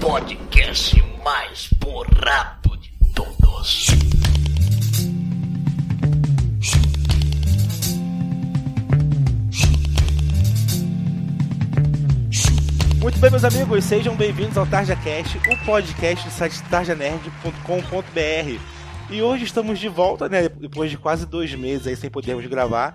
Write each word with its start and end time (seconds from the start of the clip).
podcast 0.00 1.02
mais 1.24 1.68
porrado 1.78 2.76
de 2.78 2.92
todos. 3.14 3.88
Muito 13.00 13.18
bem, 13.18 13.30
meus 13.30 13.44
amigos, 13.44 13.84
sejam 13.84 14.16
bem-vindos 14.16 14.56
ao 14.56 14.66
Tarja 14.66 14.96
Cast, 14.96 15.38
o 15.38 15.64
podcast 15.64 16.26
do 16.26 16.32
site 16.32 16.62
tarjanerd.com.br. 16.64 18.60
E 19.10 19.22
hoje 19.22 19.44
estamos 19.44 19.78
de 19.78 19.88
volta, 19.88 20.28
né? 20.28 20.48
Depois 20.48 20.90
de 20.90 20.96
quase 20.96 21.26
dois 21.26 21.54
meses 21.54 21.86
aí 21.86 21.96
sem 21.96 22.10
podermos 22.10 22.46
gravar. 22.46 22.94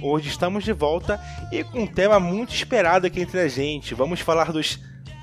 Hoje 0.00 0.28
estamos 0.28 0.64
de 0.64 0.72
volta 0.72 1.20
e 1.52 1.64
com 1.64 1.80
um 1.80 1.86
tema 1.86 2.20
muito 2.20 2.54
esperado 2.54 3.06
aqui 3.06 3.20
entre 3.20 3.40
a 3.40 3.48
gente. 3.48 3.94
Vamos 3.94 4.20
falar 4.20 4.52
dos 4.52 4.78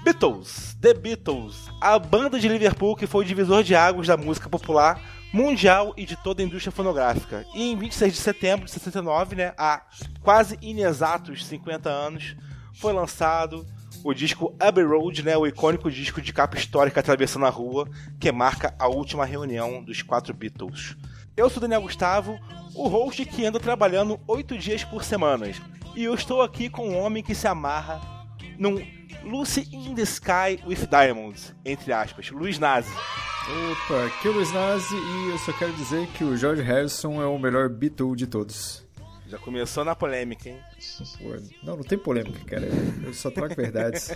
Beatles, 0.05 0.77
The 0.79 0.93
Beatles, 0.93 1.67
a 1.81 1.97
banda 1.97 2.39
de 2.39 2.47
Liverpool 2.47 2.95
que 2.95 3.07
foi 3.07 3.25
o 3.25 3.27
divisor 3.27 3.63
de 3.63 3.73
águas 3.73 4.05
da 4.05 4.15
música 4.15 4.47
popular 4.47 5.01
mundial 5.33 5.95
e 5.97 6.05
de 6.05 6.15
toda 6.15 6.43
a 6.43 6.45
indústria 6.45 6.71
fonográfica. 6.71 7.43
E 7.55 7.71
em 7.71 7.75
26 7.75 8.13
de 8.13 8.19
setembro 8.19 8.65
de 8.67 8.71
69, 8.71 9.35
né, 9.35 9.55
há 9.57 9.81
quase 10.21 10.59
inexatos 10.61 11.43
50 11.47 11.89
anos, 11.89 12.35
foi 12.75 12.93
lançado 12.93 13.65
o 14.03 14.13
disco 14.13 14.55
Abbey 14.59 14.85
Road, 14.85 15.23
né, 15.23 15.35
o 15.35 15.47
icônico 15.47 15.89
disco 15.89 16.21
de 16.21 16.31
capa 16.31 16.55
histórica 16.55 16.99
atravessando 16.99 17.47
a 17.47 17.49
rua, 17.49 17.89
que 18.19 18.31
marca 18.31 18.75
a 18.77 18.87
última 18.87 19.25
reunião 19.25 19.83
dos 19.83 20.03
quatro 20.03 20.35
Beatles. 20.35 20.95
Eu 21.35 21.49
sou 21.49 21.59
Daniel 21.59 21.81
Gustavo, 21.81 22.39
o 22.75 22.87
host 22.87 23.25
que 23.25 23.43
anda 23.43 23.59
trabalhando 23.59 24.19
oito 24.27 24.55
dias 24.55 24.83
por 24.83 25.03
semana. 25.03 25.47
E 25.95 26.03
eu 26.03 26.13
estou 26.13 26.43
aqui 26.43 26.69
com 26.69 26.89
um 26.89 26.99
homem 26.99 27.23
que 27.23 27.33
se 27.33 27.47
amarra 27.47 28.14
num 28.57 28.75
Lucy 29.23 29.67
in 29.71 29.95
the 29.95 30.03
Sky 30.03 30.59
with 30.65 30.87
Diamonds, 30.89 31.53
entre 31.63 31.91
aspas, 31.91 32.29
Luiz 32.29 32.59
Nazi. 32.59 32.91
Opa, 33.47 34.05
aqui 34.05 34.27
é 34.27 34.31
o 34.31 34.33
Luiz 34.33 34.51
Nazi 34.51 34.95
e 34.95 35.29
eu 35.29 35.37
só 35.37 35.53
quero 35.53 35.73
dizer 35.73 36.07
que 36.07 36.23
o 36.23 36.35
George 36.35 36.61
Harrison 36.61 37.21
é 37.21 37.25
o 37.27 37.37
melhor 37.37 37.69
Beatle 37.69 38.15
de 38.15 38.25
todos. 38.25 38.83
Já 39.27 39.39
começou 39.39 39.83
na 39.83 39.95
polêmica, 39.95 40.49
hein? 40.49 40.59
Pô, 41.17 41.35
não, 41.63 41.77
não 41.77 41.83
tem 41.83 41.97
polêmica, 41.97 42.39
cara. 42.45 42.67
Eu 43.03 43.13
só 43.13 43.31
trago 43.31 43.55
verdades. 43.55 44.11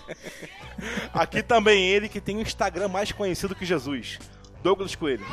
Aqui 1.14 1.42
também 1.42 1.88
ele 1.88 2.08
que 2.08 2.22
tem 2.22 2.38
o 2.38 2.42
Instagram 2.42 2.88
mais 2.88 3.12
conhecido 3.12 3.56
que 3.56 3.66
Jesus, 3.66 4.20
Douglas 4.64 4.95
Coelho. 4.95 5.26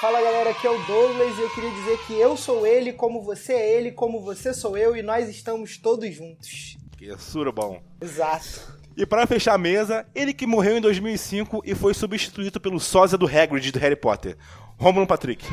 Fala 0.00 0.22
galera, 0.22 0.50
aqui 0.50 0.66
é 0.66 0.70
o 0.70 0.86
Douglas 0.86 1.36
e 1.36 1.42
eu 1.42 1.50
queria 1.50 1.70
dizer 1.70 1.98
que 2.06 2.14
eu 2.14 2.34
sou 2.34 2.66
ele, 2.66 2.94
como 2.94 3.22
você 3.22 3.52
é 3.52 3.76
ele, 3.76 3.92
como 3.92 4.22
você 4.22 4.54
sou 4.54 4.76
eu 4.76 4.96
e 4.96 5.02
nós 5.02 5.28
estamos 5.28 5.76
todos 5.76 6.14
juntos. 6.14 6.78
Que 6.96 7.10
é 7.10 7.18
surubom. 7.18 7.82
Exato. 8.00 8.76
E 8.96 9.04
para 9.04 9.26
fechar 9.26 9.54
a 9.54 9.58
mesa, 9.58 10.06
ele 10.14 10.32
que 10.32 10.46
morreu 10.46 10.78
em 10.78 10.80
2005 10.80 11.62
e 11.64 11.74
foi 11.74 11.92
substituído 11.92 12.58
pelo 12.58 12.80
sósia 12.80 13.18
do 13.18 13.26
Hagrid 13.26 13.70
do 13.70 13.78
Harry 13.78 13.96
Potter, 13.96 14.36
Romulo 14.78 15.06
Patrick. 15.06 15.46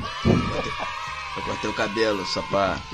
Eu 1.36 1.42
cortei 1.44 1.70
o 1.70 1.74
cabelo 1.74 2.26
só 2.26 2.42
pra. 2.44 2.78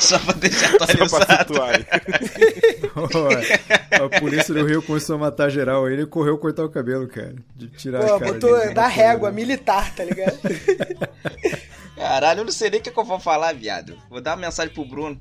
Só 0.00 0.18
pra 0.18 0.32
deixar 0.32 0.74
atualizado. 0.76 1.54
Só 1.54 3.18
pra 3.18 4.06
a 4.06 4.20
polícia 4.20 4.54
do 4.54 4.64
Rio 4.64 4.82
começou 4.82 5.16
a 5.16 5.18
matar 5.18 5.50
geral. 5.50 5.88
Ele 5.90 6.06
correu 6.06 6.38
cortar 6.38 6.64
o 6.64 6.70
cabelo, 6.70 7.06
cara. 7.06 7.36
De 7.54 7.68
tirar 7.68 8.00
Pô, 8.00 8.14
a 8.14 8.18
cara 8.18 8.32
botou 8.32 8.58
dele. 8.58 8.72
da 8.74 8.86
régua 8.86 9.30
militar, 9.30 9.94
tá 9.94 10.04
ligado? 10.04 10.38
Caralho, 11.96 12.40
eu 12.40 12.44
não 12.44 12.52
sei 12.52 12.70
nem 12.70 12.80
o 12.80 12.82
que, 12.82 12.90
que 12.90 12.98
eu 12.98 13.04
vou 13.04 13.20
falar, 13.20 13.54
viado. 13.54 13.94
Vou 14.08 14.22
dar 14.22 14.30
uma 14.30 14.46
mensagem 14.46 14.72
pro 14.72 14.86
Bruno. 14.86 15.20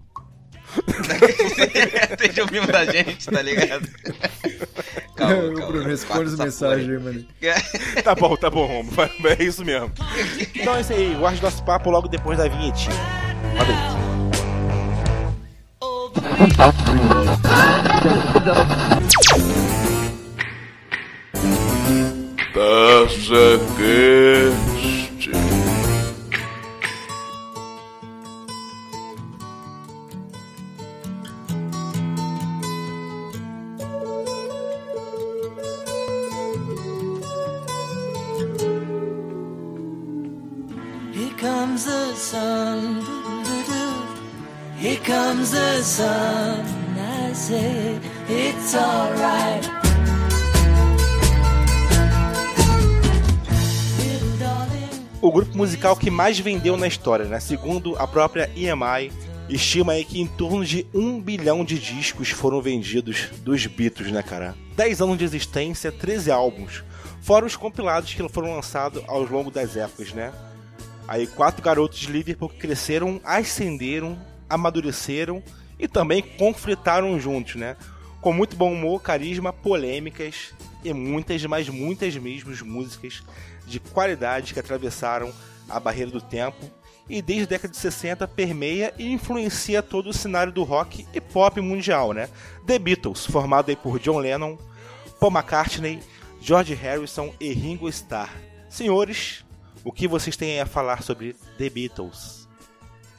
Esteja 2.11 2.43
ouvindo 2.43 2.67
da 2.71 2.85
gente, 2.85 3.25
tá 3.25 3.41
ligado? 3.41 3.87
Ô, 5.19 5.67
Bruno, 5.67 5.87
responde 5.87 6.29
as 6.29 6.35
mensagens 6.35 6.89
aí, 6.89 6.99
mano. 6.99 7.25
Tá 8.03 8.15
bom, 8.15 8.35
tá 8.35 8.49
bom, 8.49 8.65
Romulo. 8.65 8.95
É 9.25 9.43
isso 9.43 9.65
mesmo. 9.65 9.91
Então 10.55 10.75
é 10.75 10.81
isso 10.81 10.93
aí. 10.93 11.15
Guarde 11.15 11.41
nosso 11.41 11.63
papo 11.63 11.89
logo 11.89 12.07
depois 12.07 12.37
da 12.37 12.47
vinhetinha. 12.47 12.95
Roda 13.57 13.71
aí. 13.73 13.99
TajaCast. 23.89 25.58
Comes 41.79 41.85
the 41.85 42.15
sun. 42.15 43.05
Here 44.77 44.99
comes 44.99 45.51
the 45.51 45.81
sun. 45.81 46.65
I 46.97 47.33
say 47.33 47.99
it's 48.27 48.75
alright. 48.75 49.69
O 55.21 55.31
grupo 55.31 55.57
musical 55.57 55.95
que 55.95 56.09
mais 56.09 56.39
vendeu 56.39 56.75
na 56.77 56.87
história, 56.87 57.25
né? 57.25 57.39
Segundo 57.39 57.95
a 57.97 58.07
própria 58.07 58.49
EMI, 58.55 59.11
estima 59.49 59.93
aí 59.93 60.03
que 60.03 60.19
em 60.19 60.27
torno 60.27 60.65
de 60.65 60.85
um 60.93 61.21
bilhão 61.21 61.63
de 61.63 61.77
discos 61.77 62.29
foram 62.29 62.61
vendidos 62.61 63.27
dos 63.43 63.65
Beatles, 63.67 64.11
né, 64.11 64.23
cara? 64.23 64.55
10 64.75 65.01
anos 65.01 65.17
de 65.17 65.25
existência, 65.25 65.91
13 65.91 66.31
álbuns. 66.31 66.83
Fora 67.21 67.45
os 67.45 67.57
compilados 67.57 68.13
que 68.13 68.27
foram 68.29 68.55
lançados 68.55 69.03
ao 69.07 69.23
longo 69.23 69.51
das 69.51 69.75
épocas, 69.75 70.13
né? 70.13 70.31
Aí 71.09 71.25
quatro 71.25 71.63
garotos 71.63 71.97
de 71.97 72.11
Liverpool 72.11 72.49
que 72.49 72.59
cresceram, 72.59 73.19
ascenderam, 73.23 74.15
amadureceram 74.47 75.41
e 75.79 75.87
também 75.87 76.21
conflitaram 76.21 77.19
juntos, 77.19 77.55
né? 77.55 77.75
Com 78.21 78.31
muito 78.31 78.55
bom 78.55 78.71
humor, 78.71 79.01
carisma, 79.01 79.51
polêmicas 79.51 80.53
e 80.83 80.93
muitas, 80.93 81.43
mas 81.45 81.67
muitas 81.67 82.15
mesmo 82.15 82.53
músicas 82.63 83.23
de 83.65 83.79
qualidade 83.79 84.53
que 84.53 84.59
atravessaram 84.59 85.33
a 85.67 85.79
barreira 85.79 86.11
do 86.11 86.21
tempo 86.21 86.69
e 87.09 87.23
desde 87.23 87.45
a 87.45 87.47
década 87.47 87.71
de 87.71 87.79
60 87.79 88.27
permeia 88.27 88.93
e 88.95 89.11
influencia 89.11 89.81
todo 89.81 90.11
o 90.11 90.13
cenário 90.13 90.53
do 90.53 90.61
rock 90.61 91.07
e 91.11 91.19
pop 91.19 91.59
mundial, 91.59 92.13
né? 92.13 92.29
The 92.67 92.77
Beatles, 92.77 93.25
formado 93.25 93.69
aí 93.69 93.75
por 93.75 93.97
John 93.97 94.19
Lennon, 94.19 94.59
Paul 95.19 95.31
McCartney, 95.31 96.01
George 96.39 96.75
Harrison 96.75 97.33
e 97.39 97.51
Ringo 97.51 97.89
Starr. 97.89 98.29
Senhores, 98.69 99.43
o 99.83 99.91
que 99.91 100.07
vocês 100.07 100.35
têm 100.37 100.59
a 100.59 100.65
falar 100.65 101.01
sobre 101.03 101.35
The 101.57 101.69
Beatles? 101.69 102.47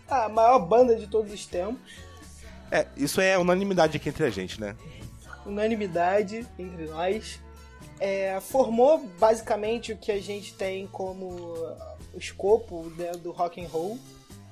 A 0.08 0.28
maior 0.28 0.58
banda 0.60 0.96
de 0.96 1.06
todos 1.06 1.32
os 1.32 1.46
tempos. 1.46 1.92
É, 2.70 2.86
isso 2.96 3.20
é 3.20 3.36
unanimidade 3.38 3.96
aqui 3.96 4.08
entre 4.08 4.24
a 4.24 4.30
gente, 4.30 4.60
né? 4.60 4.76
Unanimidade 5.46 6.46
entre 6.58 6.86
nós. 6.86 7.40
É, 7.98 8.40
formou 8.40 8.98
basicamente 9.18 9.92
o 9.92 9.96
que 9.96 10.10
a 10.10 10.20
gente 10.20 10.54
tem 10.54 10.86
como 10.86 11.26
o 12.14 12.18
escopo 12.18 12.90
né, 12.96 13.12
do 13.12 13.30
rock 13.30 13.62
and 13.62 13.68
roll. 13.68 13.98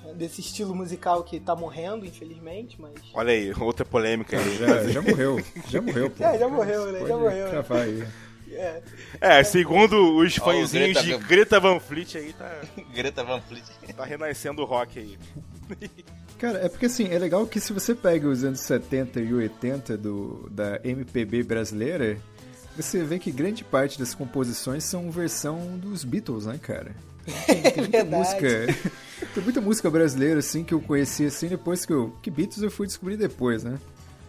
né, 0.04 0.12
Desse 0.14 0.40
estilo 0.40 0.74
musical 0.74 1.22
que 1.24 1.38
tá 1.40 1.54
morrendo, 1.56 2.04
infelizmente, 2.04 2.80
mas. 2.80 2.92
Olha 3.14 3.32
aí, 3.32 3.52
outra 3.60 3.84
polêmica 3.84 4.38
aí. 4.38 4.56
Já, 4.56 4.84
já 4.88 5.02
morreu. 5.02 5.40
Já 5.68 5.80
morreu, 5.80 6.10
pô. 6.10 6.22
É, 6.24 6.38
já 6.38 6.48
morreu, 6.48 6.86
né? 6.92 6.98
Pode 6.98 7.08
Já 7.10 7.16
morreu. 7.16 7.50
cravar 7.50 7.82
aí. 7.82 8.06
É. 8.52 8.82
É, 9.20 9.44
segundo 9.44 10.16
os 10.16 10.36
fãzinhos 10.36 11.02
de 11.02 11.16
Greta 11.18 11.58
Van 11.60 11.78
Fleet 11.80 12.16
aí, 12.16 12.32
tá, 12.32 12.60
Greta 12.94 13.22
Van 13.24 13.40
Fleet. 13.40 13.64
tá 13.96 14.04
renascendo 14.04 14.62
o 14.62 14.64
rock 14.64 14.98
aí. 14.98 15.18
Cara, 16.38 16.64
é 16.64 16.68
porque 16.68 16.86
assim, 16.86 17.08
é 17.08 17.18
legal 17.18 17.46
que 17.46 17.58
se 17.58 17.72
você 17.72 17.94
pega 17.94 18.28
os 18.28 18.44
anos 18.44 18.60
70 18.60 19.20
e 19.20 19.34
80 19.34 19.96
do, 19.98 20.48
da 20.50 20.80
MPB 20.84 21.42
brasileira, 21.42 22.16
você 22.76 23.02
vê 23.02 23.18
que 23.18 23.32
grande 23.32 23.64
parte 23.64 23.98
das 23.98 24.14
composições 24.14 24.84
são 24.84 25.10
versão 25.10 25.76
dos 25.76 26.04
Beatles, 26.04 26.46
né, 26.46 26.58
cara? 26.62 26.94
Tem, 27.44 27.60
tem 27.60 27.74
muita 27.82 28.04
Verdade. 28.04 28.16
música. 28.16 28.76
Tem 29.34 29.42
muita 29.42 29.60
música 29.60 29.90
brasileira, 29.90 30.38
assim, 30.38 30.62
que 30.62 30.72
eu 30.72 30.80
conheci 30.80 31.26
assim, 31.26 31.48
depois 31.48 31.84
que 31.84 31.92
eu. 31.92 32.16
Que 32.22 32.30
Beatles 32.30 32.62
eu 32.62 32.70
fui 32.70 32.86
descobrir 32.86 33.16
depois, 33.16 33.64
né? 33.64 33.76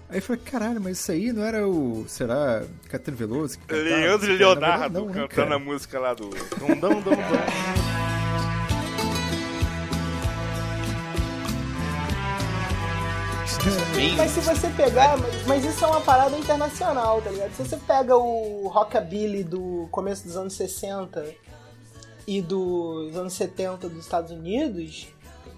Aí 0.09 0.17
eu 0.17 0.21
falei, 0.23 0.41
caralho, 0.43 0.81
mas 0.81 0.99
isso 0.99 1.11
aí 1.11 1.31
não 1.31 1.43
era 1.43 1.67
o. 1.67 2.03
Será. 2.07 2.63
Caetano 2.89 3.15
Veloso? 3.15 3.59
que 3.59 3.65
cantava? 3.67 3.89
Leandro 3.89 4.31
e 4.31 4.37
Leonardo 4.37 4.69
verdade, 4.79 4.93
não, 4.93 5.05
né, 5.05 5.13
cantando 5.13 5.47
cara? 5.47 5.55
a 5.55 5.59
música 5.59 5.99
lá 5.99 6.13
do. 6.15 6.29
Dum, 6.29 6.79
dum, 6.79 7.01
dum, 7.01 7.01
dum. 7.01 7.89
Mas 14.17 14.31
se 14.31 14.39
você 14.39 14.69
pegar, 14.69 15.17
mas, 15.17 15.45
mas 15.45 15.65
isso 15.65 15.83
é 15.83 15.87
uma 15.87 15.99
parada 15.99 16.35
internacional, 16.37 17.21
tá 17.21 17.29
ligado? 17.29 17.51
Se 17.53 17.65
você 17.67 17.75
pega 17.75 18.15
o 18.15 18.67
rockabilly 18.69 19.43
do 19.43 19.87
começo 19.91 20.23
dos 20.23 20.37
anos 20.37 20.53
60 20.53 21.25
e 22.25 22.41
dos 22.41 23.17
anos 23.17 23.33
70 23.33 23.89
dos 23.89 23.99
Estados 23.99 24.31
Unidos, 24.31 25.09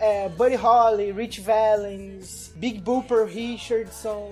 é, 0.01 0.27
Buddy 0.30 0.56
Holly, 0.56 1.12
Rich 1.12 1.42
Valens, 1.42 2.51
Big 2.56 2.80
Booper 2.80 3.25
Richardson, 3.25 4.31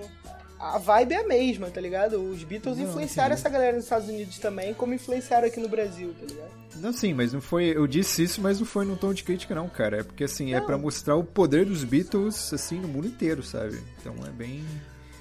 a 0.58 0.78
vibe 0.78 1.14
é 1.14 1.16
a 1.18 1.26
mesma, 1.26 1.70
tá 1.70 1.80
ligado? 1.80 2.20
Os 2.20 2.42
Beatles 2.42 2.76
Não, 2.76 2.84
influenciaram 2.84 3.28
entendi. 3.32 3.40
essa 3.40 3.48
galera 3.48 3.76
nos 3.76 3.84
Estados 3.84 4.08
Unidos 4.08 4.38
também, 4.38 4.74
como 4.74 4.92
influenciaram 4.92 5.46
aqui 5.46 5.60
no 5.60 5.68
Brasil, 5.68 6.12
tá 6.18 6.26
ligado? 6.26 6.50
Não, 6.76 6.92
sim, 6.92 7.14
mas 7.14 7.32
não 7.32 7.40
foi. 7.40 7.66
Eu 7.74 7.86
disse 7.86 8.24
isso, 8.24 8.40
mas 8.40 8.58
não 8.58 8.66
foi 8.66 8.84
num 8.84 8.96
tom 8.96 9.14
de 9.14 9.22
crítica, 9.22 9.54
não, 9.54 9.68
cara. 9.68 10.00
É 10.00 10.02
porque, 10.02 10.24
assim, 10.24 10.54
é 10.54 10.60
pra 10.60 10.76
mostrar 10.76 11.16
o 11.16 11.24
poder 11.24 11.64
dos 11.64 11.84
Beatles, 11.84 12.52
assim, 12.52 12.78
no 12.78 12.88
mundo 12.88 13.06
inteiro, 13.06 13.42
sabe? 13.42 13.80
Então 13.98 14.14
é 14.26 14.30
bem. 14.30 14.64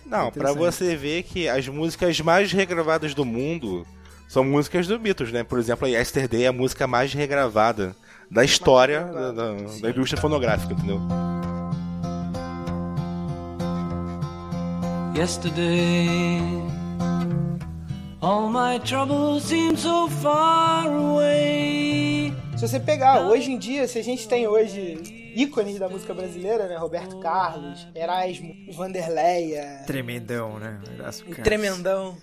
Não, 0.05 0.31
pra 0.31 0.51
Interessante. 0.51 0.77
você 0.77 0.95
ver 0.95 1.23
que 1.23 1.47
as 1.47 1.67
músicas 1.67 2.19
mais 2.19 2.51
regravadas 2.51 3.13
do 3.13 3.23
mundo 3.23 3.85
são 4.27 4.43
músicas 4.43 4.87
do 4.87 4.97
Beatles, 4.97 5.31
né? 5.31 5.43
Por 5.43 5.59
exemplo, 5.59 5.85
a 5.85 5.89
Yesterday 5.89 6.43
é 6.43 6.47
a 6.47 6.53
música 6.53 6.85
mais 6.87 7.13
regravada 7.13 7.95
da 8.31 8.43
história 8.43 9.03
da, 9.05 9.31
da- 9.31 9.53
da 9.81 9.89
indústria 9.89 10.21
fonográfica, 10.21 10.73
entendeu? 10.73 10.99
Yesterday, 15.15 16.39
all 18.21 18.49
my 18.49 18.79
troubles 18.79 19.43
seem 19.43 19.75
so 19.75 20.07
far 20.07 20.85
away. 20.87 22.33
Se 22.55 22.67
você 22.67 22.79
pegar 22.79 23.21
hoje 23.27 23.51
em 23.51 23.57
dia, 23.57 23.87
se 23.87 23.97
a 23.99 24.03
gente 24.03 24.27
tem 24.27 24.47
hoje 24.47 25.31
ícones 25.35 25.79
da 25.79 25.89
música 25.89 26.13
brasileira, 26.13 26.67
né? 26.67 26.77
Roberto 26.77 27.19
Carlos, 27.19 27.87
Erasmo, 27.95 28.53
Vanderleia, 28.73 29.83
Tremendão, 29.85 30.59
né? 30.59 30.79
E 31.27 31.29
cara. 31.31 31.43
Tremendão. 31.43 32.15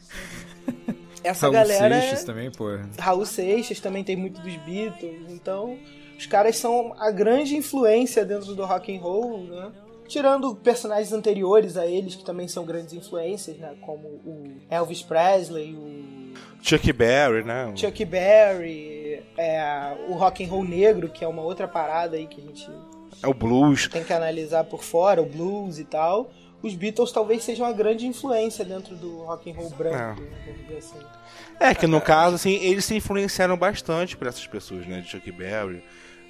Essa 1.25 1.43
Raul 1.47 1.55
galera. 1.55 2.01
Seixas 2.01 2.25
também, 2.25 2.51
pô. 2.51 2.67
Raul 2.99 3.27
Seixas 3.27 3.81
também 3.81 4.05
tem 4.05 4.17
muito 4.17 4.41
dos 4.41 4.55
Beatles, 4.59 5.29
então 5.29 5.77
os 6.19 6.27
caras 6.27 6.57
são 6.57 6.95
a 6.99 7.11
grande 7.11 7.57
influência 7.57 8.25
dentro 8.25 8.55
do 8.55 8.65
rock 8.65 8.95
and 8.97 9.01
roll, 9.01 9.39
né? 9.45 9.73
Tirando 10.09 10.55
personagens 10.55 11.13
anteriores 11.13 11.77
a 11.77 11.85
eles, 11.87 12.15
que 12.15 12.25
também 12.25 12.47
são 12.47 12.65
grandes 12.65 12.93
influências, 12.95 13.57
né? 13.59 13.75
Como 13.81 14.07
o 14.07 14.53
Elvis 14.71 15.03
Presley, 15.03 15.75
o 15.75 16.33
Chuck 16.63 16.93
Berry, 16.93 17.43
né? 17.45 17.73
Chuck 17.75 18.05
Berry, 18.05 19.23
é, 19.37 19.97
o 20.09 20.15
rock 20.15 20.45
and 20.45 20.49
roll 20.49 20.65
negro, 20.65 21.09
que 21.09 21.25
é 21.25 21.29
uma 21.29 21.43
outra 21.43 21.67
parada 21.67 22.17
aí 22.17 22.27
que 22.27 22.41
a 22.41 22.45
gente 22.45 22.71
É 23.23 23.27
o 23.27 23.35
blues. 23.35 23.89
tem 23.89 24.05
que 24.05 24.13
analisar 24.13 24.65
por 24.65 24.83
fora, 24.83 25.21
o 25.21 25.27
blues 25.27 25.79
e 25.79 25.85
tal. 25.85 26.31
Os 26.63 26.75
Beatles 26.75 27.13
talvez 27.13 27.45
sejam 27.45 27.67
uma 27.67 27.73
grande 27.73 28.07
influência 28.07 28.65
dentro 28.65 28.97
do 28.97 29.19
rock 29.25 29.51
and 29.51 29.55
roll 29.55 29.71
branco, 29.71 30.21
né, 30.21 30.29
vamos 30.47 30.63
dizer 30.63 30.79
assim. 30.79 31.07
É, 31.61 31.75
que 31.75 31.87
no 31.87 32.01
caso, 32.01 32.35
assim, 32.35 32.55
eles 32.55 32.85
se 32.85 32.95
influenciaram 32.95 33.57
bastante 33.57 34.17
por 34.17 34.27
essas 34.27 34.47
pessoas, 34.47 34.87
né? 34.87 35.01
De 35.01 35.09
Chuck 35.09 35.31
Berry, 35.33 35.83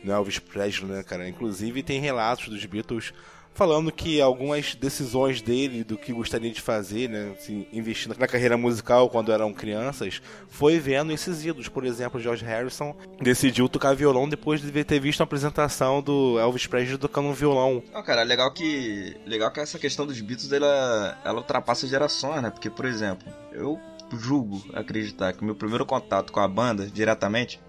né? 0.04 0.14
Elvis 0.14 0.38
Presley, 0.38 0.90
né, 0.90 1.02
cara? 1.02 1.28
Inclusive 1.28 1.82
tem 1.82 2.00
relatos 2.00 2.48
dos 2.48 2.64
Beatles 2.64 3.12
falando 3.56 3.90
que 3.90 4.20
algumas 4.20 4.74
decisões 4.74 5.40
dele 5.40 5.82
do 5.82 5.96
que 5.96 6.12
gostaria 6.12 6.50
de 6.50 6.60
fazer, 6.60 7.08
né? 7.08 7.34
Assim, 7.36 7.66
investindo 7.72 8.16
na 8.18 8.26
carreira 8.26 8.56
musical 8.56 9.08
quando 9.08 9.32
eram 9.32 9.52
crianças, 9.52 10.20
foi 10.48 10.78
vendo 10.78 11.10
esses 11.12 11.44
ídolos. 11.44 11.68
Por 11.68 11.84
exemplo, 11.84 12.20
George 12.20 12.44
Harrison 12.44 12.94
decidiu 13.20 13.68
tocar 13.68 13.94
violão 13.94 14.28
depois 14.28 14.60
de 14.60 14.84
ter 14.84 15.00
visto 15.00 15.22
a 15.22 15.24
apresentação 15.24 16.02
do 16.02 16.38
Elvis 16.38 16.66
Presley 16.66 16.98
tocando 16.98 17.28
um 17.28 17.32
violão. 17.32 17.82
Não, 17.92 18.02
cara, 18.02 18.22
legal 18.22 18.52
que. 18.52 19.16
Legal 19.26 19.50
que 19.50 19.60
essa 19.60 19.78
questão 19.78 20.06
dos 20.06 20.20
Beatles 20.20 20.52
ela, 20.52 21.18
ela 21.24 21.38
ultrapassa 21.38 21.86
gerações, 21.86 22.42
né? 22.42 22.50
Porque, 22.50 22.68
por 22.68 22.84
exemplo, 22.84 23.26
eu 23.52 23.80
julgo 24.12 24.62
acreditar 24.74 25.32
que 25.32 25.44
meu 25.44 25.54
primeiro 25.54 25.86
contato 25.86 26.32
com 26.32 26.40
a 26.40 26.48
banda 26.48 26.86
diretamente. 26.86 27.60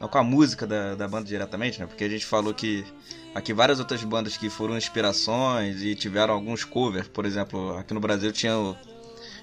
Não 0.00 0.08
com 0.08 0.16
a 0.16 0.24
música 0.24 0.66
da, 0.66 0.94
da 0.94 1.06
banda 1.06 1.26
diretamente, 1.26 1.78
né? 1.78 1.86
Porque 1.86 2.02
a 2.02 2.08
gente 2.08 2.24
falou 2.24 2.54
que 2.54 2.84
aqui 3.34 3.52
várias 3.52 3.78
outras 3.78 4.02
bandas 4.02 4.34
que 4.36 4.48
foram 4.48 4.76
inspirações 4.78 5.82
e 5.82 5.94
tiveram 5.94 6.32
alguns 6.32 6.64
covers, 6.64 7.06
por 7.06 7.26
exemplo, 7.26 7.76
aqui 7.76 7.92
no 7.92 8.00
Brasil 8.00 8.32
tinha 8.32 8.56
o, 8.58 8.74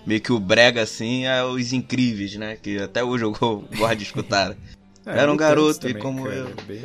meio 0.05 0.19
que 0.19 0.33
o 0.33 0.39
brega 0.39 0.81
assim, 0.81 1.25
é 1.27 1.43
os 1.43 1.73
incríveis, 1.73 2.35
né? 2.35 2.57
Que 2.59 2.79
até 2.81 3.03
hoje 3.03 3.23
eu 3.23 3.31
gosto 3.77 3.95
de 3.97 4.03
escutar. 4.03 4.57
É, 5.05 5.19
Era 5.19 5.31
um 5.31 5.37
garoto 5.37 5.87
e 5.87 5.93
também, 5.93 6.01
como 6.01 6.23
cara, 6.23 6.35
eu. 6.35 6.55
bem- 6.65 6.81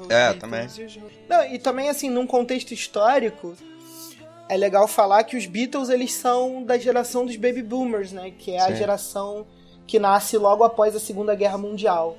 os 0.00 0.10
É, 0.10 0.32
também. 0.34 0.66
e 0.66 1.00
Não, 1.28 1.54
e 1.54 1.58
também, 1.60 1.88
assim, 1.88 2.10
num 2.10 2.26
contexto 2.26 2.74
histórico, 2.74 3.54
é 4.48 4.56
legal 4.56 4.86
falar 4.88 5.22
que 5.24 5.36
os 5.36 5.46
Beatles, 5.46 5.88
eles 5.88 6.12
são 6.12 6.64
da 6.64 6.76
geração 6.76 7.24
dos 7.24 7.36
Baby 7.36 7.62
Boomers, 7.62 8.10
né? 8.12 8.32
Que 8.36 8.50
é 8.50 8.60
a 8.60 8.66
Sim. 8.68 8.76
geração 8.76 9.46
que 9.86 9.98
nasce 9.98 10.36
logo 10.36 10.64
após 10.64 10.94
a 10.96 11.00
Segunda 11.00 11.34
Guerra 11.36 11.56
Mundial. 11.56 12.18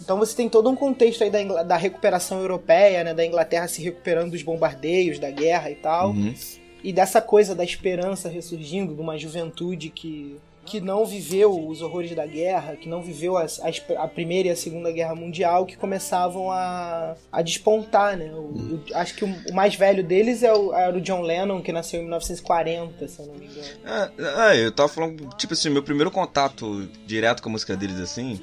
Então 0.00 0.18
você 0.18 0.34
tem 0.34 0.48
todo 0.48 0.68
um 0.70 0.76
contexto 0.76 1.22
aí 1.22 1.30
da, 1.30 1.40
Ingl- 1.42 1.64
da 1.64 1.76
recuperação 1.76 2.40
europeia, 2.40 3.04
né? 3.04 3.14
Da 3.14 3.24
Inglaterra 3.24 3.68
se 3.68 3.82
recuperando 3.82 4.30
dos 4.32 4.42
bombardeios, 4.42 5.18
da 5.18 5.30
guerra 5.30 5.70
e 5.70 5.74
tal. 5.76 6.10
Uhum. 6.10 6.34
E 6.82 6.92
dessa 6.92 7.20
coisa 7.20 7.54
da 7.54 7.62
esperança 7.64 8.28
ressurgindo, 8.28 8.94
de 8.94 9.00
uma 9.02 9.18
juventude 9.18 9.90
que, 9.90 10.38
que 10.64 10.80
não 10.80 11.04
viveu 11.04 11.66
os 11.68 11.82
horrores 11.82 12.14
da 12.16 12.24
guerra, 12.24 12.74
que 12.76 12.88
não 12.88 13.02
viveu 13.02 13.36
as- 13.36 13.60
a, 13.98 14.08
Primeira 14.08 14.48
e 14.48 14.50
a 14.50 14.56
Segunda 14.56 14.90
Guerra 14.90 15.14
Mundial, 15.14 15.66
que 15.66 15.76
começavam 15.76 16.50
a, 16.50 17.14
a 17.30 17.42
despontar, 17.42 18.16
né? 18.16 18.32
O- 18.34 18.38
o- 18.78 18.82
acho 18.94 19.14
que 19.14 19.24
o, 19.26 19.28
o 19.50 19.54
mais 19.54 19.74
velho 19.74 20.02
deles 20.02 20.42
é 20.42 20.52
o, 20.54 20.72
era 20.72 20.96
o 20.96 21.00
John 21.02 21.20
Lennon, 21.20 21.60
que 21.60 21.70
nasceu 21.70 22.00
em 22.00 22.04
1940, 22.04 23.06
se 23.06 23.20
eu 23.20 23.26
não 23.26 23.34
me 23.34 23.44
engano. 23.46 23.68
Ah, 23.84 24.10
é, 24.56 24.64
eu 24.64 24.72
tava 24.72 24.88
falando, 24.88 25.28
tipo 25.36 25.52
assim, 25.52 25.68
meu 25.68 25.82
primeiro 25.82 26.10
contato 26.10 26.88
direto 27.06 27.42
com 27.42 27.50
a 27.50 27.52
música 27.52 27.76
deles, 27.76 28.00
assim, 28.00 28.40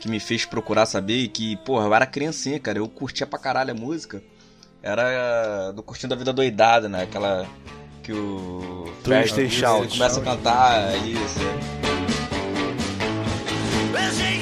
que 0.00 0.08
me 0.08 0.18
fez 0.18 0.46
procurar 0.46 0.86
saber 0.86 1.18
e 1.18 1.28
que, 1.28 1.56
porra, 1.58 1.84
eu 1.86 1.94
era 1.94 2.06
criancinha, 2.06 2.58
cara, 2.58 2.78
eu 2.78 2.88
curtia 2.88 3.26
pra 3.26 3.38
caralho 3.38 3.72
a 3.72 3.74
música. 3.74 4.22
Era 4.82 5.72
do 5.72 5.82
Curtindo 5.82 6.14
a 6.14 6.16
Vida 6.16 6.32
Doidada, 6.32 6.88
né? 6.88 7.02
Aquela 7.02 7.46
que 8.02 8.14
o 8.14 8.90
Twist 9.04 9.34
Ferris 9.34 9.54
and 9.54 9.58
Shout. 9.58 9.88
começa 9.98 10.20
a 10.20 10.24
cantar, 10.24 10.96
isso. 11.06 11.38
Shout. 11.38 11.60
Twist 13.92 14.22
and 14.22 14.40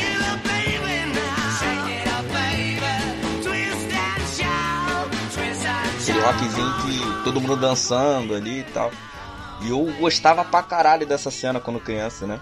Aquele 6.01 6.21
rockzinho 6.21 6.73
que 6.83 7.25
todo 7.25 7.41
mundo 7.41 7.57
dançando 7.57 8.35
ali 8.35 8.61
e 8.61 8.65
tal. 8.65 8.93
E 9.63 9.71
eu 9.71 9.93
gostava 9.99 10.45
pra 10.45 10.63
caralho 10.63 11.05
dessa 11.05 11.33
cena 11.33 11.59
quando 11.59 11.81
criança, 11.81 12.27
né? 12.29 12.41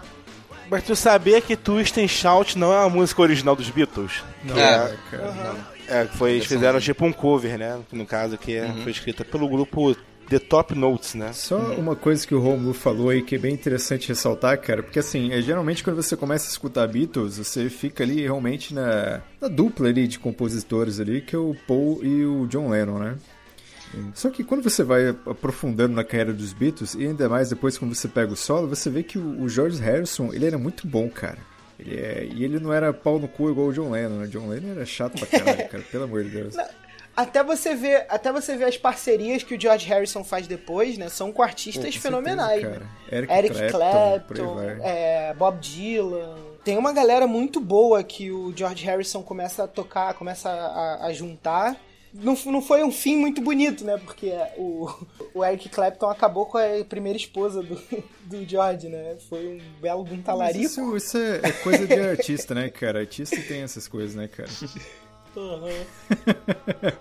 Mas 0.70 0.82
tu 0.84 0.96
sabia 0.96 1.40
que 1.40 1.56
Twist 1.56 1.98
and 2.00 2.08
Shout 2.08 2.58
não 2.58 2.72
é 2.72 2.84
a 2.84 2.88
música 2.88 3.22
original 3.22 3.54
dos 3.54 3.70
Beatles? 3.70 4.22
Não, 4.44 4.58
É. 4.58 4.94
cara, 5.10 5.32
não. 5.32 5.76
É, 5.88 6.04
foi, 6.06 6.32
eles 6.32 6.46
fizeram 6.46 6.80
tipo 6.80 7.04
um 7.04 7.12
cover, 7.12 7.56
né? 7.56 7.78
No 7.92 8.04
caso, 8.04 8.36
que 8.36 8.54
é- 8.56 8.72
foi 8.82 8.90
escrita 8.90 9.24
pelo 9.24 9.48
grupo 9.48 9.94
The 10.28 10.40
Top 10.40 10.74
Notes, 10.74 11.14
né? 11.14 11.32
Só 11.32 11.56
uma 11.56 11.94
coisa 11.94 12.26
que 12.26 12.34
o 12.34 12.40
Romulo 12.40 12.74
falou 12.74 13.10
aí 13.10 13.22
que 13.22 13.36
é 13.36 13.38
bem 13.38 13.54
interessante 13.54 14.08
ressaltar, 14.08 14.60
cara, 14.60 14.82
porque 14.82 14.98
assim, 14.98 15.30
é, 15.32 15.40
geralmente 15.40 15.84
quando 15.84 16.02
você 16.02 16.16
começa 16.16 16.48
a 16.48 16.50
escutar 16.50 16.88
Beatles, 16.88 17.38
você 17.38 17.70
fica 17.70 18.02
ali 18.02 18.23
realmente 18.23 18.75
na, 18.75 19.20
na 19.40 19.46
dupla 19.46 19.87
ali 19.88 20.08
de 20.08 20.18
compositores 20.18 20.99
ali, 20.99 21.20
que 21.20 21.37
é 21.37 21.38
o 21.38 21.54
Paul 21.68 22.00
e 22.02 22.25
o 22.26 22.49
John 22.49 22.68
Lennon, 22.70 22.99
né? 22.99 23.14
Só 24.14 24.31
que 24.31 24.45
quando 24.45 24.62
você 24.62 24.83
vai 24.83 25.09
aprofundando 25.09 25.95
na 25.95 26.05
carreira 26.05 26.33
dos 26.33 26.52
Beatles, 26.52 26.95
e 26.95 27.07
ainda 27.07 27.28
mais 27.28 27.49
depois 27.49 27.78
quando 27.78 27.95
você 27.95 28.09
pega 28.09 28.33
o 28.33 28.37
solo, 28.37 28.69
você 28.69 28.90
vê 28.90 29.02
que 29.02 29.19
o, 29.19 29.49
George 29.49 29.81
Harrison, 29.81 30.33
ele 30.33 30.47
era 30.47 30.59
muito 30.59 30.87
bom, 30.87 31.09
cara. 31.09 31.38
Ele 31.78 31.97
é, 31.97 32.28
e 32.31 32.45
ele 32.45 32.59
não 32.59 32.73
era 32.73 32.93
pau 32.93 33.19
no 33.19 33.28
cu 33.28 33.50
igual 33.50 33.69
o 33.69 33.73
John 33.73 33.90
Lennon, 33.90 34.21
né? 34.21 34.26
John 34.26 34.49
Lennon 34.49 34.73
era 34.73 34.87
chato 34.87 35.19
pra 35.19 35.26
caralho, 35.26 35.69
cara, 35.69 35.85
pelo 35.90 36.05
amor 36.05 36.25
de 36.25 36.31
Deus. 36.31 36.55
Até 37.16 37.43
você 37.43 37.75
ver, 37.75 38.05
até 38.11 38.31
você 38.31 38.59
ver 38.59 38.66
as 38.66 38.76
parcerias 38.76 39.43
que 39.43 39.55
o 39.55 39.61
George 39.61 39.88
Harrison 39.88 40.23
faz 40.23 40.47
depois, 40.47 40.99
né? 40.99 41.09
São 41.09 41.33
com 41.33 41.43
artistas 41.43 41.87
Pô, 41.87 41.93
com 41.95 42.02
fenomenais. 42.02 42.61
certeza, 42.61 42.81
né? 42.81 42.87
Eric 43.11 43.33
Eric 43.33 43.71
Clapton, 43.71 44.21
Clapton, 44.21 44.61
é, 44.83 45.33
Bob 45.33 45.59
Dylan. 45.59 46.37
Tem 46.62 46.76
uma 46.76 46.93
galera 46.93 47.26
muito 47.26 47.59
boa 47.59 48.05
que 48.05 48.31
o 48.31 48.52
George 48.55 48.85
Harrison 48.85 49.23
começa 49.23 49.64
a 49.64 49.66
tocar, 49.66 50.12
começa 50.12 50.50
a, 50.50 51.07
a 51.07 51.12
juntar. 51.14 51.81
Não, 52.23 52.35
não 52.46 52.62
foi 52.62 52.82
um 52.82 52.92
fim 52.92 53.16
muito 53.16 53.40
bonito, 53.40 53.85
né? 53.85 53.99
Porque 53.99 54.32
o, 54.56 54.88
o 55.35 55.44
Eric 55.44 55.68
Clapton 55.68 56.08
acabou 56.08 56.46
com 56.46 56.58
a 56.58 56.85
primeira 56.88 57.16
esposa 57.16 57.62
do, 57.62 57.75
do 58.25 58.49
George, 58.49 58.88
né? 58.88 59.16
Foi 59.28 59.46
um 59.46 59.80
belo 59.80 60.04
de 60.04 60.12
um 60.12 60.16
Mas 60.16 60.25
talarico. 60.25 60.64
Isso, 60.64 60.96
isso 60.96 61.18
é, 61.18 61.40
é 61.42 61.52
coisa 61.52 61.87
de 61.87 61.94
artista, 61.94 62.54
né, 62.54 62.68
cara? 62.68 63.00
Artista 63.00 63.37
tem 63.42 63.62
essas 63.62 63.87
coisas, 63.87 64.14
né, 64.14 64.28
cara? 64.28 64.49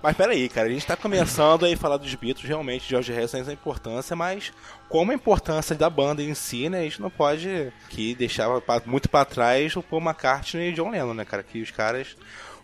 Mas 0.04 0.18
peraí, 0.18 0.50
cara, 0.50 0.68
a 0.68 0.72
gente 0.72 0.86
tá 0.86 0.98
começando 0.98 1.66
aí 1.66 1.74
a 1.74 1.78
falar 1.78 1.98
dos 1.98 2.14
Beatles, 2.16 2.48
realmente, 2.48 2.90
George 2.90 3.12
Harrison 3.14 3.38
tem 3.38 3.42
essa 3.42 3.54
importância, 3.54 4.16
mas 4.16 4.52
como 4.90 5.12
a 5.12 5.16
importância 5.16 5.74
da 5.74 5.90
banda 5.90 6.22
em 6.22 6.34
si, 6.34 6.68
né, 6.68 6.80
a 6.80 6.84
gente 6.84 7.02
não 7.02 7.10
pode 7.10 7.72
que 7.90 8.14
deixar 8.14 8.50
muito 8.86 9.08
pra 9.08 9.24
trás 9.24 9.76
o 9.76 9.82
Paul 9.82 10.02
McCartney 10.02 10.72
e 10.72 10.74
John 10.74 10.90
Lennon, 10.90 11.14
né, 11.14 11.24
cara, 11.24 11.44
que 11.44 11.62
os 11.62 11.72
caras, 11.72 12.18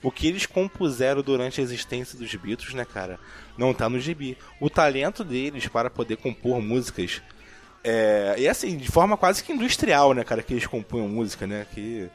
o 0.04 0.12
que 0.12 0.28
eles 0.28 0.46
compuseram 0.46 1.22
durante 1.22 1.60
a 1.60 1.64
existência 1.64 2.18
dos 2.18 2.34
Beatles, 2.36 2.74
né, 2.74 2.86
cara, 2.86 3.20
não 3.58 3.74
tá 3.74 3.90
no 3.90 4.00
gibi. 4.00 4.38
O 4.60 4.70
talento 4.70 5.24
deles 5.24 5.68
para 5.68 5.90
poder 5.90 6.18
compor 6.18 6.62
músicas 6.62 7.22
é, 7.84 8.36
e 8.38 8.48
assim, 8.48 8.78
de 8.78 8.90
forma 8.92 9.18
quase 9.18 9.44
que 9.44 9.52
industrial, 9.52 10.14
né, 10.14 10.24
cara, 10.24 10.44
que 10.44 10.54
eles 10.54 10.68
compunham 10.68 11.08
música, 11.08 11.48
né, 11.48 11.66
que 11.74 12.10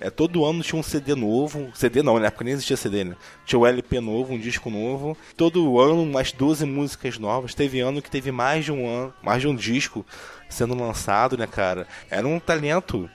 É, 0.00 0.10
todo 0.10 0.44
ano 0.44 0.64
tinha 0.64 0.80
um 0.80 0.82
CD 0.82 1.14
novo. 1.14 1.70
CD 1.76 2.02
não, 2.02 2.18
na 2.18 2.26
época 2.26 2.44
nem 2.44 2.54
existia 2.54 2.76
CD, 2.76 3.04
né? 3.04 3.14
Tinha 3.46 3.56
um 3.60 3.64
LP 3.64 4.00
novo, 4.00 4.34
um 4.34 4.38
disco 4.38 4.68
novo. 4.68 5.16
Todo 5.36 5.78
ano 5.78 6.02
umas 6.02 6.32
12 6.32 6.66
músicas 6.66 7.20
novas. 7.20 7.54
Teve 7.54 7.78
ano 7.78 8.02
que 8.02 8.10
teve 8.10 8.32
mais 8.32 8.64
de 8.64 8.72
um 8.72 8.84
ano, 8.84 9.14
mais 9.22 9.40
de 9.40 9.46
um 9.46 9.54
disco 9.54 10.04
sendo 10.48 10.74
lançado, 10.74 11.38
né, 11.38 11.46
cara? 11.46 11.86
Era 12.10 12.26
um 12.26 12.40
talento 12.40 13.08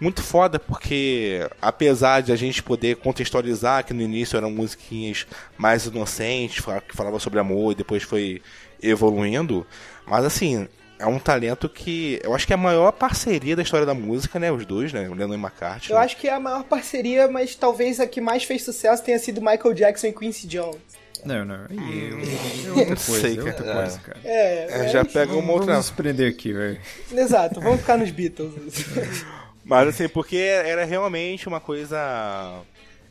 muito 0.00 0.22
foda, 0.22 0.58
porque 0.58 1.46
apesar 1.60 2.22
de 2.22 2.32
a 2.32 2.36
gente 2.36 2.62
poder 2.62 2.96
contextualizar 2.96 3.84
que 3.84 3.92
no 3.92 4.00
início 4.02 4.36
eram 4.36 4.50
musiquinhas 4.50 5.26
mais 5.58 5.84
inocentes, 5.84 6.64
que 6.88 6.96
falavam 6.96 7.18
sobre 7.18 7.38
amor 7.38 7.72
e 7.72 7.76
depois 7.76 8.02
foi 8.02 8.40
evoluindo, 8.82 9.66
mas 10.06 10.24
assim, 10.24 10.66
é 10.98 11.06
um 11.06 11.18
talento 11.18 11.68
que 11.68 12.20
eu 12.22 12.34
acho 12.34 12.46
que 12.46 12.52
é 12.52 12.56
a 12.56 12.58
maior 12.58 12.92
parceria 12.92 13.56
da 13.56 13.62
história 13.62 13.86
da 13.86 13.94
música, 13.94 14.38
né? 14.38 14.52
Os 14.52 14.66
dois, 14.66 14.92
né? 14.92 15.08
O 15.08 15.14
Lennon 15.14 15.34
e 15.34 15.38
McCartney. 15.38 15.94
Eu 15.94 15.98
acho 15.98 16.16
que 16.16 16.28
é 16.28 16.32
a 16.32 16.40
maior 16.40 16.62
parceria, 16.64 17.26
mas 17.28 17.54
talvez 17.54 18.00
a 18.00 18.06
que 18.06 18.20
mais 18.20 18.44
fez 18.44 18.62
sucesso 18.64 19.02
tenha 19.02 19.18
sido 19.18 19.40
Michael 19.40 19.74
Jackson 19.74 20.08
e 20.08 20.12
Quincy 20.12 20.46
Jones. 20.46 20.76
Não, 21.24 21.44
não. 21.44 21.54
É, 21.54 22.66
é 22.66 22.70
outra 22.70 22.84
Não 22.88 22.96
coisa, 22.96 23.20
sei, 23.20 23.38
é 23.38 23.42
outra 23.42 23.64
cara. 23.64 23.80
coisa, 23.80 23.98
cara. 23.98 24.20
É, 24.24 24.66
É, 24.70 24.88
já 24.88 25.04
pega 25.04 25.32
uma 25.34 25.52
outra. 25.52 25.72
Vamos 25.72 25.86
nos 25.86 25.90
prender 25.90 26.30
aqui, 26.30 26.52
velho. 26.52 26.78
exato, 27.12 27.60
vamos 27.60 27.80
ficar 27.80 27.96
nos 27.96 28.10
Beatles. 28.10 28.52
Mas 29.70 29.88
assim, 29.88 30.08
porque 30.08 30.36
era 30.36 30.84
realmente 30.84 31.48
uma 31.48 31.60
coisa 31.60 31.96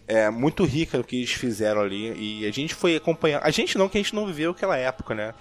é, 0.07 0.29
muito 0.29 0.63
rica 0.65 0.99
o 0.99 1.03
que 1.03 1.17
eles 1.17 1.31
fizeram 1.31 1.81
ali. 1.81 2.41
E 2.41 2.47
a 2.47 2.51
gente 2.51 2.75
foi 2.75 2.95
acompanhando. 2.95 3.43
A 3.43 3.51
gente 3.51 3.77
não, 3.77 3.89
que 3.89 3.97
a 3.97 4.01
gente 4.01 4.15
não 4.15 4.25
viveu 4.27 4.51
aquela 4.51 4.77
época, 4.77 5.15
né? 5.15 5.33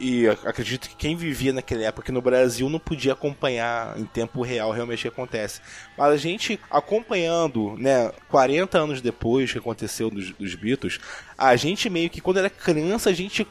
E 0.00 0.28
ac- 0.28 0.46
acredito 0.46 0.88
que 0.88 0.96
quem 0.96 1.16
vivia 1.16 1.52
naquela 1.52 1.84
época 1.84 2.12
no 2.12 2.20
Brasil 2.22 2.68
não 2.68 2.78
podia 2.78 3.12
acompanhar 3.14 3.98
em 3.98 4.04
tempo 4.04 4.42
real 4.42 4.72
realmente 4.72 5.00
o 5.00 5.02
que 5.02 5.08
acontece. 5.08 5.60
Mas 5.96 6.12
a 6.12 6.16
gente 6.16 6.60
acompanhando, 6.70 7.76
né, 7.78 8.12
40 8.28 8.78
anos 8.78 9.00
depois 9.00 9.52
que 9.52 9.58
aconteceu 9.58 10.10
dos, 10.10 10.32
dos 10.32 10.54
Beatles, 10.54 11.00
a 11.38 11.56
gente 11.56 11.88
meio 11.90 12.10
que 12.10 12.20
quando 12.20 12.38
era 12.38 12.50
criança 12.50 13.10
a 13.10 13.12
gente 13.14 13.46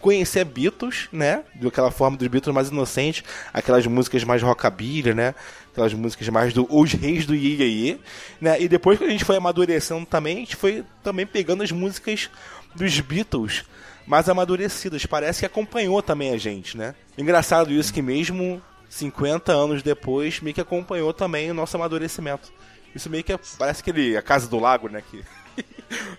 conhecia 0.00 0.44
Beatles, 0.44 1.08
né? 1.12 1.44
Daquela 1.56 1.90
forma 1.90 2.16
dos 2.16 2.28
Beatles 2.28 2.54
mais 2.54 2.68
inocentes, 2.68 3.24
aquelas 3.52 3.86
músicas 3.86 4.22
mais 4.24 4.42
rockabilly, 4.42 5.12
né? 5.14 5.34
Aquelas 5.78 5.94
músicas 5.94 6.28
mais 6.28 6.52
do 6.52 6.66
Os 6.68 6.92
Reis 6.92 7.24
do 7.24 7.36
Iê, 7.36 7.64
Iê, 7.64 7.98
né? 8.40 8.60
E 8.60 8.68
depois 8.68 8.98
que 8.98 9.04
a 9.04 9.08
gente 9.08 9.24
foi 9.24 9.36
amadurecendo 9.36 10.04
também, 10.04 10.38
a 10.38 10.40
gente 10.40 10.56
foi 10.56 10.84
também 11.04 11.24
pegando 11.24 11.62
as 11.62 11.70
músicas 11.70 12.28
dos 12.74 12.98
Beatles 12.98 13.64
mais 14.04 14.28
amadurecidas. 14.28 15.06
Parece 15.06 15.38
que 15.38 15.46
acompanhou 15.46 16.02
também 16.02 16.32
a 16.32 16.36
gente, 16.36 16.76
né? 16.76 16.96
Engraçado 17.16 17.72
isso 17.72 17.94
que 17.94 18.02
mesmo 18.02 18.60
50 18.88 19.52
anos 19.52 19.80
depois, 19.80 20.40
meio 20.40 20.52
que 20.52 20.60
acompanhou 20.60 21.12
também 21.14 21.48
o 21.48 21.54
nosso 21.54 21.76
amadurecimento. 21.76 22.52
Isso 22.92 23.08
meio 23.08 23.22
que 23.22 23.32
é- 23.32 23.38
parece 23.56 23.80
aquele 23.80 24.16
A 24.16 24.22
Casa 24.22 24.48
do 24.48 24.58
Lago, 24.58 24.88
né? 24.88 25.00
Que 25.08 25.22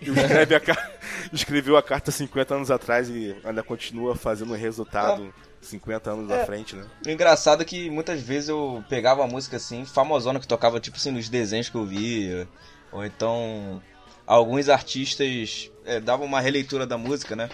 escreve 0.00 0.54
a 0.54 0.60
escreveu 1.34 1.76
a 1.76 1.82
carta 1.82 2.10
50 2.10 2.54
anos 2.54 2.70
atrás 2.70 3.10
e 3.10 3.36
ainda 3.44 3.62
continua 3.62 4.16
fazendo 4.16 4.54
resultado 4.54 5.34
50 5.60 6.10
anos 6.10 6.30
à 6.30 6.44
frente, 6.44 6.74
né? 6.74 6.86
O 7.06 7.10
engraçado 7.10 7.62
é 7.62 7.64
que 7.64 7.90
muitas 7.90 8.20
vezes 8.20 8.48
eu 8.48 8.84
pegava 8.88 9.20
uma 9.22 9.28
música 9.28 9.56
assim, 9.56 9.84
famosona, 9.84 10.40
que 10.40 10.48
tocava 10.48 10.80
tipo 10.80 10.96
assim 10.96 11.10
nos 11.10 11.28
desenhos 11.28 11.68
que 11.68 11.76
eu 11.76 11.84
via. 11.84 12.48
Ou 12.90 13.04
então 13.04 13.82
alguns 14.26 14.68
artistas 14.68 15.70
é, 15.84 16.00
davam 16.00 16.26
uma 16.26 16.40
releitura 16.40 16.86
da 16.86 16.96
música, 16.96 17.36
né? 17.36 17.48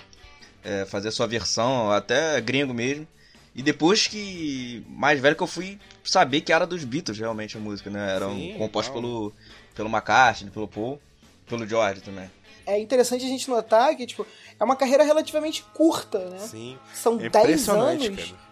É, 0.62 0.84
fazer 0.84 1.10
sua 1.10 1.26
versão, 1.26 1.90
até 1.90 2.40
gringo 2.40 2.74
mesmo. 2.74 3.06
E 3.54 3.62
depois 3.62 4.06
que. 4.06 4.84
Mais 4.88 5.18
velho 5.18 5.34
que 5.34 5.42
eu 5.42 5.46
fui 5.46 5.78
saber 6.04 6.42
que 6.42 6.52
era 6.52 6.66
dos 6.66 6.84
Beatles 6.84 7.18
realmente 7.18 7.56
a 7.56 7.60
música, 7.60 7.88
né? 7.88 8.14
Era 8.14 8.28
um, 8.28 8.36
Sim, 8.36 8.54
composto 8.58 8.94
legal. 8.94 9.02
pelo, 9.02 9.32
pelo 9.74 9.88
McCartney, 9.88 10.50
pelo 10.50 10.68
Paul, 10.68 11.00
pelo 11.46 11.66
George 11.66 12.02
também. 12.02 12.30
É 12.66 12.78
interessante 12.80 13.24
a 13.24 13.28
gente 13.28 13.48
notar 13.48 13.94
que, 13.96 14.04
tipo, 14.06 14.26
é 14.58 14.64
uma 14.64 14.74
carreira 14.76 15.04
relativamente 15.04 15.62
curta, 15.72 16.18
né? 16.30 16.38
Sim. 16.40 16.76
São 16.92 17.14
É 17.20 17.28
10 17.28 17.44
impressionante, 17.44 18.06
anos. 18.08 18.24
cara. 18.24 18.46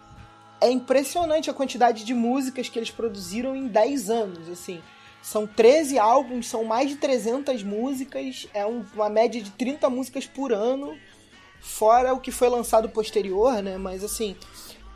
É 0.61 0.71
impressionante 0.71 1.49
a 1.49 1.53
quantidade 1.53 2.05
de 2.05 2.13
músicas 2.13 2.69
que 2.69 2.79
eles 2.79 2.89
produziram 2.89 3.55
em 3.55 3.67
10 3.67 4.09
anos, 4.09 4.49
assim. 4.49 4.81
São 5.21 5.45
13 5.45 5.99
álbuns, 5.99 6.47
são 6.47 6.63
mais 6.63 6.89
de 6.89 6.95
300 6.95 7.61
músicas, 7.61 8.47
é 8.53 8.65
um- 8.65 8.85
uma 8.93 9.09
média 9.09 9.41
de 9.41 9.51
30 9.51 9.89
músicas 9.89 10.25
por 10.25 10.53
ano, 10.53 10.95
fora 11.59 12.13
o 12.13 12.19
que 12.19 12.31
foi 12.31 12.47
lançado 12.47 12.87
posterior, 12.89 13.61
né? 13.61 13.77
Mas 13.77 14.03
assim, 14.03 14.35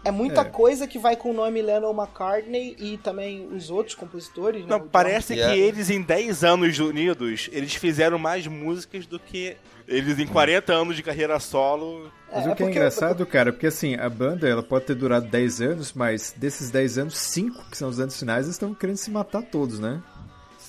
é 0.03 0.11
muita 0.11 0.41
É. 0.41 0.45
coisa 0.45 0.87
que 0.87 0.97
vai 0.97 1.15
com 1.15 1.31
o 1.31 1.33
nome 1.33 1.61
Lennon 1.61 1.91
McCartney 1.93 2.75
e 2.79 2.97
também 2.97 3.47
os 3.53 3.69
outros 3.69 3.95
compositores, 3.95 4.61
né? 4.61 4.67
Não, 4.69 4.79
John- 4.79 4.87
parece 4.91 5.33
Yeah. 5.33 5.53
que 5.53 5.59
eles 5.59 5.89
em 5.89 6.01
10 6.01 6.43
anos 6.43 6.79
unidos, 6.79 7.49
eles 7.51 7.73
fizeram 7.75 8.17
mais 8.17 8.47
músicas 8.47 9.05
do 9.05 9.19
que 9.19 9.55
eles 9.87 10.19
em 10.19 10.27
40 10.27 10.71
anos 10.73 10.95
de 10.95 11.03
carreira 11.03 11.39
solo. 11.39 12.11
Mas 12.31 12.45
É, 12.45 12.51
o 12.51 12.55
que 12.55 12.63
é 12.63 12.65
porque- 12.65 12.77
engraçado, 12.79 13.25
cara, 13.25 13.51
porque 13.51 13.67
assim, 13.67 13.95
a 13.95 14.07
banda 14.09 14.47
ela 14.47 14.61
pode 14.61 14.85
ter 14.85 14.93
durado 14.95 15.27
10 15.27 15.59
anos, 15.61 15.93
mas 15.93 16.33
desses 16.37 16.69
10 16.69 16.97
anos, 16.99 17.17
5 17.17 17.65
que 17.71 17.75
são 17.77 17.89
os 17.89 17.99
anos 17.99 18.17
finais, 18.17 18.45
eles 18.45 18.55
estão 18.55 18.73
querendo 18.73 18.97
se 18.97 19.09
matar 19.09 19.41
todos, 19.41 19.79
né? 19.79 19.99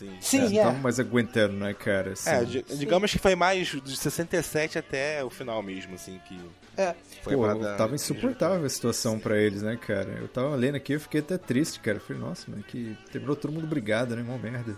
Sim. 0.00 0.16
Sim, 0.21 0.38
Eles 0.38 0.52
é. 0.59 0.64
não 0.64 0.88
aguentando, 0.99 1.54
né, 1.54 1.75
cara? 1.75 2.12
Assim, 2.12 2.30
É, 2.30 2.45
di- 2.45 2.64
digamos 2.76 3.12
que 3.12 3.19
foi 3.19 3.35
mais 3.35 3.66
de 3.69 3.97
67 3.97 4.78
até 4.78 5.23
o 5.23 5.28
final 5.30 5.62
mesmo, 5.62 5.95
assim, 5.95 6.19
que 6.26 6.40
É. 6.76 6.95
foi 7.23 7.37
Pô, 7.37 7.42
parada- 7.42 7.76
tava 7.76 7.95
insuportável 7.95 8.64
a 8.64 8.69
situação 8.69 9.19
pra 9.19 9.37
eles, 9.38 9.62
né, 9.62 9.76
cara? 9.76 10.16
Eu 10.21 10.26
tava 10.28 10.54
lendo 10.57 10.76
aqui, 10.76 10.95
eu 10.95 11.00
fiquei 11.00 11.21
até 11.21 11.37
triste, 11.37 11.80
cara. 11.80 11.99
Eu 11.99 12.00
falei, 12.00 12.23
nossa, 12.23 12.50
mano, 12.50 12.62
que 12.62 12.97
terminou 13.12 13.37
todo 13.37 13.52
mundo 13.52 13.66
brigado, 13.66 14.16
né? 14.16 14.23
Mó 14.23 14.38
merda. 14.38 14.76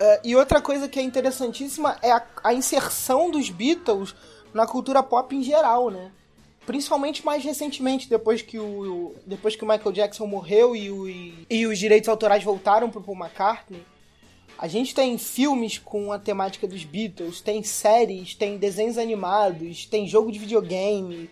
É, 0.00 0.20
e 0.24 0.34
outra 0.36 0.60
coisa 0.60 0.88
que 0.88 0.98
é 0.98 1.02
interessantíssima 1.02 1.96
é 2.02 2.10
a, 2.12 2.24
a 2.44 2.54
inserção 2.54 3.30
dos 3.30 3.50
Beatles 3.50 4.14
na 4.54 4.66
cultura 4.66 5.02
pop 5.02 5.34
em 5.34 5.42
geral, 5.42 5.90
né? 5.90 6.10
Principalmente 6.66 7.24
mais 7.24 7.42
recentemente, 7.42 8.10
depois 8.10 8.42
que 8.42 8.58
o, 8.58 9.14
depois 9.26 9.56
que 9.56 9.64
o 9.64 9.68
Michael 9.68 9.90
Jackson 9.92 10.26
morreu 10.26 10.76
e, 10.76 10.90
o, 10.90 11.08
e 11.48 11.66
os 11.66 11.78
direitos 11.78 12.08
autorais 12.08 12.44
voltaram 12.44 12.90
pro 12.90 13.00
Paul 13.00 13.16
McCartney. 13.18 13.82
A 14.58 14.66
gente 14.66 14.94
tem 14.94 15.16
filmes 15.16 15.78
com 15.78 16.10
a 16.12 16.18
temática 16.18 16.66
dos 16.66 16.82
Beatles, 16.84 17.40
tem 17.40 17.62
séries, 17.62 18.34
tem 18.34 18.58
desenhos 18.58 18.98
animados, 18.98 19.86
tem 19.86 20.06
jogo 20.08 20.32
de 20.32 20.38
videogame. 20.38 21.30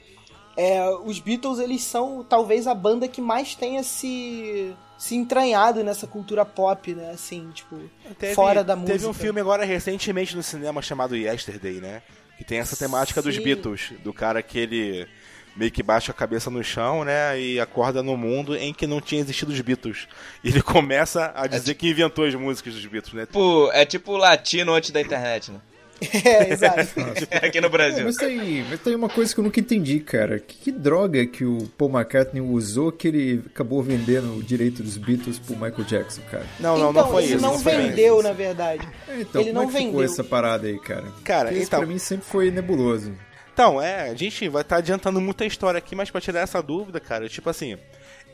É, 0.56 0.88
os 1.04 1.18
Beatles, 1.18 1.58
eles 1.58 1.82
são 1.82 2.24
talvez 2.26 2.66
a 2.66 2.74
banda 2.74 3.08
que 3.08 3.20
mais 3.20 3.54
tenha 3.54 3.82
se, 3.82 4.72
se 4.96 5.14
entranhado 5.16 5.82
nessa 5.82 6.06
cultura 6.06 6.44
pop, 6.44 6.94
né? 6.94 7.10
Assim, 7.10 7.50
tipo, 7.52 7.78
Teve- 8.18 8.34
fora 8.34 8.62
da 8.62 8.76
música. 8.76 8.92
Teve 8.96 9.06
um 9.08 9.12
filme 9.12 9.40
agora 9.40 9.64
recentemente 9.64 10.34
no 10.36 10.42
cinema 10.42 10.80
chamado 10.80 11.16
Yesterday, 11.16 11.80
né? 11.80 12.02
Que 12.38 12.44
tem 12.44 12.58
essa 12.58 12.76
temática 12.76 13.20
dos 13.20 13.34
Sim. 13.34 13.42
Beatles, 13.42 13.92
do 14.04 14.12
cara 14.12 14.40
que 14.42 14.58
ele 14.58 15.06
meio 15.56 15.70
que 15.70 15.82
baixa 15.82 16.12
a 16.12 16.14
cabeça 16.14 16.50
no 16.50 16.62
chão, 16.62 17.04
né? 17.04 17.40
E 17.40 17.58
acorda 17.58 18.02
no 18.02 18.16
mundo 18.16 18.56
em 18.56 18.72
que 18.74 18.86
não 18.86 19.00
tinha 19.00 19.20
existido 19.20 19.52
os 19.52 19.60
Beatles. 19.60 20.06
E 20.44 20.48
ele 20.48 20.60
começa 20.62 21.32
a 21.34 21.46
dizer 21.46 21.74
que 21.74 21.88
inventou 21.88 22.24
as 22.24 22.34
músicas 22.34 22.74
dos 22.74 22.84
Beatles, 22.86 23.14
né? 23.14 23.26
Tipo, 23.26 23.70
é 23.72 23.84
tipo 23.86 24.16
latino 24.16 24.72
antes 24.74 24.90
da 24.90 25.00
internet, 25.00 25.50
né? 25.50 25.58
É, 26.26 26.52
exato. 26.52 26.90
Aqui 27.42 27.58
no 27.58 27.68
É, 27.68 27.70
Brasil. 27.70 28.04
mas 28.04 28.16
tem, 28.16 28.62
mas 28.68 28.80
tem 28.80 28.94
uma 28.94 29.08
coisa 29.08 29.32
que 29.32 29.40
eu 29.40 29.44
nunca 29.44 29.58
entendi, 29.58 29.98
cara. 30.00 30.38
Que, 30.38 30.54
que 30.58 30.70
droga 30.70 31.24
que 31.24 31.42
o 31.42 31.66
Paul 31.78 31.90
McCartney 31.90 32.42
usou 32.42 32.92
que 32.92 33.08
ele 33.08 33.42
acabou 33.46 33.82
vendendo 33.82 34.36
o 34.36 34.42
direito 34.42 34.82
dos 34.82 34.98
Beatles 34.98 35.38
pro 35.38 35.54
Michael 35.54 35.84
Jackson, 35.84 36.20
cara? 36.30 36.44
Não, 36.60 36.76
não, 36.76 36.90
então, 36.90 37.02
não 37.02 37.10
foi 37.10 37.22
ele 37.24 37.32
isso. 37.36 37.42
não 37.42 37.58
foi 37.58 37.76
vendeu, 37.76 38.16
isso. 38.16 38.28
na 38.28 38.34
verdade. 38.34 38.86
É, 39.08 39.20
então, 39.22 39.40
Ele 39.40 39.52
como 39.52 39.62
não 39.62 39.70
é 39.70 39.72
que 39.72 39.78
ficou 39.78 39.92
vendeu. 39.92 40.04
essa 40.04 40.22
parada 40.22 40.66
aí, 40.66 40.78
cara? 40.80 41.04
Cara, 41.24 41.44
Porque 41.46 41.58
isso 41.60 41.68
então- 41.68 41.80
pra 41.80 41.88
mim 41.88 41.98
sempre 41.98 42.26
foi 42.26 42.50
nebuloso. 42.50 43.12
Então, 43.56 43.80
é, 43.80 44.10
a 44.10 44.14
gente 44.14 44.50
vai 44.50 44.60
estar 44.60 44.76
adiantando 44.76 45.18
muita 45.18 45.46
história 45.46 45.78
aqui, 45.78 45.96
mas 45.96 46.10
pra 46.10 46.20
tirar 46.20 46.40
essa 46.40 46.62
dúvida, 46.62 47.00
cara, 47.00 47.26
tipo 47.26 47.48
assim, 47.48 47.78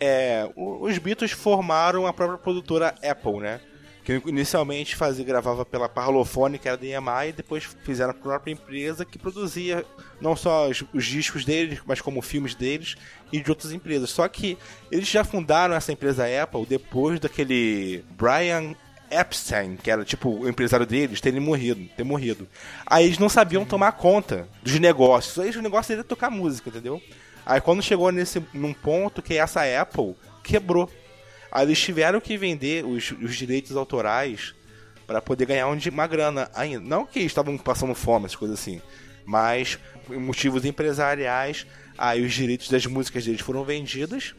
é, 0.01 0.51
os 0.57 0.99
Beatles 0.99 1.31
formaram 1.31 2.09
a 2.09 2.13
própria 2.13 2.39
produtora 2.39 2.93
Apple, 3.01 3.39
né? 3.39 3.61
Que 4.03 4.21
inicialmente 4.27 4.97
fazia, 4.97 5.25
gravava 5.25 5.65
pela 5.65 5.89
Parlophone, 5.89 6.59
que 6.59 6.67
era 6.67 6.77
da 6.77 6.85
EMI, 6.85 7.29
e 7.29 7.33
depois 7.35 7.63
fizeram 7.85 8.11
a 8.11 8.15
própria 8.15 8.51
empresa 8.53 9.05
que 9.05 9.17
produzia 9.17 9.87
não 10.21 10.35
só 10.35 10.69
os, 10.69 10.83
os 10.93 11.05
discos 11.05 11.45
deles, 11.45 11.79
mas 11.87 12.01
como 12.01 12.21
filmes 12.21 12.57
deles 12.57 12.97
e 13.33 13.39
de 13.39 13.49
outras 13.49 13.71
empresas. 13.71 14.11
Só 14.11 14.27
que 14.27 14.59
eles 14.91 15.07
já 15.07 15.23
fundaram 15.23 15.73
essa 15.73 15.93
empresa 15.93 16.25
Apple 16.43 16.67
depois 16.67 17.21
daquele 17.21 18.05
Brian 18.17 18.75
Epstein, 19.13 19.77
que 19.77 19.91
era 19.91 20.05
tipo 20.05 20.31
o 20.31 20.49
empresário 20.49 20.87
deles, 20.87 21.21
terem 21.21 21.41
morrido, 21.41 21.89
ter 21.97 22.05
morrido. 22.05 22.49
Aí 22.87 23.07
eles 23.07 23.19
não 23.19 23.29
sabiam 23.29 23.65
tomar 23.65 23.93
conta 23.93 24.49
dos 24.63 24.79
negócios. 24.79 25.39
Aí 25.39 25.51
o 25.51 25.63
negócio 25.63 25.93
era 25.93 26.05
tocar 26.05 26.31
música, 26.31 26.71
entendeu? 26.71 27.01
Aí 27.45 27.61
quando 27.61 27.83
chegou 27.83 28.11
nesse 28.11 28.43
num 28.53 28.73
ponto 28.73 29.23
que 29.23 29.35
essa 29.35 29.63
Apple 29.81 30.15
quebrou. 30.43 30.91
Aí 31.51 31.67
eles 31.67 31.81
tiveram 31.81 32.21
que 32.21 32.37
vender 32.37 32.85
os, 32.85 33.13
os 33.13 33.37
direitos 33.37 33.77
autorais 33.77 34.55
para 35.07 35.21
poder 35.21 35.47
ganhar 35.47 35.69
um 35.69 35.79
uma 35.91 36.07
grana 36.07 36.51
ainda. 36.55 36.81
Não 36.81 37.05
que 37.05 37.21
estavam 37.21 37.59
passando 37.59 37.95
fome, 37.95 38.27
essas 38.27 38.37
coisas 38.37 38.59
assim, 38.59 38.81
mas 39.25 39.79
motivos 40.09 40.65
empresariais, 40.65 41.67
aí 41.99 42.25
os 42.25 42.33
direitos 42.33 42.69
das 42.69 42.87
músicas 42.87 43.25
deles 43.25 43.41
foram 43.41 43.65
vendidos 43.65 44.35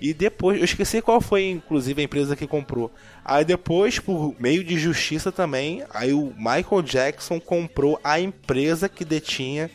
E 0.00 0.12
depois, 0.12 0.58
eu 0.58 0.64
esqueci 0.64 1.00
qual 1.00 1.20
foi, 1.20 1.48
inclusive, 1.50 2.00
a 2.00 2.04
empresa 2.04 2.36
que 2.36 2.46
comprou. 2.46 2.92
Aí 3.24 3.44
depois, 3.44 3.98
por 3.98 4.34
meio 4.38 4.62
de 4.62 4.78
justiça 4.78 5.32
também, 5.32 5.82
aí 5.90 6.12
o 6.12 6.32
Michael 6.36 6.82
Jackson 6.82 7.40
comprou 7.40 7.98
a 8.02 8.20
empresa 8.20 8.88
que 8.88 9.04
detinha 9.04 9.70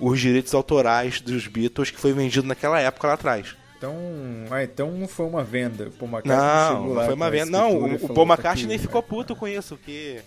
os 0.00 0.20
direitos 0.20 0.54
autorais 0.54 1.20
dos 1.20 1.46
Beatles 1.46 1.90
que 1.90 1.98
foi 1.98 2.12
vendido 2.12 2.46
naquela 2.46 2.80
época 2.80 3.08
lá 3.08 3.14
atrás. 3.14 3.54
Então, 3.76 3.94
ah, 4.50 4.62
então 4.64 4.90
não 4.92 5.06
foi 5.06 5.26
uma 5.26 5.44
venda. 5.44 5.88
O 5.88 5.90
Paul 5.90 6.10
McCartney 6.10 6.68
chegou 6.68 6.86
Não, 6.88 6.94
não 6.94 7.04
foi 7.04 7.14
uma 7.14 7.30
venda. 7.30 7.50
Não, 7.50 7.76
o, 7.76 7.94
o 7.96 8.14
Paul 8.14 8.26
"Tá 8.26 8.34
McCartney 8.34 8.76
aqui". 8.76 8.82
ficou 8.86 9.02
puto 9.02 9.36
com 9.36 9.46
isso, 9.46 9.76
porque 9.76 10.20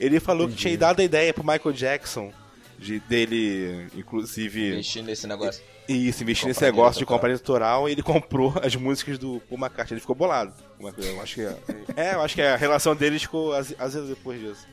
ele 0.00 0.18
falou 0.18 0.46
que 0.48 0.54
Entendi. 0.54 0.68
tinha 0.68 0.78
dado 0.78 1.00
a 1.00 1.04
ideia 1.04 1.32
pro 1.32 1.44
Michael 1.44 1.72
Jackson 1.72 2.32
de, 2.78 2.98
dele, 3.00 3.86
inclusive, 3.94 4.72
Mexendo 4.74 5.06
nesse 5.06 5.26
negócio. 5.26 5.62
Isso, 5.88 6.22
investir 6.22 6.48
nesse 6.48 6.62
negócio 6.62 7.04
de 7.04 7.06
direito 7.06 7.40
autoral 7.40 7.88
e 7.88 7.92
ele 7.92 8.02
comprou 8.02 8.54
as 8.62 8.74
músicas 8.76 9.18
do 9.18 9.40
Paul 9.48 9.60
McCartney. 9.60 9.94
Ele 9.94 10.00
ficou 10.00 10.16
bolado. 10.16 10.52
Eu 10.80 11.20
acho 11.20 11.34
que 11.34 11.42
é, 11.42 11.56
é, 11.96 12.14
eu 12.14 12.22
acho 12.22 12.34
que 12.34 12.42
a 12.42 12.56
relação 12.56 12.94
deles 12.94 13.22
ficou 13.22 13.52
às 13.52 13.68
vezes 13.70 14.08
depois 14.08 14.40
disso. 14.40 14.66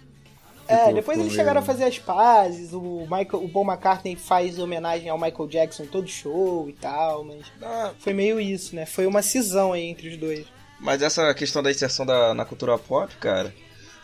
É, 0.68 0.94
depois 0.94 1.20
eles 1.20 1.34
chegaram 1.34 1.60
a 1.60 1.63
fazer 1.63 1.84
as 1.84 2.00
pazes, 2.00 2.72
o, 2.72 3.01
Michael, 3.01 3.44
o 3.44 3.50
Paul 3.50 3.65
McCartney 3.65 4.15
faz 4.15 4.58
homenagem 4.58 5.10
ao 5.10 5.20
Michael 5.20 5.48
Jackson 5.48 5.86
todo 5.86 6.08
show 6.08 6.70
e 6.70 6.74
tal, 6.74 7.25
mas 7.25 7.46
Ah, 7.62 7.91
foi 8.00 8.13
meio 8.13 8.39
isso, 8.39 8.74
né? 8.74 8.86
Foi 8.86 9.06
uma 9.06 9.22
cisão 9.22 9.74
aí 9.74 9.84
entre 9.84 10.08
os 10.08 10.18
dois. 10.18 10.46
Mas 10.80 11.01
essa 11.01 11.34
questão 11.34 11.62
da 11.62 11.70
inserção 11.70 12.06
da, 12.06 12.34
na 12.34 12.46
cultura 12.46 12.77
pop, 12.77 13.13
cara, 13.18 13.53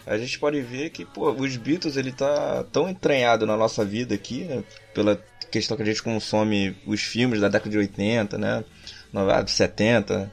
a 0.07 0.17
gente 0.17 0.39
pode 0.39 0.61
ver 0.61 0.89
que, 0.89 1.05
pô, 1.05 1.31
os 1.31 1.55
Beatles, 1.57 1.97
ele 1.97 2.11
tá 2.11 2.63
tão 2.71 2.89
entranhado 2.89 3.45
na 3.45 3.57
nossa 3.57 3.83
vida 3.85 4.15
aqui, 4.15 4.43
né? 4.45 4.63
Pela 4.93 5.21
questão 5.51 5.75
que 5.77 5.83
a 5.83 5.85
gente 5.85 6.01
consome 6.03 6.75
os 6.85 7.01
filmes 7.01 7.39
da 7.41 7.47
década 7.49 7.69
de 7.71 7.77
80, 7.77 8.37
né? 8.37 8.63
no- 9.11 9.29
ah, 9.29 9.41
de 9.41 9.51
70, 9.51 10.31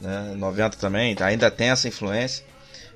né? 0.00 0.34
90 0.36 0.76
também, 0.78 1.16
ainda 1.20 1.50
tem 1.50 1.68
essa 1.70 1.88
influência, 1.88 2.44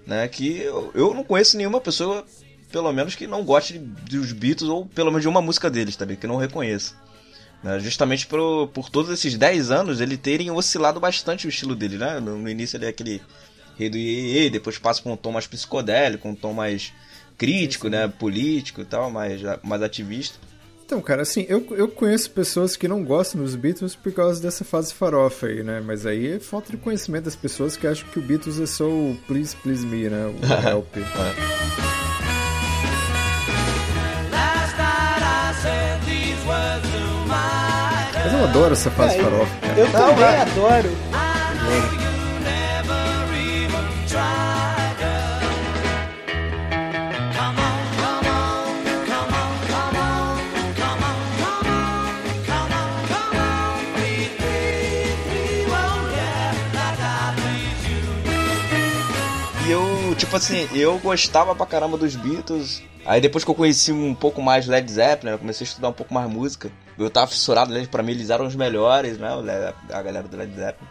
né? 0.06 0.26
Que 0.28 0.58
eu, 0.58 0.90
eu 0.94 1.14
não 1.14 1.22
conheço 1.25 1.56
nenhuma 1.56 1.80
pessoa, 1.80 2.25
pelo 2.72 2.92
menos, 2.92 3.14
que 3.14 3.26
não 3.26 3.44
goste 3.44 3.78
dos 3.78 4.32
Beatles, 4.32 4.68
ou 4.70 4.87
pelo 4.87 5.10
menos 5.10 5.22
de 5.22 5.28
uma 5.28 5.40
música 5.42 5.70
deles, 5.70 5.94
tá 5.96 6.04
ligado? 6.04 6.20
Que 6.20 6.26
não 6.26 6.37
reconheça. 6.37 6.94
né? 7.62 7.78
Justamente 7.80 8.26
por, 8.26 8.68
por 8.68 8.88
todos 8.90 9.10
esses 9.12 9.37
10 9.37 9.70
anos 9.70 10.00
ele 10.00 10.16
terem 10.16 10.50
oscilado 10.50 10.99
bastante 11.00 11.46
o 11.46 11.49
estilo 11.50 11.75
dele, 11.76 11.99
né? 11.99 12.18
No, 12.20 12.37
no 12.38 12.49
início 12.49 12.76
ele 12.76 12.87
é 12.87 12.88
aquele 12.88 13.20
rei 13.80 13.90
do 13.90 13.96
iê, 13.99 14.50
depois 14.50 14.78
passa 14.78 15.02
pra 15.02 15.10
um 15.12 15.16
tom 15.16 15.32
mais 15.32 15.46
psicodélico, 15.46 16.28
um 16.28 16.34
tom 16.34 16.52
mais 16.52 16.92
crítico, 17.38 17.88
né? 17.88 18.06
Político 18.08 18.80
e 18.82 18.84
tal, 18.84 19.10
mais, 19.10 19.40
mais 19.62 19.82
ativista. 19.82 20.38
Então, 20.84 21.00
cara, 21.00 21.22
assim, 21.22 21.46
eu, 21.49 21.64
eu 21.70 21.87
conheço 21.88 22.30
pessoas 22.32 22.76
que 22.76 22.88
não 22.88 23.04
gostam 23.04 23.40
dos 23.42 23.54
Beatles 23.54 23.94
por 23.94 24.12
causa 24.12 24.42
dessa 24.42 24.64
fase 24.64 24.92
farofa 24.92 25.46
aí, 25.46 25.62
né? 25.62 25.80
Mas 25.80 26.04
aí 26.04 26.32
é 26.34 26.38
falta 26.40 26.70
de 26.72 26.76
conhecimento 26.76 27.25
das 27.25 27.37
pessoas 27.37 27.76
que 27.76 27.87
acham 27.87 28.08
que 28.10 28.18
o 28.18 28.22
Beatles 28.22 28.58
é 28.58 28.66
só 28.66 28.84
o 28.88 29.16
Please 29.28 29.54
Please 29.56 29.87
Me, 29.87 30.08
né? 30.08 30.26
O 30.26 30.34
Help. 30.68 30.96
My 30.96 31.04
Mas 38.22 38.32
eu 38.32 38.44
adoro 38.44 38.72
essa 38.72 38.90
fase 38.90 39.14
É, 39.16 39.20
eu- 39.20 39.25
farofa, 39.25 39.56
cara. 39.60 39.78
Eu 39.80 39.92
também 39.92 40.25
adoro. 40.25 40.88
You 40.90 42.09
tipo 60.30 60.37
assim, 60.37 60.68
eu 60.72 60.96
gostava 61.00 61.56
pra 61.56 61.66
caramba 61.66 61.99
dos 61.99 62.14
Beatles. 62.14 62.80
Aí 63.04 63.20
depois 63.20 63.42
que 63.42 63.50
eu 63.50 63.54
conheci 63.54 63.90
um 63.90 64.14
pouco 64.14 64.40
mais 64.40 64.64
Led 64.64 64.88
Zeppelin, 64.88 65.32
eu 65.32 65.38
comecei 65.40 65.64
a 65.64 65.68
estudar 65.68 65.88
um 65.88 65.92
pouco 65.92 66.14
mais 66.14 66.30
música. 66.30 66.70
Eu 66.96 67.10
tava 67.10 67.26
fissurado 67.26 67.75
pra 67.88 68.00
mim 68.00 68.12
eles 68.12 68.30
eram 68.30 68.46
os 68.46 68.54
melhores, 68.54 69.18
né? 69.18 69.28
A 69.92 70.02
galera 70.02 70.28
do 70.28 70.37
Led 70.37 70.54
Zeppelin. 70.54 70.88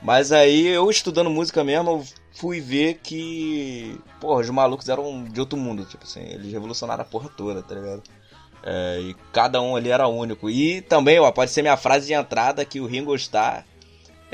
Mas 0.00 0.32
aí 0.32 0.66
eu 0.66 0.88
estudando 0.88 1.28
música 1.28 1.62
mesmo, 1.62 1.90
eu 1.90 2.04
fui 2.32 2.58
ver 2.58 3.00
que, 3.02 4.00
porra, 4.18 4.40
os 4.40 4.48
malucos 4.48 4.88
eram 4.88 5.24
de 5.24 5.40
outro 5.40 5.58
mundo, 5.58 5.84
tipo 5.84 6.04
assim, 6.04 6.22
eles 6.22 6.50
revolucionaram 6.50 7.02
a 7.02 7.06
porra 7.06 7.28
toda, 7.36 7.62
tá 7.62 7.74
ligado? 7.74 8.02
É, 8.62 8.98
e 8.98 9.14
cada 9.30 9.60
um 9.60 9.76
ali 9.76 9.90
era 9.90 10.08
único. 10.08 10.48
E 10.48 10.80
também, 10.80 11.18
ó, 11.18 11.30
pode 11.30 11.50
ser 11.50 11.60
minha 11.60 11.76
frase 11.76 12.06
de 12.06 12.14
entrada 12.14 12.64
que 12.64 12.80
o 12.80 12.86
Ringo 12.86 13.14
Starr 13.14 13.66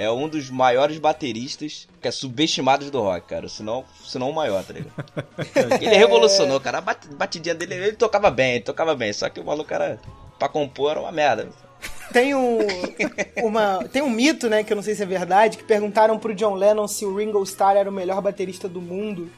é 0.00 0.10
um 0.10 0.28
dos 0.28 0.48
maiores 0.50 0.98
bateristas 0.98 1.88
que 2.00 2.08
é 2.08 2.10
subestimados 2.10 2.90
do 2.90 3.00
rock, 3.00 3.26
cara. 3.28 3.48
Se 3.48 3.62
não, 3.62 3.84
se 4.04 4.18
não 4.18 4.30
o 4.30 4.34
maior, 4.34 4.64
tá 4.64 4.72
ligado? 4.72 4.94
Ele 5.80 5.96
revolucionou, 5.96 6.60
cara. 6.60 6.78
A 6.78 6.80
bat- 6.80 7.08
batidinha 7.14 7.54
dele, 7.54 7.74
ele 7.74 7.92
tocava 7.92 8.30
bem, 8.30 8.54
ele 8.54 8.64
tocava 8.64 8.94
bem. 8.94 9.12
Só 9.12 9.28
que 9.28 9.40
o 9.40 9.44
maluco 9.44 9.72
era, 9.72 10.00
pra 10.38 10.48
compor, 10.48 10.92
era 10.92 11.00
uma 11.00 11.12
merda. 11.12 11.48
Tem 12.12 12.34
um, 12.34 12.58
uma, 13.42 13.84
tem 13.92 14.02
um 14.02 14.10
mito, 14.10 14.48
né, 14.48 14.64
que 14.64 14.72
eu 14.72 14.76
não 14.76 14.82
sei 14.82 14.94
se 14.94 15.02
é 15.02 15.06
verdade, 15.06 15.56
que 15.56 15.64
perguntaram 15.64 16.18
pro 16.18 16.34
John 16.34 16.54
Lennon 16.54 16.88
se 16.88 17.06
o 17.06 17.14
Ringo 17.16 17.42
Starr 17.44 17.76
era 17.76 17.88
o 17.88 17.92
melhor 17.92 18.20
baterista 18.20 18.68
do 18.68 18.80
mundo. 18.80 19.30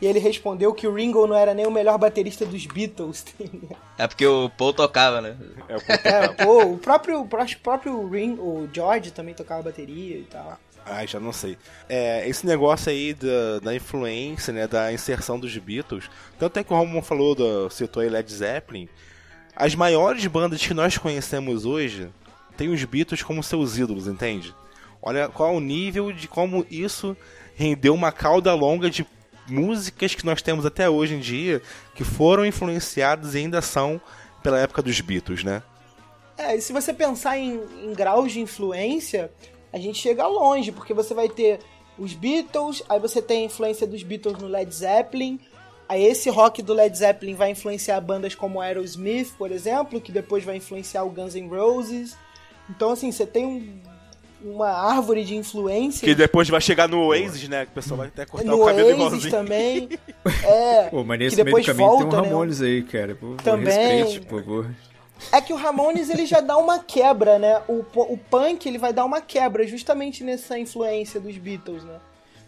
E 0.00 0.06
ele 0.06 0.18
respondeu 0.18 0.72
que 0.72 0.86
o 0.86 0.94
Ringo 0.94 1.26
não 1.26 1.36
era 1.36 1.52
nem 1.52 1.66
o 1.66 1.70
melhor 1.70 1.98
baterista 1.98 2.46
dos 2.46 2.66
Beatles. 2.66 3.24
É 3.98 4.06
porque 4.06 4.26
o 4.26 4.48
Paul 4.48 4.72
tocava, 4.72 5.20
né? 5.20 5.36
É, 5.68 5.76
o 5.76 5.80
É, 6.08 6.28
pô, 6.28 6.64
o 6.72 6.78
próprio, 6.78 7.20
o 7.20 7.28
próprio 7.62 8.08
Ring, 8.08 8.32
o 8.38 8.66
George 8.72 9.10
também 9.10 9.34
tocava 9.34 9.64
bateria 9.64 10.16
e 10.16 10.22
tal. 10.22 10.58
Ai, 10.86 11.06
já 11.06 11.20
não 11.20 11.32
sei. 11.32 11.58
É, 11.86 12.26
esse 12.26 12.46
negócio 12.46 12.90
aí 12.90 13.12
da, 13.12 13.58
da 13.62 13.74
influência, 13.74 14.54
né, 14.54 14.66
da 14.66 14.90
inserção 14.90 15.38
dos 15.38 15.54
Beatles, 15.58 16.10
tanto 16.38 16.58
é 16.58 16.64
que 16.64 16.72
o 16.72 16.76
Romulo 16.76 17.02
falou, 17.02 17.34
do, 17.34 17.68
citou 17.68 18.02
aí 18.02 18.08
Led 18.08 18.32
Zeppelin, 18.32 18.88
as 19.54 19.74
maiores 19.74 20.26
bandas 20.26 20.66
que 20.66 20.72
nós 20.72 20.96
conhecemos 20.96 21.66
hoje 21.66 22.08
têm 22.56 22.70
os 22.70 22.82
Beatles 22.82 23.22
como 23.22 23.42
seus 23.42 23.76
ídolos, 23.76 24.06
entende? 24.06 24.54
Olha 25.02 25.28
qual 25.28 25.54
o 25.54 25.60
nível 25.60 26.12
de 26.12 26.26
como 26.26 26.66
isso 26.70 27.16
rendeu 27.54 27.94
uma 27.94 28.10
cauda 28.10 28.54
longa 28.54 28.88
de 28.88 29.06
músicas 29.50 30.14
que 30.14 30.24
nós 30.24 30.40
temos 30.40 30.64
até 30.64 30.88
hoje 30.88 31.14
em 31.14 31.20
dia 31.20 31.60
que 31.94 32.04
foram 32.04 32.46
influenciadas 32.46 33.34
e 33.34 33.38
ainda 33.38 33.60
são 33.60 34.00
pela 34.42 34.58
época 34.58 34.80
dos 34.80 34.98
Beatles, 35.02 35.44
né? 35.44 35.62
É, 36.38 36.56
e 36.56 36.60
se 36.62 36.72
você 36.72 36.94
pensar 36.94 37.36
em, 37.36 37.60
em 37.84 37.92
graus 37.92 38.32
de 38.32 38.40
influência, 38.40 39.30
a 39.70 39.78
gente 39.78 39.98
chega 39.98 40.26
longe, 40.26 40.72
porque 40.72 40.94
você 40.94 41.12
vai 41.12 41.28
ter 41.28 41.60
os 41.98 42.14
Beatles, 42.14 42.82
aí 42.88 42.98
você 42.98 43.20
tem 43.20 43.42
a 43.42 43.46
influência 43.46 43.86
dos 43.86 44.02
Beatles 44.02 44.38
no 44.38 44.48
Led 44.48 44.74
Zeppelin, 44.74 45.38
aí 45.86 46.02
esse 46.02 46.30
rock 46.30 46.62
do 46.62 46.72
Led 46.72 46.96
Zeppelin 46.96 47.34
vai 47.34 47.50
influenciar 47.50 48.00
bandas 48.00 48.34
como 48.34 48.58
Aerosmith, 48.60 49.34
por 49.36 49.52
exemplo, 49.52 50.00
que 50.00 50.10
depois 50.10 50.42
vai 50.42 50.56
influenciar 50.56 51.02
o 51.04 51.10
Guns 51.10 51.34
N' 51.34 51.48
Roses. 51.48 52.16
Então, 52.70 52.90
assim, 52.92 53.12
você 53.12 53.26
tem 53.26 53.44
um- 53.44 53.78
uma 54.42 54.70
árvore 54.70 55.24
de 55.24 55.36
influência. 55.36 56.06
Que 56.06 56.14
depois 56.14 56.48
vai 56.48 56.60
chegar 56.60 56.88
no 56.88 57.06
Oasis, 57.06 57.48
né? 57.48 57.64
Que 57.64 57.72
o 57.72 57.74
pessoal 57.74 57.98
vai 57.98 58.08
até 58.08 58.26
cortar 58.26 58.46
no 58.46 58.62
o 58.62 58.66
cabelo 58.66 58.88
Oasis 58.88 59.24
igualzinho. 59.24 59.30
também. 59.30 59.88
É, 60.44 60.88
Pô, 60.90 61.02
mas 61.02 61.18
que 61.18 61.24
nesse 61.24 61.36
meio 61.36 61.44
do 61.44 61.46
depois 61.46 61.66
caminho 61.66 61.88
volta, 61.88 62.04
tem 62.04 62.18
um 62.18 62.22
né? 62.22 62.28
Ramones 62.28 62.60
aí, 62.60 62.82
cara. 62.82 63.14
Pô, 63.14 63.34
Também. 63.42 64.02
Respeite, 64.02 64.20
por 64.26 64.40
favor. 64.42 64.70
É 65.32 65.40
que 65.40 65.52
o 65.52 65.56
Ramones 65.56 66.10
ele 66.10 66.26
já 66.26 66.40
dá 66.40 66.56
uma 66.58 66.78
quebra, 66.78 67.38
né? 67.38 67.62
O, 67.68 67.84
o 67.94 68.18
punk 68.18 68.66
ele 68.66 68.78
vai 68.78 68.92
dar 68.92 69.04
uma 69.04 69.20
quebra 69.20 69.66
justamente 69.66 70.22
nessa 70.22 70.58
influência 70.58 71.18
dos 71.20 71.36
Beatles, 71.38 71.84
né? 71.84 71.96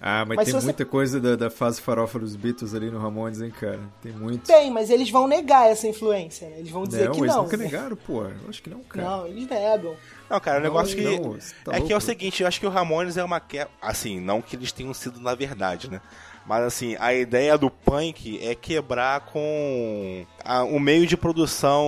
Ah, 0.05 0.25
mas, 0.27 0.37
Mas 0.39 0.45
tem 0.47 0.55
você- 0.55 0.65
muita 0.65 0.85
coisa 0.85 1.21
da, 1.21 1.37
da 1.37 1.49
fase 1.49 1.81
farofa 1.81 2.19
dos 2.19 2.35
Beatles 2.35 2.75
ali 2.75 2.91
no 2.91 2.99
Ramones, 2.99 3.41
hein, 3.41 3.53
cara? 3.53 3.79
Tem 4.03 4.11
muito. 4.13 4.45
Tem, 4.45 4.69
mas 4.69 4.91
eles 4.91 5.09
vão 5.11 5.29
negar 5.29 5.71
essa 5.71 5.87
influência, 5.87 6.49
né? 6.49 6.57
Eles 6.59 6.73
vão 6.73 6.83
dizer 6.83 7.05
não, 7.05 7.13
que 7.15 7.21
eles 7.21 7.33
não. 7.37 7.43
nunca 7.45 7.57
né? 7.57 7.65
negaram, 7.67 7.95
pô. 7.97 8.25
Eu 8.25 8.49
acho 8.49 8.61
que 8.61 8.69
não, 8.69 8.81
cara. 8.81 9.09
Não, 9.09 9.27
eles 9.29 9.47
negam. 9.49 9.95
Não, 10.29 10.41
cara, 10.41 10.57
o 10.59 10.61
Não, 10.61 10.69
negócio 10.71 10.97
que. 10.97 11.03
não, 11.05 11.39
tá 11.65 11.73
é 11.77 11.77
que 11.77 11.83
é 11.83 11.87
o 11.87 11.89
louco. 11.91 12.01
seguinte, 12.01 12.43
eu 12.43 12.49
acho 12.49 12.59
que 12.59 12.67
o 12.67 12.71
Ramones 12.71 13.17
é 13.17 13.23
uma 13.23 13.39
que 13.39 13.65
Assim, 13.81 14.19
não 14.21 14.43
que 14.43 14.57
eles 14.57 14.73
tenham 14.73 14.93
sido 14.93 15.21
na 15.21 15.37
verdade, 15.37 15.89
né? 15.89 16.01
Mas 16.45 16.65
assim, 16.65 16.97
a 16.99 17.15
ideia 17.15 17.57
do 17.57 17.71
punk 17.71 18.41
é 18.45 18.57
quebrar 18.57 19.21
com 19.27 20.27
a- 20.45 20.65
o 20.65 20.81
meio 20.81 21.07
de 21.07 21.17
produção 21.17 21.87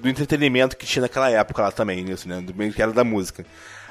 do 0.00 0.08
entretenimento 0.08 0.76
que 0.76 0.84
tinha 0.86 1.02
naquela 1.02 1.30
época 1.30 1.62
lá 1.62 1.70
também, 1.70 2.02
nisso, 2.02 2.28
né? 2.28 2.40
Do 2.40 2.52
meio 2.52 2.72
que 2.72 2.82
era 2.82 2.92
da 2.92 3.04
música. 3.04 3.46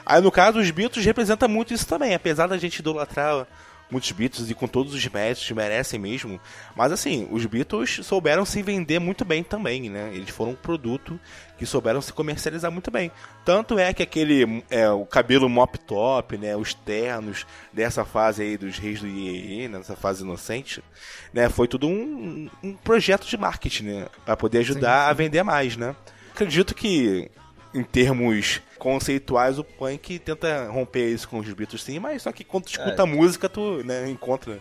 Aí 0.09 0.19
no 0.21 0.31
caso, 0.31 0.57
os 0.57 0.71
Beatles 0.71 1.05
representam 1.05 1.47
muito 1.47 1.71
isso 1.71 1.85
também, 1.85 2.15
apesar 2.15 2.47
da 2.47 2.57
gente 2.57 2.79
idolatrar 2.79 3.45
muitos 3.91 4.11
Beatles 4.11 4.49
e 4.49 4.55
com 4.55 4.67
todos 4.67 4.91
os 4.95 5.07
méritos 5.07 5.51
merecem 5.51 5.99
mesmo. 5.99 6.41
Mas 6.75 6.91
assim, 6.91 7.27
os 7.29 7.45
Beatles 7.45 7.99
souberam 8.01 8.43
se 8.43 8.63
vender 8.63 8.97
muito 8.97 9.23
bem 9.23 9.43
também, 9.43 9.87
né? 9.87 10.09
Eles 10.11 10.31
foram 10.31 10.53
um 10.53 10.55
produto 10.55 11.19
que 11.59 11.65
souberam 11.65 12.01
se 12.01 12.11
comercializar 12.11 12.71
muito 12.71 12.89
bem. 12.89 13.11
Tanto 13.45 13.77
é 13.77 13.93
que 13.93 14.01
aquele 14.01 14.63
é, 14.71 14.89
o 14.89 15.05
cabelo 15.05 15.47
mop 15.47 15.77
top, 15.77 16.39
né, 16.39 16.57
os 16.57 16.73
ternos 16.73 17.45
dessa 17.71 18.03
fase 18.03 18.41
aí 18.41 18.57
dos 18.57 18.79
reis 18.79 19.01
do 19.01 19.07
IEE, 19.07 19.67
nessa 19.67 19.95
fase 19.95 20.23
inocente, 20.23 20.83
né, 21.31 21.49
foi 21.49 21.67
tudo 21.67 21.87
um, 21.87 22.49
um 22.63 22.73
projeto 22.73 23.27
de 23.27 23.37
marketing, 23.37 23.83
né, 23.83 24.07
para 24.25 24.35
poder 24.35 24.57
ajudar 24.59 25.07
a 25.07 25.13
vender 25.13 25.43
mais, 25.43 25.77
né? 25.77 25.95
Acredito 26.33 26.73
que 26.73 27.29
em 27.73 27.83
termos 27.83 28.61
conceituais, 28.77 29.59
o 29.59 29.63
punk 29.63 30.19
tenta 30.19 30.69
romper 30.69 31.09
isso 31.09 31.27
com 31.27 31.39
os 31.39 31.53
Beatles 31.53 31.83
sim, 31.83 31.99
mas 31.99 32.21
só 32.23 32.31
que 32.31 32.43
quando 32.43 32.65
tu 32.65 32.71
escuta 32.71 33.03
a 33.03 33.05
música, 33.05 33.49
tu 33.49 33.83
né, 33.83 34.09
encontra. 34.09 34.59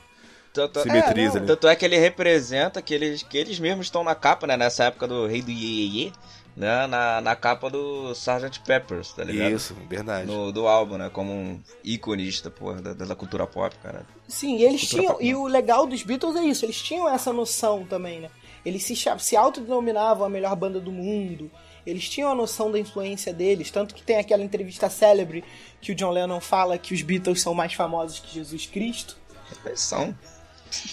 Tanto, 0.53 0.81
Simetrias 0.81 1.35
é, 1.35 1.39
ali. 1.39 1.47
tanto 1.47 1.69
é 1.69 1.77
que 1.77 1.85
ele 1.85 1.99
representa 1.99 2.83
que 2.83 2.93
eles, 2.93 3.23
que 3.23 3.37
eles 3.39 3.61
mesmos 3.61 3.87
estão 3.87 4.03
na 4.03 4.15
capa, 4.15 4.47
né? 4.47 4.57
Nessa 4.57 4.85
época 4.85 5.07
do 5.07 5.27
Rei 5.27 5.41
do 5.41 5.51
Iê, 5.51 6.11
né? 6.57 6.87
Na, 6.87 7.21
na 7.21 7.37
capa 7.37 7.71
do 7.71 8.11
Sgt. 8.13 8.61
Peppers, 8.67 9.13
tá 9.13 9.23
ligado? 9.23 9.53
Isso, 9.53 9.75
verdade. 9.89 10.27
No, 10.27 10.51
do 10.51 10.67
álbum, 10.67 10.97
né? 10.97 11.11
Como 11.11 11.33
um 11.33 11.61
iconista, 11.85 12.51
porra, 12.51 12.81
da, 12.83 12.93
da 12.93 13.15
cultura 13.15 13.47
pop, 13.47 13.77
cara. 13.83 14.05
Sim, 14.27 14.57
e 14.57 14.65
eles 14.65 14.81
Cultura 14.81 15.03
tinham. 15.03 15.13
pop, 15.15 15.25
E 15.27 15.35
o 15.35 15.47
legal 15.47 15.87
dos 15.87 16.03
Beatles 16.03 16.35
é 16.35 16.43
isso, 16.43 16.65
eles 16.65 16.81
tinham 16.83 17.09
essa 17.09 17.33
noção 17.33 17.85
também, 17.85 18.21
né? 18.21 18.31
Eles 18.65 18.83
se, 18.83 18.97
se 18.97 19.37
autodenominavam 19.37 20.27
a 20.27 20.31
melhor 20.31 20.57
banda 20.57 20.81
do 20.81 20.91
mundo. 20.91 21.51
Eles 21.89 22.09
tinham 22.09 22.31
a 22.31 22.35
noção 22.35 22.71
da 22.71 22.79
influência 22.79 23.33
deles, 23.33 23.71
tanto 23.71 23.95
que 23.95 24.03
tem 24.03 24.19
aquela 24.19 24.43
entrevista 24.43 24.91
célebre 24.91 25.43
que 25.81 25.93
o 25.93 25.95
John 25.95 26.11
Lennon 26.11 26.41
fala 26.41 26.77
que 26.77 26.93
os 26.93 27.03
Beatles 27.03 27.41
são 27.41 27.55
mais 27.55 27.73
famosos 27.73 28.21
que 28.21 28.35
Jesus 28.35 28.67
Cristo. 28.67 29.17
Eles 29.65 29.81
são. 29.81 30.15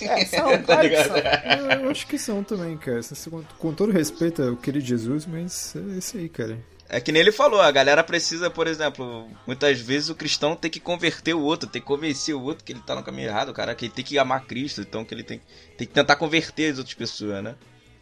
É, 0.01 0.25
são, 0.25 0.51
Tá 0.51 0.57
claro 0.63 0.89
que 0.89 1.03
são. 1.03 1.17
Eu, 1.17 1.81
eu 1.81 1.89
acho 1.89 2.07
que 2.07 2.17
são 2.17 2.43
também, 2.43 2.77
cara. 2.77 3.01
Com, 3.29 3.43
com 3.43 3.73
todo 3.73 3.91
respeito 3.91 4.41
ao 4.41 4.55
querido 4.55 4.85
Jesus, 4.85 5.25
mas 5.25 5.75
é 5.75 5.97
isso 5.97 6.17
aí, 6.17 6.29
cara. 6.29 6.57
É 6.87 7.01
que 7.01 7.11
nem 7.11 7.21
ele 7.21 7.31
falou, 7.31 7.59
a 7.59 7.71
galera 7.71 8.03
precisa, 8.03 8.49
por 8.49 8.67
exemplo, 8.67 9.27
muitas 9.47 9.79
vezes 9.79 10.09
o 10.09 10.15
cristão 10.15 10.55
tem 10.55 10.69
que 10.69 10.79
converter 10.79 11.33
o 11.33 11.41
outro, 11.41 11.67
tem 11.67 11.81
que 11.81 11.87
convencer 11.87 12.35
o 12.35 12.41
outro 12.41 12.63
que 12.63 12.73
ele 12.73 12.79
tá 12.79 12.93
no 12.93 13.03
caminho 13.03 13.27
errado, 13.27 13.51
cara, 13.53 13.73
que 13.73 13.85
ele 13.85 13.93
tem 13.93 14.05
que 14.05 14.19
amar 14.19 14.45
Cristo, 14.45 14.81
então 14.81 15.03
que 15.03 15.11
ele 15.11 15.23
tem, 15.23 15.41
tem 15.75 15.87
que 15.87 15.93
tentar 15.93 16.15
converter 16.15 16.71
as 16.71 16.77
outras 16.77 16.93
pessoas, 16.93 17.43
né? 17.43 17.55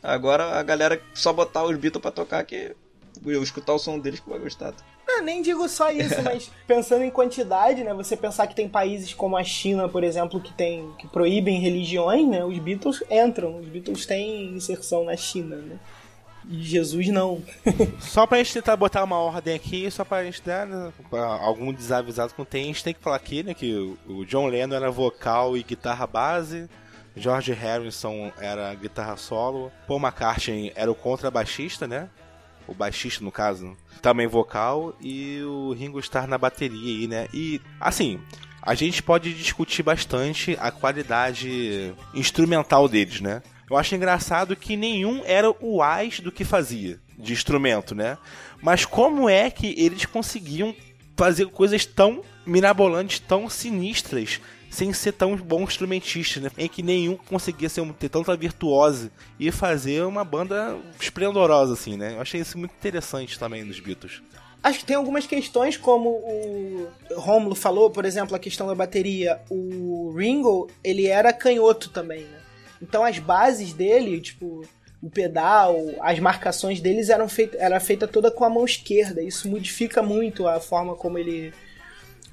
Agora 0.03 0.59
a 0.59 0.63
galera 0.63 1.01
só 1.13 1.31
botar 1.31 1.63
os 1.63 1.77
Beatles 1.77 2.01
pra 2.01 2.11
tocar 2.11 2.43
que 2.43 2.75
eu 3.25 3.41
escutar 3.43 3.73
o 3.73 3.79
som 3.79 3.99
deles 3.99 4.19
que 4.19 4.29
vai 4.29 4.39
gostar. 4.39 4.73
Ah, 5.07 5.21
nem 5.21 5.41
digo 5.41 5.67
só 5.69 5.91
isso, 5.91 6.21
mas 6.23 6.49
pensando 6.67 7.03
em 7.03 7.11
quantidade, 7.11 7.83
né? 7.83 7.93
Você 7.93 8.15
pensar 8.17 8.47
que 8.47 8.55
tem 8.55 8.67
países 8.69 9.13
como 9.13 9.37
a 9.37 9.43
China, 9.43 9.87
por 9.89 10.03
exemplo, 10.03 10.39
que 10.41 10.53
tem 10.53 10.91
que 10.97 11.07
proíbem 11.07 11.59
religiões, 11.59 12.27
né? 12.27 12.43
Os 12.43 12.57
Beatles 12.59 13.03
entram, 13.09 13.59
os 13.59 13.67
Beatles 13.67 14.05
têm 14.05 14.55
inserção 14.55 15.05
na 15.05 15.15
China, 15.15 15.55
né? 15.57 15.77
E 16.49 16.61
Jesus 16.61 17.07
não. 17.07 17.41
Só 18.01 18.27
pra 18.27 18.37
gente 18.39 18.53
tentar 18.53 18.75
botar 18.75 19.03
uma 19.03 19.17
ordem 19.17 19.55
aqui, 19.55 19.89
só 19.89 20.03
pra 20.03 20.25
gente 20.25 20.41
dar 20.41 20.65
né, 20.67 20.91
pra 21.09 21.23
algum 21.25 21.71
desavisado 21.71 22.33
que 22.33 22.39
não 22.39 22.45
tem, 22.45 22.63
a 22.63 22.67
gente 22.67 22.83
tem 22.83 22.93
que 22.93 22.99
falar 22.99 23.15
aqui, 23.15 23.43
né, 23.43 23.53
que 23.53 23.73
o- 23.73 23.97
o 24.07 24.25
John 24.25 24.47
Lennon 24.47 24.75
era 24.75 24.91
vocal 24.91 25.55
e 25.55 25.63
guitarra 25.63 26.05
base, 26.05 26.67
George 27.15 27.53
Harrison 27.53 28.29
era 28.37 28.73
guitarra 28.75 29.15
solo, 29.15 29.71
Paul 29.87 30.01
McCartney 30.01 30.73
era 30.75 30.91
o 30.91 30.95
contrabaixista, 30.95 31.87
né, 31.87 32.09
o 32.67 32.73
baixista 32.73 33.23
no 33.23 33.31
caso, 33.31 33.75
também 34.01 34.27
vocal, 34.27 34.95
e 35.01 35.41
o 35.43 35.73
Ringo 35.73 35.99
Starr 35.99 36.27
na 36.27 36.37
bateria 36.37 36.97
aí, 36.99 37.07
né, 37.07 37.27
e 37.33 37.61
assim... 37.79 38.19
A 38.65 38.75
gente 38.75 39.03
pode 39.03 39.33
discutir 39.33 39.83
bastante 39.83 40.57
a 40.57 40.71
qualidade 40.71 41.93
instrumental 42.13 42.87
deles, 42.87 43.19
né? 43.19 43.43
Eu 43.69 43.75
acho 43.75 43.93
engraçado 43.93 44.55
que 44.55 44.77
nenhum 44.77 45.21
era 45.25 45.53
o 45.59 45.81
as 45.83 46.21
do 46.21 46.31
que 46.31 46.45
fazia 46.45 46.97
de 47.19 47.33
instrumento, 47.33 47.93
né? 47.93 48.17
Mas 48.61 48.85
como 48.85 49.27
é 49.27 49.51
que 49.51 49.75
eles 49.77 50.05
conseguiam 50.05 50.73
fazer 51.15 51.47
coisas 51.47 51.85
tão 51.85 52.23
mirabolantes, 52.45 53.19
tão 53.19 53.49
sinistras, 53.49 54.39
sem 54.69 54.91
ser 54.91 55.13
tão 55.13 55.35
bons 55.35 55.69
instrumentistas, 55.69 56.43
né? 56.43 56.51
Em 56.57 56.67
que 56.67 56.81
nenhum 56.81 57.15
conseguia 57.15 57.69
ser, 57.69 57.85
ter 57.93 58.09
tanta 58.09 58.35
virtuose 58.35 59.11
e 59.39 59.51
fazer 59.51 60.03
uma 60.03 60.23
banda 60.23 60.77
esplendorosa, 60.99 61.73
assim, 61.73 61.95
né? 61.95 62.15
Eu 62.15 62.21
achei 62.21 62.41
isso 62.41 62.57
muito 62.57 62.71
interessante 62.71 63.37
também 63.37 63.65
dos 63.65 63.79
Beatles. 63.79 64.21
Acho 64.63 64.79
que 64.79 64.85
tem 64.85 64.95
algumas 64.95 65.27
questões, 65.27 65.75
como 65.75 66.09
o 66.09 66.89
Romulo 67.17 67.53
falou, 67.53 67.91
por 67.91 68.05
exemplo, 68.05 68.35
a 68.35 68.39
questão 68.39 68.65
da 68.65 68.73
bateria. 68.73 69.41
O 69.49 70.13
Ringo, 70.17 70.69
ele 70.83 71.05
era 71.05 71.33
canhoto 71.33 71.89
também, 71.89 72.21
né? 72.21 72.39
Então 72.81 73.03
as 73.03 73.19
bases 73.19 73.73
dele, 73.73 74.19
tipo, 74.21 74.65
o 75.03 75.09
pedal, 75.09 75.75
as 75.99 76.17
marcações 76.19 76.79
deles 76.79 77.09
eram 77.09 77.27
feita, 77.27 77.57
era 77.59 77.77
feita 77.79 78.07
toda 78.07 78.31
com 78.31 78.45
a 78.45 78.49
mão 78.49 78.63
esquerda. 78.63 79.21
Isso 79.21 79.49
modifica 79.49 80.01
muito 80.01 80.47
a 80.47 80.59
forma 80.61 80.95
como 80.95 81.17
ele 81.17 81.53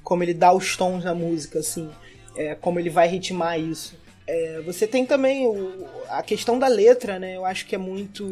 como 0.03 0.23
ele 0.23 0.33
dá 0.33 0.51
os 0.51 0.75
tons 0.75 1.03
na 1.03 1.13
música, 1.13 1.59
assim, 1.59 1.87
é, 2.35 2.55
como 2.55 2.79
ele 2.79 2.89
vai 2.89 3.07
ritmar 3.07 3.59
isso. 3.59 3.99
É, 4.25 4.61
você 4.65 4.87
tem 4.87 5.05
também 5.05 5.45
o- 5.45 5.85
a 6.09 6.23
questão 6.23 6.57
da 6.57 6.67
letra, 6.67 7.19
né? 7.19 7.35
Eu 7.35 7.45
acho 7.45 7.65
que 7.65 7.75
é 7.75 7.77
muito, 7.77 8.25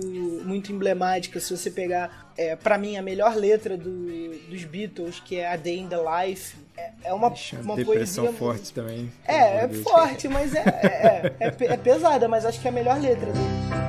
muito 0.45 0.71
emblemática. 0.71 1.39
Se 1.39 1.55
você 1.55 1.69
pegar, 1.69 2.31
é, 2.37 2.55
para 2.55 2.77
mim, 2.77 2.95
a 2.97 3.01
melhor 3.01 3.35
letra 3.35 3.75
do- 3.77 4.35
dos 4.49 4.63
Beatles, 4.63 5.19
que 5.19 5.35
é 5.37 5.47
a 5.51 5.55
Day 5.57 5.79
in 5.79 5.87
the 5.87 5.97
Life, 5.97 6.55
é, 6.77 6.89
é 7.05 7.13
uma, 7.13 7.27
uma 7.61 7.75
depressão 7.75 8.23
poesia 8.25 8.39
forte 8.39 8.73
também. 8.73 9.11
É, 9.27 9.57
é 9.63 9.67
de 9.67 9.73
Deus. 9.73 9.83
forte, 9.83 10.27
mas 10.27 10.55
é, 10.55 10.59
é, 10.59 11.33
é, 11.39 11.47
é 11.47 11.73
é 11.73 11.77
pesada, 11.77 12.27
mas 12.27 12.45
acho 12.45 12.59
que 12.61 12.67
é 12.67 12.71
a 12.71 12.73
melhor 12.73 12.99
letra 12.99 13.27
dele. 13.31 13.88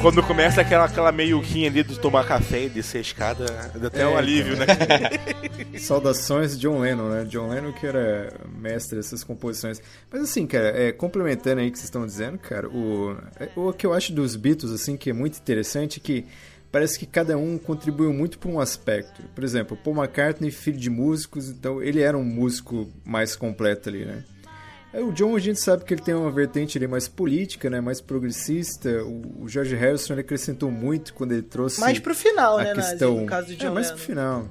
Quando 0.00 0.22
começa 0.22 0.60
aquela, 0.60 0.84
aquela 0.84 1.12
meiuquinha 1.12 1.68
ali 1.68 1.82
de 1.82 1.98
tomar 1.98 2.26
café 2.26 2.64
e 2.64 2.68
descer 2.68 2.98
a 2.98 3.00
escada, 3.00 3.46
dá 3.74 3.88
até 3.88 4.02
É, 4.02 4.06
um 4.06 4.16
alívio, 4.16 4.56
né? 4.56 4.66
Saudações 5.78 6.52
de 6.52 6.60
John 6.60 6.78
Lennon, 6.80 7.08
né? 7.08 7.24
John 7.24 7.48
Lennon 7.48 7.72
que 7.72 7.86
era 7.86 8.32
mestre 8.58 8.96
dessas 8.96 9.22
composições. 9.24 9.82
Mas 10.10 10.22
assim, 10.22 10.46
cara, 10.46 10.68
é, 10.68 10.92
complementando 10.92 11.60
aí 11.60 11.68
o 11.68 11.72
que 11.72 11.78
vocês 11.78 11.86
estão 11.86 12.06
dizendo, 12.06 12.38
cara, 12.38 12.68
o, 12.68 13.16
é, 13.38 13.48
o 13.56 13.72
que 13.72 13.86
eu 13.86 13.92
acho 13.92 14.12
dos 14.12 14.36
Beatles, 14.36 14.72
assim, 14.72 14.96
que 14.96 15.10
é 15.10 15.12
muito 15.12 15.38
interessante 15.38 16.00
é 16.00 16.02
que 16.02 16.26
parece 16.72 16.98
que 16.98 17.06
cada 17.06 17.36
um 17.36 17.58
contribuiu 17.58 18.12
muito 18.12 18.38
para 18.38 18.50
um 18.50 18.60
aspecto. 18.60 19.22
Por 19.34 19.44
exemplo, 19.44 19.76
Paul 19.76 19.96
McCartney, 19.96 20.50
filho 20.50 20.78
de 20.78 20.88
músicos, 20.88 21.48
então 21.48 21.82
ele 21.82 22.00
era 22.00 22.16
um 22.16 22.24
músico 22.24 22.88
mais 23.04 23.34
completo 23.36 23.88
ali, 23.88 24.04
né? 24.04 24.24
É, 24.92 25.00
O 25.00 25.12
John, 25.12 25.36
a 25.36 25.38
gente 25.38 25.60
sabe 25.60 25.84
que 25.84 25.94
ele 25.94 26.02
tem 26.02 26.14
uma 26.14 26.30
vertente 26.30 26.76
ali 26.76 26.86
mais 26.86 27.06
política, 27.06 27.70
né? 27.70 27.80
Mais 27.80 28.00
progressista. 28.00 28.88
O, 29.04 29.44
o 29.44 29.48
George 29.48 29.74
Harrison, 29.76 30.14
ele 30.14 30.22
acrescentou 30.22 30.70
muito 30.70 31.14
quando 31.14 31.32
ele 31.32 31.42
trouxe 31.42 31.80
Mais 31.80 31.98
pro 31.98 32.14
final, 32.14 32.58
a 32.58 32.64
né, 32.64 32.74
Nazi, 32.74 32.90
questão... 32.90 33.20
no 33.20 33.26
caso 33.26 33.48
do 33.48 33.56
John 33.56 33.68
é, 33.68 33.70
mais 33.70 33.90
pro 33.90 34.00
final. 34.00 34.48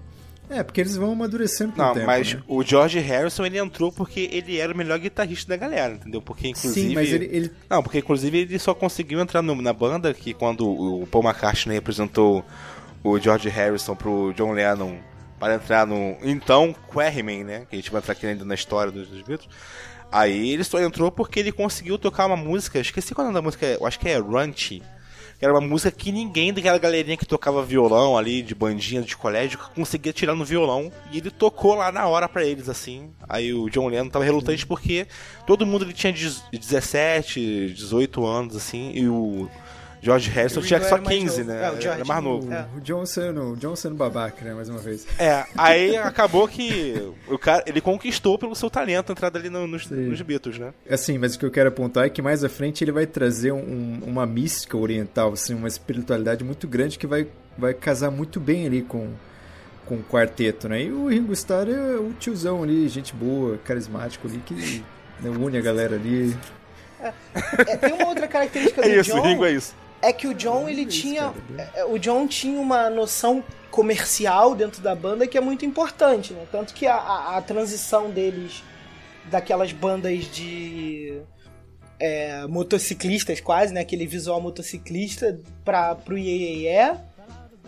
É, 0.49 0.63
porque 0.63 0.81
eles 0.81 0.95
vão 0.95 1.11
amadurecendo 1.11 1.73
com 1.73 1.81
o 1.81 1.85
Não, 1.85 1.93
tempo, 1.93 2.07
mas 2.07 2.33
né? 2.33 2.41
o 2.47 2.63
George 2.63 2.97
Harrison 2.97 3.45
ele 3.45 3.59
entrou 3.59 3.91
porque 3.91 4.27
ele 4.31 4.57
era 4.57 4.73
o 4.73 4.75
melhor 4.77 4.97
guitarrista 4.97 5.47
da 5.49 5.57
galera, 5.57 5.93
entendeu? 5.93 6.23
Porque 6.23 6.47
inclusive. 6.47 6.87
Sim, 6.89 6.95
mas 6.95 7.11
ele, 7.11 7.25
ele 7.31 7.51
Não, 7.69 7.83
porque 7.83 7.99
inclusive 7.99 8.35
ele 8.39 8.57
só 8.57 8.73
conseguiu 8.73 9.19
entrar 9.19 9.43
no- 9.43 9.61
na 9.61 9.71
banda 9.73 10.11
que 10.11 10.33
quando 10.33 10.67
o 10.67 11.05
Paul 11.05 11.23
McCartney 11.23 11.75
representou 11.75 12.43
o 13.03 13.19
George 13.19 13.47
Harrison 13.47 13.95
pro 13.95 14.33
John 14.33 14.53
Lennon 14.53 14.97
para 15.39 15.53
entrar 15.53 15.85
no 15.85 16.17
então 16.23 16.73
Quarrymen, 16.91 17.43
né? 17.43 17.67
Que 17.69 17.75
a 17.75 17.79
gente 17.79 17.91
vai 17.91 18.01
entrar 18.01 18.13
aqui 18.13 18.25
ainda 18.25 18.43
na 18.43 18.55
história 18.55 18.91
dos, 18.91 19.07
dos 19.07 19.21
Beatles. 19.21 19.47
Aí 20.11 20.51
ele 20.51 20.63
só 20.63 20.79
entrou 20.81 21.11
porque 21.11 21.39
ele 21.39 21.51
conseguiu 21.51 21.97
tocar 21.97 22.25
uma 22.25 22.35
música, 22.37 22.79
esqueci 22.79 23.13
qual 23.13 23.27
é 23.27 23.29
o 23.29 23.31
nome 23.31 23.41
da 23.41 23.45
música, 23.45 23.65
eu 23.65 23.85
acho 23.85 23.99
que 23.99 24.09
é 24.09 24.17
Runchy. 24.17 24.81
Que 25.37 25.45
era 25.45 25.53
uma 25.53 25.61
música 25.61 25.89
que 25.89 26.11
ninguém 26.11 26.51
daquela 26.51 26.77
galerinha 26.77 27.15
que 27.15 27.25
tocava 27.25 27.63
violão 27.63 28.17
ali, 28.17 28.41
de 28.41 28.53
bandinha 28.53 29.01
de 29.01 29.15
colégio, 29.15 29.57
conseguia 29.73 30.11
tirar 30.11 30.35
no 30.35 30.43
violão. 30.43 30.91
E 31.13 31.17
ele 31.19 31.31
tocou 31.31 31.75
lá 31.75 31.93
na 31.93 32.05
hora 32.07 32.27
pra 32.27 32.43
eles, 32.43 32.67
assim. 32.67 33.09
Aí 33.27 33.53
o 33.53 33.69
John 33.69 33.87
Lennon 33.87 34.09
tava 34.09 34.25
relutante 34.25 34.65
porque 34.67 35.07
todo 35.47 35.65
mundo 35.65 35.85
ele 35.85 35.93
tinha 35.93 36.11
dez- 36.11 36.43
17, 36.51 37.73
18 37.73 38.25
anos, 38.25 38.55
assim, 38.55 38.91
e 38.93 39.07
o 39.07 39.49
George 40.01 40.29
Harrison 40.29 40.61
tinha 40.61 40.79
só 40.81 40.95
era 40.95 41.01
mais 41.03 41.17
15, 41.19 41.37
novo. 41.43 41.49
né? 41.51 41.55
É, 41.65 41.67
o 41.67 41.71
George. 41.71 41.87
era 41.87 42.05
mais 42.05 42.23
novo. 42.23 42.47
o, 42.49 42.53
É. 42.53 42.65
o 42.77 42.81
John 42.81 43.05
sendo, 43.05 43.51
o 43.51 43.55
John 43.57 43.75
sendo 43.75 43.95
babaca, 43.95 44.45
né? 44.45 44.53
Mais 44.53 44.69
uma 44.69 44.79
vez. 44.79 45.05
É, 45.19 45.45
aí 45.57 45.97
acabou 45.97 46.47
que 46.47 47.11
o 47.27 47.37
cara, 47.37 47.63
ele 47.67 47.81
conquistou 47.81 48.37
pelo 48.39 48.55
seu 48.55 48.69
talento 48.69 49.09
a 49.09 49.13
entrada 49.13 49.37
ali 49.37 49.49
no- 49.49 49.67
nos, 49.67 49.89
nos 49.89 50.21
Beatles, 50.21 50.57
né? 50.57 50.73
Assim, 50.89 51.17
mas 51.17 51.35
o 51.35 51.39
que 51.39 51.45
eu 51.45 51.51
quero 51.51 51.67
apontar 51.69 52.05
é 52.05 52.09
que 52.09 52.21
mais 52.21 52.43
à 52.43 52.49
frente 52.49 52.83
ele 52.83 52.91
vai 52.93 53.05
trazer 53.05 53.51
um- 53.51 53.99
uma 54.05 54.25
mística 54.25 54.77
oriental, 54.77 55.33
assim, 55.33 55.53
uma 55.53 55.67
espiritualidade 55.67 56.43
muito 56.43 56.67
grande 56.67 56.97
que 56.97 57.05
vai, 57.05 57.27
vai 57.57 57.73
casar 57.73 58.09
muito 58.09 58.39
bem 58.39 58.65
ali 58.67 58.81
com, 58.81 59.09
com 59.85 59.95
o 59.95 60.03
quarteto, 60.03 60.69
né? 60.69 60.83
E 60.83 60.91
o 60.91 61.07
Ringo 61.07 61.33
Starr 61.33 61.67
é 61.69 61.97
o 61.97 62.13
tiozão 62.17 62.63
ali, 62.63 62.87
gente 62.87 63.13
boa, 63.13 63.57
carismático 63.65 64.27
ali, 64.27 64.37
que 64.45 64.53
né, 65.19 65.29
une 65.29 65.57
a 65.57 65.61
galera 65.61 65.95
ali. 65.95 66.33
É, 67.01 67.77
tem 67.77 67.93
uma 67.93 68.07
outra 68.07 68.27
característica 68.27 68.81
do 68.81 68.87
É 68.87 68.95
isso, 68.99 69.11
John. 69.11 69.19
o 69.19 69.23
Ringo 69.23 69.45
é 69.45 69.51
isso. 69.51 69.73
É 70.01 70.13
que 70.13 70.27
o 70.27 70.33
John, 70.33 70.67
ele 70.69 70.85
tinha. 70.85 71.33
cara. 71.55 71.71
é, 71.75 71.85
O 71.85 71.97
John 71.97 72.25
tinha 72.27 72.59
uma 72.59 72.89
noção 72.89 73.43
comercial 73.69 74.55
dentro 74.55 74.81
da 74.81 74.95
banda 74.95 75.27
que 75.27 75.37
é 75.37 75.41
muito 75.41 75.65
importante, 75.65 76.33
né? 76.33 76.45
Tanto 76.51 76.73
que 76.73 76.87
a, 76.87 76.95
a- 76.95 77.37
a 77.37 77.41
transição 77.41 78.09
deles 78.09 78.63
daquelas 79.29 79.71
bandas 79.71 80.23
de 80.25 81.21
é, 81.99 82.47
motociclistas 82.47 83.39
quase, 83.41 83.73
né? 83.73 83.81
Aquele 83.81 84.07
visual 84.07 84.39
motociclista 84.41 85.39
para 85.65 85.95
pro 85.95 86.17
Iê 86.17 86.95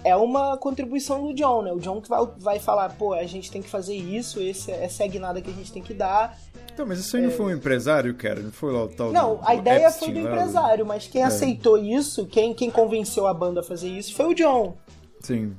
é 0.04 0.15
uma 0.15 0.58
contribuição 0.58 1.22
do 1.28 1.34
John, 1.34 1.62
né? 1.62 1.72
O 1.72 1.80
John 1.80 2.02
que 2.02 2.10
vai, 2.10 2.26
vai 2.38 2.60
falar, 2.60 2.89
pô, 2.96 3.13
a 3.13 3.26
gente 3.26 3.52
tem 3.52 3.62
que 3.62 3.70
fazer 3.70 3.94
isso, 3.96 4.41
esse, 4.41 4.72
essa 4.72 5.04
é 5.04 5.06
a 5.06 5.10
guinada 5.10 5.41
que 5.41 5.50
a 5.52 5.54
gente 5.54 5.72
tem 5.72 5.84
que 5.84 5.94
dar. 5.94 6.36
Então, 6.74 6.86
mas 6.86 7.00
isso 7.00 7.18
aí 7.18 7.24
não 7.24 7.32
foi 7.32 7.48
um 7.48 7.58
empresário, 7.58 8.14
cara? 8.16 8.40
Não 8.40 8.52
foi 8.52 8.72
lá 8.72 8.84
o 8.84 8.88
tal 8.88 9.12
Não, 9.12 9.36
do, 9.36 9.42
a 9.44 9.56
ideia 9.56 9.88
Epstein 9.88 10.14
foi 10.14 10.22
do 10.22 10.28
lá, 10.28 10.32
empresário, 10.32 10.86
mas 10.86 11.08
quem 11.08 11.24
aceitou 11.24 11.78
isso, 11.78 12.26
quem, 12.26 12.54
quem 12.54 12.72
convenceu 12.72 13.28
a 13.28 13.34
banda 13.34 13.60
a 13.60 13.64
fazer 13.64 13.90
isso 13.90 14.16
foi 14.16 14.26
o 14.26 14.34
John. 14.34 14.78
Sim. 15.20 15.56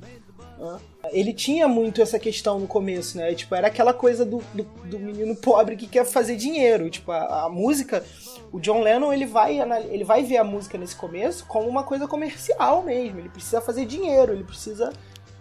Ele 1.11 1.33
tinha 1.33 1.67
muito 1.67 2.01
essa 2.01 2.17
questão 2.17 2.59
no 2.59 2.67
começo, 2.67 3.17
né? 3.17 3.33
Tipo, 3.33 3.53
era 3.55 3.67
aquela 3.67 3.93
coisa 3.93 4.23
do, 4.23 4.41
do, 4.53 4.63
do 4.85 4.99
menino 4.99 5.35
pobre 5.35 5.75
que 5.75 5.87
quer 5.87 6.05
fazer 6.05 6.37
dinheiro. 6.37 6.89
Tipo, 6.89 7.11
a, 7.11 7.45
a 7.45 7.49
música. 7.49 8.03
O 8.51 8.59
John 8.59 8.81
Lennon 8.81 9.11
ele 9.11 9.25
vai, 9.25 9.59
ele 9.89 10.03
vai 10.03 10.23
ver 10.23 10.37
a 10.37 10.43
música 10.43 10.77
nesse 10.77 10.95
começo 10.95 11.45
como 11.45 11.67
uma 11.67 11.83
coisa 11.83 12.07
comercial 12.07 12.83
mesmo. 12.83 13.19
Ele 13.19 13.29
precisa 13.29 13.59
fazer 13.59 13.85
dinheiro, 13.85 14.31
ele 14.31 14.43
precisa. 14.43 14.93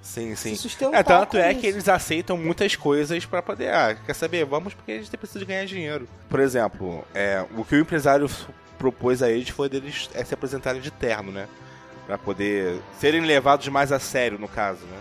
Sim, 0.03 0.35
sim. 0.35 0.59
É, 0.93 1.03
tanto 1.03 1.37
é 1.37 1.53
isso. 1.53 1.61
que 1.61 1.67
eles 1.69 1.89
aceitam 1.89 2.37
muitas 2.37 2.75
coisas 2.75 3.25
pra 3.25 3.41
poder. 3.41 3.73
Ah, 3.73 3.95
quer 3.95 4.15
saber? 4.15 4.45
Vamos 4.45 4.75
porque 4.75 4.93
a 4.93 4.99
gente 4.99 5.17
precisa 5.17 5.39
de 5.39 5.45
ganhar 5.45 5.65
dinheiro. 5.65 6.09
Por 6.29 6.41
exemplo, 6.41 7.05
é, 7.15 7.45
o 7.57 7.65
que 7.65 7.77
o 7.77 7.81
empresário 7.81 8.29
propôs 8.77 9.23
a 9.23 9.31
eles 9.31 9.49
foi 9.49 9.69
deles 9.69 10.11
é, 10.13 10.25
se 10.25 10.35
apresentarem 10.35 10.81
de 10.81 10.91
terno, 10.91 11.31
né? 11.31 11.47
Pra 12.05 12.19
poder 12.19 12.81
serem 12.99 13.21
levados 13.21 13.69
mais 13.69 13.93
a 13.93 14.01
sério, 14.01 14.41
no 14.41 14.49
caso, 14.49 14.85
né? 14.87 14.99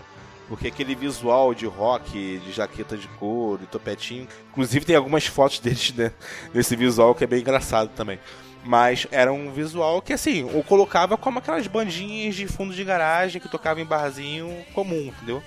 Porque 0.48 0.68
aquele 0.68 0.94
visual 0.94 1.52
de 1.52 1.66
rock, 1.66 2.38
de 2.38 2.52
jaqueta 2.52 2.96
de 2.96 3.08
couro 3.08 3.64
e 3.64 3.66
topetinho. 3.66 4.28
Inclusive 4.52 4.84
tem 4.84 4.94
algumas 4.94 5.26
fotos 5.26 5.58
deles 5.60 5.92
né, 5.94 6.12
nesse 6.54 6.76
visual 6.76 7.12
que 7.12 7.24
é 7.24 7.26
bem 7.26 7.40
engraçado 7.40 7.90
também. 7.96 8.20
Mas 8.64 9.06
era 9.10 9.32
um 9.32 9.52
visual 9.52 10.00
que, 10.00 10.12
assim, 10.12 10.44
o 10.44 10.62
colocava 10.62 11.16
como 11.16 11.38
aquelas 11.40 11.66
bandinhas 11.66 12.34
de 12.36 12.46
fundo 12.46 12.72
de 12.72 12.84
garagem 12.84 13.40
que 13.40 13.48
tocavam 13.48 13.82
em 13.82 13.86
barzinho 13.86 14.64
comum, 14.72 15.06
entendeu? 15.06 15.42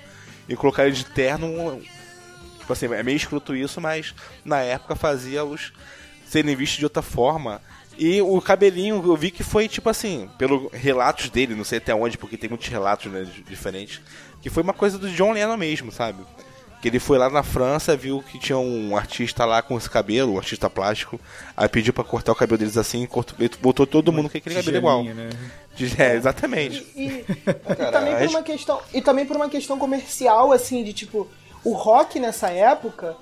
E 0.50 0.56
colocar 0.56 0.86
ele 0.86 0.96
de 0.96 1.06
terno. 1.06 1.82
Tipo 2.60 2.74
assim, 2.74 2.94
é 2.94 3.04
meio 3.04 3.16
escroto 3.16 3.56
isso, 3.56 3.80
mas 3.80 4.14
na 4.44 4.60
época 4.60 4.96
fazia-os 4.96 5.72
serem 6.28 6.56
vistos 6.56 6.80
de 6.80 6.86
outra 6.86 7.02
forma. 7.02 7.62
E 7.98 8.22
o 8.22 8.42
cabelinho, 8.42 9.02
eu 9.06 9.16
vi 9.16 9.32
que 9.32 9.44
foi 9.44 9.70
tipo 9.70 9.90
assim, 9.90 10.30
pelo 10.38 10.70
relatos 10.74 11.30
dele, 11.30 11.56
não 11.56 11.64
sei 11.64 11.78
até 11.78 11.96
onde, 11.96 12.18
porque 12.18 12.36
tem 12.36 12.50
muitos 12.50 12.68
relatos 12.68 13.10
né, 13.10 13.24
di- 13.24 13.44
diferentes, 13.44 14.02
que 14.42 14.50
foi 14.50 14.62
uma 14.64 14.74
coisa 14.74 14.98
do 14.98 15.10
John 15.10 15.32
Lennon 15.32 15.56
mesmo, 15.56 15.92
sabe? 15.92 16.22
Que 16.86 16.90
ele 16.90 17.00
foi 17.00 17.18
lá 17.18 17.32
na 17.32 17.42
França, 17.42 17.98
viu 17.98 18.22
que 18.32 18.38
tinha 18.38 18.60
um 18.60 18.96
artista 18.96 19.44
lá 19.44 19.60
com 19.64 19.76
esse 19.76 19.90
cabelo, 19.90 20.34
um 20.34 20.38
artista 20.38 20.70
plástico, 20.70 21.20
aí 21.58 21.68
pediu 21.68 21.92
pra 21.92 22.04
cortar 22.04 22.32
o 22.32 22.36
cabelo 22.36 22.60
deles 22.60 22.78
assim, 22.78 23.04
cortou, 23.08 23.36
botou 23.60 23.88
todo 23.88 24.14
mundo 24.14 24.30
com 24.30 24.38
aquele 24.38 24.54
cabelo 24.54 24.78
igual. 24.78 25.04
Né? 25.04 25.30
É, 25.98 26.14
exatamente. 26.16 26.86
E, 26.96 27.06
e- 27.08 27.26
e 27.28 27.92
também 27.92 28.16
por 28.16 28.30
uma 28.30 28.44
questão 28.44 28.80
e 28.94 29.02
também 29.02 29.26
por 29.26 29.36
uma 29.36 29.50
questão 29.50 29.80
comercial 29.80 30.52
assim 30.52 30.84
de 30.84 30.94
tipo 30.94 31.28
o 31.64 31.74
rock 31.74 32.20
nessa 32.20 32.50
época 32.52 33.18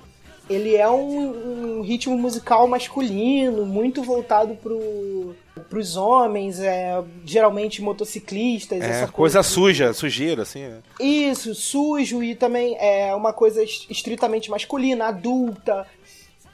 ele 0.48 0.76
é 0.76 0.86
um, 0.88 1.78
um 1.78 1.80
ritmo 1.80 2.18
musical 2.18 2.68
masculino 2.68 3.64
muito 3.64 4.02
voltado 4.02 4.54
pro 4.56 5.34
pros 5.68 5.96
homens 5.96 6.58
é 6.60 7.02
geralmente 7.24 7.80
motociclistas 7.80 8.80
É, 8.82 8.90
essa 8.90 9.08
coisa 9.12 9.42
suja, 9.42 9.92
sujeira, 9.92 10.42
assim. 10.42 10.62
né? 10.66 10.82
isso, 11.00 11.54
sujo 11.54 12.22
e 12.22 12.34
também 12.34 12.76
é 12.78 13.14
uma 13.14 13.32
coisa 13.32 13.62
est- 13.62 13.88
estritamente 13.90 14.50
masculina, 14.50 15.06
adulta 15.06 15.86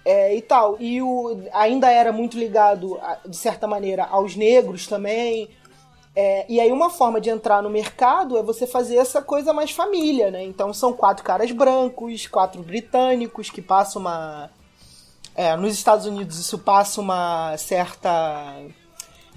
é, 0.05 0.35
e 0.37 0.43
tal. 0.43 0.77
E 0.79 1.01
o, 1.01 1.43
ainda 1.53 1.91
era 1.91 2.13
muito 2.13 2.39
ligado, 2.39 3.01
de 3.27 3.37
certa 3.37 3.67
maneira, 3.67 4.05
aos 4.05 4.37
negros 4.37 4.87
também. 4.87 5.49
É, 6.15 6.45
e 6.49 6.61
aí 6.61 6.73
uma 6.73 6.91
forma 6.91 7.21
de 7.21 7.31
entrar 7.31 7.63
no 7.63 7.71
mercado 7.71 8.37
é 8.37 8.43
você 8.43 8.67
fazer 8.67 8.97
essa 8.97 9.23
coisa 9.23 9.53
mais 9.53 9.71
família, 9.71 10.31
né? 10.31 10.43
Então 10.45 10.75
são 10.75 10.93
quatro 10.93 11.23
caras 11.25 11.51
brancos, 11.53 12.27
quatro 12.27 12.63
britânicos 12.63 13.49
que 13.49 13.63
passam 13.63 14.03
uma... 14.03 14.51
É, 15.37 15.57
nos 15.57 15.73
Estados 15.73 16.07
Unidos 16.07 16.39
isso 16.39 16.59
passa 16.59 17.01
uma 17.01 17.57
certa 17.57 18.57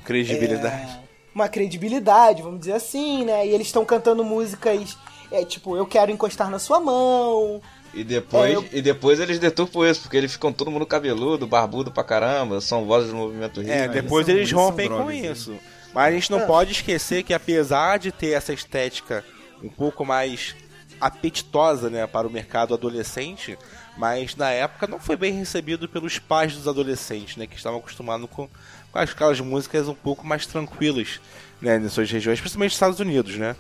Credibilidade. 0.04 1.00
uma 1.34 1.48
credibilidade, 1.50 2.42
vamos 2.44 2.60
dizer 2.60 2.74
assim, 2.74 3.26
né? 3.26 3.46
E 3.48 3.50
eles 3.50 3.68
estão 3.68 3.84
cantando 3.84 4.24
músicas, 4.24 4.98
é, 5.32 5.44
tipo, 5.44 5.76
eu 5.76 5.86
quero 5.86 6.12
encostar 6.12 6.50
na 6.50 6.60
sua 6.60 6.80
mão. 6.80 7.62
E 7.94 8.04
depois, 8.04 8.52
É, 8.52 8.56
eu- 8.56 8.66
e 8.72 8.82
depois 8.82 9.20
eles 9.20 9.38
deturpam 9.40 9.86
isso, 9.90 10.02
porque 10.02 10.18
eles 10.18 10.32
ficam 10.34 10.52
todo 10.54 10.70
mundo 10.72 10.86
cabeludo, 10.86 11.46
barbudo 11.48 11.92
pra 11.92 12.04
caramba, 12.04 12.60
são 12.62 12.86
vozes 12.86 13.10
do 13.12 13.16
movimento 13.16 13.62
hip. 13.62 13.70
É, 13.72 13.88
mas- 13.88 13.92
depois 13.92 14.26
são- 14.26 14.36
eles 14.36 14.52
rompem 14.52 14.88
com 14.90 14.96
drogas, 14.96 15.22
né? 15.22 15.32
isso. 15.32 15.56
Mas 15.94 16.08
a 16.08 16.12
gente 16.12 16.32
não 16.32 16.40
É. 16.42 16.46
pode 16.46 16.72
esquecer 16.72 17.22
que 17.24 17.34
apesar 17.34 18.00
de 18.00 18.12
ter 18.12 18.32
essa 18.32 18.52
estética 18.52 19.24
um 19.64 19.70
pouco 19.70 20.04
mais 20.06 20.56
apetitosa, 21.00 21.90
né, 21.90 22.08
para 22.08 22.28
o 22.28 22.32
mercado 22.32 22.74
adolescente, 22.74 23.58
mas 23.98 24.36
na 24.36 24.50
época 24.50 24.88
não 24.88 25.00
foi 25.00 25.16
bem 25.16 25.34
recebido 25.34 25.88
pelos 25.88 26.18
pais 26.18 26.56
dos 26.56 26.68
adolescentes, 26.68 27.38
né, 27.38 27.46
que 27.46 27.56
estavam 27.56 27.80
acostumados 27.80 28.28
com, 28.32 28.48
com 28.94 29.00
aquelas 29.00 29.40
músicas 29.40 29.88
um 29.88 29.96
pouco 29.96 30.26
mais 30.26 30.46
tranquilas, 30.46 31.20
né, 31.60 31.80
nas 31.80 31.92
suas 31.92 32.10
regiões, 32.10 32.40
principalmente 32.40 32.70
nos 32.70 32.76
Estados 32.76 33.00
Unidos, 33.00 33.36
né. 33.36 33.56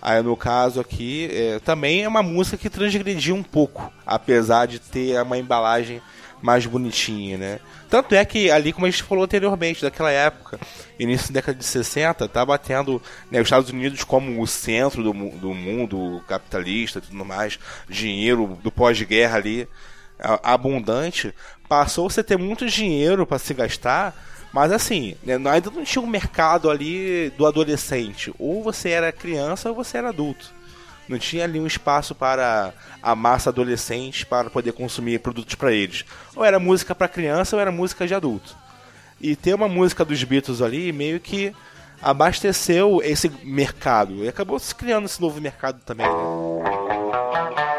Aí 0.00 0.22
no 0.22 0.36
caso 0.36 0.80
aqui, 0.80 1.28
é, 1.32 1.58
também 1.58 2.04
é 2.04 2.08
uma 2.08 2.22
música 2.22 2.56
que 2.56 2.70
transgredia 2.70 3.34
um 3.34 3.42
pouco, 3.42 3.92
apesar 4.06 4.66
de 4.66 4.78
ter 4.78 5.20
uma 5.20 5.36
embalagem 5.36 6.00
mais 6.40 6.64
bonitinha, 6.66 7.36
né? 7.36 7.60
Tanto 7.88 8.14
é 8.14 8.24
que 8.24 8.50
ali, 8.50 8.72
como 8.72 8.86
a 8.86 8.90
gente 8.90 9.02
falou 9.02 9.24
anteriormente, 9.24 9.82
daquela 9.82 10.10
época, 10.10 10.60
início 10.98 11.28
da 11.28 11.40
década 11.40 11.58
de 11.58 11.64
60, 11.64 12.28
tá 12.28 12.44
batendo 12.44 13.02
né, 13.30 13.40
os 13.40 13.46
Estados 13.46 13.70
Unidos 13.70 14.04
como 14.04 14.40
o 14.40 14.46
centro 14.46 15.02
do, 15.02 15.12
do 15.12 15.54
mundo 15.54 16.22
capitalista 16.28 16.98
e 16.98 17.02
tudo 17.02 17.24
mais, 17.24 17.58
dinheiro 17.88 18.58
do 18.62 18.70
pós-guerra 18.70 19.38
ali 19.38 19.68
abundante, 20.42 21.34
passou-se 21.68 22.18
a 22.20 22.24
ter 22.24 22.38
muito 22.38 22.66
dinheiro 22.66 23.26
para 23.26 23.38
se 23.38 23.52
gastar, 23.52 24.14
mas 24.56 24.72
assim, 24.72 25.14
né, 25.22 25.34
ainda 25.34 25.70
não 25.70 25.84
tinha 25.84 26.00
um 26.00 26.06
mercado 26.06 26.70
ali 26.70 27.28
do 27.36 27.44
adolescente. 27.44 28.32
Ou 28.38 28.62
você 28.62 28.88
era 28.88 29.12
criança 29.12 29.68
ou 29.68 29.74
você 29.74 29.98
era 29.98 30.08
adulto. 30.08 30.50
Não 31.06 31.18
tinha 31.18 31.44
ali 31.44 31.60
um 31.60 31.66
espaço 31.66 32.14
para 32.14 32.72
a 33.02 33.14
massa 33.14 33.50
adolescente 33.50 34.24
para 34.24 34.48
poder 34.48 34.72
consumir 34.72 35.18
produtos 35.18 35.56
para 35.56 35.72
eles. 35.72 36.06
Ou 36.34 36.42
era 36.42 36.58
música 36.58 36.94
para 36.94 37.06
criança 37.06 37.54
ou 37.54 37.60
era 37.60 37.70
música 37.70 38.06
de 38.06 38.14
adulto. 38.14 38.56
E 39.20 39.36
ter 39.36 39.52
uma 39.52 39.68
música 39.68 40.06
dos 40.06 40.24
Beatles 40.24 40.62
ali 40.62 40.90
meio 40.90 41.20
que 41.20 41.54
abasteceu 42.00 43.02
esse 43.04 43.28
mercado. 43.44 44.24
E 44.24 44.28
acabou 44.28 44.58
se 44.58 44.74
criando 44.74 45.04
esse 45.04 45.20
novo 45.20 45.38
mercado 45.38 45.82
também. 45.84 46.06
né? 46.06 47.75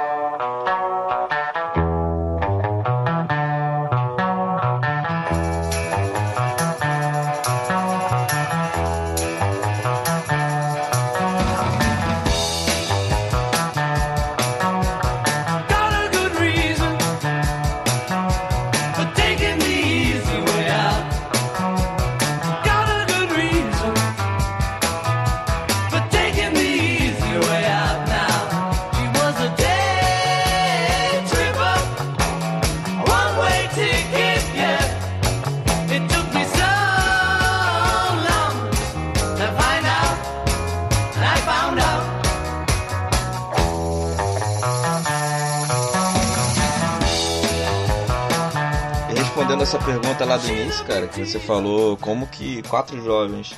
Essa 49.67 49.79
pergunta 49.79 50.23
lá 50.23 50.37
do 50.37 50.47
início, 50.47 50.85
cara, 50.85 51.09
que 51.09 51.25
você 51.25 51.41
falou 51.41 51.97
como 51.97 52.25
que 52.25 52.63
quatro 52.69 53.03
jovens, 53.03 53.53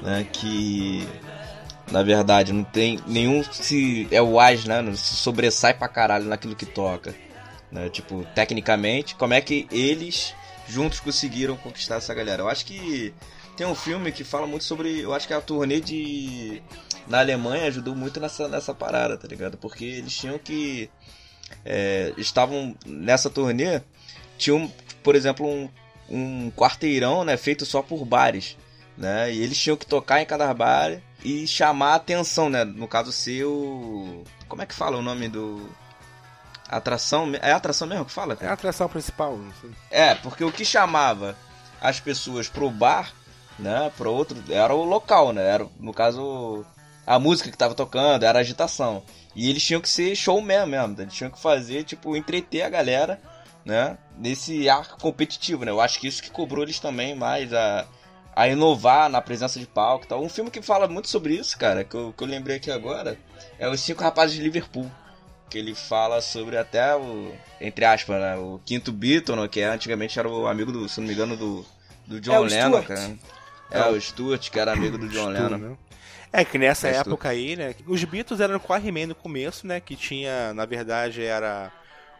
né, 0.00 0.24
que 0.32 1.04
na 1.90 2.00
verdade 2.00 2.52
não 2.52 2.62
tem 2.62 3.00
nenhum 3.08 3.42
se 3.42 4.06
é 4.12 4.22
o 4.22 4.38
as, 4.38 4.64
né, 4.64 4.80
se 4.94 5.16
sobressai 5.16 5.74
pra 5.74 5.88
caralho 5.88 6.26
naquilo 6.26 6.54
que 6.54 6.64
toca, 6.64 7.12
né, 7.72 7.88
tipo, 7.88 8.24
tecnicamente, 8.36 9.16
como 9.16 9.34
é 9.34 9.40
que 9.40 9.66
eles 9.72 10.32
juntos 10.68 11.00
conseguiram 11.00 11.56
conquistar 11.56 11.96
essa 11.96 12.14
galera? 12.14 12.42
Eu 12.42 12.48
acho 12.48 12.64
que 12.64 13.12
tem 13.56 13.66
um 13.66 13.74
filme 13.74 14.12
que 14.12 14.22
fala 14.22 14.46
muito 14.46 14.62
sobre, 14.62 15.00
eu 15.00 15.12
acho 15.12 15.26
que 15.26 15.34
a 15.34 15.40
turnê 15.40 15.80
de 15.80 16.62
na 17.08 17.18
Alemanha 17.18 17.66
ajudou 17.66 17.96
muito 17.96 18.20
nessa 18.20 18.46
nessa 18.46 18.72
parada, 18.72 19.18
tá 19.18 19.26
ligado? 19.26 19.56
Porque 19.56 19.84
eles 19.84 20.16
tinham 20.16 20.38
que 20.38 20.88
é, 21.64 22.12
estavam 22.16 22.76
nessa 22.86 23.28
turnê 23.28 23.82
tinha, 24.42 24.56
um, 24.56 24.68
por 25.02 25.14
exemplo, 25.14 25.46
um, 25.46 25.68
um 26.08 26.50
quarteirão, 26.50 27.24
né, 27.24 27.36
feito 27.36 27.64
só 27.66 27.82
por 27.82 28.04
bares, 28.04 28.56
né, 28.96 29.32
e 29.32 29.42
eles 29.42 29.58
tinham 29.58 29.76
que 29.76 29.86
tocar 29.86 30.20
em 30.20 30.26
cada 30.26 30.52
bar 30.52 31.00
e 31.24 31.46
chamar 31.46 31.92
a 31.92 31.96
atenção, 31.96 32.48
né, 32.48 32.64
no 32.64 32.88
caso 32.88 33.12
ser 33.12 33.44
o... 33.44 34.24
como 34.48 34.62
é 34.62 34.66
que 34.66 34.74
fala 34.74 34.96
o 34.96 35.02
nome 35.02 35.28
do... 35.28 35.68
Atração. 36.68 37.30
É 37.42 37.52
atração 37.52 37.86
mesmo 37.86 38.06
que 38.06 38.12
fala? 38.12 38.38
É 38.40 38.46
a 38.46 38.54
atração 38.54 38.88
principal. 38.88 39.38
É, 39.90 40.14
porque 40.14 40.42
o 40.42 40.50
que 40.50 40.64
chamava 40.64 41.36
as 41.82 42.00
pessoas 42.00 42.48
pro 42.48 42.70
bar, 42.70 43.12
né, 43.58 43.92
pro 43.98 44.10
outro, 44.10 44.42
era 44.48 44.74
o 44.74 44.82
local, 44.82 45.34
né? 45.34 45.46
Era, 45.46 45.66
no 45.78 45.92
caso, 45.92 46.64
a 47.06 47.18
música 47.18 47.50
que 47.50 47.58
tava 47.58 47.74
tocando, 47.74 48.24
era 48.24 48.38
agitação. 48.38 49.02
E 49.36 49.50
eles 49.50 49.62
tinham 49.62 49.82
que 49.82 49.88
ser 49.88 50.16
showman 50.16 50.66
mesmo, 50.66 50.96
eles 50.98 51.12
tinham 51.12 51.30
que 51.30 51.40
fazer, 51.40 51.84
tipo, 51.84 52.16
entreter 52.16 52.62
a 52.62 52.70
galera, 52.70 53.20
né, 53.64 53.96
nesse 54.18 54.68
ar 54.68 54.96
competitivo, 54.96 55.64
né? 55.64 55.70
Eu 55.70 55.80
acho 55.80 55.98
que 56.00 56.06
isso 56.08 56.22
que 56.22 56.30
cobrou 56.30 56.64
eles 56.64 56.78
também 56.80 57.14
mais 57.14 57.52
a, 57.52 57.86
a 58.34 58.48
inovar 58.48 59.08
na 59.08 59.20
presença 59.20 59.58
de 59.60 59.66
palco 59.66 60.04
e 60.04 60.08
tal. 60.08 60.22
Um 60.22 60.28
filme 60.28 60.50
que 60.50 60.60
fala 60.62 60.88
muito 60.88 61.08
sobre 61.08 61.34
isso, 61.34 61.56
cara, 61.58 61.84
que 61.84 61.94
eu, 61.94 62.12
que 62.16 62.22
eu 62.24 62.28
lembrei 62.28 62.56
aqui 62.56 62.70
agora, 62.70 63.18
é 63.58 63.68
Os 63.68 63.80
Cinco 63.80 64.02
Rapazes 64.02 64.36
de 64.36 64.42
Liverpool. 64.42 64.90
Que 65.48 65.58
ele 65.58 65.74
fala 65.74 66.20
sobre 66.22 66.56
até 66.56 66.96
o, 66.96 67.30
entre 67.60 67.84
aspas, 67.84 68.18
né, 68.18 68.36
o 68.36 68.58
quinto 68.64 68.90
Beatle, 68.90 69.36
né, 69.36 69.46
que 69.48 69.60
antigamente 69.62 70.18
era 70.18 70.26
o 70.26 70.46
amigo 70.46 70.72
do, 70.72 70.88
se 70.88 70.98
não 70.98 71.06
me 71.06 71.12
engano, 71.12 71.36
do, 71.36 71.64
do 72.06 72.18
John 72.20 72.32
É, 72.34 72.38
o 72.40 72.44
Lennon, 72.44 72.82
Stuart. 72.82 72.86
cara. 72.88 73.18
É, 73.70 73.90
o 73.90 74.00
Stuart, 74.00 74.50
que 74.50 74.58
era 74.58 74.72
amigo 74.72 74.96
do 74.96 75.08
John 75.08 75.28
Lennon. 75.28 75.58
né? 75.58 75.76
É 76.32 76.42
que 76.42 76.56
nessa 76.56 76.88
É, 76.88 76.96
época 76.96 77.28
aí, 77.28 77.54
né? 77.54 77.74
Os 77.86 78.02
Beatles 78.04 78.40
eram 78.40 78.58
He-Man 78.82 79.08
no 79.08 79.14
começo, 79.14 79.66
né? 79.66 79.78
Que 79.80 79.94
tinha, 79.94 80.54
na 80.54 80.64
verdade, 80.64 81.22
era 81.22 81.70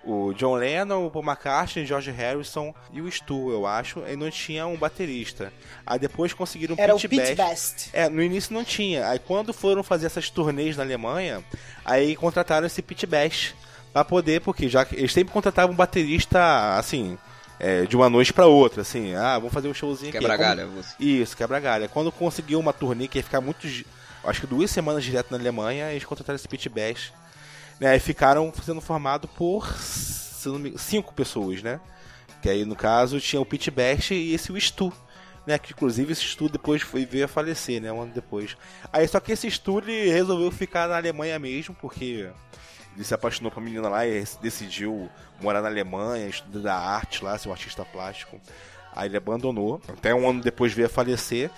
o 0.05 0.33
John 0.35 0.55
Lennon, 0.55 1.07
o 1.07 1.11
Paul 1.11 1.25
McCartney, 1.25 1.87
George 1.87 2.11
Harrison 2.11 2.75
e 2.93 3.01
o 3.01 3.11
Stu, 3.11 3.51
eu 3.51 3.67
acho. 3.67 4.01
E 4.01 4.17
não 4.17 4.31
tinha 4.31 4.67
um 4.67 4.77
baterista. 4.77 5.53
Aí 5.87 5.99
depois 5.99 6.33
conseguiram 6.33 6.75
Era 6.79 6.95
o 6.95 6.97
Pete 7.01 7.09
Pete 7.09 7.35
Best. 7.35 7.37
Best. 7.37 7.91
É, 7.93 8.09
no 8.09 8.23
início 8.23 8.53
não 8.55 8.65
tinha. 8.65 9.09
Aí 9.09 9.19
quando 9.19 9.53
foram 9.53 9.83
fazer 9.83 10.07
essas 10.07 10.29
turnês 10.31 10.77
na 10.77 10.83
Alemanha, 10.83 11.45
aí 11.85 12.17
contrataram 12.17 12.67
esse 12.67 12.83
Pete 12.83 13.07
Best 13.07 13.55
pra 13.93 14.05
poder, 14.05 14.41
porque 14.41 14.69
já 14.69 14.87
eles 14.93 15.12
sempre 15.12 15.33
contratavam 15.33 15.73
um 15.75 15.77
baterista 15.77 16.77
assim, 16.79 17.19
é, 17.61 17.83
de 17.83 17.95
uma 17.95 18.09
noite 18.09 18.33
pra 18.33 18.47
outra, 18.47 18.83
assim, 18.83 19.15
ah, 19.15 19.38
vamos 19.38 19.53
fazer 19.53 19.69
um 19.69 19.75
showzinho 19.75 20.09
aqui. 20.11 20.19
Quebra 20.19 20.37
Como- 20.37 20.49
galha, 20.49 20.67
você. 20.67 20.95
Isso, 20.99 21.37
quebra 21.37 21.61
galha. 21.61 21.88
Quando 21.88 22.11
conseguiu 22.11 22.59
uma 22.59 22.73
turnê 22.73 23.07
que 23.07 23.19
ia 23.19 23.23
ficar 23.25 23.41
muito. 23.41 23.69
Acho 24.25 24.41
que 24.41 24.47
duas 24.47 24.71
semanas 24.71 25.03
direto 25.05 25.31
na 25.31 25.37
Alemanha, 25.38 25.91
eles 25.91 26.05
contrataram 26.05 26.37
esse 26.37 26.47
Pit 26.49 26.69
Bash. 26.69 27.12
Né, 27.83 27.97
e 27.97 27.99
ficaram 27.99 28.53
sendo 28.64 28.81
formado 28.81 29.27
por 29.27 29.77
cinco 29.77 31.12
pessoas, 31.12 31.64
né? 31.64 31.81
Que 32.40 32.49
aí, 32.49 32.64
no 32.64 32.77
caso, 32.77 33.21
tinha 33.21 33.42
o 33.42 33.45
Pit 33.45 33.73
Bash 33.73 34.12
e 34.12 34.33
esse 34.33 34.53
o 34.53 34.61
Stu. 34.61 34.92
Né, 35.45 35.59
que 35.59 35.73
inclusive 35.73 36.12
esse 36.12 36.23
Stu 36.23 36.49
depois 36.49 36.81
foi, 36.81 37.05
veio 37.05 37.25
a 37.25 37.29
falecer, 37.29 37.83
né? 37.83 37.92
Um 37.92 38.03
ano 38.03 38.12
depois. 38.14 38.57
Aí 38.92 39.09
só 39.09 39.18
que 39.18 39.33
esse 39.33 39.51
Stu 39.51 39.81
ele 39.81 40.12
resolveu 40.12 40.53
ficar 40.53 40.88
na 40.88 40.97
Alemanha 40.97 41.37
mesmo, 41.40 41.75
porque 41.81 42.31
ele 42.95 43.05
se 43.05 43.14
apaixonou 43.14 43.51
por 43.51 43.61
menina 43.61 43.88
lá 43.88 44.07
e 44.07 44.23
decidiu 44.40 45.11
morar 45.40 45.61
na 45.61 45.66
Alemanha, 45.66 46.29
estudar 46.29 46.77
arte 46.77 47.25
lá, 47.25 47.37
ser 47.37 47.49
um 47.49 47.53
artista 47.53 47.85
plástico. 47.85 48.40
Aí 48.95 49.09
ele 49.09 49.16
abandonou, 49.16 49.83
até 49.88 50.14
um 50.14 50.31
ano 50.31 50.40
depois 50.40 50.73
veio 50.73 50.87
a 50.87 50.88
falecer. 50.88 51.51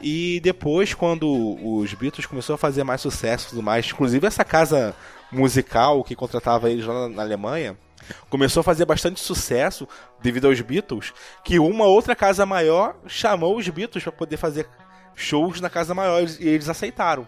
E 0.00 0.40
depois, 0.40 0.92
quando 0.92 1.28
os 1.64 1.94
Beatles 1.94 2.26
começaram 2.26 2.56
a 2.56 2.58
fazer 2.58 2.82
mais 2.82 3.00
sucesso 3.00 3.46
e 3.46 3.50
tudo 3.50 3.62
mais, 3.62 3.86
inclusive 3.86 4.26
essa 4.26 4.44
casa 4.44 4.92
musical 5.30 6.02
que 6.04 6.16
contratava 6.16 6.70
eles 6.70 6.84
lá 6.84 7.08
na, 7.08 7.22
Alemanha, 7.22 7.76
começou 8.30 8.60
a 8.60 8.64
fazer 8.64 8.84
bastante 8.84 9.20
sucesso 9.20 9.86
devido 10.22 10.46
aos 10.46 10.60
Beatles, 10.60 11.12
que 11.44 11.58
uma 11.58 11.84
outra 11.84 12.16
casa 12.16 12.46
maior 12.46 12.96
chamou 13.06 13.56
os 13.56 13.68
Beatles 13.68 14.02
para 14.02 14.12
poder 14.12 14.36
fazer 14.36 14.66
shows 15.14 15.60
na 15.60 15.68
casa 15.68 15.94
maior 15.94 16.22
e 16.22 16.48
eles 16.48 16.68
aceitaram. 16.68 17.26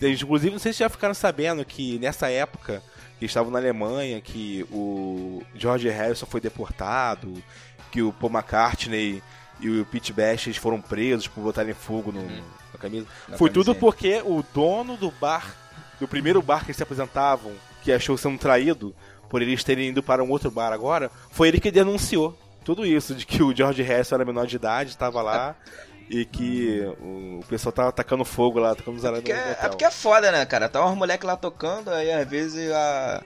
Eles, 0.00 0.22
inclusive, 0.22 0.52
não 0.52 0.58
sei 0.58 0.72
se 0.72 0.80
já 0.80 0.88
ficaram 0.88 1.14
sabendo 1.14 1.64
que 1.64 1.98
nessa 1.98 2.28
época 2.28 2.82
que 3.18 3.24
estavam 3.24 3.50
na 3.50 3.58
Alemanha, 3.58 4.20
que 4.20 4.66
o 4.70 5.42
George 5.54 5.88
Harrison 5.88 6.26
foi 6.26 6.40
deportado, 6.40 7.42
que 7.90 8.02
o 8.02 8.12
Paul 8.12 8.32
McCartney 8.32 9.22
e 9.60 9.80
o 9.80 9.86
Pete 9.86 10.12
Best 10.12 10.52
foram 10.54 10.80
presos 10.80 11.28
por 11.28 11.42
botarem 11.42 11.74
fogo 11.74 12.10
no, 12.10 12.22
na 12.22 12.78
camisa. 12.78 13.06
Na 13.28 13.38
Foi 13.38 13.50
tudo 13.50 13.74
porque 13.74 14.20
o 14.24 14.44
dono 14.52 14.96
do 14.96 15.10
bar, 15.12 15.54
do 16.00 16.08
primeiro 16.08 16.42
bar 16.42 16.60
que 16.60 16.66
eles 16.66 16.76
se 16.76 16.82
apresentavam, 16.82 17.52
que 17.82 17.92
achou 17.92 18.16
sendo 18.16 18.38
traído 18.38 18.94
por 19.28 19.42
eles 19.42 19.64
terem 19.64 19.88
ido 19.88 20.02
para 20.02 20.22
um 20.22 20.30
outro 20.30 20.50
bar 20.50 20.72
agora, 20.72 21.10
foi 21.30 21.48
ele 21.48 21.60
que 21.60 21.70
denunciou 21.70 22.38
tudo 22.64 22.86
isso, 22.86 23.14
de 23.14 23.26
que 23.26 23.42
o 23.42 23.54
George 23.54 23.82
Harrison 23.82 24.14
era 24.14 24.24
menor 24.24 24.46
de 24.46 24.56
idade, 24.56 24.90
estava 24.90 25.20
lá. 25.22 25.54
E 26.06 26.26
que 26.26 26.82
o 27.00 27.40
pessoal 27.48 27.72
tava 27.72 27.88
atacando 27.88 28.26
fogo 28.26 28.58
lá, 28.58 28.72
atacando 28.72 28.98
os 28.98 29.02
Porque 29.02 29.32
é, 29.32 29.56
é 29.58 29.68
porque 29.70 29.86
é 29.86 29.90
foda, 29.90 30.30
né, 30.30 30.44
cara? 30.44 30.68
Tá 30.68 30.84
umas 30.84 30.98
moleques 30.98 31.26
lá 31.26 31.34
tocando, 31.34 31.88
aí 31.88 32.12
às 32.12 32.28
vezes 32.28 32.70
a. 32.70 33.22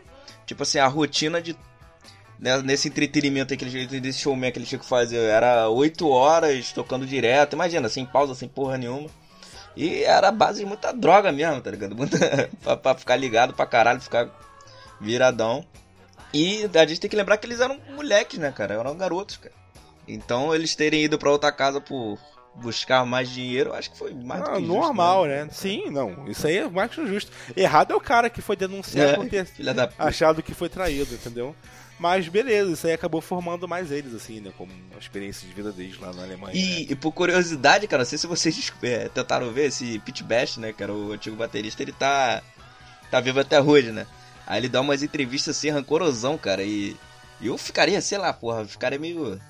Tipo 0.46 0.62
assim, 0.62 0.78
a 0.78 0.86
rotina 0.86 1.42
de. 1.42 1.56
né, 2.38 2.62
Nesse 2.62 2.86
entretenimento 2.86 3.52
aí 3.52 3.56
que 3.56 3.64
eles, 3.64 4.00
desse 4.00 4.20
showman 4.20 4.52
que 4.52 4.60
eles 4.60 4.68
tinham 4.68 4.80
que 4.80 4.88
fazer, 4.88 5.16
era 5.16 5.68
8 5.68 6.08
horas 6.08 6.70
tocando 6.70 7.04
direto, 7.04 7.54
imagina, 7.54 7.88
sem 7.88 8.06
pausa, 8.06 8.32
sem 8.32 8.48
porra 8.48 8.78
nenhuma. 8.78 9.10
E 9.76 10.02
era 10.02 10.28
a 10.28 10.32
base 10.32 10.60
de 10.60 10.66
muita 10.66 10.92
droga 10.92 11.30
mesmo, 11.30 11.60
tá 11.60 11.70
ligado? 11.70 11.94
Muita, 11.96 12.50
pra, 12.62 12.76
pra 12.76 12.94
ficar 12.94 13.16
ligado 13.16 13.54
pra 13.54 13.66
caralho, 13.66 14.00
ficar 14.00 14.28
viradão. 15.00 15.64
E 16.32 16.68
a 16.74 16.86
gente 16.86 17.00
tem 17.00 17.08
que 17.10 17.16
lembrar 17.16 17.38
que 17.38 17.46
eles 17.46 17.60
eram 17.60 17.78
moleques, 17.94 18.38
né, 18.38 18.52
cara? 18.52 18.74
Eram 18.74 18.96
garotos, 18.96 19.36
cara. 19.36 19.54
Então 20.06 20.54
eles 20.54 20.74
terem 20.74 21.04
ido 21.04 21.18
pra 21.18 21.30
outra 21.30 21.52
casa 21.52 21.80
por 21.80 22.18
buscar 22.54 23.04
mais 23.06 23.28
dinheiro, 23.30 23.72
acho 23.72 23.90
que 23.90 23.98
foi 23.98 24.12
mais 24.12 24.42
do 24.42 24.50
Ah, 24.50 24.54
que 24.54 24.60
justo, 24.60 24.72
normal, 24.74 25.26
né? 25.26 25.48
Sim, 25.52 25.90
não. 25.90 26.26
Isso 26.28 26.46
aí 26.46 26.58
é 26.58 26.68
mais 26.68 26.90
que 26.90 27.06
justo. 27.06 27.30
Errado 27.56 27.92
é 27.92 27.96
o 27.96 28.00
cara 28.00 28.28
que 28.28 28.42
foi 28.42 28.56
denunciar 28.56 29.10
É, 29.10 29.14
por 29.14 29.28
ter 29.28 29.46
achado 29.98 30.42
que 30.42 30.54
foi 30.54 30.68
traído, 30.68 31.14
entendeu? 31.14 31.54
Mas 31.98 32.28
beleza, 32.28 32.72
isso 32.72 32.86
aí 32.86 32.92
acabou 32.92 33.20
formando 33.20 33.66
mais 33.66 33.90
eles, 33.90 34.14
assim, 34.14 34.40
né? 34.40 34.52
Como 34.56 34.72
uma 34.90 35.00
experiência 35.00 35.46
de 35.48 35.52
vida 35.52 35.72
deles 35.72 35.98
lá 35.98 36.12
na 36.12 36.22
Alemanha. 36.22 36.54
né? 36.54 36.60
E, 36.60 36.92
e 36.92 36.94
por 36.94 37.12
curiosidade, 37.12 37.88
cara, 37.88 38.02
não 38.02 38.08
sei 38.08 38.18
se 38.18 38.26
vocês 38.26 38.72
é, 38.82 39.08
tentaram 39.08 39.52
ver 39.52 39.66
esse 39.66 39.98
Pete 40.00 40.22
Best, 40.22 40.60
né, 40.60 40.72
que 40.72 40.82
era 40.82 40.92
o 40.92 41.12
antigo 41.12 41.34
baterista, 41.36 41.82
ele 41.82 41.92
tá 41.92 42.42
tá 43.10 43.20
vivo 43.20 43.40
até 43.40 43.60
hoje, 43.60 43.90
né? 43.90 44.06
Aí 44.46 44.60
ele 44.60 44.68
dá 44.68 44.80
umas 44.80 45.02
entrevistas 45.02 45.56
assim, 45.56 45.70
rancorosão, 45.70 46.38
cara, 46.38 46.62
e, 46.62 46.96
e 47.40 47.46
eu 47.48 47.58
ficaria, 47.58 48.00
sei 48.00 48.18
lá, 48.18 48.32
porra, 48.32 48.64
ficaria 48.64 48.98
meio... 48.98 49.40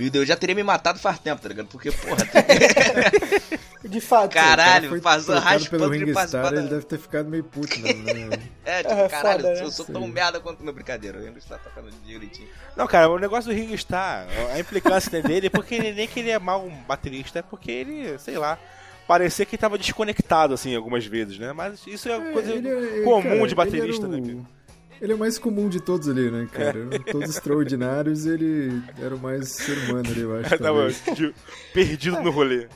Meu 0.00 0.10
Deus, 0.10 0.22
eu 0.22 0.26
já 0.28 0.36
teria 0.36 0.54
me 0.54 0.62
matado 0.62 0.98
faz 0.98 1.18
tempo, 1.18 1.42
tá 1.42 1.48
ligado? 1.48 1.66
Porque, 1.68 1.90
porra, 1.92 2.16
De 3.84 4.00
fato. 4.00 4.32
caralho, 4.32 4.88
Foi 4.88 5.00
passou 5.00 5.34
raspando 5.38 5.90
pelo 5.90 6.04
de 6.06 6.12
Star, 6.28 6.52
ele 6.52 6.68
deve 6.68 6.84
ter 6.84 6.98
ficado 6.98 7.28
meio 7.28 7.42
puto 7.44 7.78
né? 7.80 7.88
É, 8.64 8.82
tipo, 8.82 8.94
É, 8.94 9.08
caralho, 9.08 9.42
foda, 9.42 9.54
né? 9.54 9.62
eu 9.62 9.70
sou 9.70 9.84
tão 9.86 10.02
Sim. 10.04 10.12
merda 10.12 10.38
quanto 10.38 10.62
meu 10.62 10.72
brincadeira. 10.72 11.18
O 11.18 11.22
Ringo 11.24 11.38
está 11.38 11.58
tocando 11.58 11.90
direitinho. 12.04 12.48
Não, 12.76 12.86
cara, 12.86 13.08
o 13.08 13.18
negócio 13.18 13.50
do 13.50 13.56
Ringo 13.56 13.74
Starr, 13.74 14.26
a 14.54 14.58
implicância 14.58 15.20
dele 15.22 15.46
é 15.48 15.50
porque 15.50 15.74
ele 15.74 15.92
nem 15.92 16.06
que 16.06 16.20
ele 16.20 16.30
é 16.30 16.38
mal 16.38 16.64
um 16.64 16.70
baterista, 16.82 17.38
é 17.40 17.42
porque 17.42 17.70
ele, 17.70 18.18
sei 18.18 18.36
lá, 18.38 18.58
parecia 19.08 19.44
que 19.46 19.56
tava 19.58 19.76
desconectado, 19.78 20.54
assim, 20.54 20.76
algumas 20.76 21.04
vezes, 21.06 21.38
né? 21.38 21.52
Mas 21.52 21.80
isso 21.86 22.08
é 22.08 22.16
É, 22.16 22.32
coisa 22.32 22.52
ele 22.52 22.68
é- 22.68 22.72
ele- 22.72 23.02
comum 23.04 23.22
cara, 23.22 23.46
de 23.48 23.54
baterista, 23.54 24.06
ele 24.06 24.20
né? 24.34 24.44
O- 25.00 25.04
Ele 25.04 25.12
é 25.12 25.14
o 25.14 25.18
mais 25.18 25.38
comum 25.38 25.68
de 25.68 25.80
todos 25.80 26.08
ali, 26.08 26.30
né, 26.30 26.46
cara? 26.52 26.78
É. 26.90 26.98
Todos 27.12 27.30
extraordinários, 27.30 28.26
ele 28.26 28.82
era 29.02 29.14
o 29.14 29.18
mais 29.18 29.48
ser 29.50 29.76
humano 29.78 30.08
ali, 30.10 30.20
eu 30.20 30.36
acho. 30.38 30.56
Tava 30.58 30.88
perdido 31.72 32.20
no 32.22 32.30
rolê. 32.30 32.68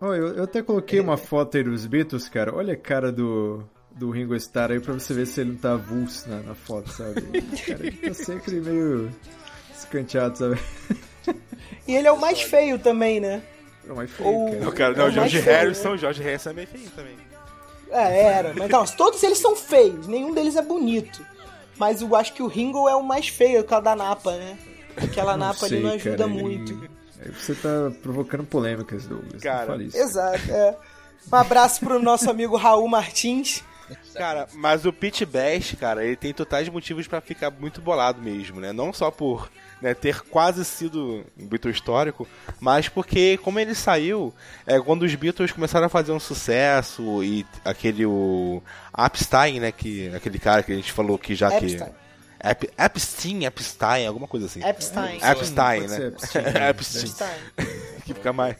Ó, 0.00 0.14
eu, 0.14 0.28
eu 0.34 0.44
até 0.44 0.62
coloquei 0.62 1.00
uma 1.00 1.16
foto 1.16 1.56
aí 1.56 1.62
dos 1.64 1.86
Beatles, 1.86 2.28
cara. 2.28 2.54
Olha 2.54 2.74
a 2.74 2.76
cara 2.76 3.10
do, 3.10 3.62
do 3.92 4.10
Ringo 4.10 4.34
Starr 4.34 4.72
aí 4.72 4.80
pra 4.80 4.92
você 4.92 5.14
ver 5.14 5.26
se 5.26 5.40
ele 5.40 5.50
não 5.52 5.56
tá 5.58 5.72
avulso 5.72 6.28
na, 6.28 6.40
na 6.40 6.54
foto, 6.54 6.90
sabe? 6.90 7.22
Cara, 7.66 7.86
ele 7.86 7.96
tá 7.96 8.12
sempre 8.14 8.60
meio 8.60 9.10
escanteado, 9.74 10.36
sabe? 10.36 10.58
E 11.88 11.94
ele 11.96 12.06
é 12.06 12.12
o 12.12 12.20
mais 12.20 12.42
feio 12.42 12.78
também, 12.78 13.20
né? 13.20 13.42
É 13.88 13.92
mais 13.92 14.10
feio, 14.10 14.28
Ou- 14.28 14.50
cara. 14.50 14.64
Não, 14.64 14.72
cara, 14.72 14.94
É 14.94 14.98
não, 14.98 15.04
o 15.04 15.08
o 15.08 15.12
George 15.12 15.34
mais 15.36 15.44
feio, 15.44 15.56
Harrison, 15.56 15.88
né? 15.88 15.94
o 15.94 15.98
George 15.98 16.22
Harrison 16.22 16.50
é 16.50 16.52
meio 16.52 16.68
feio 16.68 16.90
também. 16.94 17.14
É, 17.90 18.22
era. 18.22 18.52
Mas 18.54 18.68
não, 18.68 18.84
todos 18.84 19.22
eles 19.22 19.38
são 19.38 19.54
feios, 19.56 20.06
nenhum 20.08 20.34
deles 20.34 20.56
é 20.56 20.62
bonito. 20.62 21.24
Mas 21.78 22.00
eu 22.02 22.14
acho 22.16 22.32
que 22.32 22.42
o 22.42 22.46
Ringo 22.46 22.88
é 22.88 22.94
o 22.96 23.02
mais 23.02 23.28
feio, 23.28 23.62
por 23.62 23.70
causa 23.70 23.84
da 23.84 23.96
Napa, 23.96 24.32
né? 24.32 24.56
Aquela 24.96 25.36
Napa 25.36 25.66
ali 25.66 25.74
sei, 25.76 25.82
não 25.82 25.90
ajuda 25.92 26.16
cara, 26.16 26.30
ele- 26.30 26.42
muito. 26.42 26.90
Aí 27.20 27.30
você 27.32 27.54
tá 27.54 27.92
provocando 28.02 28.44
polêmicas, 28.44 29.06
Douglas. 29.06 29.42
Cara, 29.42 29.60
não 29.60 29.66
fale 29.66 29.84
isso. 29.86 29.96
Exato, 29.96 30.50
é. 30.50 30.76
Um 31.32 31.36
abraço 31.36 31.80
pro 31.80 32.00
nosso 32.02 32.30
amigo 32.30 32.56
Raul 32.56 32.86
Martins. 32.88 33.62
Cara, 34.14 34.48
mas 34.54 34.84
o 34.84 34.92
Pete 34.92 35.26
Best, 35.26 35.76
cara, 35.76 36.04
ele 36.04 36.16
tem 36.16 36.32
totais 36.32 36.68
motivos 36.68 37.06
pra 37.06 37.20
ficar 37.20 37.50
muito 37.50 37.80
bolado 37.80 38.20
mesmo, 38.20 38.60
né? 38.60 38.72
Não 38.72 38.92
só 38.92 39.10
por 39.10 39.50
né, 39.80 39.92
ter 39.94 40.22
quase 40.22 40.64
sido 40.64 41.24
um 41.38 41.46
Beatle 41.46 41.70
histórico, 41.70 42.26
mas 42.58 42.88
porque, 42.88 43.36
como 43.38 43.60
ele 43.60 43.74
saiu, 43.74 44.32
é, 44.66 44.80
quando 44.80 45.02
os 45.02 45.14
Beatles 45.14 45.52
começaram 45.52 45.86
a 45.86 45.90
fazer 45.90 46.12
um 46.12 46.20
sucesso 46.20 47.22
e 47.22 47.44
aquele 47.64 48.06
o 48.06 48.62
Epstein, 48.98 49.60
né, 49.60 49.70
que 49.70 50.08
aquele 50.14 50.38
cara 50.38 50.62
que 50.62 50.72
a 50.72 50.76
gente 50.76 50.92
falou 50.92 51.18
que 51.18 51.34
já 51.34 51.48
Epstein. 51.54 51.90
que 51.90 52.06
Ep, 52.42 52.70
Epstein, 52.78 53.44
Epstein, 53.44 54.06
alguma 54.06 54.28
coisa 54.28 54.46
assim. 54.46 54.62
Epstein. 54.62 55.18
Epstein, 55.22 55.86
né? 55.88 56.06
Epstein, 56.08 56.68
Epstein. 56.68 57.04
Epstein. 57.04 57.30
que 58.04 58.14
fica 58.14 58.32
mais 58.32 58.56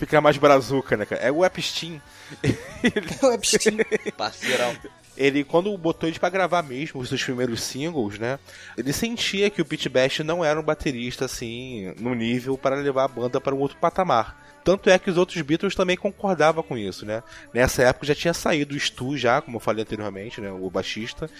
fica 0.00 0.20
mais 0.20 0.38
brazuca, 0.38 0.96
né, 0.96 1.04
cara? 1.04 1.20
É 1.20 1.30
o 1.30 1.44
Epstein. 1.44 2.00
O 3.22 3.32
Epstein. 3.32 3.78
Parceirão. 4.16 4.74
ele 5.16 5.44
quando 5.44 5.76
botou 5.76 6.08
eles 6.08 6.18
pra 6.18 6.30
gravar 6.30 6.62
mesmo 6.62 7.00
os 7.00 7.08
seus 7.08 7.22
primeiros 7.22 7.62
singles, 7.62 8.18
né? 8.18 8.38
Ele 8.76 8.92
sentia 8.92 9.50
que 9.50 9.60
o 9.60 9.64
Pete 9.64 9.88
Best 9.88 10.22
não 10.22 10.44
era 10.44 10.58
um 10.58 10.62
baterista 10.62 11.26
assim 11.26 11.92
no 11.98 12.14
nível 12.14 12.56
para 12.56 12.76
levar 12.76 13.04
a 13.04 13.08
banda 13.08 13.40
para 13.40 13.54
um 13.54 13.58
outro 13.58 13.76
patamar. 13.76 14.40
Tanto 14.64 14.88
é 14.90 14.98
que 14.98 15.10
os 15.10 15.16
outros 15.16 15.40
Beatles 15.42 15.74
também 15.74 15.96
concordavam 15.96 16.62
com 16.62 16.76
isso, 16.76 17.04
né? 17.04 17.22
Nessa 17.52 17.82
época 17.82 18.06
já 18.06 18.14
tinha 18.14 18.34
saído 18.34 18.74
o 18.74 18.80
Stu 18.80 19.16
já, 19.16 19.40
como 19.40 19.56
eu 19.56 19.60
falei 19.60 19.82
anteriormente, 19.82 20.40
né, 20.40 20.50
o 20.50 20.70
baixista. 20.70 21.30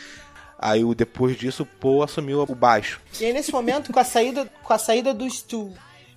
Aí 0.59 0.83
depois 0.95 1.37
disso 1.37 1.63
o 1.63 1.67
Paul 1.67 2.03
assumiu 2.03 2.43
o 2.43 2.55
baixo. 2.55 3.01
E 3.19 3.25
aí, 3.25 3.33
nesse 3.33 3.53
momento, 3.53 3.93
com 3.93 4.01
a 4.01 4.05
saída, 4.05 4.51
com 4.63 4.73
a 4.73 4.79
saída 4.79 5.15
do 5.15 5.29
Stu 5.31 5.73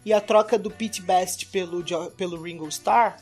e 0.05 0.13
a 0.13 0.21
troca 0.21 0.57
do 0.57 0.69
Pete 0.69 1.01
Best 1.01 1.47
pelo, 1.47 1.83
pelo 2.11 2.41
Ringo 2.41 2.67
Starr, 2.67 3.17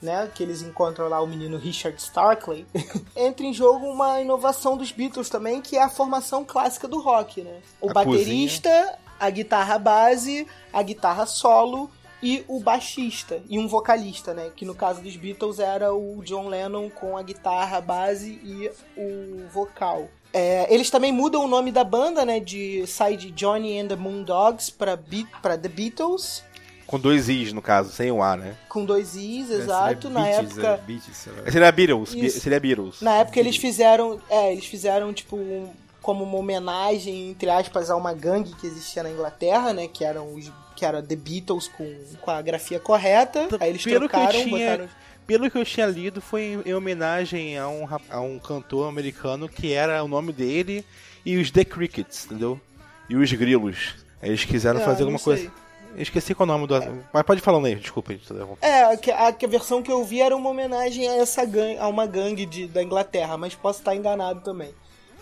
né, 0.00 0.30
que 0.34 0.42
eles 0.42 0.60
encontram 0.60 1.08
lá 1.08 1.20
o 1.20 1.26
menino 1.26 1.56
Richard 1.56 2.00
Starkley, 2.00 2.66
entra 3.16 3.46
em 3.46 3.54
jogo 3.54 3.86
uma 3.86 4.20
inovação 4.20 4.76
dos 4.76 4.92
Beatles 4.92 5.30
também, 5.30 5.62
que 5.62 5.76
é 5.76 5.82
a 5.82 5.88
formação 5.88 6.44
clássica 6.44 6.86
do 6.86 7.00
rock, 7.00 7.42
né? 7.42 7.60
O 7.80 7.90
A 7.90 7.94
baterista, 7.94 8.98
a 9.18 9.30
guitarra 9.30 9.78
base, 9.78 10.46
a 10.72 10.82
guitarra 10.82 11.24
solo 11.24 11.90
e 12.22 12.44
o 12.48 12.60
baixista 12.60 13.42
e 13.48 13.58
um 13.58 13.66
vocalista, 13.66 14.34
né? 14.34 14.50
Que 14.54 14.64
no 14.64 14.74
caso 14.74 15.00
dos 15.00 15.16
Beatles 15.16 15.58
era 15.58 15.94
o 15.94 16.22
John 16.22 16.48
Lennon 16.48 16.90
com 16.90 17.16
a 17.16 17.22
guitarra 17.22 17.80
base 17.80 18.40
e 18.42 18.70
o 18.96 19.46
vocal. 19.48 20.08
É, 20.36 20.66
eles 20.74 20.90
também 20.90 21.12
mudam 21.12 21.44
o 21.44 21.48
nome 21.48 21.70
da 21.70 21.84
banda, 21.84 22.24
né? 22.24 22.40
De 22.40 22.84
sai 22.88 23.16
de 23.16 23.30
Johnny 23.30 23.78
and 23.78 23.86
the 23.86 23.94
Moondogs 23.96 24.68
para 24.68 24.98
para 25.40 25.56
The 25.56 25.68
Beatles 25.68 26.42
Com 26.86 26.98
dois 26.98 27.28
Is, 27.28 27.52
no 27.52 27.62
caso, 27.62 27.92
sem 27.92 28.10
o 28.10 28.20
A, 28.22 28.36
né? 28.36 28.56
com 28.68 28.84
dois 28.84 29.14
Is, 29.14 29.48
É, 29.50 29.54
exato. 29.54 30.08
seria 30.08 30.10
Na 30.10 30.24
Beatles, 30.26 30.50
época, 30.58 30.66
é, 30.68 30.76
Beatles, 30.78 31.26
lá. 31.44 31.50
Seria 31.52 31.72
Beatles, 31.72 32.14
Be- 32.14 32.26
Isso. 32.26 32.40
seria 32.40 32.60
Beatles. 32.60 33.00
Na 33.00 33.12
época 33.18 33.38
eles 33.40 33.56
fizeram, 33.56 34.20
é, 34.28 34.52
eles 34.52 34.66
fizeram 34.66 35.12
tipo 35.14 35.36
um- 35.36 35.70
como 36.02 36.24
uma 36.24 36.36
homenagem 36.36 37.30
entre 37.30 37.48
aspas 37.48 37.88
a 37.88 37.96
uma 37.96 38.12
gangue 38.12 38.54
que 38.56 38.66
existia 38.66 39.02
na 39.02 39.10
Inglaterra, 39.10 39.72
né, 39.72 39.88
que 39.88 40.04
eram 40.04 40.34
os 40.34 40.50
que 40.76 40.84
era 40.84 41.00
The 41.00 41.14
Beatles 41.14 41.68
com, 41.68 41.88
com 42.20 42.30
a 42.32 42.42
grafia 42.42 42.80
correta. 42.80 43.46
Aí 43.60 43.70
eles 43.70 43.84
Pelo 43.84 44.08
que 44.08 44.16
eu 44.16 44.20
trocaram, 44.20 44.42
tinha- 44.44 44.70
botaram 44.72 44.88
Pelo 45.26 45.50
que 45.50 45.56
eu 45.56 45.64
tinha 45.64 45.86
lido, 45.86 46.20
foi 46.20 46.42
em- 46.42 46.62
em 46.70 46.74
homenagem 46.74 47.58
a 47.58 47.66
um, 47.68 47.86
a 48.10 48.20
um 48.20 48.38
cantor 48.38 48.88
americano 48.88 49.48
que 49.48 49.72
era 49.72 50.02
o 50.04 50.08
nome 50.08 50.32
dele 50.32 50.84
e 51.24 51.36
os 51.38 51.50
The 51.50 51.64
Crickets, 51.64 52.26
entendeu? 52.26 52.60
E 53.08 53.16
os 53.16 53.32
Grilos. 53.32 53.94
Eles 54.22 54.44
quiseram 54.44 54.80
É, 54.80 54.84
fazer 54.84 55.02
alguma 55.02 55.18
coisa. 55.18 55.50
Eu 55.96 56.02
esqueci 56.02 56.34
qual 56.34 56.48
é 56.48 56.52
o 56.52 56.54
nome 56.58 56.66
do. 56.66 56.74
Mas 57.12 57.22
pode 57.22 57.40
falar 57.40 57.64
aí, 57.66 57.74
desculpa. 57.76 58.12
gente, 58.12 58.26
tá 58.26 58.34
bom. 58.34 58.58
É, 58.60 58.82
a, 58.84 58.96
que- 58.96 59.10
a, 59.10 59.32
que 59.32 59.46
a 59.46 59.48
versão 59.48 59.82
que 59.82 59.92
eu 59.92 60.04
vi 60.04 60.20
era 60.20 60.34
uma 60.36 60.50
homenagem 60.50 61.08
a 61.08 61.14
essa 61.16 61.44
gangue, 61.44 61.78
a 61.78 61.86
uma 61.86 62.06
gangue 62.06 62.44
de, 62.44 62.66
da 62.66 62.82
Inglaterra, 62.82 63.36
mas 63.38 63.54
posso 63.54 63.78
estar 63.78 63.94
enganado 63.94 64.40
também. 64.40 64.70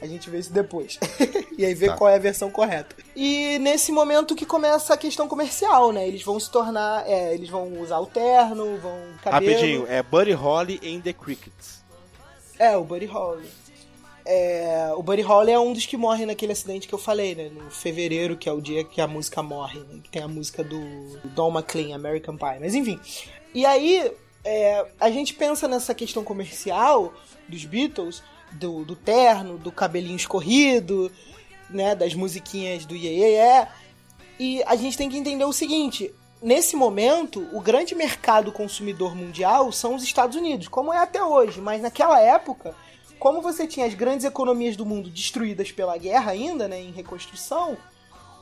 A 0.02 0.06
gente 0.06 0.28
vê 0.28 0.38
isso 0.38 0.52
depois. 0.52 0.98
e 1.56 1.64
aí 1.64 1.74
vê 1.74 1.86
Tá. 1.86 1.96
qual 1.96 2.10
é 2.10 2.16
a 2.16 2.18
versão 2.18 2.50
correta. 2.50 2.96
E 3.14 3.56
nesse 3.60 3.92
momento 3.92 4.34
que 4.34 4.44
começa 4.44 4.92
a 4.92 4.96
questão 4.96 5.28
comercial, 5.28 5.92
né? 5.92 6.06
Eles 6.06 6.22
vão 6.22 6.38
se 6.40 6.50
tornar. 6.50 7.08
é, 7.08 7.32
eles 7.32 7.48
vão 7.48 7.80
usar 7.80 7.98
o 8.00 8.06
terno, 8.06 8.76
vão. 8.78 8.98
Cabelo. 9.22 9.52
Rapidinho, 9.52 9.86
é 9.88 10.02
Buddy 10.02 10.32
Holly 10.32 10.80
em 10.82 11.00
The 11.00 11.12
Crickets. 11.12 11.82
É, 12.58 12.76
o 12.76 12.82
Buddy 12.84 13.06
Holly. 13.06 13.48
É, 14.24 14.92
o 14.96 15.02
Buddy 15.02 15.22
Holly 15.22 15.50
é 15.50 15.58
um 15.58 15.72
dos 15.72 15.84
que 15.86 15.96
morre 15.96 16.24
naquele 16.26 16.52
acidente 16.52 16.86
que 16.86 16.94
eu 16.94 16.98
falei, 16.98 17.34
né? 17.34 17.48
No 17.52 17.70
fevereiro, 17.70 18.36
que 18.36 18.48
é 18.48 18.52
o 18.52 18.60
dia 18.60 18.84
que 18.84 19.00
a 19.00 19.06
música 19.06 19.42
morre, 19.42 19.80
né? 19.80 20.00
Que 20.02 20.10
tem 20.10 20.22
a 20.22 20.28
música 20.28 20.62
do 20.62 20.80
Don 21.34 21.50
McLean, 21.56 21.94
American 21.94 22.36
Pie. 22.36 22.58
Mas 22.60 22.74
enfim. 22.74 23.00
E 23.54 23.66
aí, 23.66 24.12
é, 24.44 24.86
a 25.00 25.10
gente 25.10 25.34
pensa 25.34 25.66
nessa 25.66 25.92
questão 25.94 26.22
comercial 26.22 27.12
dos 27.48 27.64
Beatles, 27.64 28.22
do, 28.54 28.84
do 28.84 28.96
terno, 28.96 29.58
do 29.58 29.72
cabelinho 29.72 30.16
escorrido, 30.16 31.10
né? 31.70 31.94
Das 31.94 32.14
musiquinhas 32.14 32.84
do 32.84 32.94
Ye, 32.94 33.08
Ye, 33.08 33.36
Ye. 33.36 33.68
E 34.38 34.62
a 34.64 34.76
gente 34.76 34.96
tem 34.96 35.08
que 35.08 35.16
entender 35.16 35.44
o 35.44 35.52
seguinte: 35.52 36.12
nesse 36.42 36.76
momento, 36.76 37.46
o 37.52 37.60
grande 37.60 37.94
mercado 37.94 38.52
consumidor 38.52 39.14
mundial 39.14 39.70
são 39.72 39.94
os 39.94 40.02
Estados 40.02 40.36
Unidos, 40.36 40.68
como 40.68 40.92
é 40.92 40.98
até 40.98 41.22
hoje. 41.22 41.60
Mas 41.60 41.80
naquela 41.80 42.20
época, 42.20 42.74
como 43.18 43.40
você 43.40 43.66
tinha 43.66 43.86
as 43.86 43.94
grandes 43.94 44.26
economias 44.26 44.76
do 44.76 44.84
mundo 44.84 45.08
destruídas 45.08 45.70
pela 45.70 45.96
guerra 45.96 46.32
ainda, 46.32 46.66
né, 46.66 46.80
em 46.80 46.90
reconstrução, 46.90 47.76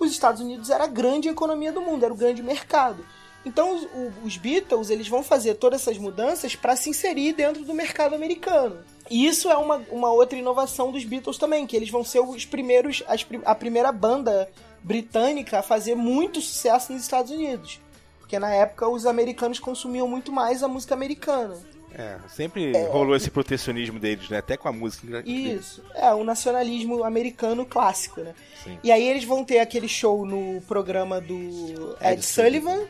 os 0.00 0.10
Estados 0.10 0.40
Unidos 0.40 0.70
era 0.70 0.84
a 0.84 0.88
grande 0.88 1.28
economia 1.28 1.70
do 1.70 1.82
mundo, 1.82 2.04
era 2.04 2.14
o 2.14 2.16
grande 2.16 2.42
mercado. 2.42 3.04
Então 3.44 3.74
os, 3.74 3.86
os 4.24 4.36
Beatles 4.36 4.90
eles 4.90 5.08
vão 5.08 5.22
fazer 5.22 5.54
todas 5.54 5.82
essas 5.82 5.98
mudanças 5.98 6.54
para 6.54 6.76
se 6.76 6.90
inserir 6.90 7.34
dentro 7.34 7.64
do 7.64 7.74
mercado 7.74 8.14
americano. 8.14 8.78
E 9.10 9.26
isso 9.26 9.50
é 9.50 9.56
uma, 9.56 9.82
uma 9.90 10.12
outra 10.12 10.38
inovação 10.38 10.92
dos 10.92 11.04
Beatles 11.04 11.36
também, 11.36 11.66
que 11.66 11.76
eles 11.76 11.90
vão 11.90 12.04
ser 12.04 12.20
os 12.20 12.46
primeiros, 12.46 13.02
as 13.08 13.26
a 13.44 13.54
primeira 13.54 13.90
banda 13.90 14.48
britânica 14.82 15.58
a 15.58 15.62
fazer 15.62 15.96
muito 15.96 16.40
sucesso 16.40 16.92
nos 16.92 17.02
Estados 17.02 17.32
Unidos. 17.32 17.80
Porque 18.20 18.38
na 18.38 18.50
época 18.54 18.88
os 18.88 19.06
americanos 19.06 19.58
consumiam 19.58 20.06
muito 20.06 20.30
mais 20.30 20.62
a 20.62 20.68
música 20.68 20.94
americana. 20.94 21.56
É, 21.92 22.18
sempre 22.28 22.72
rolou 22.86 23.16
esse 23.16 23.30
protecionismo 23.30 23.98
deles, 23.98 24.28
né? 24.28 24.38
Até 24.38 24.56
com 24.56 24.68
a 24.68 24.72
música. 24.72 25.22
Isso. 25.26 25.82
É, 25.94 26.14
o 26.14 26.22
nacionalismo 26.22 27.02
americano 27.02 27.66
clássico, 27.66 28.20
né? 28.20 28.32
Sim. 28.62 28.78
E 28.84 28.92
aí 28.92 29.02
eles 29.02 29.24
vão 29.24 29.44
ter 29.44 29.58
aquele 29.58 29.88
show 29.88 30.24
no 30.24 30.60
programa 30.62 31.20
do 31.20 31.96
Ed, 32.00 32.12
Ed 32.12 32.24
Sullivan, 32.24 32.86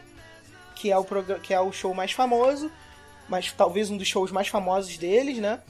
que 0.74 0.92
é, 0.92 0.98
o 0.98 1.04
que 1.42 1.54
é 1.54 1.60
o 1.60 1.72
show 1.72 1.94
mais 1.94 2.12
famoso, 2.12 2.70
mas 3.26 3.50
talvez 3.52 3.88
um 3.88 3.96
dos 3.96 4.06
shows 4.06 4.30
mais 4.30 4.48
famosos 4.48 4.98
deles, 4.98 5.38
né? 5.38 5.60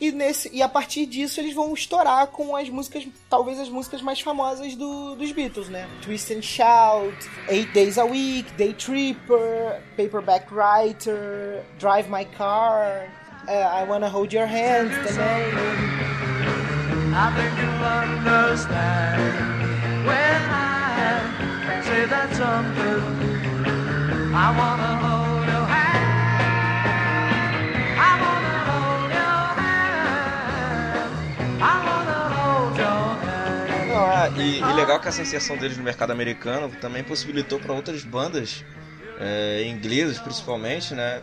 E, 0.00 0.10
nesse, 0.10 0.50
e 0.50 0.62
a 0.62 0.68
partir 0.68 1.04
disso 1.04 1.40
eles 1.40 1.54
vão 1.54 1.74
estourar 1.74 2.26
com 2.28 2.56
as 2.56 2.70
músicas, 2.70 3.06
talvez 3.28 3.60
as 3.60 3.68
músicas 3.68 4.00
mais 4.00 4.20
famosas 4.20 4.74
do, 4.74 5.14
dos 5.14 5.30
Beatles, 5.30 5.68
né? 5.68 5.86
Twist 6.00 6.32
and 6.32 6.40
Shout, 6.40 7.14
Eight 7.48 7.70
Days 7.72 7.98
a 7.98 8.04
Week, 8.04 8.50
Day 8.52 8.72
Tripper, 8.72 9.82
Paperback 9.98 10.46
Writer, 10.50 11.62
Drive 11.78 12.08
My 12.08 12.24
Car, 12.24 13.10
eh, 13.46 13.62
I 13.62 13.84
Wanna 13.86 14.08
Hold 14.08 14.32
Your 14.32 14.46
Hand 14.46 14.90
também. 15.06 16.00
I 17.12 17.32
think 17.34 17.52
you'll 17.58 17.84
understand 17.84 19.20
when 20.06 20.42
I 20.48 21.82
say 21.84 22.06
that 22.06 22.32
something. 22.36 23.20
I 24.32 24.56
wanna 24.56 24.96
hold 24.96 25.29
e, 34.28 34.58
e 34.58 34.72
legal 34.74 35.00
que 35.00 35.08
essa 35.08 35.22
inserção 35.22 35.56
deles 35.56 35.76
no 35.76 35.84
mercado 35.84 36.10
americano 36.10 36.70
também 36.80 37.02
possibilitou 37.02 37.58
para 37.58 37.72
outras 37.72 38.02
bandas 38.04 38.64
é, 39.18 39.64
inglesas, 39.66 40.18
principalmente, 40.18 40.94
né? 40.94 41.22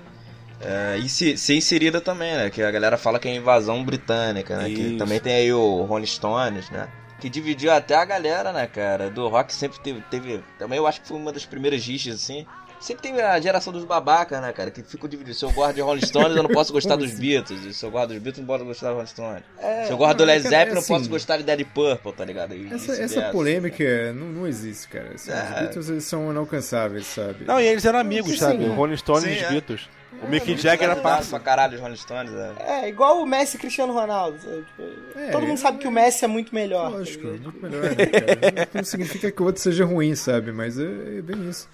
é, 0.60 0.98
e 0.98 1.08
se, 1.08 1.38
ser 1.38 1.56
inserida 1.56 2.02
também, 2.02 2.36
né? 2.36 2.50
Que 2.50 2.62
a 2.64 2.72
galera 2.72 2.98
fala 2.98 3.20
que 3.20 3.28
é 3.28 3.36
invasão 3.36 3.84
britânica, 3.84 4.58
né? 4.58 4.66
Que 4.66 4.82
Isso. 4.82 4.98
também 4.98 5.20
tem 5.20 5.34
aí 5.34 5.54
o 5.54 5.84
Rolling 5.84 6.06
Stones, 6.06 6.70
né? 6.70 6.88
Que 7.20 7.30
dividiu 7.30 7.72
até 7.72 7.96
a 7.96 8.06
galera, 8.06 8.52
né, 8.52 8.68
cara? 8.68 9.10
Do 9.10 9.28
rock 9.28 9.54
sempre 9.54 9.80
teve, 9.80 10.02
teve. 10.10 10.44
Também 10.58 10.78
eu 10.78 10.88
acho 10.88 11.02
que 11.02 11.08
foi 11.08 11.18
uma 11.18 11.32
das 11.32 11.46
primeiras 11.46 11.86
rixas, 11.86 12.16
assim. 12.16 12.46
Sempre 12.80 13.02
teve 13.10 13.22
a 13.22 13.40
geração 13.40 13.74
dos 13.74 13.84
babacas, 13.86 14.40
né, 14.42 14.54
cara? 14.54 14.70
Que 14.70 14.84
ficam 14.84 15.10
divididos. 15.10 15.40
Se 15.40 15.46
eu 15.46 15.52
gosto 15.52 15.74
de 15.76 15.82
Rolling 15.82 16.06
Stones, 16.06 16.36
eu 16.38 16.44
não 16.44 16.50
posso 16.50 16.72
gostar 16.72 16.96
dos 16.96 17.12
Beatles. 17.20 17.66
E 17.66 17.74
se 17.74 17.84
eu 17.84 17.90
gosto 17.90 18.10
dos 18.10 18.18
Beatles, 18.20 18.38
eu 18.38 18.42
não 18.44 18.48
posso 18.48 18.66
gostar 18.66 18.88
do 18.90 18.94
Rolling 18.94 19.08
Stones. 19.08 19.44
se 19.86 19.92
eu 19.92 19.98
gosto 19.98 20.18
do 20.18 20.26
não, 20.26 20.34
Led 20.34 20.44
Zeppelin, 20.44 20.68
eu 20.70 20.74
não 20.76 20.82
assim- 20.82 20.94
posso 20.94 21.10
gostar 21.10 21.38
de 21.38 21.44
Dead 21.44 21.66
Purple, 21.74 22.14
tá 22.14 22.24
ligado? 22.24 22.54
E 22.54 22.72
Essa, 22.74 22.92
essa 23.02 23.22
polêmica 23.32 24.14
não, 24.14 24.28
não 24.28 24.48
existe, 24.48 24.88
cara. 24.90 25.12
Assim, 25.16 25.32
É. 25.32 25.36
Os 25.44 25.50
Beatles 25.60 25.90
eles 25.90 26.04
são 26.04 26.30
inalcançáveis, 26.32 27.08
sabe? 27.08 27.46
Não, 27.46 27.60
e 27.60 27.66
eles 27.66 27.84
eram 27.84 27.98
amigos, 28.00 28.32
Sim, 28.34 28.38
sabe? 28.38 28.58
sim. 28.64 28.70
O 28.70 28.74
Rolling 28.74 28.98
Stones 28.98 29.24
Sim, 29.24 29.30
e 29.32 29.36
os 29.38 29.42
é. 29.44 29.50
Beatles. 29.50 29.90
O 30.24 30.28
Mick 30.28 30.58
Jagger 30.58 30.84
era 30.86 30.96
pra 30.96 31.12
parça. 31.12 31.40
caralho 31.40 31.76
os 31.76 31.80
Rolling 31.82 31.96
Stones, 31.96 32.32
é. 32.34 32.52
É, 32.86 32.90
igual 32.90 33.22
o 33.22 33.26
Messi 33.26 33.58
e 33.58 33.60
Cristiano 33.60 33.94
Ronaldo. 33.94 34.40
sabe? 34.40 34.64
Tipo, 34.66 35.20
É, 35.20 35.32
todo 35.32 35.42
mundo 35.42 35.54
é- 35.54 35.58
sabe 35.58 35.78
que 35.80 35.88
o 35.88 35.92
Messi 35.92 36.26
é 36.26 36.28
muito 36.28 36.54
melhor. 36.56 36.92
tá 36.92 36.98
Lógico, 36.98 37.28
ligado? 37.28 37.44
muito 37.44 37.62
melhor, 37.62 37.82
né, 37.84 38.06
cara? 38.06 38.70
Não 38.74 38.84
significa 38.84 39.32
que 39.32 39.42
o 39.42 39.46
outro 39.46 39.62
seja 39.62 39.84
ruim, 39.86 40.16
sabe? 40.16 40.52
Mas 40.52 40.80
é, 40.80 40.84
é 40.84 41.22
bem 41.22 41.50
isso. 41.50 41.68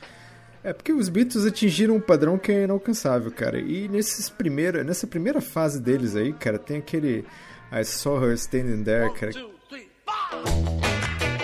É 0.64 0.72
porque 0.72 0.94
os 0.94 1.10
Beatles 1.10 1.46
atingiram 1.46 1.96
um 1.96 2.00
padrão 2.00 2.38
que 2.38 2.52
é 2.52 2.64
inalcançável, 2.64 3.30
cara. 3.32 3.60
E 3.60 3.88
nesses 3.90 4.30
primeira, 4.30 4.84
nessa 4.84 5.06
primeira 5.06 5.42
fase 5.42 5.80
deles 5.82 6.16
aí, 6.16 6.32
cara, 6.32 6.58
tem 6.58 6.78
aquele 6.78 7.26
I 7.72 7.84
Saw 7.84 8.24
Her 8.24 8.34
Standing 8.36 8.84
There, 8.84 9.12
cara. 9.14 9.34
Two, 9.34 9.50
three, 9.68 9.88
four. 10.06 11.44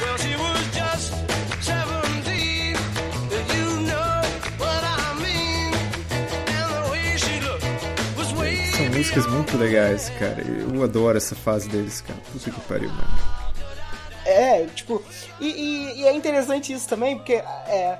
Well, 0.00 0.18
she 0.18 0.34
was 0.36 0.60
just 0.72 1.14
17. 1.62 2.76
You 3.54 3.86
know 3.86 4.22
what 4.58 4.82
I 4.84 5.14
mean. 5.22 5.72
And 6.50 6.70
the 6.74 6.90
way 6.90 7.16
she 7.16 7.40
looked 7.40 8.16
was 8.16 8.32
way 8.34 8.56
São 8.72 8.88
músicas 8.90 9.26
muito 9.28 9.56
legais, 9.56 10.10
cara. 10.18 10.42
Eu 10.42 10.82
adoro 10.82 11.16
essa 11.16 11.34
fase 11.36 11.68
deles, 11.68 12.00
cara. 12.00 12.18
Puta 12.32 12.50
que 12.50 12.60
pariu, 12.62 12.90
mano. 12.90 13.33
É, 14.24 14.66
tipo, 14.74 15.02
e, 15.40 15.46
e- 15.48 16.00
e 16.00 16.06
é 16.06 16.12
interessante 16.12 16.72
isso 16.72 16.88
também, 16.88 17.16
porque 17.16 17.34
é, 17.34 17.98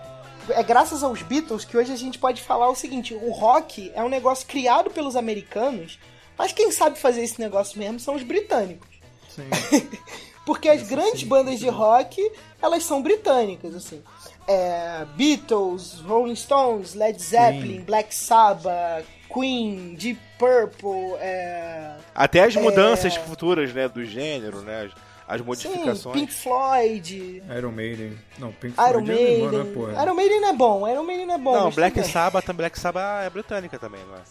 é 0.51 0.62
graças 0.62 1.03
aos 1.03 1.22
Beatles 1.22 1.64
que 1.64 1.77
hoje 1.77 1.93
a 1.93 1.97
gente 1.97 2.18
pode 2.18 2.41
falar 2.43 2.68
o 2.70 2.75
seguinte: 2.75 3.14
o 3.14 3.31
rock 3.31 3.93
é 3.95 4.03
um 4.03 4.09
negócio 4.09 4.47
criado 4.47 4.91
pelos 4.91 5.16
americanos, 5.16 5.99
mas 6.39 6.53
quem 6.53 6.70
sabe 6.70 6.99
fazer 6.99 7.22
esse 7.22 7.41
negócio 7.41 7.79
mesmo 7.79 8.01
são 8.01 8.14
os 8.14 8.22
britânicos. 8.22 8.89
Sim. 9.35 9.49
Porque 10.47 10.68
as 10.68 10.83
grandes 10.83 11.22
bandas 11.22 11.59
de 11.59 11.68
rock, 11.68 12.20
elas 12.61 12.85
são 12.85 13.01
britânicas, 13.03 13.75
assim. 13.75 14.03
É, 14.47 15.07
Beatles, 15.16 16.01
Rolling 16.01 16.37
Stones, 16.37 16.93
Led 16.93 17.18
Zeppelin, 17.22 17.81
Black 17.81 18.14
Sabbath, 18.14 19.07
Queen, 19.33 19.95
Deep 19.95 20.20
Purple, 20.39 21.14
é, 21.18 21.97
Até 22.14 22.45
as 22.45 22.55
mudanças 22.55 23.16
futuras, 23.16 23.72
né, 23.72 23.89
do 23.89 24.05
gênero, 24.05 24.61
né, 24.61 24.91
as, 25.27 25.35
as 25.35 25.39
sim, 25.41 25.45
modificações. 25.45 26.14
Pink 26.14 26.33
Floyd, 26.33 27.43
Iron 27.57 27.72
Maiden. 27.72 28.18
Não, 28.39 28.53
Pink 28.53 28.75
Iron 28.79 29.05
Floyd 29.05 29.11
é 29.11 29.14
alemão, 29.14 29.51
né, 29.51 29.59
Maiden. 29.59 29.72
porra? 29.75 30.03
Iron 30.03 30.14
Maiden 30.14 30.41
não 30.41 30.49
é 30.49 30.53
bom, 30.53 30.89
Iron 30.89 31.03
Maiden 31.03 31.27
não 31.27 31.35
é 31.35 31.39
bom. 31.39 31.53
Não, 31.53 31.70
Black 31.70 32.01
bem. 32.01 32.11
Sabbath, 32.11 32.53
Black 32.53 32.79
Sabbath 32.79 33.27
é 33.27 33.31
britânica 33.31 33.79
também, 33.79 34.01
não 34.05 34.14
é? 34.14 34.18
É 34.18 34.22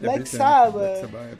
Black 0.00 0.28
Sabbath. 0.28 0.72
Black 0.72 1.00
Sabbath, 1.00 1.38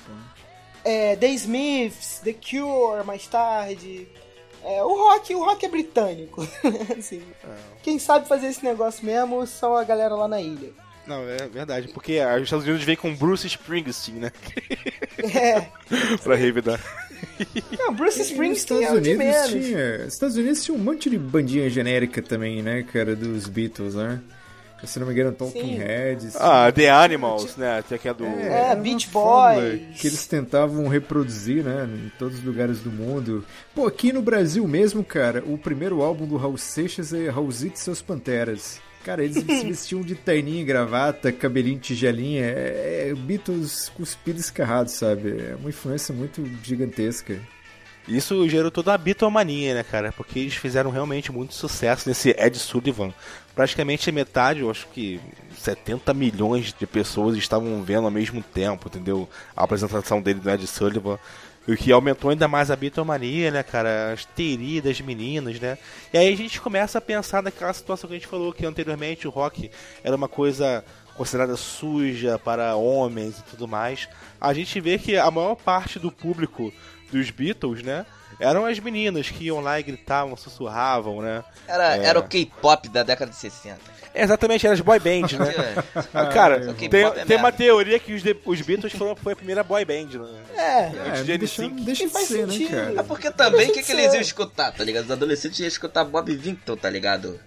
é, 0.85 1.13
é, 1.13 1.17
The 1.17 1.29
Smiths, 1.29 2.21
The 2.25 2.33
Cure, 2.35 3.05
mais 3.05 3.27
tarde. 3.27 4.09
É, 4.65 4.83
o 4.85 4.95
rock, 4.95 5.35
o 5.35 5.45
rock 5.45 5.67
é 5.67 5.69
britânico. 5.69 6.47
assim. 6.97 7.23
Quem 7.83 7.99
sabe 7.99 8.29
fazer 8.29 8.47
esse 8.47 8.65
negócio 8.65 9.05
mesmo 9.05 9.45
são 9.47 9.75
a 9.75 9.83
galera 9.83 10.15
lá 10.15 10.29
na 10.29 10.41
ilha. 10.41 10.71
Não, 11.05 11.29
é 11.29 11.49
verdade, 11.49 11.89
porque 11.89 12.21
os 12.21 12.43
Estados 12.43 12.65
Unidos 12.65 12.85
vem 12.85 12.95
com 12.95 13.13
Bruce 13.13 13.45
Springsteen, 13.45 14.21
né, 14.21 14.33
É. 15.19 15.67
pra 16.23 16.37
revidar. 16.37 16.81
Não, 17.79 17.95
Bruce 17.95 18.19
nos 18.19 18.31
Springsteen 18.31 18.81
é 18.81 18.83
Estados 18.83 18.99
o 18.99 19.03
de 19.03 19.15
Unidos 19.15 19.51
menos. 19.51 19.67
tinha. 19.67 20.07
Estados 20.07 20.37
Unidos 20.37 20.65
tinha 20.65 20.77
um 20.77 20.81
monte 20.81 21.11
de 21.11 21.19
bandinha 21.19 21.69
genérica 21.71 22.23
também, 22.23 22.63
né, 22.63 22.83
cara, 22.83 23.15
dos 23.17 23.47
Beatles, 23.49 23.95
né? 23.95 24.21
Se 24.85 24.99
não 24.99 25.07
me 25.07 25.13
engano, 25.13 25.31
Talking. 25.31 25.77
Heads. 25.77 26.35
Ah, 26.37 26.73
The 26.73 26.91
Animals, 26.91 27.57
né, 27.57 27.85
tem 27.89 27.95
aqui 27.95 28.09
a 28.09 28.13
do... 28.13 28.25
É, 28.25 28.67
uma 28.67 28.75
Beach 28.75 29.09
Boys. 29.11 30.01
Que 30.01 30.09
eles 30.09 30.27
tentavam 30.27 30.89
reproduzir, 30.89 31.63
né? 31.63 31.89
Em 31.89 32.11
todos 32.19 32.39
os 32.39 32.45
lugares 32.45 32.81
do 32.81 32.91
mundo. 32.91 33.45
Pô, 33.77 33.87
aqui 33.87 34.13
no 34.13 34.21
Brasil 34.21 34.67
mesmo, 34.67 35.05
cara, 35.05 35.43
o 35.47 35.57
primeiro 35.57 36.03
álbum 36.03 36.27
do 36.27 36.37
Raul 36.37 36.59
Seixas 36.59 37.13
é 37.13 37.29
Raulzito 37.29 37.77
e 37.77 37.79
seus 37.79 38.03
Panteras. 38.03 38.81
Cara, 39.05 39.25
eles 39.25 39.37
se 39.37 39.43
vestiam 39.67 40.01
de 40.01 40.15
terninho 40.15 40.61
e 40.61 40.65
gravata, 40.65 41.33
cabelinho 41.33 41.79
tigelinha. 41.79 42.45
É, 42.45 43.09
é 43.11 43.15
Beatles 43.15 43.89
cuspido 43.91 44.39
e 44.39 44.41
escarrado, 44.41 44.91
sabe? 44.91 45.31
É 45.41 45.57
uma 45.57 45.71
influência 45.71 46.15
muito 46.15 46.45
gigantesca. 46.63 47.41
Isso 48.07 48.49
gerou 48.49 48.71
toda 48.71 48.93
a 48.93 48.99
Beatlemania, 48.99 49.75
né, 49.75 49.83
cara? 49.85 50.11
Porque 50.11 50.41
eles 50.41 50.55
fizeram 50.55 50.91
realmente 50.91 51.31
muito 51.31 51.55
sucesso 51.55 52.09
nesse 52.09 52.31
Ed 52.31 52.59
Sullivan. 52.59 53.13
Praticamente 53.55 54.11
metade, 54.11 54.61
eu 54.61 54.71
acho 54.71 54.89
que 54.89 55.21
70 55.57 56.13
milhões 56.13 56.75
de 56.77 56.87
pessoas 56.87 57.37
estavam 57.37 57.83
vendo 57.83 58.05
ao 58.05 58.11
mesmo 58.11 58.43
tempo, 58.43 58.89
entendeu? 58.89 59.29
A 59.55 59.63
apresentação 59.63 60.21
dele 60.21 60.41
do 60.41 60.51
Ed 60.51 60.67
Sullivan. 60.67 61.19
O 61.67 61.77
que 61.77 61.93
aumentou 61.93 62.31
ainda 62.31 62.49
mais 62.49 62.71
a 62.73 62.77
Beatlemania, 62.77 63.51
né, 63.51 63.63
cara? 63.63 64.13
As 64.13 64.25
teorias 64.25 64.83
das 64.83 65.01
meninas, 65.01 65.61
né? 65.61 65.79
E 66.13 66.19
aí 66.19 66.33
a 66.33 66.37
gente 66.37 66.61
começa 66.61 66.99
a 66.99 67.01
pensar 67.01 67.41
naquela 67.41 67.73
situação 67.73 68.09
que 68.09 68.17
a 68.17 68.19
gente 68.19 68.27
falou 68.27 68.53
que 68.53 68.67
anteriormente 68.67 69.29
o 69.29 69.31
rock 69.31 69.71
era 70.03 70.17
uma 70.17 70.29
coisa 70.29 70.85
considerada 71.17 71.57
suja 71.57 72.39
para 72.39 72.75
homens 72.75 73.39
e 73.39 73.43
tudo 73.45 73.69
mais. 73.69 74.09
A 74.41 74.53
gente 74.53 74.81
vê 74.81 74.99
que 74.99 75.17
a 75.17 75.31
maior 75.31 75.55
parte 75.55 76.01
do 76.01 76.11
público 76.11 76.73
dos 77.13 77.31
Beatles, 77.31 77.83
né? 77.83 78.05
Eram 78.43 78.67
as 78.67 78.79
meninas 78.81 79.31
que 79.31 79.45
iam 79.45 79.61
lá 79.61 79.79
e 79.79 79.83
gritavam, 79.83 80.37
sussurravam, 80.37 81.23
né? 81.23 81.45
Era, 81.67 81.97
É. 81.97 82.05
era 82.07 82.19
o 82.19 82.23
K-pop 82.25 82.89
da 82.89 83.03
década 83.03 83.31
de 83.31 83.37
60. 83.37 83.79
Exatamente, 84.15 84.67
eram 84.67 84.75
as 84.75 84.81
boy 84.81 84.99
bands, 84.99 85.39
né? 85.39 85.55
Ah, 86.13 86.27
Cara, 86.27 86.71
o 86.71 86.75
tem, 86.75 87.03
é 87.05 87.25
tem 87.25 87.37
uma 87.39 87.51
teoria 87.51 87.99
que 87.99 88.13
os, 88.13 88.23
de- 88.23 88.37
os 88.45 88.61
Beatles 88.61 88.93
foram, 88.93 89.17
foi 89.17 89.33
a 89.33 89.37
primeira 89.37 89.63
boy 89.65 89.83
band, 89.87 90.19
né? 90.19 90.41
É. 90.55 91.09
Antes 91.09 91.25
de 91.25 91.33
É, 91.33 91.39
deixa, 91.39 91.69
deixa 91.69 92.07
de 92.07 92.19
ser, 92.27 92.47
né, 92.47 92.69
cara? 92.69 93.01
É 93.01 93.03
porque 93.03 93.31
também, 93.31 93.71
o 93.71 93.73
que, 93.73 93.83
que 93.83 93.93
eles 93.93 94.13
iam 94.13 94.21
escutar, 94.21 94.71
tá 94.73 94.85
ligado? 94.85 95.05
Os 95.05 95.11
adolescentes 95.11 95.59
iam 95.61 95.69
escutar 95.69 96.05
Bob 96.05 96.35
Vinton, 96.37 96.77
tá 96.77 96.91
ligado? 96.91 97.41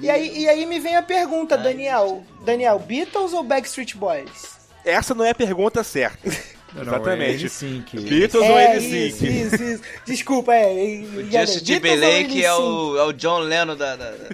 E 0.00 0.08
aí, 0.08 0.38
e 0.38 0.48
aí 0.48 0.64
me 0.64 0.78
vem 0.80 0.96
a 0.96 1.02
pergunta, 1.02 1.58
Daniel. 1.58 2.24
Daniel, 2.46 2.78
Beatles 2.78 3.34
ou 3.34 3.42
Backstreet 3.42 3.94
Boys? 3.96 4.58
Essa 4.82 5.14
não 5.14 5.24
é 5.26 5.30
a 5.30 5.34
pergunta 5.34 5.84
certa. 5.84 6.18
Não, 6.74 6.84
não, 6.84 6.94
Exatamente. 6.94 7.46
É 7.46 7.48
sim 7.48 7.82
que 7.86 7.98
Beatles 7.98 8.48
ou 8.48 8.58
é, 8.58 8.76
NSYNC? 8.76 9.06
isso, 9.06 9.26
isso, 9.26 9.62
isso. 9.62 9.82
Desculpa, 10.04 10.54
é. 10.54 10.72
O 10.72 11.30
Justin 11.30 11.58
ou 11.58 11.64
Timberlake 11.64 12.44
é 12.44 12.54
o, 12.54 12.96
é 12.98 13.04
o 13.04 13.12
John 13.12 13.40
Lennon 13.40 13.76
da... 13.76 13.96
da, 13.96 14.10
da... 14.10 14.28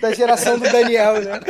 Da 0.08 0.14
geração 0.14 0.58
do 0.58 0.70
Daniel, 0.70 1.20
né? 1.22 1.40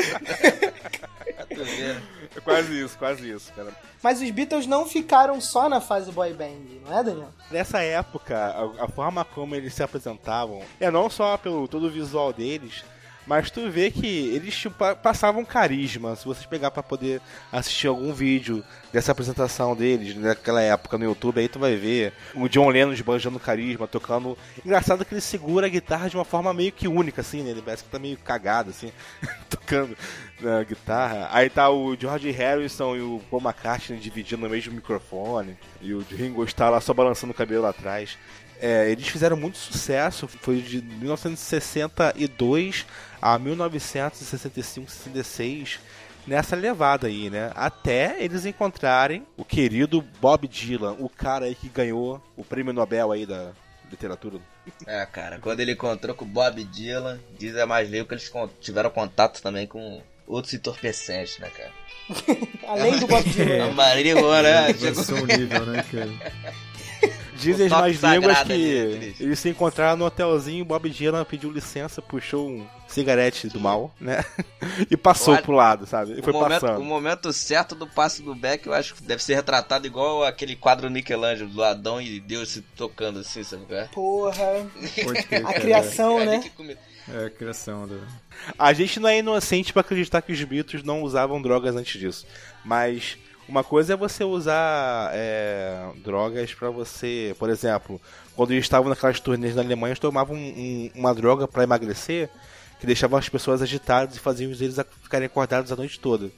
É 2.37 2.41
quase 2.41 2.81
isso, 2.81 2.99
quase 2.99 3.31
isso, 3.31 3.53
cara. 3.53 3.73
Mas 4.03 4.23
os 4.23 4.31
Beatles 4.31 4.67
não 4.67 4.87
ficaram 4.87 5.41
só 5.41 5.69
na 5.69 5.81
fase 5.81 6.13
boy 6.13 6.33
band, 6.33 6.81
não 6.87 6.99
é, 6.99 7.03
Daniel? 7.03 7.29
Nessa 7.51 7.83
época, 7.83 8.37
a, 8.37 8.85
a 8.85 8.89
forma 8.89 9.25
como 9.25 9.55
eles 9.55 9.75
se 9.75 9.83
apresentavam, 9.83 10.63
é 10.79 10.91
não 10.91 11.11
só 11.11 11.37
pelo 11.37 11.67
todo 11.67 11.87
o 11.87 11.91
visual 11.91 12.33
deles, 12.33 12.85
mas 13.29 13.51
tu 13.51 13.71
vê 13.71 13.91
que 13.91 14.07
eles 14.07 14.65
pa- 14.79 14.97
passavam 14.97 15.45
carisma. 15.45 16.17
Se 16.17 16.25
vocês 16.25 16.47
pegar 16.47 16.71
pra 16.71 16.83
poder 16.83 17.21
assistir 17.53 17.87
algum 17.87 18.11
vídeo 18.13 18.65
dessa 18.91 19.13
apresentação 19.13 19.77
deles, 19.77 20.17
naquela 20.17 20.63
época 20.63 20.97
no 20.97 21.05
YouTube, 21.05 21.39
aí 21.39 21.49
tu 21.49 21.59
vai 21.59 21.77
ver 21.77 22.15
o 22.35 22.49
John 22.49 22.71
Lennon 22.71 22.95
esbanjando 22.95 23.39
carisma, 23.39 23.87
tocando. 23.87 24.37
Engraçado 24.65 25.05
que 25.05 25.13
ele 25.13 25.21
segura 25.21 25.67
a 25.67 25.69
guitarra 25.69 26.09
de 26.09 26.17
uma 26.17 26.25
forma 26.25 26.55
meio 26.55 26.73
que 26.73 26.89
única, 26.89 27.21
assim, 27.21 27.43
né? 27.43 27.51
Ele 27.51 27.61
parece 27.61 27.85
que 27.85 27.91
tá 27.91 27.99
meio 27.99 28.17
cagado, 28.17 28.71
assim, 28.71 28.91
tocando 29.51 29.95
na 30.41 30.63
guitarra. 30.65 31.29
Aí 31.31 31.51
tá 31.51 31.69
o 31.69 31.95
George 31.95 32.31
Harrison 32.31 32.97
e 32.97 33.03
o 33.03 33.21
Paul 33.31 33.43
McCartney 33.43 33.99
dividindo 33.99 34.47
o 34.47 34.51
mesmo 34.51 34.73
microfone. 34.73 35.59
E 35.83 35.93
o 35.93 36.03
Ringo 36.11 36.43
está 36.45 36.71
lá 36.71 36.81
só 36.81 36.95
balançando 36.95 37.33
o 37.33 37.37
cabelo 37.37 37.63
lá 37.65 37.71
atrás. 37.71 38.17
É, 38.61 38.91
eles 38.91 39.07
fizeram 39.07 39.37
muito 39.37 39.57
sucesso, 39.57 40.27
foi 40.27 40.61
de 40.61 40.83
1962 40.83 42.85
a 43.21 43.39
1965, 43.39 44.91
66, 44.91 45.81
nessa 46.27 46.55
levada 46.55 47.07
aí, 47.07 47.31
né? 47.31 47.51
Até 47.55 48.17
eles 48.23 48.45
encontrarem 48.45 49.27
o 49.37 49.45
querido 49.45 50.03
Bob 50.21 50.47
Dylan, 50.47 50.97
o 50.99 51.09
cara 51.09 51.47
aí 51.47 51.55
que 51.55 51.69
ganhou 51.69 52.23
o 52.37 52.45
prêmio 52.45 52.73
Nobel 52.73 53.13
aí 53.13 53.27
da 53.27 53.51
literatura. 53.91 54.39
É, 54.87 55.05
cara, 55.07 55.39
quando 55.39 55.61
ele 55.61 55.73
encontrou 55.73 56.15
com 56.15 56.25
o 56.25 56.29
Bob 56.29 56.63
Dylan, 56.65 57.19
diz 57.39 57.57
a 57.57 57.67
mais 57.67 57.89
leio 57.89 58.05
que 58.05 58.15
eles 58.15 58.31
tiveram 58.61 58.91
contato 58.91 59.41
também 59.41 59.67
com 59.67 60.03
outros 60.27 60.53
entorpecentes, 60.53 61.39
né, 61.39 61.49
cara? 61.51 61.73
Além 62.69 62.99
do 62.99 63.07
Bob 63.07 63.25
Dylan. 63.31 63.71
A 63.71 63.73
marihuana, 63.73 64.43
né? 64.43 64.69
Avançou 64.69 65.19
o 65.19 65.27
nível, 65.27 65.67
né, 65.67 65.85
cara? 65.91 66.59
Dizem 67.39 67.69
mais 67.69 68.03
línguas 68.03 68.43
que 68.43 68.53
ali, 68.53 68.97
Cris. 68.99 69.21
eles 69.21 69.39
se 69.39 69.49
encontraram 69.49 69.97
no 69.97 70.05
hotelzinho, 70.05 70.65
Bob 70.65 70.91
Dylan 70.91 71.25
pediu 71.25 71.51
licença, 71.51 72.03
puxou 72.03 72.49
um 72.49 72.67
cigarete 72.89 73.49
do 73.49 73.61
mal, 73.61 73.95
né? 74.01 74.25
e 74.91 74.97
passou 74.97 75.35
Olha, 75.35 75.43
pro 75.43 75.53
lado, 75.53 75.87
sabe? 75.87 76.19
E 76.19 76.23
foi 76.23 76.33
o, 76.33 76.37
momento, 76.37 76.61
passando. 76.61 76.81
o 76.81 76.85
momento 76.85 77.33
certo 77.33 77.75
do 77.75 77.87
passe 77.87 78.23
do 78.23 78.35
Beck, 78.35 78.67
eu 78.67 78.73
acho 78.75 78.95
que 78.95 79.03
deve 79.03 79.23
ser 79.23 79.35
retratado 79.35 79.87
igual 79.87 80.25
aquele 80.25 80.57
quadro 80.57 80.91
Michelangelo 80.91 81.51
do 81.51 81.63
Adão 81.63 82.01
e 82.01 82.19
Deus 82.19 82.49
se 82.49 82.63
tocando 82.63 83.21
assim, 83.21 83.45
sabe? 83.45 83.65
é? 83.71 83.85
Porra. 83.93 84.67
Crer, 84.95 85.47
A 85.47 85.53
criação, 85.55 86.21
É 86.21 86.25
né? 86.27 86.51
É 87.11 87.25
a 87.27 87.31
criação 87.31 87.87
do. 87.87 88.01
A 88.59 88.73
gente 88.73 89.01
não 89.01 89.09
é 89.09 89.19
inocente 89.19 89.73
pra 89.73 89.81
acreditar 89.81 90.21
que 90.21 90.33
os 90.33 90.43
Beatles 90.45 90.83
não 90.83 91.03
usavam 91.03 91.41
drogas 91.41 91.75
antes 91.75 91.99
disso. 91.99 92.27
Mas 92.65 93.17
uma 93.49 93.65
coisa 93.65 93.95
é 93.95 93.97
você 93.97 94.23
usar 94.25 95.11
é, 95.15 95.89
drogas 96.05 96.53
pra 96.55 96.71
você, 96.71 97.35
por 97.39 97.49
exemplo, 97.51 98.01
quando 98.37 98.51
eles 98.53 98.65
estavam 98.65 98.89
naquelas 98.89 99.19
turnês 99.21 99.55
na 99.57 99.63
Alemanha, 99.63 99.91
eles 99.93 99.99
tomavam 99.99 100.37
um- 100.37 100.91
um- 100.95 101.01
uma 101.01 101.15
droga 101.15 101.49
pra 101.49 101.63
emagrecer 101.65 102.29
que 102.79 102.87
deixava 102.87 103.19
as 103.19 103.29
pessoas 103.29 103.61
agitadas 103.63 104.17
e 104.17 104.21
faziam 104.21 104.51
eles 104.53 104.79
a- 104.79 104.85
ficarem 105.03 105.27
acordados 105.27 105.73
a 105.73 105.77
noite 105.77 105.99
toda. 105.99 106.31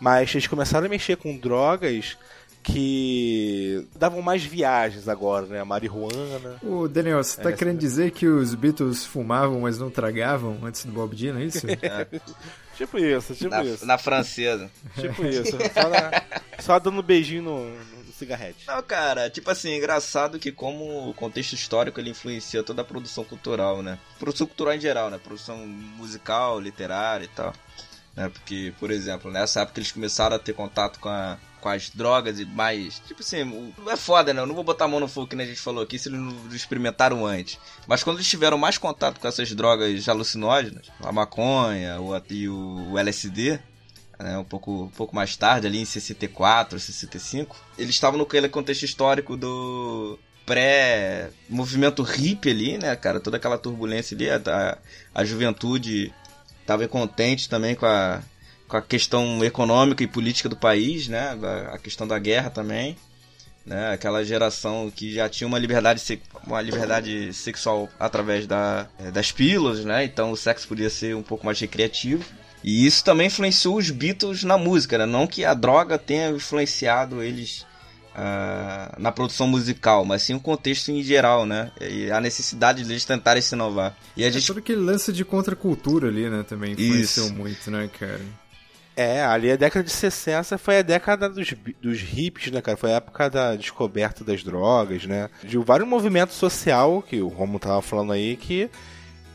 Mas 0.00 0.30
eles 0.34 0.46
começaram 0.46 0.86
a 0.86 0.88
mexer 0.88 1.16
com 1.16 1.36
drogas 1.36 2.16
que 2.62 3.86
davam 3.94 4.22
mais 4.22 4.42
viagens 4.42 5.06
agora, 5.08 5.44
né? 5.46 5.62
Marihuana. 5.64 6.56
Ô, 6.62 6.88
Daniel, 6.88 7.22
você 7.22 7.40
tá 7.40 7.50
É, 7.50 7.52
querendo 7.52 7.78
dizer 7.78 8.10
que 8.10 8.26
os 8.26 8.54
Beatles 8.54 9.04
fumavam, 9.04 9.60
mas 9.60 9.78
não 9.78 9.90
tragavam 9.90 10.58
antes 10.62 10.84
do 10.86 10.90
Bob 10.92 11.14
Dylan, 11.14 11.40
é 11.40 11.44
isso? 11.44 11.66
Tipo 12.76 12.98
isso, 12.98 13.34
tipo 13.34 13.50
na, 13.50 13.62
isso. 13.64 13.86
na 13.86 13.98
francesa. 13.98 14.70
Tipo 14.94 15.24
isso. 15.26 15.56
Só, 15.74 15.88
na- 15.88 16.22
só 16.60 16.78
dando 16.78 17.02
beijinho 17.02 17.42
no, 17.42 17.70
no 18.06 18.12
cigarrete. 18.12 18.66
Não, 18.66 18.82
cara, 18.82 19.28
tipo 19.30 19.50
assim, 19.50 19.74
engraçado 19.76 20.38
que 20.38 20.50
como 20.52 21.08
o 21.10 21.14
contexto 21.14 21.52
histórico 21.52 22.00
ele 22.00 22.10
influencia 22.10 22.62
toda 22.62 22.82
a 22.82 22.84
produção 22.84 23.24
cultural, 23.24 23.82
né? 23.82 23.98
Produção 24.18 24.46
cultural 24.46 24.74
em 24.74 24.80
geral, 24.80 25.10
né? 25.10 25.18
Produção 25.22 25.58
musical, 25.66 26.60
literária 26.60 27.24
e 27.24 27.28
tal. 27.28 27.52
Né? 28.16 28.28
Porque, 28.28 28.72
por 28.78 28.90
exemplo, 28.90 29.30
nessa 29.30 29.60
época 29.62 29.80
eles 29.80 29.92
começaram 29.92 30.36
a 30.36 30.38
ter 30.38 30.52
contato 30.52 30.98
com 31.00 31.08
a, 31.08 31.36
com 31.64 31.70
as 31.70 31.88
drogas 31.88 32.38
e 32.38 32.44
mais. 32.44 33.00
Tipo 33.06 33.22
assim, 33.22 33.72
é 33.88 33.96
foda, 33.96 34.34
né? 34.34 34.42
Eu 34.42 34.46
não 34.46 34.54
vou 34.54 34.62
botar 34.62 34.84
a 34.84 34.88
mão 34.88 35.00
no 35.00 35.08
fogo 35.08 35.28
que 35.28 35.34
a 35.34 35.46
gente 35.46 35.58
falou 35.58 35.82
aqui 35.82 35.98
se 35.98 36.10
eles 36.10 36.20
não 36.20 36.54
experimentaram 36.54 37.24
antes. 37.24 37.58
Mas 37.86 38.04
quando 38.04 38.18
eles 38.18 38.28
tiveram 38.28 38.58
mais 38.58 38.76
contato 38.76 39.18
com 39.18 39.26
essas 39.26 39.50
drogas 39.54 40.06
alucinógenas, 40.06 40.88
a 41.00 41.10
maconha 41.10 41.98
o, 41.98 42.14
e 42.28 42.48
o, 42.50 42.98
LSD, 42.98 43.58
né, 44.18 44.36
um, 44.36 44.44
pouco, 44.44 44.82
um 44.82 44.88
pouco 44.90 45.16
mais 45.16 45.38
tarde, 45.38 45.66
ali 45.66 45.78
em 45.78 45.86
64, 45.86 46.78
65, 46.78 47.56
eles 47.78 47.94
estavam 47.94 48.18
no 48.18 48.26
contexto 48.50 48.82
histórico 48.82 49.34
do 49.34 50.18
pré-movimento 50.44 52.02
hippie 52.02 52.50
ali, 52.50 52.76
né, 52.76 52.94
cara? 52.94 53.20
Toda 53.20 53.38
aquela 53.38 53.56
turbulência 53.56 54.14
ali, 54.14 54.28
a, 54.28 54.36
a, 54.36 54.78
a 55.14 55.24
juventude 55.24 56.12
estava 56.60 56.86
contente 56.86 57.48
também 57.48 57.74
com 57.74 57.86
a, 57.86 58.22
com 58.74 58.78
a 58.78 58.82
questão 58.82 59.44
econômica 59.44 60.02
e 60.02 60.06
política 60.06 60.48
do 60.48 60.56
país, 60.56 61.06
né? 61.06 61.38
A, 61.72 61.78
questão 61.78 62.08
da 62.08 62.18
guerra 62.18 62.50
também. 62.50 62.96
Né? 63.64 63.92
Aquela 63.92 64.24
geração 64.24 64.90
que 64.94 65.14
já 65.14 65.28
tinha 65.28 65.46
uma 65.46 65.58
liberdade, 65.58 66.20
uma 66.44 66.60
liberdade 66.60 67.32
sexual 67.32 67.88
através 68.00 68.46
da, 68.46 68.88
eh, 68.98 69.10
das 69.12 69.30
pílulas, 69.30 69.84
né? 69.84 70.04
Então 70.04 70.32
o 70.32 70.36
sexo 70.36 70.66
podia 70.66 70.90
ser 70.90 71.14
um 71.14 71.22
pouco 71.22 71.46
mais 71.46 71.58
recreativo. 71.60 72.24
E 72.64 72.84
isso 72.84 73.04
também 73.04 73.28
influenciou 73.28 73.76
os 73.76 73.90
Beatles 73.90 74.42
na 74.42 74.58
música, 74.58 74.98
né? 74.98 75.06
Não 75.06 75.26
que 75.26 75.44
a 75.44 75.54
droga 75.54 75.96
tenha 75.96 76.30
influenciado 76.30 77.22
eles 77.22 77.64
ah, 78.16 78.94
na 78.98 79.10
produção 79.10 79.46
musical, 79.46 80.04
mas 80.04 80.22
sim 80.22 80.34
o 80.34 80.40
contexto 80.40 80.90
em 80.90 81.02
geral, 81.02 81.44
né? 81.44 81.70
E 81.80 82.10
a 82.10 82.20
necessidade 82.20 82.84
deles 82.84 83.04
tentarem 83.04 83.42
se 83.42 83.54
inovar. 83.54 83.96
E 84.16 84.24
a 84.24 84.28
É 84.28 84.30
gente 84.30 84.46
todo 84.46 84.58
aquele 84.58 84.80
lance 84.80 85.12
de 85.12 85.24
contracultura 85.24 86.08
ali, 86.08 86.28
né, 86.28 86.42
também 86.42 86.72
influenciou 86.72 87.26
Isso. 87.26 87.34
muito, 87.34 87.70
né, 87.70 87.88
cara? 87.98 88.20
É, 88.96 89.22
ali 89.24 89.50
a 89.50 89.56
década 89.56 89.84
de 89.84 89.90
60 89.90 90.56
foi 90.56 90.78
a 90.78 90.82
década 90.82 91.28
dos, 91.28 91.52
dos 91.82 92.00
hippies, 92.00 92.52
né, 92.52 92.60
cara? 92.62 92.76
Foi 92.76 92.92
a 92.92 92.96
época 92.96 93.28
da 93.28 93.56
descoberta 93.56 94.22
das 94.22 94.42
drogas, 94.44 95.04
né? 95.04 95.28
De 95.42 95.58
vários 95.58 95.88
movimentos 95.88 96.36
social, 96.36 97.02
que 97.02 97.20
o 97.20 97.26
Romo 97.28 97.58
tava 97.58 97.82
falando 97.82 98.12
aí, 98.12 98.36
que 98.36 98.70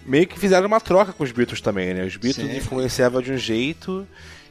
meio 0.06 0.26
que 0.28 0.40
fizeram 0.40 0.66
uma 0.68 0.80
troca 0.80 1.12
com 1.12 1.24
os 1.26 1.32
Beatles 1.34 1.60
também, 1.60 1.94
né? 1.94 2.06
Os 2.06 2.16
Beatles 2.16 2.50
Sim. 2.50 2.58
influenciavam 2.58 3.22
de 3.22 3.34
um 3.34 3.38
jeito 3.38 4.08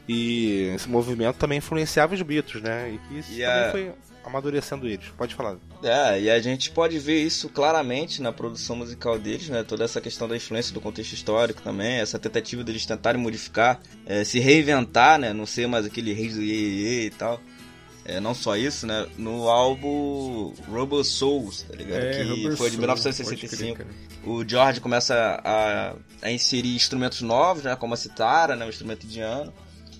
e 0.07 0.71
esse 0.75 0.87
movimento 0.87 1.37
também 1.37 1.57
influenciava 1.57 2.13
os 2.13 2.21
Beatles, 2.21 2.61
né? 2.61 2.91
E 2.93 2.97
que 3.07 3.19
isso 3.19 3.31
E 3.33 3.41
também 3.41 3.63
a- 3.67 3.71
foi 3.71 3.91
amadurecendo 4.23 4.87
eles. 4.87 5.07
Pode 5.17 5.35
falar. 5.35 5.57
É, 5.83 6.21
e 6.21 6.29
a 6.29 6.39
gente 6.39 6.71
pode 6.71 6.99
ver 6.99 7.23
isso 7.23 7.49
claramente 7.49 8.21
na 8.21 8.31
produção 8.31 8.75
musical 8.75 9.17
deles, 9.17 9.49
né? 9.49 9.63
Toda 9.63 9.85
essa 9.85 10.01
questão 10.01 10.27
da 10.27 10.35
influência 10.35 10.73
do 10.73 10.81
contexto 10.81 11.13
histórico 11.13 11.61
também, 11.61 11.99
essa 11.99 12.19
tentativa 12.19 12.63
deles 12.63 12.85
tentarem 12.85 13.21
modificar, 13.21 13.79
é, 14.05 14.23
se 14.23 14.39
reinventar, 14.39 15.19
né? 15.19 15.33
Não 15.33 15.45
ser 15.45 15.67
mais 15.67 15.85
aquele 15.85 16.13
rei 16.13 16.29
do 16.29 16.41
iê, 16.41 17.05
e 17.05 17.09
tal. 17.11 17.39
É, 18.05 18.19
não 18.19 18.33
só 18.33 18.55
isso, 18.57 18.87
né? 18.87 19.07
No 19.17 19.47
álbum 19.47 20.53
Robo 20.67 21.03
Souls, 21.03 21.63
tá 21.63 21.75
ligado? 21.75 22.01
que 22.01 22.17
É, 22.17 22.23
Rubber 22.23 22.57
foi 22.57 22.69
de 22.69 22.75
Soul, 22.75 22.77
pode 22.77 22.77
1965. 22.79 23.75
crer, 23.75 23.87
o 24.23 24.47
George 24.47 24.81
começa 24.81 25.39
a, 25.43 25.95
a 26.21 26.31
inserir 26.31 26.75
instrumentos 26.75 27.21
novos, 27.21 27.63
né, 27.63 27.75
como 27.75 27.93
a 27.93 27.97
citara, 27.97 28.55
né, 28.55 28.65
um 28.65 28.69
instrumento 28.69 29.05
indiano 29.05 29.53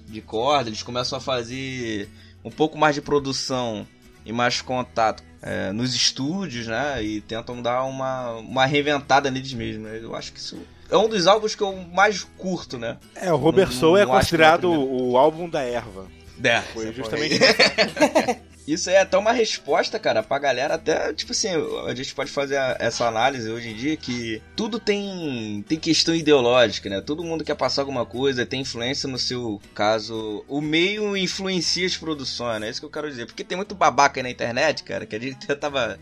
de 0.07 0.21
corda. 0.21 0.69
Eles 0.69 0.83
começam 0.83 1.17
a 1.17 1.21
fazer 1.21 2.09
um 2.43 2.49
pouco 2.49 2.77
mais 2.77 2.95
de 2.95 3.01
produção 3.01 3.87
e 4.29 4.33
mais 4.33 4.61
contato 4.61 5.23
é, 5.41 5.71
nos 5.71 5.95
estúdios, 5.95 6.67
né, 6.67 7.03
e 7.03 7.19
tentam 7.21 7.61
dar 7.61 7.83
uma, 7.83 8.33
uma 8.33 8.65
reinventada 8.65 9.31
neles 9.31 9.53
mesmos. 9.53 9.89
né. 9.89 9.99
Eu 10.01 10.15
acho 10.15 10.31
que 10.31 10.39
isso 10.39 10.59
é 10.89 10.97
um 10.97 11.07
dos 11.07 11.27
álbuns 11.27 11.55
que 11.55 11.61
eu 11.61 11.75
mais 11.93 12.23
curto, 12.37 12.77
né. 12.77 12.97
É, 13.15 13.31
o 13.33 13.37
Robert 13.37 13.71
Soul 13.71 13.97
é 13.97 14.01
é 14.01 14.05
o 14.05 14.09
considerado 14.09 14.69
primeiro. 14.69 15.03
o 15.03 15.17
álbum 15.17 15.49
da 15.49 15.61
erva. 15.61 16.07
É, 16.43 16.61
Foi 16.61 16.93
justamente. 16.93 17.39
Isso 18.69 18.87
é 18.87 18.99
até 18.99 19.17
uma 19.17 19.31
resposta, 19.31 19.97
cara, 19.97 20.21
pra 20.21 20.37
galera. 20.37 20.75
Até, 20.75 21.11
tipo 21.11 21.31
assim, 21.31 21.47
a 21.87 21.95
gente 21.95 22.13
pode 22.13 22.29
fazer 22.29 22.55
essa 22.77 23.07
análise 23.07 23.49
hoje 23.49 23.69
em 23.69 23.75
dia 23.75 23.97
que 23.97 24.43
tudo 24.55 24.79
tem, 24.79 25.65
tem 25.67 25.79
questão 25.79 26.13
ideológica, 26.13 26.87
né? 26.87 27.01
Todo 27.01 27.23
mundo 27.23 27.43
quer 27.43 27.55
passar 27.55 27.81
alguma 27.81 28.05
coisa, 28.05 28.45
tem 28.45 28.61
influência 28.61 29.09
no 29.09 29.17
seu 29.17 29.59
caso. 29.73 30.45
O 30.47 30.61
meio 30.61 31.17
influencia 31.17 31.87
as 31.87 31.97
produções, 31.97 32.61
né? 32.61 32.67
É 32.67 32.69
isso 32.69 32.79
que 32.79 32.85
eu 32.85 32.91
quero 32.91 33.09
dizer. 33.09 33.25
Porque 33.25 33.43
tem 33.43 33.55
muito 33.55 33.73
babaca 33.73 34.19
aí 34.19 34.23
na 34.23 34.29
internet, 34.29 34.83
cara, 34.83 35.07
que 35.07 35.15
a 35.15 35.19
gente 35.19 35.45
até 35.45 35.55
tava, 35.55 35.99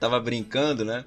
tava 0.00 0.18
brincando, 0.18 0.84
né? 0.84 1.04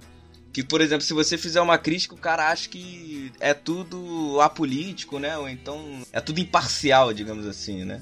Que, 0.54 0.64
por 0.64 0.80
exemplo, 0.80 1.04
se 1.04 1.14
você 1.14 1.38
fizer 1.38 1.60
uma 1.60 1.78
crítica, 1.78 2.16
o 2.16 2.18
cara 2.18 2.50
acha 2.50 2.70
que 2.70 3.30
é 3.42 3.54
tudo 3.54 4.40
apolítico, 4.40 5.20
né? 5.20 5.38
Ou 5.38 5.50
então 5.50 6.02
é 6.14 6.22
tudo 6.22 6.40
imparcial, 6.40 7.12
digamos 7.12 7.46
assim, 7.46 7.84
né? 7.84 8.02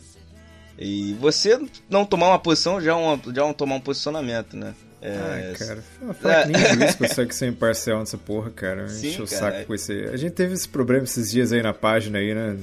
E 0.83 1.13
você 1.19 1.59
não 1.89 2.03
tomar 2.05 2.29
uma 2.29 2.39
posição 2.39 2.81
já 2.81 2.91
é, 2.91 2.95
uma, 2.95 3.19
já 3.33 3.41
é 3.41 3.45
um 3.45 3.53
tomar 3.53 3.75
um 3.75 3.79
posicionamento, 3.81 4.55
né? 4.57 4.73
É, 5.01 5.51
Ah, 5.53 5.57
cara, 5.57 5.81
fala- 5.99 6.13
fala 6.13 6.41
que 6.43 6.47
nem 6.49 6.73
juiz 6.75 6.95
consegue 6.95 7.33
ser 7.35 7.47
imparcial 7.47 7.99
nessa 7.99 8.17
porra, 8.17 8.49
cara. 8.51 8.87
Sim, 8.87 9.07
Enche 9.09 9.21
o 9.21 9.27
cara. 9.27 9.51
saco 9.53 9.65
com 9.67 9.73
esse. 9.75 9.93
A 10.11 10.17
gente 10.17 10.33
teve 10.33 10.53
esse 10.53 10.67
problema 10.69 11.03
esses 11.03 11.31
dias 11.31 11.51
aí 11.51 11.61
na 11.61 11.73
página 11.73 12.19
aí, 12.19 12.33
né? 12.35 12.57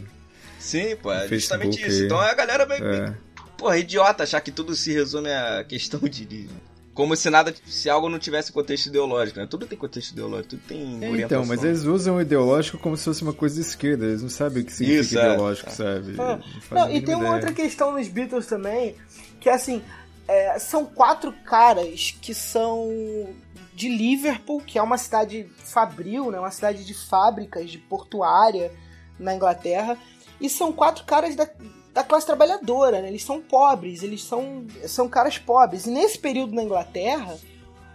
Sim, 0.58 0.96
pô, 1.02 1.12
é 1.12 1.26
justamente 1.28 1.80
isso. 1.80 2.00
aí. 2.00 2.06
Então 2.06 2.18
a 2.20 2.34
galera 2.34 2.64
vai. 2.66 2.78
É. 2.78 3.12
Porra, 3.56 3.76
é 3.76 3.80
idiota 3.80 4.22
achar 4.22 4.40
que 4.40 4.52
tudo 4.52 4.74
se 4.74 4.92
resume 4.92 5.30
à 5.30 5.64
questão 5.64 5.98
de. 6.00 6.48
Como 6.98 7.14
se 7.14 7.30
nada, 7.30 7.54
se 7.64 7.88
algo 7.88 8.08
não 8.08 8.18
tivesse 8.18 8.50
contexto 8.50 8.86
ideológico, 8.86 9.38
né? 9.38 9.46
Tudo 9.48 9.66
tem 9.66 9.78
contexto 9.78 10.10
ideológico, 10.10 10.48
tudo 10.48 10.62
tem 10.66 10.80
É, 11.00 11.08
orientação. 11.08 11.42
então, 11.42 11.46
mas 11.46 11.62
eles 11.62 11.84
usam 11.84 12.16
o 12.16 12.20
ideológico 12.20 12.76
como 12.76 12.96
se 12.96 13.04
fosse 13.04 13.22
uma 13.22 13.32
coisa 13.32 13.54
de 13.54 13.60
esquerda. 13.60 14.04
Eles 14.04 14.20
não 14.20 14.28
sabem 14.28 14.64
o 14.64 14.66
que 14.66 14.72
significa 14.72 15.00
Isso, 15.02 15.16
é. 15.16 15.22
ideológico, 15.22 15.70
sabe? 15.70 16.14
Ah, 16.18 16.40
Não, 16.72 16.80
Não, 16.80 16.90
e 16.90 17.00
tem 17.00 17.14
uma 17.14 17.22
ideia. 17.26 17.34
outra 17.36 17.52
questão 17.52 17.92
nos 17.92 18.08
Beatles 18.08 18.46
também, 18.46 18.96
que 19.38 19.48
assim, 19.48 19.80
é, 20.26 20.58
são 20.58 20.86
quatro 20.86 21.32
caras 21.44 22.16
que 22.20 22.34
são 22.34 22.88
de 23.72 23.88
Liverpool, 23.88 24.60
que 24.60 24.76
é 24.76 24.82
uma 24.82 24.98
cidade 24.98 25.46
fabril, 25.56 26.32
né, 26.32 26.40
uma 26.40 26.50
cidade 26.50 26.84
de 26.84 26.94
fábricas, 26.94 27.70
de 27.70 27.78
portuária 27.78 28.72
na 29.20 29.32
Inglaterra, 29.36 29.96
e 30.40 30.50
são 30.50 30.72
quatro 30.72 31.04
caras 31.04 31.36
da, 31.36 31.48
da 31.98 32.04
classe 32.04 32.26
trabalhadora, 32.26 33.02
né? 33.02 33.08
Eles 33.08 33.24
são 33.24 33.40
pobres, 33.40 34.04
eles 34.04 34.22
são, 34.22 34.64
são 34.86 35.08
caras 35.08 35.36
pobres. 35.36 35.84
E 35.84 35.90
nesse 35.90 36.16
período 36.16 36.54
na 36.54 36.62
Inglaterra, 36.62 37.36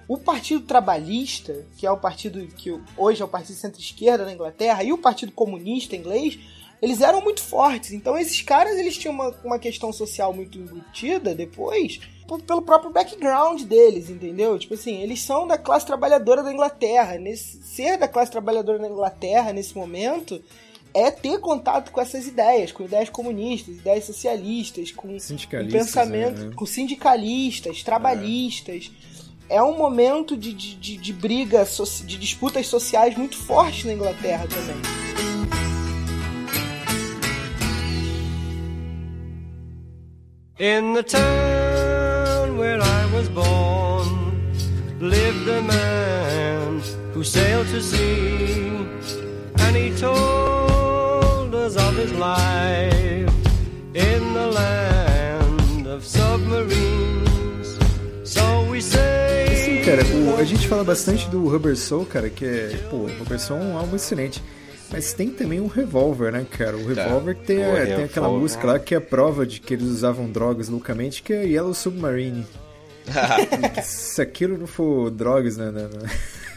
o 0.10 0.18
Partido 0.18 0.66
Trabalhista, 0.66 1.66
que 1.78 1.88
é 1.88 1.92
o 1.92 1.96
partido 1.96 2.46
que 2.48 2.78
hoje 2.98 3.22
é 3.22 3.26
o 3.26 3.30
partido 3.30 3.56
centro-esquerda 3.56 4.26
na 4.26 4.34
Inglaterra, 4.34 4.84
e 4.84 4.92
o 4.92 4.98
Partido 4.98 5.32
Comunista 5.32 5.96
inglês, 5.96 6.38
eles 6.82 7.00
eram 7.00 7.22
muito 7.22 7.42
fortes. 7.42 7.94
Então 7.94 8.18
esses 8.18 8.42
caras 8.42 8.78
eles 8.78 8.98
tinham 8.98 9.14
uma, 9.14 9.30
uma 9.42 9.58
questão 9.58 9.94
social 9.94 10.34
muito 10.34 10.58
embutida 10.58 11.34
depois 11.34 12.02
pelo 12.46 12.62
próprio 12.62 12.92
background 12.92 13.62
deles, 13.62 14.10
entendeu? 14.10 14.60
Tipo 14.60 14.74
assim, 14.74 15.02
eles 15.02 15.22
são 15.22 15.48
da 15.48 15.58
classe 15.58 15.86
trabalhadora 15.86 16.44
da 16.44 16.52
Inglaterra. 16.52 17.18
Nesse, 17.18 17.64
ser 17.64 17.98
da 17.98 18.08
classe 18.08 18.32
trabalhadora 18.32 18.80
da 18.80 18.90
Inglaterra 18.90 19.54
nesse 19.54 19.78
momento 19.78 20.44
é 20.94 21.10
ter 21.10 21.40
contato 21.40 21.92
com 21.92 22.00
essas 22.00 22.28
ideias, 22.28 22.72
com 22.72 22.84
ideias 22.84 23.10
comunistas, 23.10 23.76
ideias 23.76 24.06
socialistas, 24.06 24.92
com 24.92 25.08
com 25.08 25.68
pensamento, 25.72 26.46
né? 26.46 26.52
com 26.56 26.66
sindicalistas, 26.66 27.82
trabalhistas. 27.82 28.92
É 29.50 29.62
um 29.62 29.78
momento 29.78 30.38
de, 30.38 30.54
de, 30.54 30.76
de, 30.76 30.98
de 30.98 31.14
briga, 31.14 31.66
de 32.06 32.18
disputas 32.18 32.68
sociais 32.68 33.18
muito 33.18 33.36
fortes 33.36 33.86
na 33.86 33.94
Inglaterra 33.94 34.48
também. 34.48 35.04
In 40.60 40.94
the 40.94 41.04
town 41.04 42.58
where 42.58 42.80
I 42.80 43.06
was 43.14 43.28
born 43.30 44.34
lived 45.00 45.50
a 45.50 45.62
man 45.62 46.80
who 47.14 47.24
sailed 47.24 47.68
to 47.68 47.82
sea, 47.82 48.88
and 49.58 49.76
he 49.76 49.92
told 50.00 50.73
us 51.76 51.78
of 51.78 51.98
his 51.98 52.12
life 52.14 53.34
in 53.96 54.34
the 54.34 54.48
land 54.54 55.88
of 55.88 56.06
submarines. 56.06 57.78
So 58.24 58.42
we 58.70 58.82
say. 58.82 59.48
Sim, 59.56 59.82
cara, 59.84 60.04
o- 60.16 60.38
a 60.40 60.44
gente 60.44 60.68
fala 60.68 60.84
bastante 60.84 61.28
do 61.30 61.48
Rubber 61.48 61.76
Soul, 61.78 62.06
cara, 62.06 62.30
que 62.30 62.46
é, 62.46 62.78
pô, 62.90 62.98
o 62.98 63.08
Rubber 63.20 63.40
Soul 63.40 63.60
é 63.60 63.64
um 63.64 63.78
álbum 63.78 63.96
excelente. 63.96 64.42
Mas 64.92 65.12
tem 65.14 65.30
também 65.32 65.60
um 65.60 65.66
Revolver, 65.68 66.32
né, 66.32 66.46
cara? 66.52 66.78
O 66.78 66.86
Revolver 66.88 67.36
que 67.36 67.46
tem, 67.46 67.58
Pô, 67.58 67.64
é, 67.64 67.86
tem 67.86 67.94
aquela 68.04 68.28
Revolver. 68.28 68.40
música 68.42 68.68
lá 68.68 68.78
que 68.80 68.94
é 68.94 68.98
a 68.98 69.02
prova 69.02 69.44
de 69.46 69.60
que 69.60 69.74
eles 69.74 69.88
usavam 69.88 70.30
drogas 70.30 70.70
loucamente, 70.70 71.24
que 71.24 71.34
é 71.34 71.44
Yellow 71.46 71.74
Submarine. 71.74 72.46
Se 73.84 74.22
aquilo 74.22 74.56
não 74.58 74.68
for 74.68 75.10
drogas, 75.10 75.58
né? 75.58 75.72
né, 75.72 75.90
né 75.92 76.00
na 76.04 76.10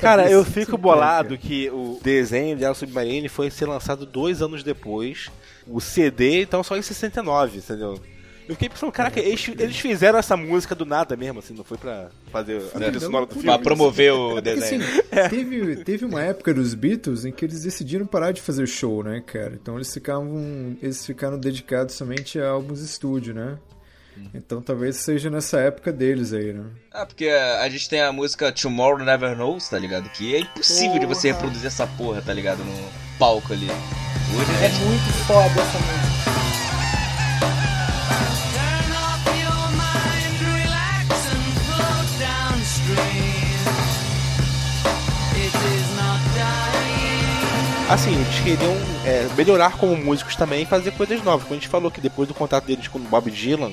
Cara, 0.00 0.30
eu 0.30 0.44
tudo 0.44 0.52
fico 0.52 0.78
bolado 0.78 1.36
que 1.36 1.68
o 1.70 1.98
desenho 2.02 2.56
de 2.56 2.62
Yellow 2.62 2.74
Submarine 2.74 3.28
foi 3.28 3.50
ser 3.50 3.66
lançado 3.66 4.06
dois 4.06 4.40
anos 4.42 4.62
depois. 4.62 5.28
O 5.66 5.80
CD, 5.80 6.42
então, 6.42 6.62
só 6.62 6.76
em 6.76 6.82
69, 6.82 7.58
entendeu? 7.58 8.00
Eu 8.48 8.54
fiquei 8.54 8.68
pensando, 8.68 8.92
caraca, 8.92 9.18
eles, 9.18 9.48
eles 9.58 9.76
fizeram 9.76 10.16
essa 10.20 10.36
música 10.36 10.72
do 10.72 10.86
nada 10.86 11.16
mesmo, 11.16 11.40
assim, 11.40 11.52
não 11.52 11.64
foi 11.64 11.76
pra 11.76 12.10
fazer 12.30 12.62
a 12.72 12.78
trilha 12.78 13.00
sonora 13.00 13.26
do 13.26 13.32
filme. 13.32 13.48
Pra 13.48 13.58
promover 13.58 14.12
o 14.12 14.38
É 14.38 14.40
porque, 14.40 14.54
desenho. 14.54 14.82
assim, 14.84 15.02
teve, 15.28 15.76
teve 15.82 16.04
uma 16.04 16.22
época 16.22 16.54
dos 16.54 16.72
Beatles 16.72 17.24
em 17.24 17.32
que 17.32 17.44
eles 17.44 17.64
decidiram 17.64 18.06
parar 18.06 18.30
de 18.30 18.40
fazer 18.40 18.64
show, 18.68 19.02
né, 19.02 19.20
cara? 19.26 19.58
Então 19.60 19.74
eles 19.74 19.92
ficavam. 19.92 20.76
Eles 20.80 21.04
ficaram 21.04 21.36
dedicados 21.40 21.96
somente 21.96 22.38
a 22.38 22.50
álbuns 22.50 22.80
estúdio, 22.80 23.34
né? 23.34 23.58
Então 24.34 24.60
talvez 24.60 24.96
seja 24.96 25.30
nessa 25.30 25.58
época 25.60 25.92
deles 25.92 26.32
aí, 26.32 26.52
né? 26.52 26.64
Ah, 26.92 27.06
porque 27.06 27.28
a, 27.28 27.68
gente 27.68 27.88
tem 27.88 28.00
a 28.00 28.12
música 28.12 28.52
Tomorrow 28.52 29.04
Never 29.04 29.36
Knows, 29.36 29.68
tá 29.68 29.78
ligado? 29.78 30.08
Que 30.10 30.34
é 30.34 30.40
impossível 30.40 30.98
de 30.98 31.06
você 31.06 31.28
Porra. 31.28 31.34
reproduzir 31.34 31.66
essa 31.66 31.86
porra, 31.86 32.22
tá 32.22 32.32
ligado? 32.32 32.64
No 32.64 32.88
palco 33.18 33.52
ali. 33.52 33.66
Hoje 33.66 34.64
É 34.64 34.68
gente 34.68 34.84
muito 34.84 35.12
foda 35.26 35.60
essa 35.60 35.78
música. 35.78 36.15
Assim, 47.96 48.14
eles 48.14 48.40
queriam 48.40 48.74
é, 49.06 49.26
melhorar 49.38 49.78
como 49.78 49.96
músicos 49.96 50.36
também 50.36 50.64
e 50.64 50.66
fazer 50.66 50.90
coisas 50.90 51.24
novas. 51.24 51.44
Como 51.44 51.54
a 51.54 51.58
gente 51.58 51.66
falou 51.66 51.90
que 51.90 51.98
depois 51.98 52.28
do 52.28 52.34
contato 52.34 52.66
deles 52.66 52.88
com 52.88 52.98
o 52.98 53.02
Bob 53.02 53.30
Dylan, 53.30 53.72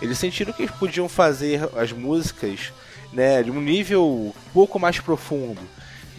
eles 0.00 0.18
sentiram 0.18 0.52
que 0.52 0.62
eles 0.62 0.74
podiam 0.74 1.08
fazer 1.08 1.70
as 1.76 1.92
músicas 1.92 2.72
né, 3.12 3.40
de 3.40 3.52
um 3.52 3.60
nível 3.60 4.04
um 4.04 4.52
pouco 4.52 4.80
mais 4.80 4.98
profundo. 4.98 5.60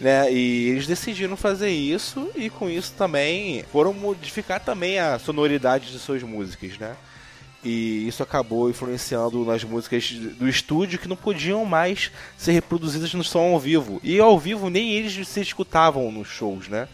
Né, 0.00 0.32
e 0.32 0.70
eles 0.70 0.86
decidiram 0.86 1.36
fazer 1.36 1.68
isso 1.68 2.30
e 2.34 2.48
com 2.48 2.70
isso 2.70 2.94
também 2.96 3.62
foram 3.70 3.92
modificar 3.92 4.58
também 4.58 4.98
a 4.98 5.18
sonoridade 5.18 5.92
de 5.92 5.98
suas 5.98 6.22
músicas, 6.22 6.78
né? 6.78 6.96
E 7.62 8.08
isso 8.08 8.22
acabou 8.22 8.70
influenciando 8.70 9.44
nas 9.44 9.62
músicas 9.64 10.10
do 10.10 10.48
estúdio 10.48 10.98
que 10.98 11.08
não 11.08 11.16
podiam 11.16 11.62
mais 11.66 12.10
ser 12.38 12.52
reproduzidas 12.52 13.12
no 13.12 13.22
som 13.22 13.52
ao 13.52 13.60
vivo. 13.60 14.00
E 14.02 14.18
ao 14.18 14.38
vivo 14.38 14.70
nem 14.70 14.92
eles 14.92 15.28
se 15.28 15.40
escutavam 15.42 16.10
nos 16.10 16.28
shows, 16.28 16.68
né? 16.68 16.88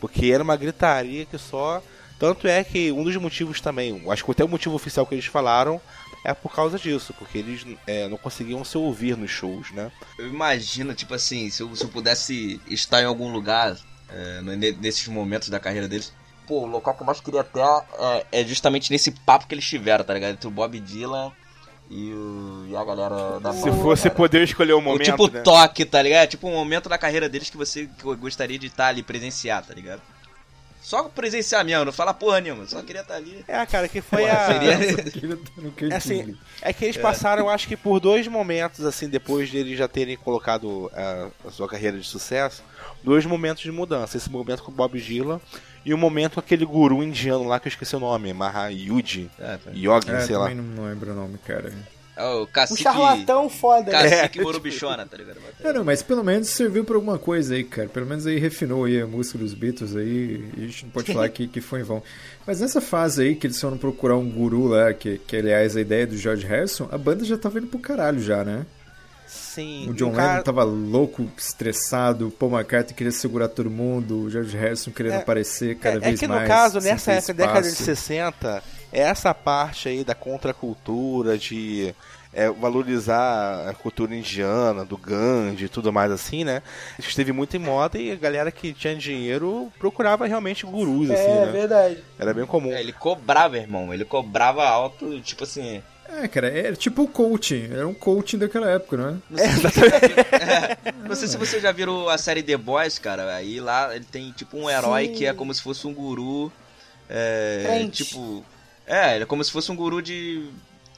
Porque 0.00 0.26
era 0.26 0.42
uma 0.42 0.56
gritaria 0.56 1.24
que 1.26 1.38
só. 1.38 1.82
Tanto 2.18 2.48
é 2.48 2.64
que 2.64 2.90
um 2.90 3.04
dos 3.04 3.14
motivos 3.16 3.60
também, 3.60 4.02
acho 4.10 4.24
que 4.24 4.30
até 4.30 4.42
o 4.42 4.48
motivo 4.48 4.74
oficial 4.74 5.06
que 5.06 5.14
eles 5.14 5.26
falaram 5.26 5.78
é 6.24 6.32
por 6.32 6.50
causa 6.50 6.78
disso, 6.78 7.14
porque 7.18 7.36
eles 7.36 7.66
é, 7.86 8.08
não 8.08 8.16
conseguiam 8.16 8.64
se 8.64 8.78
ouvir 8.78 9.18
nos 9.18 9.30
shows, 9.30 9.70
né? 9.72 9.92
Eu 10.18 10.26
imagino, 10.26 10.94
tipo 10.94 11.12
assim, 11.12 11.50
se 11.50 11.62
eu, 11.62 11.76
se 11.76 11.84
eu 11.84 11.90
pudesse 11.90 12.58
estar 12.68 13.02
em 13.02 13.04
algum 13.04 13.30
lugar 13.30 13.76
é, 14.08 14.40
nesses 14.80 15.06
momentos 15.08 15.48
da 15.50 15.60
carreira 15.60 15.86
deles. 15.86 16.12
Pô, 16.46 16.62
o 16.62 16.66
local 16.66 16.94
que 16.94 17.02
eu 17.02 17.06
mais 17.06 17.20
queria 17.20 17.42
até 17.42 17.60
é, 17.60 18.40
é 18.40 18.44
justamente 18.44 18.90
nesse 18.90 19.10
papo 19.10 19.46
que 19.46 19.54
eles 19.54 19.68
tiveram, 19.68 20.04
tá 20.04 20.14
ligado? 20.14 20.32
Entre 20.32 20.48
o 20.48 20.50
Bob 20.50 20.80
Dylan 20.80 21.32
e, 21.90 22.12
o- 22.12 22.66
e 22.68 22.76
a 22.76 22.84
galera 22.84 23.38
da 23.40 23.52
Se 23.52 23.62
banda, 23.70 23.82
fosse 23.82 24.02
cara. 24.04 24.14
poder 24.14 24.42
escolher 24.42 24.72
o 24.72 24.78
O 24.78 24.82
momento, 24.82 25.04
tipo 25.04 25.30
né? 25.30 25.40
toque, 25.40 25.84
tá 25.84 26.02
ligado? 26.02 26.24
É 26.24 26.26
tipo 26.26 26.48
um 26.48 26.52
momento 26.52 26.88
da 26.88 26.98
carreira 26.98 27.28
deles 27.28 27.48
que 27.50 27.56
você 27.56 27.88
gostaria 28.18 28.58
de 28.58 28.66
estar 28.66 28.88
ali, 28.88 29.02
presenciar, 29.02 29.64
tá 29.64 29.72
ligado? 29.74 30.00
Só 30.82 31.02
presenciar 31.04 31.64
mesmo, 31.64 31.84
não 31.84 31.92
fala 31.92 32.14
porra 32.14 32.40
nenhuma, 32.40 32.64
só 32.64 32.80
queria 32.80 33.02
estar 33.02 33.16
ali. 33.16 33.44
É, 33.48 33.66
cara, 33.66 33.88
que 33.88 34.00
foi 34.00 34.30
a. 34.30 34.46
seria- 34.46 34.78
É 35.90 35.94
assim, 35.96 36.36
é 36.62 36.72
que 36.72 36.84
eles 36.84 36.96
passaram, 36.96 37.48
acho 37.48 37.66
que 37.66 37.76
por 37.76 37.98
dois 37.98 38.28
momentos, 38.28 38.84
assim, 38.84 39.08
depois 39.08 39.48
de 39.50 39.56
eles 39.58 39.76
já 39.76 39.88
terem 39.88 40.16
colocado 40.16 40.88
é, 40.94 41.26
a 41.44 41.50
sua 41.50 41.66
carreira 41.68 41.98
de 41.98 42.06
sucesso, 42.06 42.62
dois 43.02 43.26
momentos 43.26 43.64
de 43.64 43.72
mudança. 43.72 44.16
Esse 44.16 44.30
momento 44.30 44.62
com 44.62 44.70
o 44.70 44.74
Bob 44.74 45.00
Dylan 45.00 45.40
e 45.86 45.94
o 45.94 45.98
momento 45.98 46.34
com 46.34 46.40
aquele 46.40 46.66
guru 46.66 47.02
indiano 47.02 47.44
lá 47.44 47.58
que 47.58 47.68
eu 47.68 47.70
esqueci 47.70 47.94
o 47.96 48.00
nome, 48.00 48.32
Mahayuji, 48.34 49.30
É, 49.38 49.56
tá. 49.56 49.70
Yogi, 49.74 50.10
É, 50.10 50.20
sei 50.20 50.36
lá. 50.36 50.48
também 50.48 50.62
não 50.64 50.84
lembro 50.84 51.12
o 51.12 51.14
nome, 51.14 51.38
cara. 51.46 51.72
É 52.18 52.24
o 52.24 52.42
Um 52.44 52.46
cacique. 52.46 52.82
charlatão 52.82 53.48
foda. 53.48 53.92
né? 53.92 54.10
Cacique 54.22 54.40
É, 54.40 54.42
Morubichona, 54.42 55.04
tá 55.06 55.16
ligado? 55.18 55.36
É, 55.62 55.70
não, 55.72 55.84
mas 55.84 56.02
pelo 56.02 56.24
menos 56.24 56.48
serviu 56.48 56.82
pra 56.82 56.94
alguma 56.96 57.18
coisa 57.18 57.54
aí, 57.54 57.62
cara. 57.62 57.88
Pelo 57.90 58.06
menos 58.06 58.26
aí 58.26 58.38
refinou 58.38 58.84
aí 58.86 59.00
a 59.02 59.06
música 59.06 59.36
dos 59.38 59.52
Beatles 59.52 59.94
aí. 59.94 60.42
E 60.56 60.62
a 60.64 60.66
gente 60.66 60.84
não 60.86 60.90
pode 60.92 61.12
falar 61.12 61.28
que, 61.30 61.46
que 61.46 61.60
foi 61.60 61.80
em 61.80 61.82
vão. 61.82 62.02
Mas 62.46 62.60
nessa 62.62 62.80
fase 62.80 63.22
aí 63.22 63.34
que 63.36 63.46
eles 63.46 63.60
foram 63.60 63.76
procurar 63.76 64.16
um 64.16 64.30
guru 64.30 64.66
lá, 64.68 64.94
que, 64.94 65.18
que 65.18 65.36
aliás 65.36 65.76
a 65.76 65.80
ideia 65.82 66.06
do 66.06 66.16
George 66.16 66.46
Harrison, 66.46 66.88
a 66.90 66.96
banda 66.96 67.22
já 67.22 67.36
tava 67.36 67.58
indo 67.58 67.66
pro 67.66 67.78
caralho 67.78 68.18
já, 68.20 68.42
né? 68.42 68.64
Sim. 69.36 69.88
O 69.90 69.94
John 69.94 70.08
um 70.08 70.12
cara- 70.12 70.32
Lennon 70.32 70.42
tava 70.42 70.64
louco, 70.64 71.28
estressado, 71.36 72.28
o 72.28 72.30
Paul 72.30 72.52
McCartney 72.52 72.94
queria 72.96 73.12
segurar 73.12 73.48
todo 73.48 73.70
mundo, 73.70 74.22
o 74.22 74.30
George 74.30 74.56
Harrison 74.56 74.90
querendo 74.90 75.14
É, 75.14 75.16
aparecer 75.18 75.76
cada 75.76 75.96
é, 75.96 75.98
é 75.98 76.00
vez 76.00 76.20
que 76.20 76.26
mais. 76.26 76.42
no 76.42 76.48
caso, 76.48 76.80
sem 76.80 76.90
nessa 76.92 77.12
época, 77.12 77.34
década 77.34 77.62
de 77.62 77.68
espaço. 77.68 77.84
60, 77.84 78.62
é 78.92 79.00
essa 79.00 79.32
parte 79.34 79.88
aí 79.88 80.02
da 80.04 80.14
contracultura, 80.14 81.36
de 81.38 81.94
é, 82.32 82.50
valorizar 82.50 83.66
a 83.68 83.72
cultura 83.72 84.14
indiana, 84.14 84.84
do 84.84 84.96
Gandhi 84.98 85.64
e 85.64 85.68
tudo 85.68 85.90
mais 85.92 86.10
assim, 86.12 86.44
né? 86.44 86.62
Isso 86.98 87.08
esteve 87.08 87.32
muito 87.32 87.56
em 87.56 87.60
moda 87.60 87.98
e 87.98 88.10
a 88.12 88.16
galera 88.16 88.50
que 88.52 88.72
tinha 88.74 88.94
dinheiro 88.94 89.72
procurava 89.78 90.26
realmente 90.26 90.66
gurus, 90.66 91.10
assim, 91.10 91.22
É, 91.22 91.46
né? 91.46 91.52
verdade. 91.52 91.98
Era 92.18 92.34
bem 92.34 92.44
comum. 92.44 92.70
É, 92.72 92.80
ele 92.80 92.92
cobrava, 92.92 93.56
irmão. 93.56 93.92
Ele 93.92 94.04
cobrava 94.04 94.64
alto, 94.68 95.18
tipo 95.20 95.44
assim. 95.44 95.82
É, 96.08 96.28
cara, 96.28 96.48
era 96.48 96.76
tipo 96.76 97.02
o 97.02 97.08
coaching, 97.08 97.68
era 97.72 97.86
um 97.86 97.94
coaching 97.94 98.38
daquela 98.38 98.70
época, 98.70 98.96
não 98.96 99.08
é? 99.08 99.16
Não 99.30 99.38
sei, 99.38 99.70
se... 99.70 101.08
não 101.08 101.14
sei 101.16 101.28
se 101.28 101.36
vocês 101.36 101.62
já 101.62 101.72
viram 101.72 102.08
a 102.08 102.18
série 102.18 102.42
The 102.42 102.56
Boys, 102.56 102.98
cara. 102.98 103.34
Aí 103.34 103.60
lá 103.60 103.94
ele 103.94 104.04
tem 104.04 104.32
tipo 104.32 104.56
um 104.56 104.68
herói 104.68 105.06
Sim. 105.06 105.12
que 105.12 105.26
é 105.26 105.32
como 105.32 105.52
se 105.52 105.62
fosse 105.62 105.86
um 105.86 105.94
guru. 105.94 106.52
É, 107.08 107.86
tipo. 107.90 108.44
É, 108.86 109.14
ele 109.14 109.24
é 109.24 109.26
como 109.26 109.42
se 109.42 109.50
fosse 109.50 109.70
um 109.70 109.76
guru 109.76 110.00
de. 110.02 110.48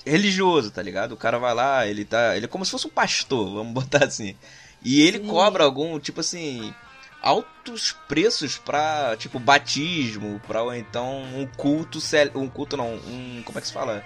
religioso, 0.05 0.71
tá 0.71 0.83
ligado? 0.83 1.13
O 1.13 1.17
cara 1.17 1.39
vai 1.39 1.55
lá, 1.55 1.87
ele 1.87 2.05
tá. 2.05 2.37
Ele 2.37 2.47
é 2.47 2.49
como 2.49 2.65
se 2.65 2.71
fosse 2.71 2.87
um 2.87 2.91
pastor, 2.91 3.53
vamos 3.55 3.73
botar 3.73 4.05
assim. 4.05 4.35
E 4.83 5.03
ele 5.03 5.19
Sim. 5.19 5.27
cobra 5.27 5.65
algum, 5.65 5.99
tipo 5.99 6.21
assim. 6.21 6.73
Altos 7.21 7.97
preços 8.07 8.59
pra, 8.59 9.17
tipo, 9.19 9.41
batismo, 9.41 10.41
pra 10.47 10.63
ou 10.63 10.73
então 10.73 11.21
um 11.35 11.49
culto, 11.57 11.99
um 12.37 12.49
culto 12.49 12.77
não, 12.77 12.95
um, 12.95 13.43
como 13.45 13.59
é 13.59 13.61
que 13.61 13.67
se 13.67 13.73
fala? 13.73 14.05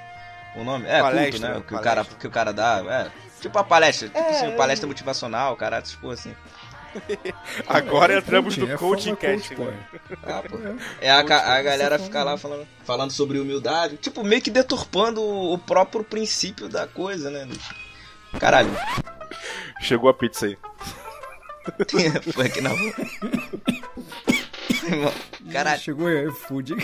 O 0.57 0.65
nome? 0.65 0.85
É, 0.87 1.01
culto, 1.01 1.03
Palestra, 1.05 1.49
né? 1.49 1.55
Que 1.55 1.61
o, 1.61 1.63
palestra. 1.63 1.81
cara, 1.83 2.05
que 2.21 2.27
o 2.27 2.31
cara 2.31 2.53
dá, 2.53 2.85
é. 2.89 3.11
Tipo 3.41 3.59
uma 3.59 3.65
palestra, 3.65 4.09
tipo 4.09 4.19
É, 4.21 4.31
assim, 4.31 4.45
uma 4.47 4.53
é. 4.53 4.57
palestra 4.57 4.87
motivacional, 4.87 5.57
cara, 5.57 5.81
tipo 5.83 6.11
assim. 6.11 6.35
Agora 7.67 8.13
É 8.15 8.19
entramos 8.19 8.55
coaching, 8.55 8.69
no 8.69 8.75
é 8.75 8.77
coaching 8.77 9.15
cast. 9.15 9.55
coach, 9.55 9.71
né? 9.71 9.79
pô. 10.11 10.17
Ah, 10.31 10.43
pô. 10.49 10.59
É 11.01 11.11
a, 11.11 11.25
ca- 11.25 11.55
a 11.55 11.63
galera 11.63 11.99
fica 11.99 12.23
lá 12.23 12.37
falando, 12.37 12.67
falando 12.85 13.11
sobre 13.11 13.39
humildade, 13.39 13.97
tipo, 13.97 14.23
meio 14.23 14.43
que 14.43 14.51
deturpando 14.51 15.23
o 15.23 15.55
o 15.55 15.59
próprio 15.59 16.05
princípio 16.05 16.69
da 16.69 16.87
coisa, 16.87 17.31
né? 17.31 17.49
Caralho, 18.39 18.71
Chegou 19.81 20.09
a 20.11 20.15
pizza 20.15 20.47
aí. 20.47 20.59
foi 22.33 22.47
aqui 22.47 22.61
na 22.61 22.71
rua. 22.71 22.93
Irmão, 24.85 25.13
Caralho, 25.53 25.81
Chegou 25.81 26.07
aí, 26.07 26.31
food. 26.31 26.75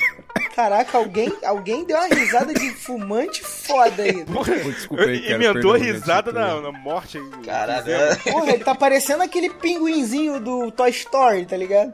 Caraca, 0.55 0.99
alguém, 0.99 1.33
alguém 1.45 1.85
deu 1.85 1.97
uma 1.97 2.07
risada 2.09 2.53
de 2.53 2.71
fumante 2.75 3.43
foda 3.45 4.03
aí. 4.03 4.25
Pô, 4.27 4.43
desculpa 4.45 5.05
aí, 5.05 5.21
cara. 5.23 5.63
Gente, 5.63 5.85
risada 5.85 6.33
na, 6.33 6.61
na 6.61 6.73
morte 6.73 7.19
aí. 7.19 7.31
caralho. 7.45 7.91
É. 7.91 8.17
Porra, 8.17 8.51
ele 8.53 8.65
tá 8.65 8.75
parecendo 8.75 9.23
aquele 9.23 9.51
pinguinzinho 9.51 10.41
do 10.41 10.71
Toy 10.73 10.91
Story, 10.91 11.47
tá 11.47 11.57
ligado? 11.57 11.93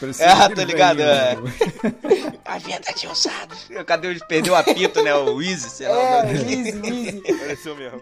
Parecendo 0.00 0.30
Ah, 0.30 0.44
aquele 0.46 0.54
tô 0.60 0.62
ligado, 0.72 0.96
velhinho, 0.98 1.12
é. 1.12 1.34
né? 1.34 2.32
A 2.44 2.58
venda 2.58 2.92
de 2.96 3.06
usados. 3.06 3.68
Cadê 3.86 4.08
o 4.08 4.26
perdeu 4.26 4.52
o 4.54 4.56
apito, 4.56 5.02
né? 5.02 5.14
O 5.14 5.42
Easy, 5.42 5.68
sei 5.68 5.88
lá. 5.88 6.26
É, 6.26 6.30
easy, 6.32 6.80
easy. 6.84 7.22
Pareceu 7.38 7.76
mesmo. 7.76 8.00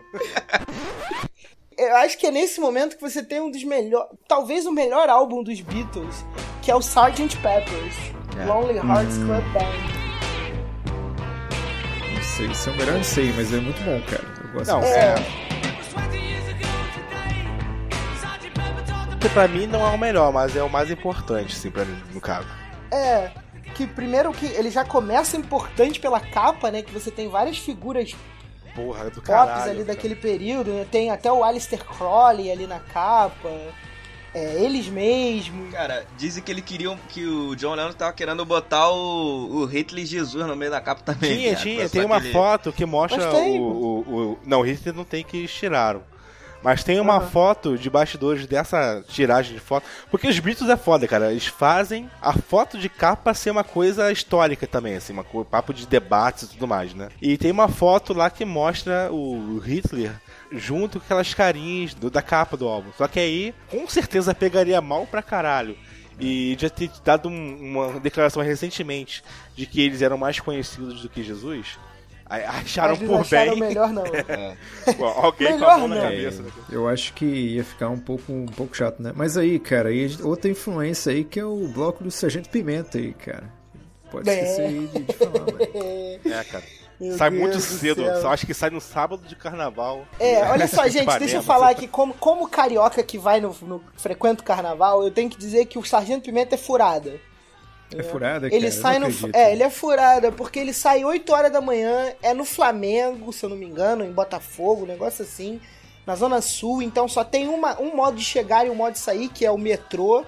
Eu 1.77 1.97
acho 1.97 2.17
que 2.19 2.27
é 2.27 2.31
nesse 2.31 2.61
momento 2.61 2.97
que 2.97 3.03
você 3.03 3.23
tem 3.23 3.41
um 3.41 3.51
dos 3.51 3.65
melhores, 3.65 4.09
talvez 4.29 4.67
o 4.67 4.73
melhor 4.73 5.09
álbum 5.09 5.43
dos 5.43 5.61
Beatles, 5.61 6.25
que 6.63 6.71
é 6.71 6.75
o 6.77 6.79
Sgt. 6.81 7.37
Pepper's 7.39 7.95
É. 8.39 8.45
Lonely 8.47 8.79
Hearts 8.79 9.17
Club 9.17 9.45
Band. 9.53 9.95
Não 12.15 12.23
sei 12.23 12.55
se 12.55 12.69
é 12.69 12.73
o 12.73 12.77
melhor, 12.77 12.95
não 12.97 13.05
sei, 13.05 13.33
mas 13.33 13.53
é 13.53 13.57
muito 13.57 13.81
bom, 13.83 14.01
cara. 14.03 14.25
Eu 14.45 14.53
gosto 14.53 14.71
Não, 14.71 14.83
é. 14.83 15.15
It 15.15 15.25
was 15.79 16.05
20 16.13 16.17
years 16.17 16.49
ago 16.49 16.59
today. 16.95 17.47
Sgt. 18.17 18.51
Pepper 18.51 18.85
told 18.87 19.11
the 19.11 19.17
Que 19.29 19.29
pra 19.35 19.49
mim 19.49 19.67
não 19.67 19.87
é 19.87 19.91
o 19.91 19.99
melhor, 19.99 20.33
mas 20.33 20.55
é 20.57 20.63
o 20.63 20.71
mais 20.71 20.91
importante, 20.91 21.55
sim, 21.55 21.71
pra 21.71 21.85
mim, 21.85 21.97
no 22.13 22.21
caso. 22.21 22.47
É, 22.93 23.31
que 23.75 23.87
primeiro 23.87 24.33
que 24.33 24.47
ele 24.47 24.71
já 24.71 24.85
começa 24.85 25.37
importante 25.37 25.99
pela 25.99 26.21
capa, 26.21 26.71
né? 26.71 26.83
Que 26.83 26.93
você 26.93 27.11
tem 27.11 27.29
várias 27.29 27.59
figuras 27.59 28.15
Porra, 28.75 29.05
do 29.05 29.17
pops 29.17 29.27
caralho. 29.27 29.63
ali 29.71 29.85
cara. 29.85 29.95
daquele 29.95 30.17
período, 30.17 30.71
né? 30.73 30.87
Tem 30.91 31.11
até 31.11 31.31
o 31.31 31.45
Alistair 31.45 31.85
Crowley 31.85 32.51
ali 32.51 32.67
na 32.67 32.81
capa. 32.81 33.49
É, 34.35 34.61
eles 34.65 34.89
mesmos. 34.89 35.71
Cara, 35.71 36.05
dizem 36.19 36.43
que 36.43 36.51
ele 36.51 36.61
queria 36.61 36.99
que 37.09 37.25
o 37.25 37.55
John 37.55 37.75
Lennon 37.77 37.93
tava 37.93 38.13
querendo 38.13 38.45
botar 38.45 38.91
o, 38.91 39.61
o 39.61 39.65
Hitler 39.65 40.05
Jesus 40.05 40.45
no 40.45 40.57
meio 40.57 40.73
da 40.73 40.81
capa 40.81 41.03
também. 41.03 41.37
Tinha, 41.37 41.51
cara, 41.53 41.63
tinha. 41.63 41.89
Tem 41.89 42.05
uma 42.05 42.17
aquele- 42.17 42.33
foto 42.33 42.73
que 42.73 42.85
mostra 42.85 43.33
o, 43.33 43.61
o, 43.61 43.99
o- 44.33 44.39
Não, 44.45 44.59
o 44.61 44.63
Hitler 44.65 44.93
não 44.93 45.05
tem 45.05 45.23
que 45.23 45.47
tiraram. 45.47 46.03
Mas 46.65 46.83
tem 46.83 46.99
uma 46.99 47.17
Aham. 47.19 47.27
foto 47.29 47.77
de 47.77 47.91
bastidores 47.91 48.47
dessa 48.47 49.05
tiragem 49.07 49.53
de 49.53 49.61
foto. 49.61 49.87
Porque 50.11 50.27
os 50.27 50.39
Beatles 50.39 50.71
é 50.71 50.77
foda, 50.79 51.07
cara. 51.07 51.31
Eles 51.31 51.47
fazem 51.47 52.11
a 52.23 52.33
foto 52.33 52.79
de 52.79 52.89
capa 52.89 53.35
ser 53.35 53.51
uma 53.51 53.63
coisa 53.63 54.11
histórica 54.11 54.67
também, 54.67 54.97
assim, 54.97 55.13
uma 55.13 55.23
co- 55.23 55.45
papo 55.45 55.75
de 55.75 55.87
debates 55.87 56.45
e 56.45 56.49
tudo 56.49 56.67
mais, 56.67 56.95
né? 56.95 57.11
E 57.21 57.37
tem 57.37 57.51
uma 57.51 57.69
foto 57.69 58.15
lá 58.15 58.31
que 58.31 58.47
mostra 58.47 59.11
o 59.13 59.59
Hitler 59.59 60.13
junto 60.51 60.99
com 60.99 61.05
aquelas 61.05 61.35
carinhas 61.35 61.93
do- 61.93 62.09
da 62.11 62.23
capa 62.23 62.57
do 62.57 62.67
álbum. 62.67 62.91
Só 62.97 63.07
que 63.07 63.21
aí, 63.21 63.55
com 63.71 63.87
certeza, 63.87 64.35
pegaria 64.35 64.81
mal 64.81 65.07
pra 65.07 65.21
caralho. 65.23 65.77
E 66.19 66.57
já 66.59 66.71
ter 66.71 66.91
dado 67.05 67.29
um- 67.29 67.57
uma 67.61 68.01
declaração 68.01 68.43
recentemente 68.43 69.23
de 69.55 69.67
que 69.67 69.83
eles 69.83 70.01
eram 70.01 70.17
mais 70.17 70.41
conhecidos 70.41 71.03
do 71.03 71.11
que 71.11 71.23
Jesus. 71.23 71.77
Acharam 72.27 72.97
por 72.97 73.21
acharam 73.21 73.53
bem. 73.53 73.61
melhor 73.69 73.93
não. 73.93 74.05
É. 74.07 74.57
Pô, 74.97 75.05
alguém 75.21 75.49
com 75.49 75.55
Melhor 75.55 75.71
a 75.71 75.79
mão 75.79 75.89
na 75.89 75.95
não. 75.97 76.03
cabeça. 76.03 76.43
né? 76.43 76.51
Eu 76.71 76.89
acho 76.89 77.13
que 77.13 77.25
ia 77.27 77.65
ficar 77.65 77.89
um 77.91 77.99
pouco, 77.99 78.33
um 78.33 78.47
pouco 78.47 78.77
chato, 78.77 79.01
né? 79.03 79.13
Mas 79.15 79.37
aí, 79.37 79.59
cara, 79.59 79.91
aí 79.91 80.17
outra 80.23 80.51
influência 80.51 81.13
aí 81.13 81.23
que 81.25 81.39
é 81.39 81.45
o 81.45 81.69
bloco 81.69 82.03
do 82.03 82.11
Sargento 82.11 82.49
Pimenta 82.49 82.99
aí, 82.99 83.13
cara. 83.13 83.53
Pode 84.11 84.29
É. 84.31 84.35
esquecer 84.43 84.63
aí 84.67 84.87
de, 84.87 85.03
de 85.03 85.13
falar, 85.13 85.33
né? 85.33 86.19
É, 86.41 86.45
cara. 86.45 86.65
Meu 87.01 87.19
sai 87.19 87.29
Deus 87.31 87.43
muito 87.43 87.55
do 87.57 87.61
cedo. 87.61 88.05
céu. 88.05 88.31
Acho 88.31 88.47
que 88.47 88.55
sai 88.55 88.71
no 88.71 88.81
sábado 88.81 89.27
de 89.27 89.35
carnaval. 89.35 90.07
É, 90.19 90.43
olha 90.45 90.67
só, 90.69 90.85
gente, 90.85 91.03
Ipanema, 91.03 91.19
deixa 91.19 91.37
eu 91.37 91.43
falar 91.43 91.71
aqui, 91.71 91.89
como, 91.89 92.15
como 92.15 92.49
carioca 92.49 93.03
que 93.03 93.19
vai 93.19 93.41
no, 93.41 93.55
no 93.63 93.83
frequenta 93.97 94.43
o 94.43 94.45
carnaval, 94.47 95.03
eu 95.03 95.11
tenho 95.11 95.29
que 95.29 95.37
dizer 95.37 95.67
que 95.67 95.77
o 95.79 95.85
Sargento 95.85 96.23
Pimenta 96.25 96.55
é 96.55 96.59
furada. 96.59 97.21
É 97.93 98.03
furada, 98.03 98.49
cara. 98.49 98.55
Ele 98.55 98.67
eu 98.69 98.73
sai 98.73 98.99
no. 98.99 99.09
É, 99.33 99.53
ele 99.53 99.63
é 99.63 99.71
furada, 99.71 100.33
porque 100.33 100.59
ele 100.59 100.73
sai 100.73 101.05
8 101.05 101.33
horas 101.33 101.53
da 101.53 101.61
manhã, 101.61 102.13
é 102.23 102.33
no 102.35 102.45
Flamengo, 102.45 103.33
se 103.33 103.45
eu 103.45 103.51
não 103.51 103.57
me 103.57 103.67
engano, 103.67 104.05
em 104.05 104.13
Botafogo, 104.13 104.83
um 104.83 104.87
negócio 104.87 105.25
assim, 105.25 105.61
na 106.07 106.15
Zona 106.17 106.41
Sul, 106.41 106.83
então 106.83 107.09
só 107.09 107.23
tem 107.25 107.49
uma, 107.49 107.81
um 107.81 107.95
modo 107.95 108.17
de 108.17 108.25
chegar 108.25 108.67
e 108.67 108.71
um 108.71 108.75
modo 108.75 108.95
de 108.95 108.99
sair, 108.99 109.29
que 109.29 109.45
é 109.45 109.51
o 109.51 109.59
metrô. 109.59 110.25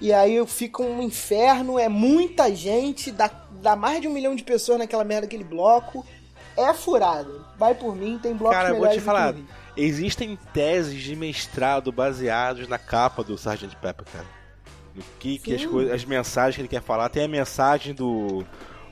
E 0.00 0.12
aí 0.12 0.44
fica 0.46 0.82
um 0.82 1.00
inferno, 1.02 1.78
é 1.78 1.88
muita 1.88 2.54
gente, 2.54 3.10
dá, 3.10 3.30
dá 3.62 3.74
mais 3.74 4.00
de 4.00 4.08
um 4.08 4.12
milhão 4.12 4.34
de 4.34 4.44
pessoas 4.44 4.78
naquela 4.78 5.04
merda, 5.04 5.26
aquele 5.26 5.44
bloco. 5.44 6.04
É 6.56 6.72
furado. 6.72 7.44
Vai 7.58 7.74
por 7.74 7.94
mim, 7.94 8.18
tem 8.22 8.34
blocos 8.34 8.56
Cara, 8.56 8.70
eu 8.70 8.78
vou 8.78 8.88
te 8.88 9.00
falar. 9.00 9.34
Existem 9.76 10.38
teses 10.54 11.02
de 11.02 11.14
mestrado 11.14 11.92
baseados 11.92 12.66
na 12.66 12.78
capa 12.78 13.22
do 13.22 13.34
Sgt. 13.34 13.76
Pepper, 13.76 14.06
cara. 14.10 14.26
No 14.96 15.02
que, 15.18 15.38
que 15.38 15.54
as, 15.54 15.64
coisas, 15.66 15.92
as 15.92 16.04
mensagens 16.04 16.56
que 16.56 16.62
ele 16.62 16.68
quer 16.68 16.82
falar. 16.82 17.08
Tem 17.10 17.24
a 17.24 17.28
mensagem 17.28 17.92
do, 17.94 18.44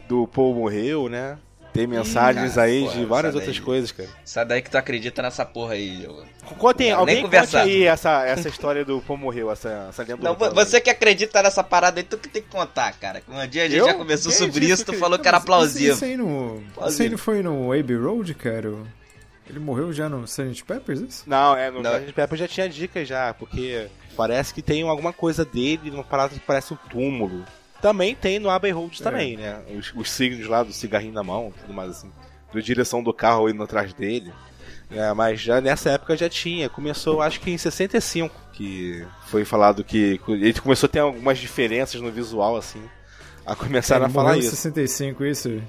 do 0.06 0.26
Paul 0.28 0.54
morreu, 0.54 1.08
né? 1.08 1.38
Tem 1.72 1.88
mensagens 1.88 2.54
cara, 2.54 2.68
aí 2.68 2.82
porra, 2.84 2.94
de 2.94 3.04
várias 3.04 3.34
outras 3.34 3.56
daí. 3.56 3.64
coisas, 3.64 3.90
cara. 3.90 4.08
Sai 4.24 4.44
daí 4.44 4.62
que 4.62 4.70
tu 4.70 4.76
acredita 4.78 5.20
nessa 5.22 5.44
porra 5.44 5.72
aí, 5.72 5.96
Diogo. 5.96 6.24
Contem, 6.56 6.92
Não, 6.92 7.00
alguém 7.00 7.14
nem 7.16 7.24
conte 7.24 7.32
conversar. 7.34 7.62
aí 7.62 7.82
essa, 7.84 8.24
essa 8.24 8.48
história 8.48 8.84
do 8.84 9.00
Paul 9.00 9.18
morreu, 9.18 9.50
essa, 9.50 9.86
essa 9.88 10.02
lenda 10.04 10.18
Não, 10.22 10.36
você 10.54 10.80
que 10.80 10.88
acredita 10.88 11.42
nessa 11.42 11.64
parada 11.64 11.98
aí, 11.98 12.04
tu 12.04 12.16
que 12.16 12.28
tem 12.28 12.42
que 12.42 12.48
contar, 12.48 12.92
cara. 12.92 13.22
Um 13.28 13.44
dia 13.48 13.64
a 13.64 13.68
gente 13.68 13.78
Eu? 13.78 13.86
já 13.86 13.94
conversou 13.94 14.30
Que 14.30 14.38
sobre 14.38 14.66
isso, 14.66 14.84
tu 14.84 14.92
que- 14.92 14.98
falou 14.98 15.18
que 15.18 15.26
era 15.26 15.40
plausível. 15.40 15.94
isso 15.94 16.04
aí 16.04 16.16
no, 16.16 16.62
isso 16.86 17.02
aí 17.02 17.08
não 17.08 17.18
foi 17.18 17.42
no 17.42 17.72
Abbey 17.72 17.96
Road, 17.96 18.34
cara? 18.34 18.72
Ele 19.50 19.58
morreu 19.58 19.92
já 19.92 20.08
no 20.08 20.24
Sgt. 20.24 20.64
Peppers, 20.64 21.00
isso? 21.00 21.24
Não, 21.26 21.56
é, 21.56 21.72
no. 21.72 21.80
Sgt. 21.82 22.12
Pepper 22.12 22.38
já 22.38 22.46
tinha 22.46 22.68
dicas 22.68 23.08
já, 23.08 23.34
porque 23.34 23.88
parece 24.16 24.52
que 24.54 24.62
tem 24.62 24.82
alguma 24.88 25.12
coisa 25.12 25.44
dele 25.44 25.90
numa 25.90 26.04
parada 26.04 26.34
que 26.34 26.40
parece 26.40 26.72
um 26.72 26.76
túmulo. 26.88 27.44
Também 27.80 28.14
tem 28.14 28.38
no 28.38 28.48
Abbey 28.48 28.70
Road 28.72 28.96
É. 29.00 29.04
também, 29.04 29.36
né? 29.36 29.60
Os, 29.76 29.92
os 29.94 30.10
signos 30.10 30.46
lá 30.46 30.62
do 30.62 30.72
cigarrinho 30.72 31.12
na 31.12 31.22
mão, 31.22 31.52
tudo 31.60 31.74
mais 31.74 31.90
assim. 31.90 32.10
Da 32.52 32.60
direção 32.60 33.02
do 33.02 33.12
carro 33.12 33.48
indo 33.48 33.62
atrás 33.62 33.92
dele. 33.92 34.32
É, 34.90 35.12
mas 35.12 35.40
já 35.40 35.60
nessa 35.60 35.90
época 35.90 36.16
já 36.16 36.28
tinha. 36.28 36.68
Começou, 36.68 37.20
acho 37.20 37.40
que 37.40 37.50
em 37.50 37.58
65, 37.58 38.34
que 38.52 39.04
foi 39.26 39.44
falado 39.44 39.82
que 39.84 40.20
ele 40.28 40.52
começou 40.60 40.86
a 40.86 40.90
ter 40.90 41.00
algumas 41.00 41.38
diferenças 41.38 42.00
no 42.00 42.10
visual, 42.12 42.56
assim. 42.56 42.82
A 43.44 43.54
começaram 43.54 44.04
Ele 44.06 44.12
a 44.12 44.14
falar 44.14 44.38
isso. 44.38 44.50
65, 44.50 45.24
isso? 45.24 45.60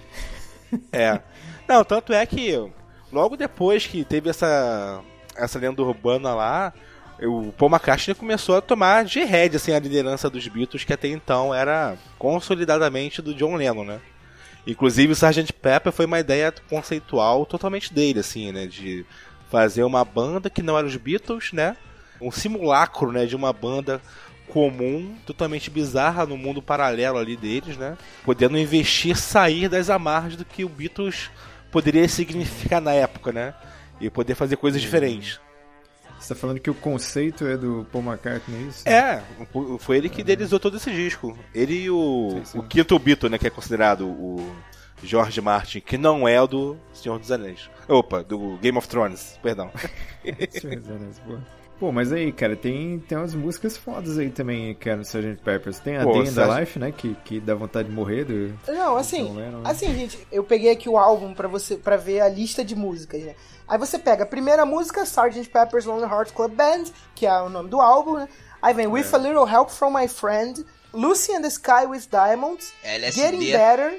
É. 0.91 1.19
Não, 1.67 1.83
tanto 1.83 2.13
é 2.13 2.25
que 2.25 2.53
logo 3.11 3.35
depois 3.35 3.85
que 3.87 4.03
teve 4.05 4.29
essa 4.29 5.01
essa 5.35 5.59
lenda 5.59 5.81
urbana 5.81 6.33
lá, 6.33 6.73
o 7.21 7.53
Paul 7.57 7.71
McCartney 7.71 8.15
começou 8.15 8.57
a 8.57 8.61
tomar 8.61 9.05
de 9.05 9.23
head 9.23 9.55
assim 9.55 9.71
a 9.71 9.79
liderança 9.79 10.29
dos 10.29 10.47
Beatles 10.47 10.83
que 10.83 10.93
até 10.93 11.07
então 11.07 11.53
era 11.53 11.97
consolidadamente 12.19 13.21
do 13.21 13.33
John 13.33 13.55
Lennon, 13.55 13.85
né? 13.85 13.99
Inclusive 14.67 15.13
o 15.13 15.15
Sgt. 15.15 15.53
Pepper 15.53 15.93
foi 15.93 16.05
uma 16.05 16.19
ideia 16.19 16.53
conceitual 16.69 17.45
totalmente 17.45 17.93
dele 17.93 18.19
assim, 18.19 18.51
né, 18.51 18.65
de 18.65 19.05
fazer 19.49 19.83
uma 19.83 20.03
banda 20.03 20.49
que 20.49 20.63
não 20.63 20.77
era 20.77 20.87
os 20.87 20.95
Beatles, 20.95 21.53
né? 21.53 21.77
Um 22.19 22.31
simulacro, 22.31 23.11
né, 23.11 23.25
de 23.25 23.35
uma 23.35 23.53
banda 23.53 24.01
comum, 24.47 25.15
totalmente 25.25 25.69
bizarra 25.69 26.25
no 26.25 26.37
mundo 26.37 26.61
paralelo 26.61 27.17
ali 27.17 27.35
deles, 27.35 27.77
né? 27.77 27.97
Podendo 28.23 28.57
investir, 28.57 29.15
sair 29.15 29.69
das 29.69 29.89
amarras 29.89 30.35
do 30.35 30.45
que 30.45 30.63
o 30.63 30.69
Beatles 30.69 31.29
poderia 31.71 32.07
significar 32.07 32.81
na 32.81 32.93
época, 32.93 33.31
né? 33.31 33.53
E 33.99 34.09
poder 34.09 34.35
fazer 34.35 34.57
coisas 34.57 34.81
diferentes. 34.81 35.39
Você 36.25 36.33
tá 36.33 36.39
falando 36.39 36.59
que 36.59 36.71
o 36.71 36.73
conceito 36.73 37.45
é 37.45 37.55
do 37.55 37.85
Paul 37.91 38.03
McCartney, 38.03 38.67
isso? 38.67 38.89
É, 38.89 39.21
foi 39.77 39.97
ele 39.97 40.09
que 40.09 40.21
idealizou 40.21 40.59
todo 40.59 40.75
esse 40.75 40.89
disco. 40.89 41.37
Ele 41.53 41.83
e 41.83 41.89
o, 41.91 42.29
Sim, 42.31 42.45
sim. 42.45 42.57
o 42.57 42.63
quinto 42.63 42.97
Beatle, 42.97 43.29
né? 43.29 43.37
Que 43.37 43.45
é 43.45 43.51
considerado 43.51 44.07
o 44.07 44.55
George 45.03 45.39
Martin, 45.39 45.81
que 45.81 45.99
não 45.99 46.27
é 46.27 46.41
o 46.41 46.47
do 46.47 46.77
Senhor 46.93 47.19
dos 47.19 47.31
Anéis. 47.31 47.69
Opa, 47.87 48.23
do 48.23 48.57
Game 48.57 48.75
of 48.75 48.87
Thrones, 48.87 49.39
perdão. 49.43 49.69
Senhor 50.49 50.77
dos 50.77 50.89
Anéis, 50.89 51.19
boa. 51.19 51.43
Pô, 51.79 51.91
mas 51.91 52.13
aí, 52.13 52.31
cara, 52.31 52.55
tem, 52.55 52.99
tem 52.99 53.17
umas 53.17 53.35
músicas 53.35 53.75
fodas 53.75 54.17
aí 54.17 54.29
também, 54.29 54.73
cara, 54.75 54.95
no 54.97 55.01
Sgt. 55.03 55.41
Peppers. 55.43 55.77
Tem 55.79 55.97
a 55.97 56.03
Pô, 56.03 56.13
Day 56.13 56.21
in 56.21 56.33
the. 56.33 56.59
Life, 56.59 56.79
né, 56.79 56.91
que, 56.91 57.15
que 57.25 57.39
dá 57.39 57.53
vontade 57.53 57.89
de 57.89 57.93
morrer 57.93 58.23
do... 58.23 58.57
Não, 58.67 58.95
assim, 58.95 59.23
Lennon, 59.35 59.59
né? 59.59 59.69
assim, 59.69 59.93
gente, 59.93 60.25
eu 60.31 60.43
peguei 60.43 60.71
aqui 60.71 60.87
o 60.87 60.97
álbum 60.97 61.33
pra 61.33 61.49
você 61.49 61.75
para 61.75 61.97
ver 61.97 62.21
a 62.21 62.29
lista 62.29 62.63
de 62.63 62.75
músicas, 62.75 63.21
né? 63.21 63.35
Aí 63.67 63.77
você 63.77 63.99
pega 63.99 64.23
a 64.23 64.27
primeira 64.27 64.65
música, 64.65 65.01
Sgt. 65.03 65.49
Pepper's 65.49 65.85
Lonely 65.85 66.09
Hearts 66.09 66.33
Club 66.33 66.53
Band, 66.53 66.85
que 67.13 67.25
é 67.25 67.41
o 67.41 67.49
nome 67.49 67.69
do 67.69 67.81
álbum, 67.81 68.13
né? 68.19 68.29
Aí 68.61 68.73
vem 68.73 68.87
With 68.87 69.07
É. 69.11 69.15
a 69.15 69.17
Little 69.17 69.47
Help 69.47 69.69
from 69.69 69.91
My 69.91 70.07
Friend, 70.07 70.65
Lucy 70.93 71.33
in 71.33 71.41
the 71.41 71.49
Sky 71.49 71.85
with 71.87 72.07
Diamonds, 72.09 72.71
LSD. 72.83 73.21
Getting 73.21 73.51
Better, 73.51 73.93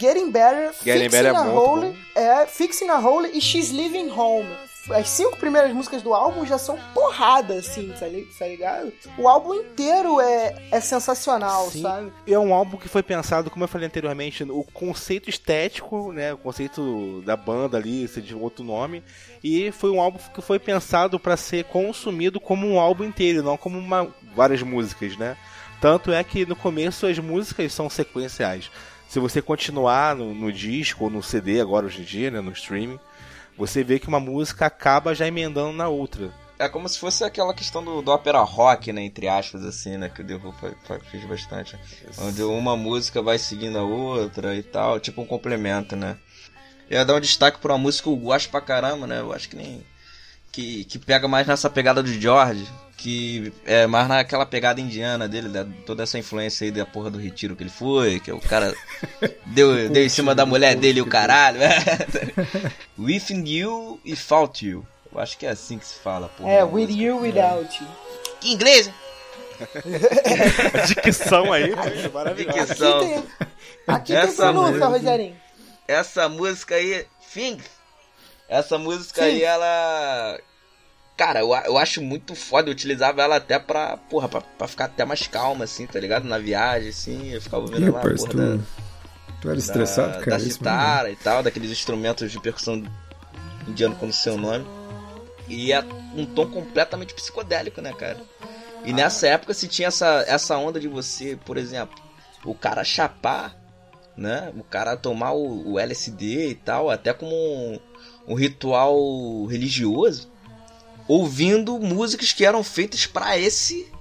Getting 0.00 0.30
Better, 0.32 0.72
Getting 0.82 1.04
Fixing 1.04 1.08
Better 1.10 1.32
é 1.32 1.36
a 1.36 1.44
muito 1.44 1.58
Hole, 1.58 1.98
é, 2.16 2.46
Fixing 2.46 2.88
a 2.88 2.98
Hole 2.98 3.30
e 3.32 3.40
She's 3.40 3.70
Leaving 3.70 4.10
Home. 4.10 4.48
As 4.90 5.08
cinco 5.08 5.36
primeiras 5.38 5.72
músicas 5.72 6.02
do 6.02 6.12
álbum 6.12 6.44
já 6.44 6.58
são 6.58 6.78
porrada, 6.92 7.54
assim, 7.54 7.88
tá 7.88 8.06
tá 8.38 8.46
ligado? 8.46 8.92
O 9.16 9.26
álbum 9.26 9.54
inteiro 9.54 10.20
é, 10.20 10.54
é 10.70 10.80
sensacional, 10.80 11.70
Sim. 11.70 11.82
sabe? 11.82 12.12
É 12.26 12.38
um 12.38 12.52
álbum 12.52 12.76
que 12.76 12.88
foi 12.88 13.02
pensado, 13.02 13.50
como 13.50 13.64
eu 13.64 13.68
falei 13.68 13.86
anteriormente, 13.86 14.44
o 14.44 14.62
conceito 14.62 15.30
estético, 15.30 16.12
né, 16.12 16.34
o 16.34 16.38
conceito 16.38 17.22
da 17.22 17.36
banda 17.36 17.78
ali, 17.78 18.06
ser 18.08 18.20
de 18.20 18.34
outro 18.34 18.64
nome, 18.64 19.02
e 19.42 19.72
foi 19.72 19.90
um 19.90 20.00
álbum 20.00 20.18
que 20.34 20.42
foi 20.42 20.58
pensado 20.58 21.18
para 21.18 21.36
ser 21.36 21.64
consumido 21.64 22.38
como 22.38 22.66
um 22.66 22.78
álbum 22.78 23.04
inteiro, 23.04 23.42
não 23.42 23.56
como 23.56 23.78
uma, 23.78 24.08
várias 24.34 24.62
músicas, 24.62 25.16
né? 25.16 25.36
Tanto 25.80 26.12
é 26.12 26.22
que 26.22 26.46
no 26.46 26.56
começo 26.56 27.06
as 27.06 27.18
músicas 27.18 27.72
são 27.72 27.88
sequenciais. 27.88 28.70
Se 29.08 29.18
você 29.18 29.40
continuar 29.40 30.16
no, 30.16 30.34
no 30.34 30.52
disco 30.52 31.04
ou 31.04 31.10
no 31.10 31.22
CD 31.22 31.60
agora 31.60 31.86
hoje 31.86 32.00
em 32.00 32.04
dia, 32.04 32.30
né, 32.30 32.40
no 32.40 32.52
streaming, 32.52 32.98
você 33.56 33.82
vê 33.84 33.98
que 33.98 34.08
uma 34.08 34.20
música 34.20 34.66
acaba 34.66 35.14
já 35.14 35.26
emendando 35.26 35.72
na 35.72 35.88
outra. 35.88 36.32
É 36.58 36.68
como 36.68 36.88
se 36.88 36.98
fosse 36.98 37.24
aquela 37.24 37.52
questão 37.52 37.82
do, 37.84 38.00
do 38.00 38.10
ópera 38.12 38.40
rock, 38.40 38.92
né? 38.92 39.02
Entre 39.02 39.26
aspas, 39.26 39.64
assim, 39.64 39.96
né? 39.96 40.08
Que 40.08 40.22
o 40.22 40.52
fa- 40.52 41.00
fez 41.10 41.24
bastante. 41.24 41.76
Onde 42.18 42.42
uma 42.44 42.76
música 42.76 43.20
vai 43.20 43.38
seguindo 43.38 43.76
a 43.78 43.82
outra 43.82 44.54
e 44.54 44.62
tal, 44.62 45.00
tipo 45.00 45.20
um 45.20 45.26
complemento, 45.26 45.96
né? 45.96 46.16
Eu 46.88 46.98
ia 46.98 47.04
dar 47.04 47.14
um 47.16 47.20
destaque 47.20 47.58
pra 47.58 47.72
uma 47.72 47.78
música 47.78 48.04
que 48.04 48.08
eu 48.08 48.16
gosto 48.16 48.50
pra 48.50 48.60
caramba, 48.60 49.06
né? 49.06 49.18
Eu 49.20 49.32
acho 49.32 49.48
que 49.48 49.56
nem. 49.56 49.84
Que, 50.54 50.84
que 50.84 50.98
pega 51.00 51.26
mais 51.26 51.46
nessa 51.48 51.68
pegada 51.68 52.00
do 52.00 52.12
George, 52.12 52.64
que 52.96 53.52
é 53.66 53.88
mais 53.88 54.06
naquela 54.06 54.46
pegada 54.46 54.80
indiana 54.80 55.26
dele, 55.28 55.48
da, 55.48 55.66
toda 55.84 56.04
essa 56.04 56.16
influência 56.16 56.64
aí 56.64 56.70
da 56.70 56.86
porra 56.86 57.10
do 57.10 57.18
retiro 57.18 57.56
que 57.56 57.64
ele 57.64 57.70
foi, 57.70 58.20
que 58.20 58.30
o 58.30 58.38
cara 58.40 58.72
deu, 59.46 59.88
deu 59.88 60.04
em 60.04 60.08
cima 60.08 60.32
da 60.32 60.46
mulher 60.46 60.76
dele 60.76 61.00
e 61.00 61.02
o 61.02 61.06
caralho. 61.06 61.58
Within 62.98 63.44
you 63.46 64.00
e 64.04 64.12
Without 64.12 64.64
you. 64.64 64.86
Eu 65.12 65.20
acho 65.20 65.36
que 65.36 65.44
é 65.46 65.50
assim 65.50 65.76
que 65.78 65.86
se 65.86 65.96
fala, 65.98 66.28
porra. 66.28 66.50
É, 66.50 66.62
With 66.64 66.86
música. 66.86 67.02
You, 67.02 67.20
Without 67.20 67.82
You. 67.82 67.88
Que 68.40 68.52
inglês, 68.52 68.86
hein? 68.86 68.94
Dicção 71.04 71.52
aí 71.52 71.72
maravilhosa. 72.12 72.62
Aqui 72.72 72.74
tem, 73.00 73.24
aqui 73.86 74.12
tem 74.12 74.16
Essa 74.22 74.42
pronúncia, 74.52 74.70
música- 74.72 74.86
Rogerinho. 74.88 75.36
essa 75.88 76.28
música 76.28 76.74
aí, 76.76 77.06
Things. 77.32 77.64
Essa 78.54 78.78
música 78.78 79.22
Sim. 79.22 79.28
aí, 79.28 79.42
ela. 79.42 80.38
Cara, 81.16 81.40
eu, 81.40 81.52
eu 81.66 81.76
acho 81.76 82.00
muito 82.00 82.36
foda. 82.36 82.68
Eu 82.68 82.72
utilizava 82.72 83.20
ela 83.20 83.36
até 83.36 83.58
pra, 83.58 83.96
porra, 83.96 84.28
pra, 84.28 84.40
pra 84.40 84.68
ficar 84.68 84.84
até 84.84 85.04
mais 85.04 85.26
calma, 85.26 85.64
assim, 85.64 85.86
tá 85.86 85.98
ligado? 85.98 86.24
Na 86.24 86.38
viagem, 86.38 86.90
assim. 86.90 87.32
Eu 87.32 87.40
ficava 87.42 87.64
ouvindo 87.64 87.86
Ih, 87.86 87.90
lá, 87.90 88.00
porra, 88.00 88.30
tu, 88.30 88.36
da, 88.36 88.58
tu 89.40 89.48
era 89.48 89.56
da, 89.56 89.60
estressado, 89.60 90.12
cara? 90.18 90.30
da 90.30 90.36
isso 90.36 90.46
mesmo? 90.46 90.52
citara 90.52 91.10
e 91.10 91.16
tal, 91.16 91.42
daqueles 91.42 91.70
instrumentos 91.70 92.30
de 92.30 92.40
percussão 92.40 92.80
indiano 93.66 93.96
com 93.96 94.06
o 94.06 94.12
seu 94.12 94.36
nome. 94.38 94.64
E 95.48 95.72
é 95.72 95.80
um 96.14 96.24
tom 96.24 96.46
completamente 96.46 97.12
psicodélico, 97.12 97.80
né, 97.80 97.92
cara? 97.92 98.22
E 98.84 98.92
nessa 98.92 99.26
época 99.26 99.52
se 99.52 99.66
tinha 99.66 99.88
essa, 99.88 100.24
essa 100.28 100.56
onda 100.56 100.78
de 100.78 100.86
você, 100.86 101.36
por 101.44 101.56
exemplo, 101.56 101.96
o 102.44 102.54
cara 102.54 102.84
chapar, 102.84 103.56
né? 104.16 104.52
O 104.56 104.62
cara 104.62 104.96
tomar 104.96 105.32
o, 105.32 105.72
o 105.72 105.78
LSD 105.78 106.50
e 106.50 106.54
tal, 106.54 106.90
até 106.90 107.12
como 107.12 107.34
um, 107.34 107.80
um 108.26 108.34
ritual 108.34 109.44
religioso, 109.46 110.30
ouvindo 111.06 111.78
músicas 111.78 112.32
que 112.32 112.44
eram 112.44 112.62
feitas 112.62 113.06
pra 113.06 113.38
esse 113.38 113.92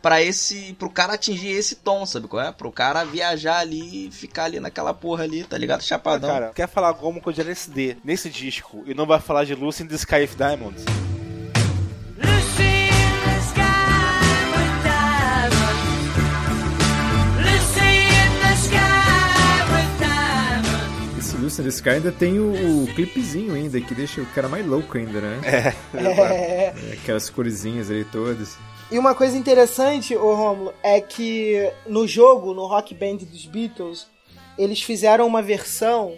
pra 0.00 0.22
esse. 0.22 0.74
pro 0.78 0.90
cara 0.90 1.14
atingir 1.14 1.50
esse 1.50 1.76
tom, 1.76 2.04
sabe 2.06 2.26
qual 2.26 2.42
é? 2.42 2.52
Pro 2.52 2.72
cara 2.72 3.04
viajar 3.04 3.58
ali 3.58 4.06
e 4.06 4.10
ficar 4.10 4.44
ali 4.44 4.58
naquela 4.60 4.94
porra 4.94 5.24
ali, 5.24 5.44
tá 5.44 5.56
ligado? 5.56 5.82
Chapadão. 5.82 6.30
Cara, 6.30 6.52
quer 6.54 6.68
falar 6.68 6.88
alguma 6.88 7.20
coisa 7.20 7.42
de 7.42 7.48
LSD 7.48 7.96
nesse 8.04 8.30
disco 8.30 8.82
e 8.86 8.94
não 8.94 9.06
vai 9.06 9.20
falar 9.20 9.44
de 9.44 9.54
Lucy 9.54 9.82
in 9.82 9.86
the 9.86 9.96
Sky 9.96 10.24
of 10.24 10.36
Diamonds? 10.36 10.84
Lucy 21.50 21.62
in 21.62 21.64
the 21.64 21.70
Sky 21.70 21.88
ainda 21.90 22.12
tem 22.12 22.38
o, 22.38 22.84
o 22.84 22.86
clipezinho 22.94 23.54
ainda, 23.54 23.80
que 23.80 23.92
deixa 23.92 24.20
o 24.20 24.26
cara 24.26 24.48
mais 24.48 24.64
louco 24.64 24.96
ainda, 24.96 25.20
né? 25.20 25.40
É. 25.44 25.74
É, 25.98 26.92
Aquelas 26.92 27.28
coresinhas 27.28 27.90
ali 27.90 28.04
todas. 28.04 28.56
E 28.88 28.96
uma 28.96 29.16
coisa 29.16 29.36
interessante, 29.36 30.16
ô 30.16 30.34
Romulo, 30.34 30.72
é 30.80 31.00
que 31.00 31.68
no 31.88 32.06
jogo, 32.06 32.54
no 32.54 32.66
Rock 32.66 32.94
Band 32.94 33.16
dos 33.16 33.46
Beatles, 33.46 34.06
eles 34.56 34.80
fizeram 34.80 35.26
uma 35.26 35.42
versão 35.42 36.16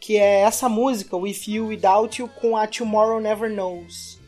que 0.00 0.16
é 0.16 0.40
essa 0.40 0.68
música, 0.68 1.16
With 1.16 1.42
You, 1.46 1.68
Without 1.68 2.20
You, 2.20 2.28
com 2.40 2.56
a 2.56 2.66
Tomorrow 2.66 3.20
Never 3.20 3.50
Knows. 3.50 4.18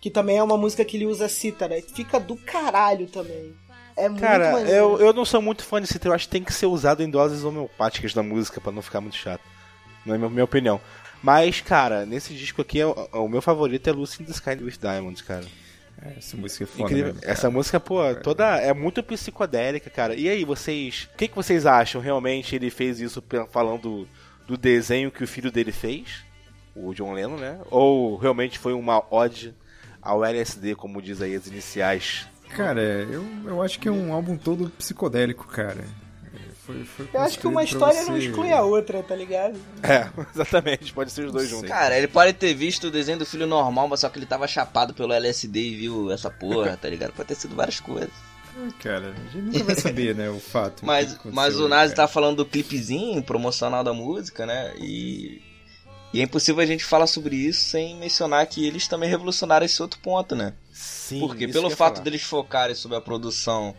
Que 0.00 0.10
também 0.10 0.38
é 0.38 0.42
uma 0.42 0.58
música 0.58 0.84
que 0.84 0.96
ele 0.96 1.06
usa 1.06 1.28
cítara. 1.28 1.80
Fica 1.94 2.18
do 2.18 2.36
caralho 2.36 3.06
também. 3.06 3.54
É 3.96 4.08
muito 4.08 4.20
Cara, 4.20 4.52
maneiro. 4.52 4.70
eu, 4.70 4.98
eu 4.98 5.12
não 5.12 5.24
sou 5.24 5.40
muito 5.40 5.64
fã 5.64 5.80
desse 5.80 5.98
eu 6.04 6.12
acho 6.12 6.26
que 6.26 6.32
tem 6.32 6.44
que 6.44 6.52
ser 6.52 6.66
usado 6.66 7.02
em 7.02 7.08
doses 7.08 7.44
homeopáticas 7.44 8.12
da 8.12 8.22
música 8.22 8.60
pra 8.60 8.70
não 8.70 8.82
ficar 8.82 9.00
muito 9.00 9.16
chato. 9.16 9.55
Não 10.06 10.14
é 10.14 10.18
minha, 10.18 10.44
opinião. 10.44 10.80
Mas, 11.22 11.60
cara, 11.60 12.06
nesse 12.06 12.32
disco 12.34 12.62
aqui, 12.62 12.82
o, 12.82 12.92
o 13.12 13.28
meu 13.28 13.42
favorito 13.42 13.88
é 13.88 13.92
Lucy 13.92 14.22
in 14.22 14.26
the 14.26 14.32
Sky 14.32 14.50
with 14.62 14.78
Diamonds, 14.80 15.22
cara. 15.22 15.44
É, 16.00 16.18
essa 16.18 16.36
música 16.36 16.64
é 16.64 16.66
foda 16.66 16.84
Incrível. 16.84 17.06
mesmo, 17.06 17.20
cara. 17.20 17.32
Essa 17.32 17.50
música, 17.50 17.80
pô, 17.80 18.14
toda 18.16 18.56
é 18.58 18.72
muito 18.72 19.02
psicodélica, 19.02 19.90
cara. 19.90 20.14
E 20.14 20.28
aí, 20.28 20.44
vocês, 20.44 21.08
o 21.12 21.16
que, 21.16 21.28
que 21.28 21.34
vocês 21.34 21.66
acham? 21.66 22.00
Realmente 22.00 22.54
ele 22.54 22.70
fez 22.70 23.00
isso 23.00 23.22
falando 23.50 24.06
do 24.46 24.56
desenho 24.56 25.10
que 25.10 25.24
o 25.24 25.28
filho 25.28 25.50
dele 25.50 25.72
fez, 25.72 26.24
o 26.74 26.94
John 26.94 27.12
Lennon, 27.12 27.36
né? 27.36 27.58
Ou 27.70 28.16
realmente 28.16 28.58
foi 28.58 28.72
uma 28.72 29.02
ode 29.10 29.54
ao 30.00 30.24
LSD, 30.24 30.76
como 30.76 31.02
diz 31.02 31.20
aí 31.20 31.34
as 31.34 31.46
iniciais? 31.46 32.28
Cara, 32.50 32.80
eu, 32.80 33.24
eu 33.44 33.62
acho 33.62 33.80
que 33.80 33.88
é 33.88 33.90
um 33.90 34.12
álbum 34.12 34.36
todo 34.36 34.70
psicodélico, 34.70 35.46
cara. 35.48 35.84
Foi, 36.66 36.84
foi 36.84 37.08
Eu 37.14 37.20
acho 37.20 37.38
que 37.38 37.46
uma 37.46 37.62
história 37.62 38.02
não 38.02 38.14
você- 38.14 38.26
exclui 38.26 38.52
a 38.52 38.60
outra, 38.62 39.00
tá 39.02 39.14
ligado? 39.14 39.56
É, 39.82 40.08
exatamente, 40.34 40.92
pode 40.92 41.12
ser 41.12 41.26
os 41.26 41.32
dois 41.32 41.48
juntos. 41.48 41.68
Cara, 41.68 41.96
ele 41.96 42.08
pode 42.08 42.32
ter 42.32 42.52
visto 42.54 42.88
o 42.88 42.90
desenho 42.90 43.18
do 43.20 43.24
filho 43.26 43.46
normal, 43.46 43.86
mas 43.86 44.00
só 44.00 44.08
que 44.08 44.18
ele 44.18 44.26
tava 44.26 44.48
chapado 44.48 44.92
pelo 44.92 45.12
LSD 45.12 45.60
e 45.60 45.76
viu 45.76 46.10
essa 46.10 46.28
porra, 46.30 46.76
tá 46.76 46.88
ligado? 46.88 47.12
Pode 47.12 47.28
ter 47.28 47.36
sido 47.36 47.54
várias 47.54 47.78
coisas. 47.78 48.10
Ah, 48.58 48.68
Cara, 48.82 49.10
a 49.12 49.32
gente 49.32 49.44
nunca 49.44 49.64
vai 49.64 49.74
saber, 49.76 50.14
né, 50.14 50.28
o 50.30 50.40
fato. 50.40 50.84
Mas, 50.84 51.12
que 51.14 51.28
mas 51.28 51.60
o 51.60 51.68
Nazi 51.68 51.94
cara. 51.94 52.08
tá 52.08 52.12
falando 52.12 52.38
do 52.38 52.46
clipezinho 52.46 53.22
promocional 53.22 53.84
da 53.84 53.92
música, 53.92 54.44
né? 54.46 54.74
E, 54.78 55.40
e 56.12 56.20
é 56.20 56.22
impossível 56.24 56.62
a 56.62 56.66
gente 56.66 56.82
falar 56.84 57.06
sobre 57.06 57.36
isso 57.36 57.68
sem 57.68 57.96
mencionar 57.96 58.46
que 58.46 58.66
eles 58.66 58.88
também 58.88 59.08
revolucionaram 59.10 59.64
esse 59.66 59.80
outro 59.82 60.00
ponto, 60.00 60.34
né? 60.34 60.54
Sim, 60.72 61.20
Porque 61.20 61.44
isso 61.44 61.52
pelo 61.52 61.64
que 61.64 61.66
eu 61.68 61.70
ia 61.70 61.76
fato 61.76 61.94
falar. 61.96 62.04
deles 62.04 62.22
focarem 62.22 62.74
sobre 62.74 62.96
a 62.96 63.00
produção 63.00 63.74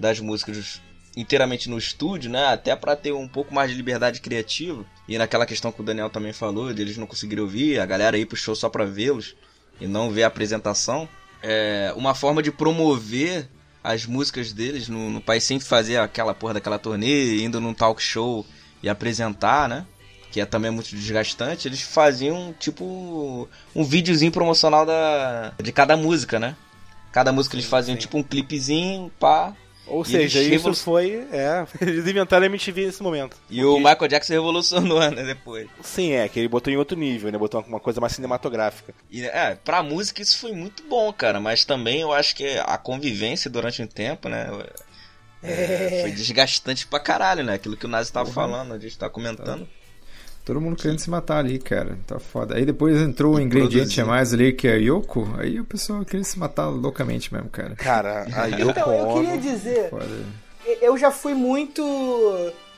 das 0.00 0.18
músicas 0.18 0.80
inteiramente 1.16 1.68
no 1.68 1.78
estúdio, 1.78 2.30
né? 2.30 2.46
Até 2.46 2.74
pra 2.74 2.96
ter 2.96 3.12
um 3.12 3.28
pouco 3.28 3.54
mais 3.54 3.70
de 3.70 3.76
liberdade 3.76 4.20
criativa. 4.20 4.84
E 5.08 5.16
naquela 5.18 5.46
questão 5.46 5.70
que 5.70 5.80
o 5.80 5.84
Daniel 5.84 6.10
também 6.10 6.32
falou, 6.32 6.72
de 6.72 6.82
eles 6.82 6.96
não 6.96 7.06
conseguirem 7.06 7.42
ouvir, 7.42 7.78
a 7.78 7.86
galera 7.86 8.18
ir 8.18 8.26
pro 8.26 8.36
show 8.36 8.54
só 8.54 8.68
pra 8.68 8.84
vê-los 8.84 9.34
e 9.80 9.86
não 9.86 10.10
ver 10.10 10.24
a 10.24 10.28
apresentação. 10.28 11.08
É 11.42 11.92
uma 11.96 12.14
forma 12.14 12.42
de 12.42 12.50
promover 12.50 13.48
as 13.82 14.06
músicas 14.06 14.52
deles 14.52 14.88
no, 14.88 15.10
no 15.10 15.20
país 15.20 15.44
sem 15.44 15.60
fazer 15.60 15.98
aquela 15.98 16.34
porra 16.34 16.54
daquela 16.54 16.78
turnê, 16.78 17.42
indo 17.42 17.60
num 17.60 17.74
talk 17.74 18.02
show 18.02 18.46
e 18.82 18.88
apresentar, 18.88 19.68
né? 19.68 19.86
Que 20.32 20.40
é 20.40 20.46
também 20.46 20.70
muito 20.70 20.88
desgastante. 20.88 21.68
Eles 21.68 21.82
faziam 21.82 22.54
tipo 22.58 23.48
um 23.76 23.84
videozinho 23.84 24.32
promocional 24.32 24.86
da, 24.86 25.52
de 25.62 25.70
cada 25.70 25.96
música, 25.96 26.40
né? 26.40 26.56
Cada 27.12 27.30
música 27.30 27.54
eles 27.54 27.66
faziam 27.66 27.94
sim. 27.94 28.00
tipo 28.00 28.18
um 28.18 28.22
clipezinho, 28.22 29.12
pá. 29.20 29.54
Ou 29.86 30.02
E 30.02 30.06
seja, 30.06 30.40
isso 30.40 30.50
revolu- 30.50 30.74
foi. 30.74 31.26
É, 31.30 31.66
eles 31.82 32.06
inventaram 32.06 32.44
a 32.44 32.46
MTV 32.46 32.86
nesse 32.86 33.02
momento. 33.02 33.36
E 33.50 33.62
o 33.64 33.76
Michael 33.76 34.08
Jackson 34.08 34.32
revolucionou, 34.32 34.98
né, 35.10 35.22
depois. 35.22 35.68
Sim, 35.82 36.12
é, 36.12 36.28
que 36.28 36.38
ele 36.38 36.48
botou 36.48 36.72
em 36.72 36.76
outro 36.76 36.96
nível, 36.96 37.30
né? 37.30 37.36
Botou 37.38 37.60
uma 37.68 37.78
coisa 37.80 38.00
mais 38.00 38.14
cinematográfica. 38.14 38.94
E, 39.10 39.24
é, 39.26 39.56
pra 39.62 39.82
música 39.82 40.22
isso 40.22 40.38
foi 40.38 40.52
muito 40.52 40.82
bom, 40.88 41.12
cara. 41.12 41.38
Mas 41.40 41.64
também 41.64 42.00
eu 42.00 42.12
acho 42.12 42.34
que 42.34 42.46
a 42.64 42.78
convivência 42.78 43.50
durante 43.50 43.82
um 43.82 43.86
tempo, 43.86 44.28
né? 44.28 44.48
é, 45.42 45.98
foi 46.00 46.10
desgastante 46.12 46.86
pra 46.86 46.98
caralho, 46.98 47.44
né? 47.44 47.54
Aquilo 47.54 47.76
que 47.76 47.84
o 47.84 47.88
Nazi 47.88 48.10
tava 48.10 48.30
falando, 48.30 48.72
a 48.72 48.78
gente 48.78 48.96
tá 48.96 49.10
comentando. 49.10 49.68
Todo 50.44 50.60
mundo 50.60 50.76
querendo 50.76 50.98
se 50.98 51.08
matar 51.08 51.38
ali, 51.38 51.58
cara. 51.58 51.98
Tá 52.06 52.18
foda. 52.18 52.56
Aí 52.56 52.66
depois 52.66 53.00
entrou 53.00 53.36
o 53.36 53.40
ingrediente 53.40 53.98
a 54.00 54.04
mais 54.04 54.34
ali, 54.34 54.52
que 54.52 54.68
é 54.68 54.74
a 54.74 54.76
Yoko. 54.76 55.26
Aí 55.38 55.58
o 55.58 55.64
pessoal 55.64 56.04
queria 56.04 56.24
se 56.24 56.38
matar 56.38 56.68
loucamente 56.68 57.32
mesmo, 57.32 57.48
cara. 57.48 57.74
Cara, 57.76 58.26
a 58.34 58.46
Yoko 58.54 58.70
Então, 58.70 58.92
eu 58.92 59.14
queria 59.14 59.38
dizer, 59.38 59.88
Foda. 59.88 60.06
eu 60.82 60.98
já 60.98 61.10
fui 61.10 61.32
muito 61.32 61.82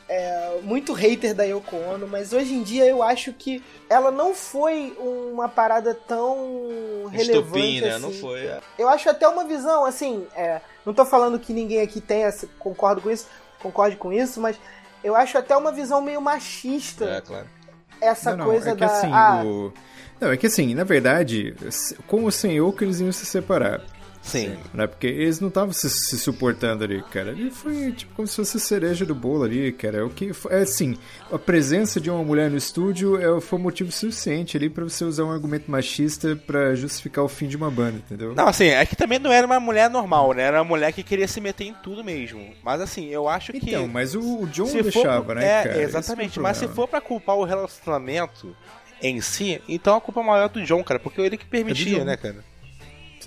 é, 0.08 0.60
muito 0.62 0.92
hater 0.92 1.34
da 1.34 1.44
Yoko 1.44 1.76
Ono, 1.76 2.06
mas 2.06 2.32
hoje 2.32 2.54
em 2.54 2.62
dia 2.62 2.86
eu 2.86 3.02
acho 3.02 3.32
que 3.32 3.62
ela 3.88 4.10
não 4.10 4.34
foi 4.34 4.96
uma 4.98 5.48
parada 5.48 5.94
tão 5.94 7.06
relevante 7.10 7.46
Estupim, 7.46 7.80
né? 7.80 7.90
assim. 7.90 8.02
Não 8.02 8.12
foi. 8.12 8.46
é. 8.46 8.60
Eu 8.78 8.88
acho 8.88 9.10
até 9.10 9.26
uma 9.26 9.44
visão, 9.44 9.84
assim, 9.84 10.26
é, 10.36 10.60
não 10.84 10.94
tô 10.94 11.04
falando 11.04 11.38
que 11.38 11.52
ninguém 11.52 11.80
aqui 11.80 12.00
tenha, 12.00 12.32
concordo 12.58 13.00
com 13.00 13.10
isso, 13.10 13.26
concorde 13.60 13.96
com 13.96 14.12
isso, 14.12 14.40
mas 14.40 14.56
eu 15.02 15.16
acho 15.16 15.36
até 15.38 15.56
uma 15.56 15.72
visão 15.72 16.00
meio 16.00 16.20
machista 16.20 17.04
É, 17.04 17.20
claro. 17.20 17.46
Essa 18.00 18.30
não, 18.30 18.38
não, 18.38 18.44
coisa 18.46 18.70
é 18.70 18.74
que 18.74 18.80
da. 18.80 18.86
assim, 18.86 19.12
ah, 19.12 19.42
o... 19.44 19.72
Não, 20.20 20.32
é 20.32 20.36
que 20.36 20.46
assim, 20.46 20.74
na 20.74 20.84
verdade, 20.84 21.54
com 22.06 22.24
o 22.24 22.32
sem 22.32 22.56
Yoko 22.56 22.82
eles 22.82 23.00
iam 23.00 23.12
se 23.12 23.26
separar. 23.26 23.82
Sim. 24.26 24.56
Né? 24.74 24.86
Porque 24.86 25.06
eles 25.06 25.40
não 25.40 25.48
estavam 25.48 25.72
se, 25.72 25.88
se 25.88 26.18
suportando 26.18 26.82
ali, 26.84 27.02
cara. 27.10 27.30
Ali 27.30 27.50
foi 27.50 27.92
tipo 27.92 28.12
como 28.14 28.26
se 28.26 28.36
fosse 28.36 28.58
cereja 28.58 29.06
do 29.06 29.14
bolo 29.14 29.44
ali, 29.44 29.70
cara. 29.72 30.04
O 30.04 30.10
que 30.10 30.32
é 30.50 30.58
assim, 30.58 30.96
a 31.30 31.38
presença 31.38 32.00
de 32.00 32.10
uma 32.10 32.22
mulher 32.24 32.50
no 32.50 32.56
estúdio 32.56 33.16
é, 33.16 33.40
foi 33.40 33.58
motivo 33.58 33.92
suficiente 33.92 34.56
ali 34.56 34.68
pra 34.68 34.84
você 34.84 35.04
usar 35.04 35.24
um 35.24 35.30
argumento 35.30 35.70
machista 35.70 36.34
pra 36.46 36.74
justificar 36.74 37.24
o 37.24 37.28
fim 37.28 37.46
de 37.46 37.56
uma 37.56 37.70
banda, 37.70 37.98
entendeu? 37.98 38.34
Não, 38.34 38.48
assim, 38.48 38.66
é 38.66 38.84
que 38.84 38.96
também 38.96 39.18
não 39.18 39.32
era 39.32 39.46
uma 39.46 39.60
mulher 39.60 39.88
normal, 39.88 40.32
né? 40.32 40.42
Era 40.42 40.58
uma 40.58 40.68
mulher 40.68 40.92
que 40.92 41.02
queria 41.02 41.28
se 41.28 41.40
meter 41.40 41.64
em 41.64 41.74
tudo 41.74 42.02
mesmo. 42.02 42.52
Mas 42.64 42.80
assim, 42.80 43.06
eu 43.08 43.28
acho 43.28 43.52
que. 43.52 43.70
Então, 43.70 43.86
mas 43.86 44.14
o, 44.14 44.40
o 44.42 44.46
John 44.48 44.66
se 44.66 44.78
for 44.78 44.82
deixava, 44.82 45.24
pro- 45.24 45.34
né, 45.36 45.46
é, 45.46 45.62
cara? 45.62 45.74
Esse 45.76 45.82
Exatamente, 45.96 46.40
mas 46.40 46.56
se 46.56 46.66
for 46.68 46.88
pra 46.88 47.00
culpar 47.00 47.36
o 47.36 47.44
relacionamento 47.44 48.54
em 49.02 49.20
si, 49.20 49.60
então 49.68 49.96
a 49.96 50.00
culpa 50.00 50.22
maior 50.22 50.46
é 50.46 50.48
do 50.48 50.62
John, 50.64 50.82
cara, 50.82 50.98
porque 50.98 51.20
ele 51.20 51.36
que 51.36 51.44
permitia, 51.46 51.98
John. 51.98 52.04
né, 52.04 52.16
cara? 52.16 52.44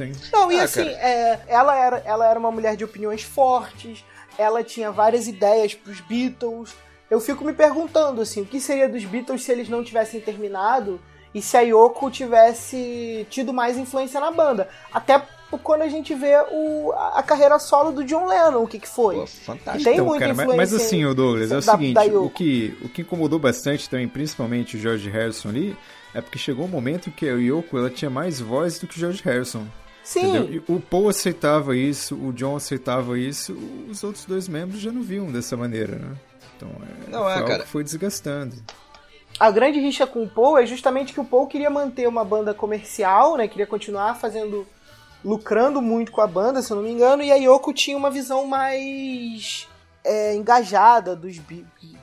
Sim. 0.08 0.30
Não, 0.32 0.52
e 0.52 0.60
Ah, 0.60 0.64
assim, 0.64 0.88
é, 0.88 1.40
ela, 1.48 1.76
era, 1.76 1.98
ela 2.06 2.28
era 2.30 2.40
uma 2.40 2.52
mulher 2.52 2.76
de 2.76 2.84
opiniões 2.86 3.22
fortes, 3.24 4.04
ela 4.38 4.64
tinha 4.64 4.92
várias 4.92 5.28
ideias 5.28 5.74
pros 5.74 6.00
Beatles. 6.02 6.74
Eu 7.12 7.20
fico 7.20 7.44
me 7.44 7.54
perguntando, 7.54 8.22
assim, 8.22 8.42
o 8.42 8.46
que 8.46 8.60
seria 8.62 8.88
dos 8.88 9.04
Beatles 9.04 9.44
se 9.44 9.52
eles 9.52 9.68
não 9.68 9.84
tivessem 9.84 10.22
terminado 10.22 11.00
e 11.34 11.42
se 11.42 11.58
a 11.58 11.62
Yoko 11.62 12.10
tivesse 12.10 13.28
tido 13.30 13.52
mais 13.54 13.78
influência 13.78 14.20
na 14.20 14.32
banda. 14.32 14.70
Até 14.94 15.22
quando 15.64 15.82
a 15.82 15.88
gente 15.90 16.14
vê 16.14 16.36
o, 16.52 16.92
a 16.94 17.24
carreira 17.24 17.58
solo 17.58 17.92
do 17.92 18.04
John 18.04 18.26
Lennon, 18.28 18.64
o 18.64 18.68
que 18.68 18.78
que 18.80 18.88
foi. 18.88 19.16
Pô, 19.16 19.26
fantástico. 19.28 19.84
tem 19.84 19.94
Então, 19.96 20.06
muita 20.06 20.20
cara, 20.20 20.34
mas, 20.36 20.46
influência 20.46 20.78
mas 20.78 20.86
assim, 20.86 20.98
em- 21.02 21.06
o 21.08 21.14
Douglas, 21.16 21.52
é 21.52 21.58
o 21.58 21.62
da- 21.62 21.72
seguinte, 21.74 21.94
da 21.96 22.20
o 22.20 22.30
que, 22.30 22.78
o 22.84 22.90
que 22.90 23.02
incomodou 23.02 23.40
bastante 23.40 23.90
também, 23.90 24.08
principalmente 24.08 24.78
o 24.78 24.80
George 24.80 25.10
Harrison 25.10 25.50
ali, 25.50 25.76
é 26.14 26.22
porque 26.22 26.38
chegou 26.38 26.66
um 26.66 26.70
momento 26.70 27.10
que 27.12 27.28
a 27.28 27.34
Yoko 27.34 27.78
ela 27.80 27.90
tinha 27.90 28.12
mais 28.12 28.40
voz 28.40 28.78
do 28.78 28.86
que 28.88 28.96
o 28.96 29.00
George 29.00 29.24
Harrison. 29.24 29.66
Sim, 30.10 30.60
o 30.68 30.80
Paul 30.80 31.08
aceitava 31.10 31.76
isso, 31.78 32.16
o 32.16 32.34
John 32.34 32.56
aceitava 32.56 33.20
isso, 33.20 33.56
os 33.88 34.04
outros 34.04 34.26
dois 34.26 34.48
membros 34.48 34.82
já 34.82 34.92
não 34.92 35.04
viam 35.04 35.32
dessa 35.32 35.56
maneira, 35.56 35.98
né? 35.98 36.16
Então, 36.58 36.70
é, 37.08 37.12
Não, 37.12 37.24
foi 37.26 37.32
é, 37.34 37.46
cara. 37.46 37.66
foi 37.68 37.84
desgastando. 37.84 38.56
a 39.40 39.52
grande 39.52 39.80
rixa 39.80 40.08
com 40.08 40.24
o 40.24 40.28
Paul 40.28 40.58
é 40.58 40.66
justamente 40.66 41.14
que 41.14 41.20
o 41.20 41.26
Paul 41.26 41.46
queria 41.46 41.70
manter 41.70 42.08
uma 42.08 42.26
banda 42.26 42.56
comercial, 42.56 43.38
né? 43.38 43.48
Queria 43.48 43.68
continuar 43.68 44.16
fazendo. 44.16 44.66
lucrando 45.24 45.80
muito 45.80 46.12
com 46.12 46.22
a 46.22 46.28
banda, 46.28 46.62
se 46.64 46.72
eu 46.72 46.78
não 46.78 46.84
me 46.84 46.90
engano, 46.92 47.22
e 47.22 47.32
a 47.32 47.36
Yoko 47.36 47.72
tinha 47.72 47.96
uma 47.96 48.10
visão 48.10 48.48
mais 48.48 49.68
é, 50.10 50.34
engajada 50.34 51.16
dos 51.16 51.40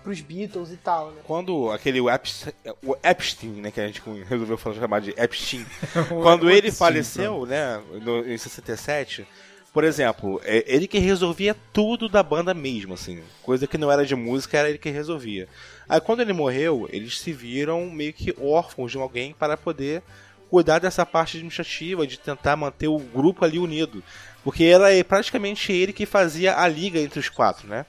pros 0.04 0.20
Beatles 0.20 0.70
e 0.70 0.76
tal, 0.76 1.10
né? 1.10 1.22
Quando 1.24 1.72
aquele 1.72 1.98
Epstein, 2.08 2.52
o 2.84 2.96
Epstein, 3.02 3.50
né, 3.60 3.72
que 3.72 3.80
a 3.80 3.86
gente 3.88 4.00
resolveu 4.28 4.56
chamar 4.56 5.00
de 5.00 5.10
Epstein, 5.16 5.66
quando 6.22 6.48
ele 6.48 6.68
Epstein, 6.68 6.72
faleceu, 6.72 7.44
né, 7.44 7.82
no, 8.00 8.24
em 8.24 8.38
67, 8.38 9.26
por 9.72 9.82
exemplo, 9.82 10.40
é 10.44 10.64
ele 10.72 10.86
que 10.86 11.00
resolvia 11.00 11.56
tudo 11.72 12.08
da 12.08 12.22
banda 12.22 12.54
mesmo, 12.54 12.94
assim, 12.94 13.20
coisa 13.42 13.66
que 13.66 13.76
não 13.76 13.90
era 13.90 14.06
de 14.06 14.14
música, 14.14 14.56
era 14.56 14.68
ele 14.68 14.78
que 14.78 14.88
resolvia. 14.88 15.48
Aí 15.88 16.00
quando 16.00 16.20
ele 16.20 16.32
morreu, 16.32 16.88
eles 16.92 17.18
se 17.18 17.32
viram 17.32 17.90
meio 17.90 18.12
que 18.12 18.32
órfãos 18.40 18.92
de 18.92 18.98
alguém 18.98 19.34
para 19.36 19.56
poder 19.56 20.00
cuidar 20.48 20.78
dessa 20.78 21.04
parte 21.04 21.38
administrativa, 21.38 22.06
de 22.06 22.20
tentar 22.20 22.54
manter 22.54 22.86
o 22.86 22.98
grupo 22.98 23.44
ali 23.44 23.58
unido. 23.58 24.00
Porque 24.44 24.62
era 24.62 24.86
praticamente 25.04 25.72
ele 25.72 25.92
que 25.92 26.06
fazia 26.06 26.56
a 26.56 26.68
liga 26.68 27.00
entre 27.00 27.18
os 27.18 27.28
quatro, 27.28 27.66
né? 27.66 27.84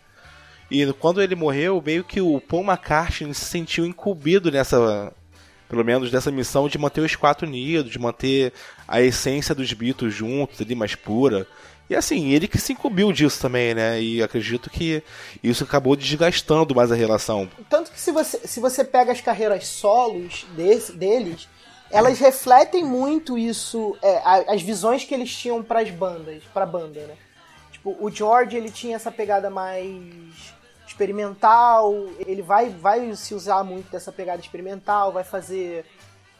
E 0.70 0.86
quando 0.94 1.22
ele 1.22 1.36
morreu, 1.36 1.82
meio 1.84 2.04
que 2.04 2.20
o 2.20 2.42
Paul 2.42 2.64
McCartney 2.64 3.34
se 3.34 3.46
sentiu 3.46 3.86
incumbido 3.86 4.52
nessa, 4.52 5.14
pelo 5.70 5.84
menos 5.84 6.12
nessa 6.12 6.32
missão 6.32 6.68
de 6.68 6.78
manter 6.78 7.02
os 7.02 7.16
quatro 7.16 7.48
unidos, 7.48 7.92
de 7.92 8.00
manter 8.00 8.52
a 8.88 9.02
essência 9.02 9.56
dos 9.56 9.72
Beatles 9.72 10.14
juntos, 10.14 10.62
ali 10.62 10.76
mais 10.76 10.94
pura. 10.96 11.48
E 11.90 11.96
assim, 11.96 12.32
ele 12.32 12.50
que 12.50 12.58
se 12.58 12.74
incumbiu 12.74 13.14
disso 13.14 13.40
também, 13.42 13.74
né? 13.74 14.02
E 14.02 14.22
acredito 14.22 14.70
que 14.70 15.02
isso 15.42 15.64
acabou 15.64 15.96
desgastando 15.96 16.76
mais 16.76 16.92
a 16.92 16.96
relação. 16.96 17.50
Tanto 17.70 17.92
que 17.92 18.00
se 18.00 18.12
você, 18.12 18.40
se 18.46 18.60
você 18.60 18.84
pega 18.84 19.14
as 19.14 19.22
carreiras 19.22 19.66
solos 19.68 20.46
desse, 20.54 20.92
deles, 20.92 21.48
elas 21.90 22.20
refletem 22.20 22.84
muito 22.84 23.38
isso, 23.38 23.98
é, 24.02 24.22
as 24.54 24.62
visões 24.62 25.06
que 25.06 25.14
eles 25.14 25.34
tinham 25.34 25.64
pras 25.64 25.90
bandas, 25.90 26.44
pra 26.54 26.66
banda, 26.66 27.00
né? 27.00 27.16
Tipo, 27.72 27.96
o 28.02 28.12
George, 28.12 28.58
ele 28.58 28.70
tinha 28.70 28.98
essa 28.98 29.12
pegada 29.12 29.50
mais 29.50 30.57
experimental, 30.98 31.94
ele 32.26 32.42
vai, 32.42 32.70
vai 32.70 33.16
se 33.16 33.34
usar 33.36 33.64
muito 33.64 33.90
dessa 33.92 34.12
pegada 34.12 34.42
experimental, 34.42 35.12
vai 35.12 35.24
fazer 35.24 35.86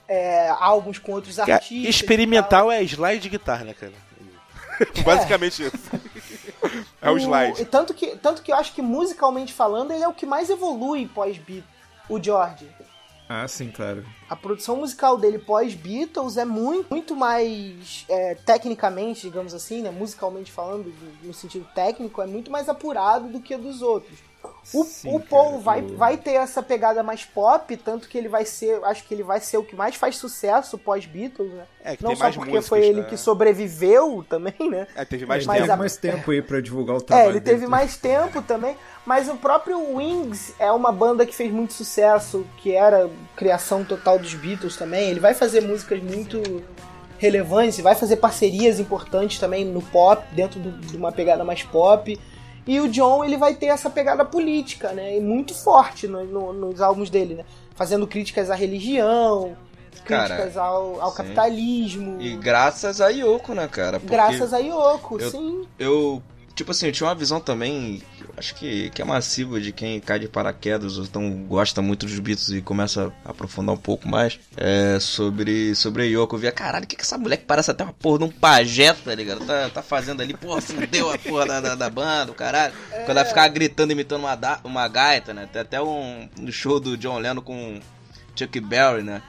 é, 0.08 0.50
álbuns 0.50 0.98
com 0.98 1.12
outros 1.12 1.36
Que 1.36 1.52
artistas. 1.52 1.96
experimental 1.96 2.72
é 2.72 2.82
slide 2.84 3.22
de 3.22 3.30
guitarra, 3.30 3.66
né, 3.66 3.74
cara? 3.74 3.94
Basicamente 5.06 5.64
isso. 5.64 5.78
É 7.02 7.10
o 7.12 7.18
slide. 7.18 7.62
e 7.62 7.66
tanto 7.66 7.94
que, 7.94 8.18
tanto 8.18 8.42
que 8.42 8.52
eu 8.52 8.56
acho 8.56 8.74
que 8.74 8.82
musicalmente 8.82 9.54
falando, 9.54 9.92
ele 9.92 10.04
é 10.04 10.08
o 10.08 10.14
que 10.14 10.26
mais 10.26 10.50
evolui 10.50 11.08
pós-beat, 11.08 11.64
o 12.10 12.22
George. 12.22 12.68
Ah, 13.30 13.48
sim, 13.48 13.70
claro. 13.72 14.04
A 14.30 14.36
produção 14.36 14.78
musical 14.78 15.18
dele 15.18 15.38
pós-Beatles 15.40 16.38
é 16.38 16.44
muito, 16.46 16.90
muito 16.90 17.16
mais, 17.16 18.04
é, 18.10 18.36
tecnicamente, 18.36 19.22
digamos 19.22 19.54
assim, 19.54 19.82
né, 19.82 19.92
musicalmente 19.92 20.52
falando, 20.52 20.86
do- 20.92 21.28
no 21.28 21.34
sentido 21.34 21.66
técnico, 21.74 22.22
é 22.22 22.26
muito 22.28 22.52
mais 22.52 22.68
apurado 22.68 23.28
do 23.30 23.40
que 23.40 23.54
a 23.54 23.58
dos 23.58 23.82
outros. 23.82 24.18
O, 24.74 24.84
Sim, 24.84 25.16
o 25.16 25.20
Paul 25.20 25.52
cara, 25.52 25.58
vai, 25.62 25.82
vai 25.82 26.18
ter 26.18 26.32
essa 26.34 26.62
pegada 26.62 27.02
mais 27.02 27.24
pop, 27.24 27.76
tanto 27.78 28.08
que 28.10 28.18
ele 28.18 28.28
vai 28.28 28.44
ser, 28.46 28.84
acho 28.84 29.04
que 29.06 29.14
ele 29.14 29.24
vai 29.24 29.40
ser 29.40 29.58
o 29.58 29.64
que 29.64 29.76
mais 29.76 29.96
faz 29.96 30.18
sucesso 30.18 30.78
pós-Beatles, 30.78 31.52
né? 31.54 31.64
É, 31.84 31.96
que 31.96 32.04
Não 32.04 32.10
tem 32.10 32.18
só 32.18 32.24
mais 32.24 32.36
porque 32.36 32.52
músicas, 32.52 32.68
foi 32.68 32.86
ele 32.86 33.02
né? 33.02 33.08
que 33.08 33.16
sobreviveu 33.18 34.26
também, 34.30 34.54
né? 34.70 34.88
É, 34.96 35.06
teve 35.06 35.26
mais 35.26 35.44
ele 35.44 35.48
Mas 35.48 35.56
teve 35.58 35.68
tempo. 35.68 35.80
mais 35.80 35.98
tempo 35.98 36.32
aí 36.32 36.42
pra 36.42 36.60
divulgar 36.62 36.98
o 36.98 37.02
trabalho 37.02 37.28
É, 37.28 37.30
ele 37.32 37.40
dele. 37.40 37.56
teve 37.58 37.68
mais 37.68 37.96
tempo 37.98 38.42
também, 38.42 38.76
mas 39.06 39.30
o 39.30 39.38
próprio 39.38 39.80
Wings 39.96 40.54
é 40.60 40.72
uma 40.72 40.92
banda 40.92 41.26
que 41.26 41.34
fez 41.34 41.52
muito 41.52 41.72
sucesso, 41.74 42.46
que 42.58 42.74
era 42.76 43.10
criação 43.36 43.86
total 43.86 44.20
dos 44.20 44.34
Beatles 44.34 44.76
também. 44.76 45.10
Ele 45.10 45.20
vai 45.22 45.34
fazer 45.34 45.62
músicas 45.62 46.02
muito 46.04 46.42
relevantes, 47.18 47.80
vai 47.80 47.96
fazer 47.96 48.18
parcerias 48.18 48.80
importantes 48.80 49.40
também 49.40 49.66
no 49.66 49.82
pop, 49.82 50.24
dentro 50.34 50.60
do- 50.60 50.72
de 50.72 50.96
uma 50.98 51.12
pegada 51.12 51.44
mais 51.44 51.64
pop. 51.64 52.20
E 52.68 52.80
o 52.82 52.88
John, 52.90 53.24
ele 53.24 53.38
vai 53.38 53.56
ter 53.56 53.68
essa 53.68 53.90
pegada 53.90 54.26
política, 54.26 54.92
né? 54.92 55.18
E 55.18 55.22
muito 55.22 55.54
forte 55.56 56.08
no- 56.08 56.26
no- 56.26 56.54
nos 56.54 56.82
álbuns 56.82 57.10
dele, 57.10 57.36
né? 57.36 57.46
Fazendo 57.76 58.06
críticas 58.06 58.50
à 58.52 58.56
religião, 58.56 59.56
Cara, 60.04 60.36
críticas 60.36 60.58
ao, 60.58 61.00
ao 61.02 61.12
sim. 61.12 61.18
capitalismo. 61.18 62.22
E 62.22 62.36
graças 62.36 63.00
a 63.00 63.08
Yoko, 63.10 63.54
né, 63.54 63.68
cara? 63.68 64.00
Porque 64.00 64.14
Graças 64.14 64.54
a 64.54 64.58
Yoko, 64.58 65.20
eu- 65.20 65.32
sim. 65.32 65.68
eu, 65.80 66.22
tipo 66.58 66.72
assim, 66.72 66.88
eu 66.88 66.92
tinha 66.92 67.08
uma 67.08 67.16
visão 67.16 67.40
também, 67.40 68.02
acho 68.36 68.56
que, 68.56 68.90
que 68.90 69.02
é 69.02 69.06
massiva 69.06 69.62
de 69.62 69.72
quem 69.72 70.00
cai 70.00 70.18
de 70.20 70.28
paraquedas 70.28 70.98
ou 70.98 71.04
então 71.06 71.44
gosta 71.48 71.82
muito 71.82 72.06
dos 72.08 72.18
Beatles 72.20 72.50
e 72.50 72.62
começa 72.62 73.14
a 73.24 73.30
aprofundar 73.30 73.76
um 73.76 73.78
pouco 73.78 74.08
mais 74.10 74.40
é, 74.58 74.98
sobre, 75.00 75.76
sobre 75.76 76.02
a 76.04 76.06
Yoko. 76.06 76.36
Eu 76.36 76.40
via, 76.40 76.52
caralho, 76.52 76.84
o 76.84 76.88
que, 76.88 76.96
que 76.96 77.04
essa 77.04 77.18
mulher 77.18 77.38
que 77.38 77.46
parece 77.46 77.70
até 77.72 77.84
uma 77.84 77.94
porra 77.94 78.18
de 78.20 78.24
um 78.26 78.32
pajé, 78.32 78.92
tá 78.92 79.14
ligado? 79.16 79.46
Tá, 79.46 79.70
tá 79.70 79.82
fazendo 79.84 80.22
ali, 80.22 80.34
porra, 80.34 80.60
fudeu 80.60 81.12
a 81.12 81.18
porra 81.18 81.46
da, 81.46 81.62
da, 81.62 81.76
da 81.76 81.90
banda, 81.90 82.32
o 82.32 82.36
caralho. 82.36 82.74
Quando 83.06 83.18
ela 83.18 83.26
ficava 83.26 83.48
gritando, 83.48 83.92
imitando 83.92 84.22
uma, 84.22 84.36
da- 84.36 84.60
uma 84.64 84.88
gaita, 84.88 85.34
né? 85.34 85.48
Tem 85.54 85.62
até 85.62 85.82
um, 85.82 86.28
um 86.40 86.52
show 86.52 86.80
do 86.80 86.98
John 86.98 87.20
Lennon 87.20 87.42
com 87.42 87.80
Chuck 88.36 88.60
Berry, 88.60 89.04
né? 89.04 89.22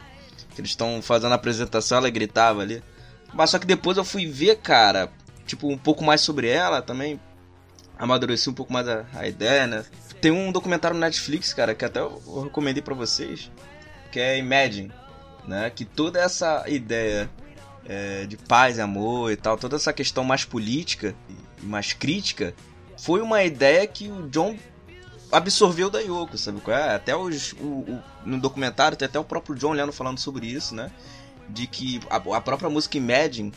Que 0.55 0.61
eles 0.63 0.71
estão 0.71 1.01
fazendo 1.03 1.33
a 1.33 1.35
apresentação, 1.37 1.99
ela 1.99 2.09
gritava 2.11 2.63
ali. 2.63 2.83
Mas 3.35 3.51
só 3.51 3.59
que 3.59 3.67
depois 3.67 3.97
eu 3.99 4.05
fui 4.05 4.27
ver, 4.27 4.57
cara, 4.57 5.13
tipo, 5.49 5.67
um 5.69 5.77
pouco 5.79 6.05
mais 6.05 6.21
sobre 6.21 6.49
ela 6.49 6.81
também. 6.81 7.19
Amadureci 7.99 8.49
um 8.49 8.55
pouco 8.55 8.73
mais 8.73 8.87
a, 8.87 9.05
a 9.15 9.27
ideia, 9.27 9.67
né? 9.67 9.85
Tem 10.21 10.31
um 10.31 10.53
documentário 10.53 10.95
no 10.95 11.01
Netflix, 11.01 11.53
cara, 11.53 11.75
que 11.75 11.85
até 11.85 11.99
eu, 11.99 12.23
eu 12.27 12.43
recomendei 12.45 12.81
pra 12.83 12.95
vocês, 12.95 13.51
que 14.13 14.21
é 14.21 14.39
Imagine, 14.39 14.93
né? 15.47 15.69
Que 15.71 15.85
toda 15.85 16.21
essa 16.21 16.65
ideia 16.69 17.29
é, 17.85 18.25
de 18.27 18.37
paz 18.37 18.79
e 18.79 18.81
amor 18.81 19.33
e 19.33 19.37
tal, 19.37 19.57
toda 19.57 19.75
essa 19.75 19.93
questão 19.93 20.23
mais 20.23 20.45
política 20.45 21.13
e 21.63 21.67
mais 21.67 21.93
crítica, 21.93 22.55
foi 22.97 23.21
uma 23.21 23.43
ideia 23.43 23.85
que 23.87 24.09
o 24.09 24.29
John 24.29 24.57
absorveu 25.33 25.91
da 25.91 26.01
Yoko, 26.01 26.39
sabe 26.39 26.61
qual 26.61 26.77
é? 26.77 26.95
Até 26.95 27.17
os, 27.17 27.53
o, 27.55 27.65
o- 27.65 28.03
no 28.25 28.39
documentário 28.41 28.97
tem 28.97 29.07
até 29.07 29.19
o 29.19 29.25
próprio 29.25 29.57
John 29.57 29.73
Lennon 29.73 29.93
falando 29.93 30.19
sobre 30.19 30.47
isso, 30.47 30.75
né? 30.75 30.91
De 31.49 31.67
que 31.67 32.01
a, 32.11 32.17
a 32.17 32.41
própria 32.41 32.71
música 32.71 32.97
Imagine 32.97 33.53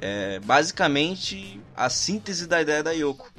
é 0.00 0.40
basicamente 0.40 1.60
a 1.76 1.90
síntese 1.90 2.46
da 2.46 2.60
ideia 2.60 2.82
da 2.82 2.92
Yoko, 2.92 3.30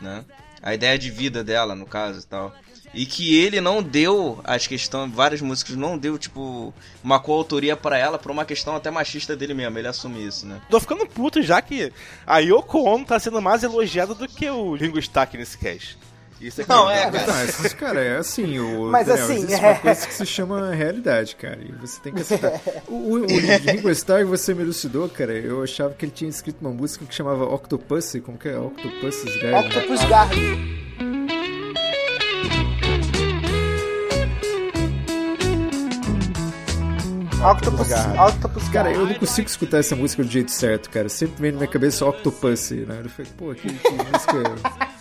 né? 0.00 0.24
A 0.60 0.74
ideia 0.74 0.98
de 0.98 1.10
vida 1.10 1.42
dela, 1.42 1.74
no 1.74 1.86
caso 1.86 2.20
e 2.20 2.24
tal. 2.24 2.54
E 2.94 3.06
que 3.06 3.34
ele 3.36 3.60
não 3.60 3.82
deu 3.82 4.40
as 4.44 4.66
questões, 4.66 5.10
várias 5.12 5.40
músicas 5.40 5.76
não 5.76 5.96
deu, 5.96 6.18
tipo, 6.18 6.74
uma 7.02 7.18
coautoria 7.18 7.74
pra 7.74 7.96
ela 7.96 8.18
por 8.18 8.30
uma 8.30 8.44
questão 8.44 8.76
até 8.76 8.90
machista 8.90 9.34
dele 9.34 9.54
mesmo, 9.54 9.78
ele 9.78 9.88
assume 9.88 10.26
isso, 10.26 10.46
né? 10.46 10.60
Tô 10.68 10.78
ficando 10.78 11.06
puto 11.06 11.40
já 11.40 11.62
que 11.62 11.90
a 12.26 12.38
Yoko 12.38 12.82
Ono 12.82 13.04
tá 13.04 13.18
sendo 13.18 13.40
mais 13.40 13.62
elogiada 13.62 14.14
do 14.14 14.28
que 14.28 14.48
o 14.50 14.74
Ringo 14.74 14.98
Stark 14.98 15.36
nesse 15.38 15.56
cast. 15.56 15.96
Isso 16.42 16.60
é 16.60 16.64
Não, 16.68 16.90
é, 16.90 17.08
Não, 17.08 17.36
essas, 17.38 17.72
cara, 17.72 18.00
é 18.00 18.16
assim, 18.16 18.58
o, 18.58 18.90
Mas 18.90 19.06
Daniel, 19.06 19.24
assim, 19.24 19.36
existe 19.44 19.64
é. 19.64 19.68
uma 19.68 19.78
coisa 19.78 20.06
que 20.08 20.14
se 20.14 20.26
chama 20.26 20.74
realidade, 20.74 21.36
cara, 21.36 21.60
e 21.62 21.70
você 21.72 22.00
tem 22.00 22.12
que 22.12 22.22
aceitar. 22.22 22.60
O, 22.88 22.94
o, 22.94 23.22
o 23.22 23.26
Ringo 23.64 23.88
Starr, 23.90 24.26
você 24.26 24.52
me 24.52 24.62
elucidou, 24.62 25.08
cara, 25.08 25.32
eu 25.32 25.62
achava 25.62 25.94
que 25.94 26.04
ele 26.04 26.12
tinha 26.12 26.28
escrito 26.28 26.60
uma 26.60 26.70
música 26.70 27.04
que 27.06 27.14
chamava 27.14 27.44
Octopus, 27.44 28.14
como 28.24 28.36
que 28.36 28.48
é? 28.48 28.58
Octopus's 28.58 29.36
Garden. 29.40 29.68
Octopus 29.68 30.04
Garden. 30.04 30.82
Octopus. 37.42 37.88
Octopus 38.34 38.68
Cara, 38.68 38.92
eu 38.92 39.04
não 39.04 39.14
consigo 39.14 39.48
escutar 39.48 39.78
essa 39.78 39.96
música 39.96 40.22
do 40.22 40.30
jeito 40.30 40.50
certo, 40.50 40.88
cara. 40.88 41.08
Sempre 41.08 41.42
vem 41.42 41.52
na 41.52 41.58
minha 41.58 41.68
cabeça 41.68 42.06
Octopus, 42.06 42.70
né? 42.70 43.00
Eu 43.04 43.10
falei, 43.10 43.32
pô, 43.36 43.54
que, 43.54 43.68
que 43.68 43.90
música 43.90 44.91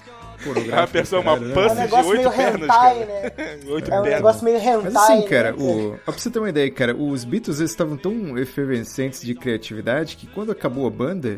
pornográfica. 0.43 0.75
É 0.75 0.79
uma 0.81 0.87
pessoa, 0.87 1.21
uma 1.21 1.37
cara, 1.37 1.45
né? 1.45 1.53
É 1.53 1.57
um 1.57 1.63
pussy 1.63 1.75
de 1.75 1.81
negócio 1.81 2.09
oito 2.11 2.21
meio 2.21 2.31
pernas, 2.31 2.61
hentai, 2.63 2.99
cara. 2.99 3.05
né? 3.05 3.59
Oito 3.71 3.91
É 3.91 3.99
um 3.99 4.01
pernas. 4.03 4.09
negócio 4.19 4.43
meio 4.45 4.57
hentai, 4.57 4.81
Mas 4.83 4.95
assim, 4.95 5.21
cara, 5.27 5.51
né? 5.51 5.57
o... 5.59 5.93
ó, 5.93 5.97
pra 5.97 6.13
você 6.13 6.29
ter 6.29 6.39
uma 6.39 6.49
ideia, 6.49 6.71
cara, 6.71 6.95
os 6.95 7.23
Beatles 7.23 7.59
estavam 7.59 7.97
tão 7.97 8.37
efervescentes 8.37 9.21
de 9.21 9.33
criatividade 9.35 10.17
que 10.17 10.27
quando 10.27 10.51
acabou 10.51 10.85
a 10.85 10.89
banda, 10.89 11.37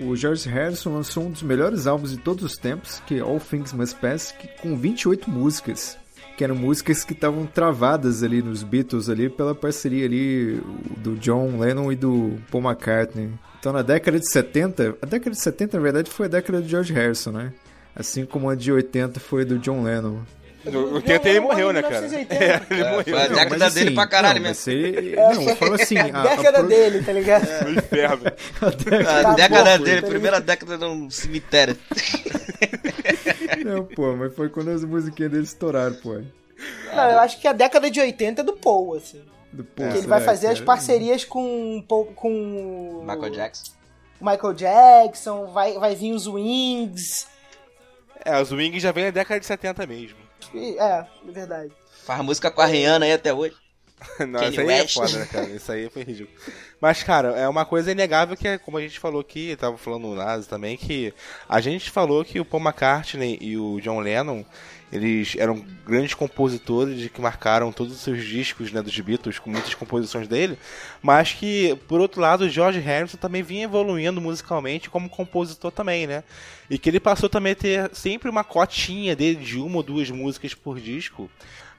o 0.00 0.14
George 0.16 0.48
Harrison 0.48 0.94
lançou 0.94 1.24
um 1.24 1.30
dos 1.30 1.42
melhores 1.42 1.86
álbuns 1.86 2.12
de 2.12 2.18
todos 2.18 2.44
os 2.44 2.54
tempos, 2.56 3.02
que 3.06 3.16
é 3.18 3.20
All 3.20 3.40
Things 3.40 3.72
Must 3.72 3.96
Pass, 3.96 4.32
que, 4.38 4.46
com 4.62 4.76
28 4.76 5.28
músicas. 5.30 5.98
Que 6.36 6.44
eram 6.44 6.54
músicas 6.54 7.02
que 7.02 7.14
estavam 7.14 7.46
travadas 7.46 8.22
ali 8.22 8.40
nos 8.40 8.62
Beatles 8.62 9.08
ali 9.08 9.28
pela 9.28 9.56
parceria 9.56 10.04
ali 10.04 10.62
do 10.98 11.16
John 11.16 11.58
Lennon 11.58 11.90
e 11.90 11.96
do 11.96 12.38
Paul 12.48 12.62
McCartney. 12.62 13.30
Então 13.58 13.72
na 13.72 13.82
década 13.82 14.20
de 14.20 14.30
70, 14.30 14.96
a 15.02 15.06
década 15.06 15.32
de 15.32 15.40
70 15.40 15.76
na 15.76 15.82
verdade 15.82 16.08
foi 16.08 16.26
a 16.26 16.28
década 16.28 16.60
do 16.60 16.68
George 16.68 16.92
Harrison, 16.92 17.32
né? 17.32 17.52
Assim 17.98 18.24
como 18.24 18.48
a 18.48 18.54
de 18.54 18.70
80 18.72 19.18
foi 19.20 19.44
do 19.44 19.58
John 19.58 19.82
Lennon. 19.82 20.20
No 20.64 20.94
80 20.96 21.28
ele 21.28 21.40
morreu, 21.40 21.72
né, 21.72 21.80
cara? 21.82 22.00
1980. 22.02 22.34
É, 22.44 22.62
ele 22.70 22.80
É, 22.82 22.90
morreu. 22.90 23.04
foi 23.04 23.12
a 23.22 23.28
década 23.28 23.58
mas 23.58 23.74
dele 23.74 23.86
assim, 23.86 23.94
pra 23.94 24.06
caralho 24.06 24.40
não, 24.40 24.48
mesmo. 24.48 24.72
ele- 24.72 25.16
Não, 25.16 25.42
eu 25.42 25.56
falo 25.56 25.74
assim, 25.74 25.96
a, 25.98 26.04
a 26.06 26.22
década 26.36 26.58
pro- 26.58 26.68
dele, 26.68 27.02
tá 27.02 27.12
ligado? 27.12 27.64
No 27.64 27.70
inferno. 27.70 28.22
a 28.60 28.70
década- 28.70 29.18
A 29.18 29.22
Tá 29.22 29.34
década 29.34 29.78
bom, 29.78 29.84
dele, 29.84 29.98
então 29.98 30.10
primeira 30.10 30.40
década 30.40 30.76
num 30.78 31.10
cemitério. 31.10 31.76
Não, 33.64 33.84
pô, 33.84 34.14
mas 34.16 34.34
foi 34.34 34.48
quando 34.48 34.70
as 34.70 34.84
musiquinhas 34.84 35.30
dele 35.32 35.44
estouraram, 35.44 35.94
pô. 35.96 36.14
Não, 36.94 37.10
eu 37.10 37.18
acho 37.20 37.40
que 37.40 37.46
a 37.48 37.52
década 37.52 37.90
de 37.90 38.00
80 38.00 38.40
é 38.40 38.44
do 38.44 38.52
Paul, 38.54 38.96
assim. 38.96 39.22
Do, 39.52 39.64
pô 39.64 39.88
Que 39.88 39.98
ele 39.98 40.06
vai 40.06 40.20
fazer 40.20 40.48
as 40.48 40.60
parcerias 40.60 41.24
com, 41.24 41.82
Paul- 41.88 42.06
com 42.14 43.02
Michael 43.06 43.30
Jackson. 43.32 43.72
Michael 44.20 44.52
Jackson, 44.54 45.46
vai, 45.46 45.74
vai 45.78 45.94
vir 45.94 46.12
os 46.12 46.26
Wings. 46.26 47.26
É, 48.24 48.40
os 48.40 48.50
Wings 48.52 48.82
já 48.82 48.92
vem 48.92 49.04
na 49.04 49.10
década 49.10 49.40
de 49.40 49.46
70 49.46 49.86
mesmo. 49.86 50.18
E- 50.54 50.76
É, 50.78 51.06
é 51.28 51.30
verdade. 51.32 51.72
Faz 52.04 52.20
música 52.22 52.50
com 52.50 52.60
a 52.60 52.66
Rihanna 52.66 53.04
aí 53.06 53.12
até 53.12 53.32
hoje. 53.32 53.54
Não, 54.20 54.38
Kanye 54.40 54.50
isso 54.50 54.60
aí 54.60 54.66
é 54.66 54.80
West. 54.82 54.94
foda, 54.94 55.18
né, 55.18 55.26
cara? 55.30 55.46
Isso 55.50 55.72
aí 55.72 55.90
foi 55.90 56.02
ridículo. 56.04 56.38
Mas, 56.80 57.02
cara, 57.02 57.30
é 57.36 57.48
uma 57.48 57.64
coisa 57.64 57.90
inegável 57.90 58.36
que, 58.36 58.46
é, 58.46 58.56
como 58.56 58.78
a 58.78 58.80
gente 58.80 59.00
falou 59.00 59.20
aqui, 59.20 59.56
tava 59.56 59.76
falando 59.76 60.02
no 60.06 60.14
Nazi 60.14 60.48
também, 60.48 60.76
que 60.76 61.12
a 61.48 61.60
gente 61.60 61.90
falou 61.90 62.24
que 62.24 62.38
o 62.38 62.44
Paul 62.44 62.62
McCartney 62.62 63.36
e 63.40 63.56
o 63.58 63.80
John 63.80 63.98
Lennon, 63.98 64.44
eles 64.90 65.34
eram 65.36 65.64
grandes 65.86 66.14
compositores 66.14 67.10
que 67.10 67.20
marcaram 67.20 67.70
todos 67.70 67.92
os 67.92 68.00
seus 68.00 68.24
discos, 68.24 68.72
né, 68.72 68.80
dos 68.80 68.98
Beatles, 68.98 69.38
com 69.38 69.50
muitas 69.50 69.74
composições 69.74 70.26
dele, 70.26 70.58
mas 71.02 71.32
que, 71.32 71.78
por 71.86 72.00
outro 72.00 72.20
lado, 72.20 72.44
o 72.44 72.48
George 72.48 72.78
Harrison 72.78 73.18
também 73.18 73.42
vinha 73.42 73.64
evoluindo 73.64 74.20
musicalmente 74.20 74.88
como 74.88 75.08
compositor 75.08 75.70
também, 75.70 76.06
né? 76.06 76.24
E 76.70 76.78
que 76.78 76.88
ele 76.88 77.00
passou 77.00 77.28
também 77.28 77.52
a 77.52 77.56
ter 77.56 77.90
sempre 77.94 78.30
uma 78.30 78.44
cotinha 78.44 79.14
dele 79.14 79.44
de 79.44 79.58
uma 79.58 79.76
ou 79.76 79.82
duas 79.82 80.10
músicas 80.10 80.54
por 80.54 80.80
disco. 80.80 81.30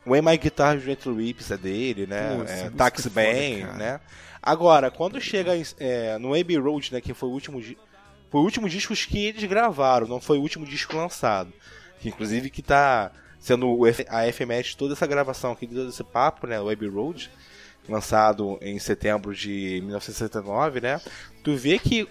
When 0.05 0.21
My 0.21 0.37
Guitar 0.37 0.79
Gently 0.79 1.11
Weeps 1.11 1.51
é 1.51 1.57
dele, 1.57 2.07
né? 2.07 2.45
É, 2.47 2.69
Taxi 2.69 3.09
é 3.15 3.59
cara. 3.61 3.73
né? 3.73 3.99
Agora, 4.41 4.89
quando 4.89 5.19
chega 5.19 5.51
é, 5.79 6.17
no 6.17 6.33
Abbey 6.33 6.57
Road, 6.57 6.93
né, 6.93 7.01
que 7.01 7.13
foi 7.13 7.27
o 7.29 7.33
último 7.33 7.61
foi 7.61 8.41
o 8.41 8.43
último 8.43 8.69
disco 8.69 8.93
que 8.93 9.25
eles 9.25 9.43
gravaram, 9.43 10.07
não 10.07 10.21
foi 10.21 10.37
o 10.37 10.41
último 10.41 10.65
disco 10.65 10.95
lançado. 10.95 11.51
Que 11.99 12.09
inclusive 12.09 12.49
que 12.49 12.61
tá 12.61 13.11
sendo 13.39 13.79
a 14.09 14.27
efeméride 14.27 14.69
de 14.69 14.77
toda 14.77 14.93
essa 14.93 15.07
gravação 15.07 15.51
aqui, 15.51 15.65
de 15.65 15.75
todo 15.75 15.89
esse 15.89 16.03
papo, 16.03 16.45
né, 16.45 16.57
Abbey 16.57 16.89
Road, 16.89 17.31
lançado 17.87 18.57
em 18.61 18.77
setembro 18.79 19.33
de 19.33 19.79
1969, 19.81 20.81
né? 20.81 21.01
Tu 21.43 21.55
vê 21.55 21.79
que 21.79 22.07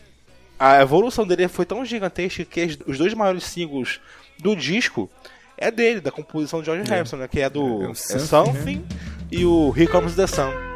a 0.59 0.81
evolução 0.81 1.27
dele 1.27 1.47
foi 1.49 1.65
tão 1.65 1.85
gigantesca 1.85 2.45
que 2.45 2.79
os 2.87 2.99
dois 2.99 3.15
maiores 3.15 3.45
singles 3.45 4.01
do 4.39 4.57
disco 4.57 5.09
é 5.57 5.71
dele, 5.71 6.01
da 6.01 6.11
composição 6.11 6.61
de 6.61 6.67
George 6.67 6.89
Harrison, 6.91 7.17
né? 7.17 7.29
Que 7.29 7.41
é 7.41 7.51
do 7.51 7.83
É 7.83 7.89
o 7.89 7.91
é 7.93 7.95
Something, 7.95 8.27
Something 8.27 8.87
e 9.31 9.45
o 9.45 9.73
Here 9.77 9.89
Comes 9.89 10.15
the 10.15 10.27
Sun. 10.27 10.68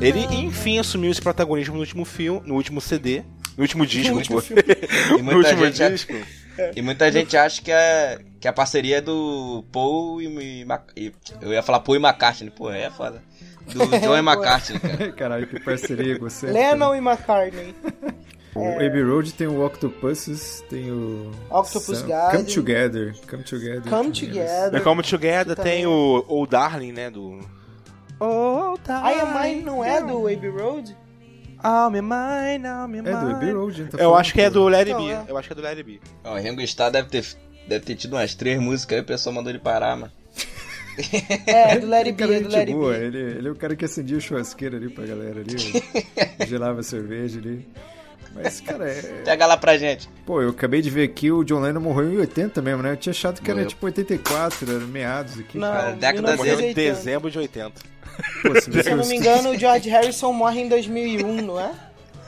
Ele, 0.00 0.20
enfim, 0.44 0.78
assumiu 0.78 1.10
esse 1.10 1.20
protagonismo 1.20 1.74
no 1.74 1.80
último 1.80 2.04
filme, 2.04 2.40
no 2.46 2.54
último 2.54 2.80
CD, 2.80 3.22
no 3.56 3.62
último 3.62 3.84
disco, 3.86 4.14
último 4.16 4.36
pô. 4.36 4.42
filme. 4.42 4.62
E 5.10 5.12
no 5.18 5.24
muita, 5.24 5.36
último 5.50 5.66
gente, 5.72 6.06
disco. 6.06 6.12
e 6.76 6.82
muita 6.82 7.10
gente 7.10 7.36
acha 7.36 7.60
que 7.62 7.72
a, 7.72 8.18
que 8.40 8.46
a 8.48 8.52
parceria 8.52 8.98
é 8.98 9.00
do 9.00 9.64
Paul 9.72 10.20
e, 10.22 10.26
e 10.26 10.66
e- 10.96 11.12
Eu 11.40 11.52
ia 11.52 11.62
falar 11.62 11.80
Paul 11.80 11.96
e 11.96 12.00
McCartney, 12.00 12.50
pô, 12.50 12.70
é 12.70 12.90
foda. 12.90 13.22
Do 13.72 13.86
John 14.00 14.16
e 14.16 14.20
McCartney, 14.20 14.78
cara. 14.78 15.12
Caralho, 15.12 15.46
que 15.46 15.60
parceria 15.60 16.18
você. 16.18 16.46
Lennon 16.46 16.94
e 16.94 16.98
McCartney. 16.98 17.74
O 18.58 18.86
Abbey 18.86 19.02
Road 19.02 19.32
tem 19.34 19.46
o 19.46 19.64
Octopuses, 19.64 20.64
tem 20.68 20.90
o. 20.90 21.30
Octopus 21.50 21.98
Sam- 21.98 22.06
Garden. 22.08 22.40
Come 22.44 22.54
Together. 22.54 23.14
Come 23.28 23.42
Together. 23.44 23.82
Come 23.82 23.90
também, 23.90 24.12
Together. 24.12 24.70
The 24.70 24.80
Come 24.80 25.02
Together 25.02 25.56
tem 25.56 25.64
também- 25.82 25.86
o 25.86 26.24
o 26.28 26.46
Darling, 26.46 26.92
né, 26.92 27.10
do... 27.10 27.38
Oh, 28.20 28.74
I 28.88 29.20
Am 29.20 29.40
Mine 29.48 29.62
não 29.62 29.84
é 29.84 30.02
do 30.02 30.26
Abbey 30.26 30.50
Road? 30.50 30.96
I'm 31.64 31.92
mine, 32.02 32.66
I'm 32.66 32.88
mine. 32.88 33.08
É 33.08 33.12
do 33.12 33.30
Abbey 33.30 33.52
Road, 33.52 33.84
tá 33.86 33.98
Eu 33.98 34.14
acho 34.14 34.32
que 34.32 34.40
é 34.40 34.48
do 34.50 34.64
Let 34.68 34.88
It 34.88 34.90
Então, 34.90 35.08
é. 35.10 35.24
Eu 35.28 35.36
acho 35.36 35.48
que 35.48 35.52
é 35.52 35.56
do 35.56 35.66
It 35.66 35.82
Be. 35.82 36.00
Ó, 36.24 36.34
o 36.34 36.36
Ringo 36.38 36.60
Starr 36.62 36.90
deve 36.92 37.08
ter, 37.08 37.24
deve 37.68 37.84
ter 37.84 37.94
tido 37.94 38.14
umas 38.14 38.34
três 38.34 38.60
músicas 38.60 38.96
aí, 38.98 39.02
o 39.02 39.06
pessoal 39.06 39.34
mandou 39.34 39.50
ele 39.50 39.58
parar, 39.58 39.96
mano. 39.96 40.12
É, 41.46 41.78
do 41.78 41.92
It 41.94 42.08
Ele 42.08 42.12
Be, 42.12 42.18
cara 42.18 42.34
é 42.36 42.40
do 42.40 42.56
It 42.56 42.72
boa, 42.72 42.92
Be. 42.92 43.04
ele, 43.04 43.18
ele 43.18 43.48
é 43.48 43.50
o 43.52 43.54
cara 43.54 43.76
que 43.76 43.84
acendia 43.84 44.16
o 44.16 44.20
churrasqueiro 44.20 44.76
ali 44.76 44.88
pra 44.88 45.06
galera 45.06 45.40
ali, 45.40 45.56
gelava 46.48 46.80
a 46.80 46.82
cerveja 46.82 47.38
ali. 47.38 47.68
Mas, 48.34 48.60
cara, 48.60 48.88
é... 48.90 49.00
Pega 49.24 49.46
lá 49.46 49.56
pra 49.56 49.76
gente. 49.78 50.08
Pô, 50.26 50.40
eu 50.42 50.50
acabei 50.50 50.80
de 50.80 50.90
ver 50.90 51.04
aqui, 51.04 51.30
o 51.30 51.42
John 51.44 51.60
Lennon 51.60 51.80
morreu 51.80 52.12
em 52.12 52.16
80 52.18 52.60
mesmo, 52.62 52.82
né? 52.82 52.92
Eu 52.92 52.96
tinha 52.96 53.10
achado 53.12 53.40
que 53.40 53.50
era 53.50 53.56
Morreu. 53.56 53.68
tipo 53.68 53.86
84, 53.86 54.70
era 54.70 54.84
meados 54.86 55.38
aqui. 55.38 55.58
Não, 55.58 55.72
Cara, 55.72 55.92
década 55.92 56.36
Morreu 56.36 56.54
em 56.60 56.74
1980. 56.74 56.74
dezembro 56.94 57.30
de 57.30 57.38
80. 57.38 57.72
Pô, 58.42 58.60
Se 58.60 58.70
que 58.70 58.88
eu 58.88 58.96
não 58.96 59.06
me 59.06 59.16
engano, 59.16 59.50
o 59.50 59.58
George 59.58 59.88
Harrison 59.88 60.32
morre 60.32 60.60
em 60.62 60.68
2001, 60.68 61.42
não 61.42 61.58
é? 61.60 61.70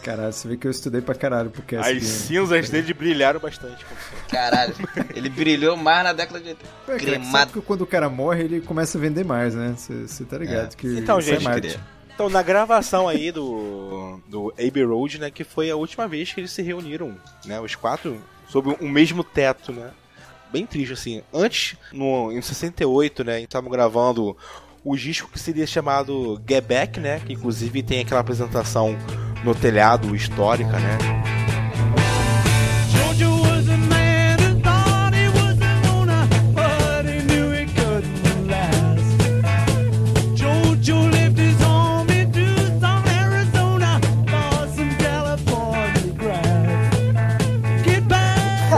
Caralho, 0.02 0.32
você 0.32 0.48
vê 0.48 0.56
que 0.56 0.66
eu 0.66 0.70
estudei 0.70 1.02
pra 1.02 1.14
caralho 1.14 1.51
porque 1.51 1.77
As 1.77 1.86
né? 1.93 2.01
cinzas 2.01 2.70
dele 2.70 2.94
brilharam 2.94 3.39
bastante. 3.39 3.85
Caralho, 4.31 4.74
ele 5.14 5.28
brilhou 5.28 5.77
mais 5.77 6.02
na 6.05 6.12
década 6.14 6.40
de 6.40 6.48
80. 6.48 6.64
É, 6.64 6.86
cara, 6.86 6.98
que 6.98 7.05
Cremado. 7.05 7.31
sabe 7.31 7.52
que 7.52 7.60
quando 7.60 7.82
o 7.82 7.86
cara 7.86 8.09
morre, 8.09 8.44
ele 8.44 8.60
começa 8.62 8.97
a 8.97 9.01
vender 9.01 9.24
mais, 9.27 9.55
né? 9.55 9.74
Você 9.77 10.24
tá 10.24 10.39
ligado 10.39 10.72
É. 10.72 10.77
que 10.77 10.86
Então, 10.98 11.18
é 11.18 11.20
gente, 11.20 11.44
marketing. 11.44 11.68
queria. 11.74 11.99
Então, 12.21 12.29
na 12.29 12.43
gravação 12.43 13.09
aí 13.09 13.33
do, 13.33 14.21
do 14.29 14.53
Abbey 14.53 14.85
Road, 14.85 15.19
né, 15.19 15.31
que 15.31 15.43
foi 15.43 15.71
a 15.71 15.77
última 15.77 16.07
vez 16.07 16.31
que 16.31 16.39
eles 16.39 16.51
se 16.51 16.61
reuniram, 16.61 17.17
né, 17.47 17.59
os 17.59 17.75
quatro, 17.75 18.21
sob 18.47 18.77
o 18.79 18.87
mesmo 18.87 19.25
teto, 19.25 19.73
né, 19.73 19.91
bem 20.53 20.67
triste, 20.67 20.93
assim. 20.93 21.23
Antes, 21.33 21.79
no, 21.91 22.31
em 22.31 22.43
68, 22.43 23.25
né, 23.25 23.41
estavam 23.41 23.71
gravando 23.71 24.37
o 24.85 24.95
disco 24.95 25.31
que 25.31 25.39
seria 25.39 25.67
chamado 25.67 26.39
Get 26.47 26.63
Back, 26.63 27.01
né, 27.01 27.21
que 27.21 27.33
inclusive 27.33 27.83
tem 27.83 28.01
aquela 28.01 28.21
apresentação 28.21 28.95
no 29.43 29.55
telhado 29.55 30.15
histórica, 30.15 30.79
né. 30.79 31.40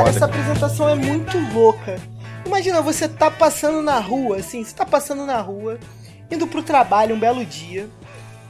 Cara, 0.04 0.16
essa 0.16 0.24
apresentação 0.24 0.88
é 0.88 0.94
muito 0.94 1.38
louca. 1.54 1.96
Imagina, 2.44 2.82
você 2.82 3.08
tá 3.08 3.30
passando 3.30 3.80
na 3.82 3.98
rua, 3.98 4.38
assim, 4.38 4.64
você 4.64 4.74
tá 4.74 4.84
passando 4.84 5.24
na 5.24 5.40
rua, 5.40 5.78
indo 6.30 6.46
pro 6.46 6.62
trabalho 6.62 7.14
um 7.14 7.20
belo 7.20 7.44
dia, 7.44 7.88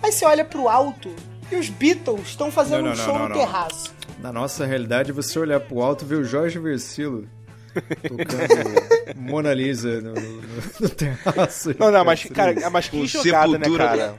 aí 0.02 0.10
você 0.10 0.24
olha 0.24 0.44
pro 0.44 0.68
alto 0.68 1.14
e 1.50 1.56
os 1.56 1.68
Beatles 1.68 2.28
estão 2.28 2.50
fazendo 2.50 2.84
Não, 2.84 2.84
não, 2.86 2.92
um 2.92 2.96
show 2.96 3.14
não, 3.14 3.22
no 3.24 3.28
não. 3.28 3.36
terraço. 3.36 3.94
Na 4.18 4.32
nossa 4.32 4.64
realidade, 4.64 5.12
você 5.12 5.38
olhar 5.38 5.60
pro 5.60 5.82
alto 5.82 6.04
e 6.04 6.08
ver 6.08 6.16
o 6.16 6.24
Jorge 6.24 6.58
Versilo 6.58 7.28
tocando 7.74 9.16
Mona 9.16 9.52
Lisa 9.52 10.00
no, 10.00 10.14
no, 10.14 10.42
no 10.80 10.88
terraço. 10.88 11.74
Não, 11.78 11.90
não, 11.90 12.04
mas, 12.04 12.24
cara, 12.24 12.70
mas 12.70 12.88
que 12.88 13.06
jogada, 13.06 13.58
né, 13.58 13.66
cara? 13.76 14.14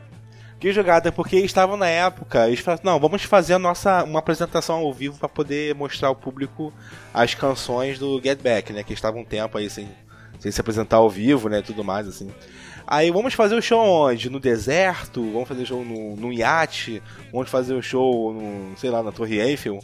Que 0.63 0.71
jogada, 0.71 1.11
porque 1.11 1.35
estavam 1.39 1.75
na 1.75 1.89
época, 1.89 2.47
eles 2.47 2.61
falaram, 2.61 2.83
não, 2.85 2.97
vamos 2.97 3.23
fazer 3.23 3.53
a 3.53 3.59
nossa, 3.59 4.01
uma 4.05 4.19
apresentação 4.19 4.77
ao 4.77 4.93
vivo 4.93 5.19
pra 5.19 5.27
poder 5.27 5.75
mostrar 5.75 6.07
ao 6.07 6.15
público 6.15 6.73
as 7.13 7.35
canções 7.35 7.99
do 7.99 8.21
Get 8.23 8.41
Back, 8.41 8.71
né, 8.71 8.81
que 8.81 8.93
estavam 8.93 9.23
um 9.23 9.25
tempo 9.25 9.57
aí 9.57 9.69
sem, 9.69 9.89
sem 10.39 10.49
se 10.53 10.61
apresentar 10.61 10.95
ao 10.95 11.09
vivo, 11.09 11.49
né, 11.49 11.61
tudo 11.61 11.83
mais, 11.83 12.07
assim. 12.07 12.31
Aí 12.87 13.11
vamos 13.11 13.33
fazer 13.33 13.55
o 13.55 13.61
show 13.61 13.77
onde? 13.77 14.29
No 14.29 14.39
deserto? 14.39 15.21
Vamos 15.33 15.49
fazer 15.49 15.63
o 15.63 15.65
show 15.65 15.83
no, 15.83 16.15
no 16.15 16.31
iate? 16.31 17.03
Vamos 17.29 17.49
fazer 17.49 17.73
o 17.73 17.81
show 17.81 18.33
no, 18.33 18.77
sei 18.77 18.89
lá, 18.89 19.03
na 19.03 19.11
Torre 19.11 19.41
Eiffel? 19.41 19.79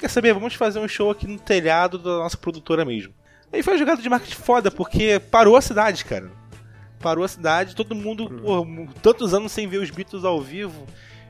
Quer 0.00 0.10
saber? 0.10 0.34
Vamos 0.34 0.54
fazer 0.54 0.80
um 0.80 0.88
show 0.88 1.12
aqui 1.12 1.28
no 1.28 1.38
telhado 1.38 1.96
da 1.96 2.10
nossa 2.10 2.36
produtora 2.36 2.84
mesmo. 2.84 3.14
Aí 3.52 3.62
foi 3.62 3.74
uma 3.74 3.78
jogada 3.78 4.02
de 4.02 4.08
marketing 4.08 4.34
foda, 4.34 4.68
porque 4.68 5.20
parou 5.30 5.56
a 5.56 5.60
cidade, 5.60 6.04
cara 6.04 6.28
parou 7.04 7.24
a 7.24 7.28
cidade, 7.28 7.76
todo 7.76 7.94
mundo, 7.94 8.28
pô, 8.30 8.66
tantos 9.02 9.34
anos 9.34 9.52
sem 9.52 9.68
ver 9.68 9.78
os 9.78 9.90
Beatles 9.90 10.24
ao 10.24 10.40
vivo 10.40 10.84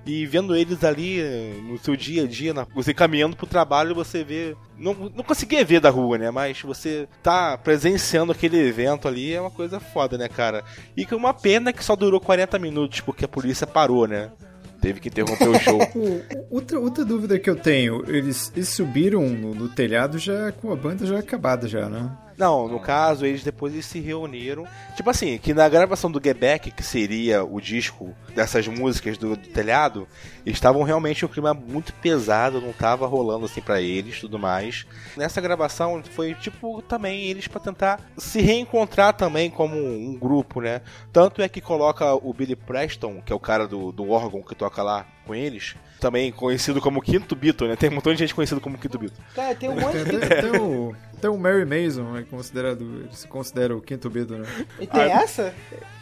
e 0.06 0.26
vendo 0.26 0.54
eles 0.54 0.84
ali 0.84 1.18
eh, 1.20 1.54
no 1.66 1.78
seu 1.78 1.96
dia 1.96 2.24
a 2.24 2.26
dia, 2.26 2.52
na- 2.54 2.66
você 2.74 2.92
caminhando 2.94 3.34
pro 3.36 3.46
trabalho, 3.46 3.94
você 3.94 4.22
vê. 4.22 4.54
Não, 4.78 4.92
não 5.14 5.24
conseguia 5.24 5.64
ver 5.64 5.80
da 5.80 5.88
rua, 5.90 6.18
né? 6.18 6.30
Mas 6.30 6.60
você 6.60 7.08
tá 7.22 7.56
presenciando 7.58 8.30
aquele 8.32 8.58
evento 8.58 9.08
ali 9.08 9.32
é 9.32 9.40
uma 9.40 9.50
coisa 9.50 9.80
foda, 9.80 10.16
né, 10.18 10.28
cara? 10.28 10.62
E 10.96 11.04
que 11.06 11.14
é 11.14 11.16
uma 11.16 11.32
pena 11.34 11.72
que 11.72 11.82
só 11.82 11.96
durou 11.96 12.20
40 12.20 12.58
minutos, 12.58 13.00
porque 13.00 13.24
a 13.24 13.28
polícia 13.28 13.66
parou, 13.66 14.06
né? 14.06 14.30
Teve 14.80 15.00
que 15.00 15.08
interromper 15.08 15.48
o 15.48 15.58
show. 15.58 15.78
Outra, 16.50 16.78
outra 16.78 17.04
dúvida 17.06 17.38
que 17.38 17.48
eu 17.48 17.56
tenho, 17.56 18.04
eles, 18.06 18.52
eles 18.54 18.68
subiram 18.68 19.22
no, 19.30 19.54
no 19.54 19.68
telhado 19.70 20.18
já 20.18 20.52
com 20.52 20.70
a 20.70 20.76
banda 20.76 21.06
já 21.06 21.18
acabada 21.18 21.66
já, 21.66 21.88
né? 21.88 22.10
Não, 22.36 22.68
no 22.68 22.80
caso, 22.80 23.24
eles 23.24 23.44
depois 23.44 23.72
eles 23.72 23.86
se 23.86 24.00
reuniram. 24.00 24.66
Tipo 24.96 25.10
assim, 25.10 25.38
que 25.38 25.54
na 25.54 25.68
gravação 25.68 26.10
do 26.10 26.20
Get 26.22 26.36
Back, 26.36 26.70
que 26.70 26.82
seria 26.82 27.44
o 27.44 27.60
disco 27.60 28.14
dessas 28.34 28.66
músicas 28.66 29.16
do, 29.16 29.36
do 29.36 29.48
telhado, 29.48 30.08
estavam 30.44 30.82
realmente 30.82 31.24
um 31.24 31.28
clima 31.28 31.54
muito 31.54 31.92
pesado, 31.94 32.60
não 32.60 32.72
tava 32.72 33.06
rolando 33.06 33.46
assim 33.46 33.60
pra 33.60 33.80
eles 33.80 34.20
tudo 34.20 34.38
mais. 34.38 34.86
Nessa 35.16 35.40
gravação 35.40 36.02
foi 36.10 36.34
tipo 36.34 36.82
também 36.82 37.24
eles 37.24 37.46
pra 37.46 37.60
tentar 37.60 38.00
se 38.16 38.40
reencontrar 38.40 39.14
também 39.14 39.50
como 39.50 39.76
um 39.76 40.16
grupo, 40.18 40.60
né? 40.60 40.80
Tanto 41.12 41.40
é 41.40 41.48
que 41.48 41.60
coloca 41.60 42.14
o 42.14 42.32
Billy 42.32 42.56
Preston, 42.56 43.22
que 43.24 43.32
é 43.32 43.36
o 43.36 43.40
cara 43.40 43.66
do, 43.66 43.92
do 43.92 44.10
órgão 44.10 44.42
que 44.42 44.54
toca 44.54 44.82
lá 44.82 45.06
com 45.26 45.34
eles, 45.34 45.74
também 46.04 46.30
conhecido 46.30 46.82
como 46.82 47.00
Quinto 47.00 47.34
Beatle, 47.34 47.66
né? 47.68 47.76
Tem 47.76 47.88
um 47.88 47.94
montão 47.94 48.12
de 48.12 48.18
gente 48.18 48.34
conhecido 48.34 48.60
como 48.60 48.76
Quinto 48.76 48.98
Beatle. 48.98 49.16
Cara, 49.34 49.54
tem 49.54 49.70
um 49.70 49.74
monte 49.80 49.92
Tem 49.92 50.04
de. 50.04 50.16
até, 50.16 50.38
até 50.40 50.60
o, 50.60 50.94
até 51.16 51.28
o 51.30 51.38
Mary 51.38 51.64
Mason 51.64 52.14
é 52.18 52.22
considerado, 52.24 52.82
ele 52.82 53.08
se 53.12 53.26
considera 53.26 53.74
o 53.74 53.80
quinto 53.80 54.10
Beatle, 54.10 54.38
né? 54.40 54.46
E 54.78 54.86
tem 54.86 55.00
essa? 55.10 55.54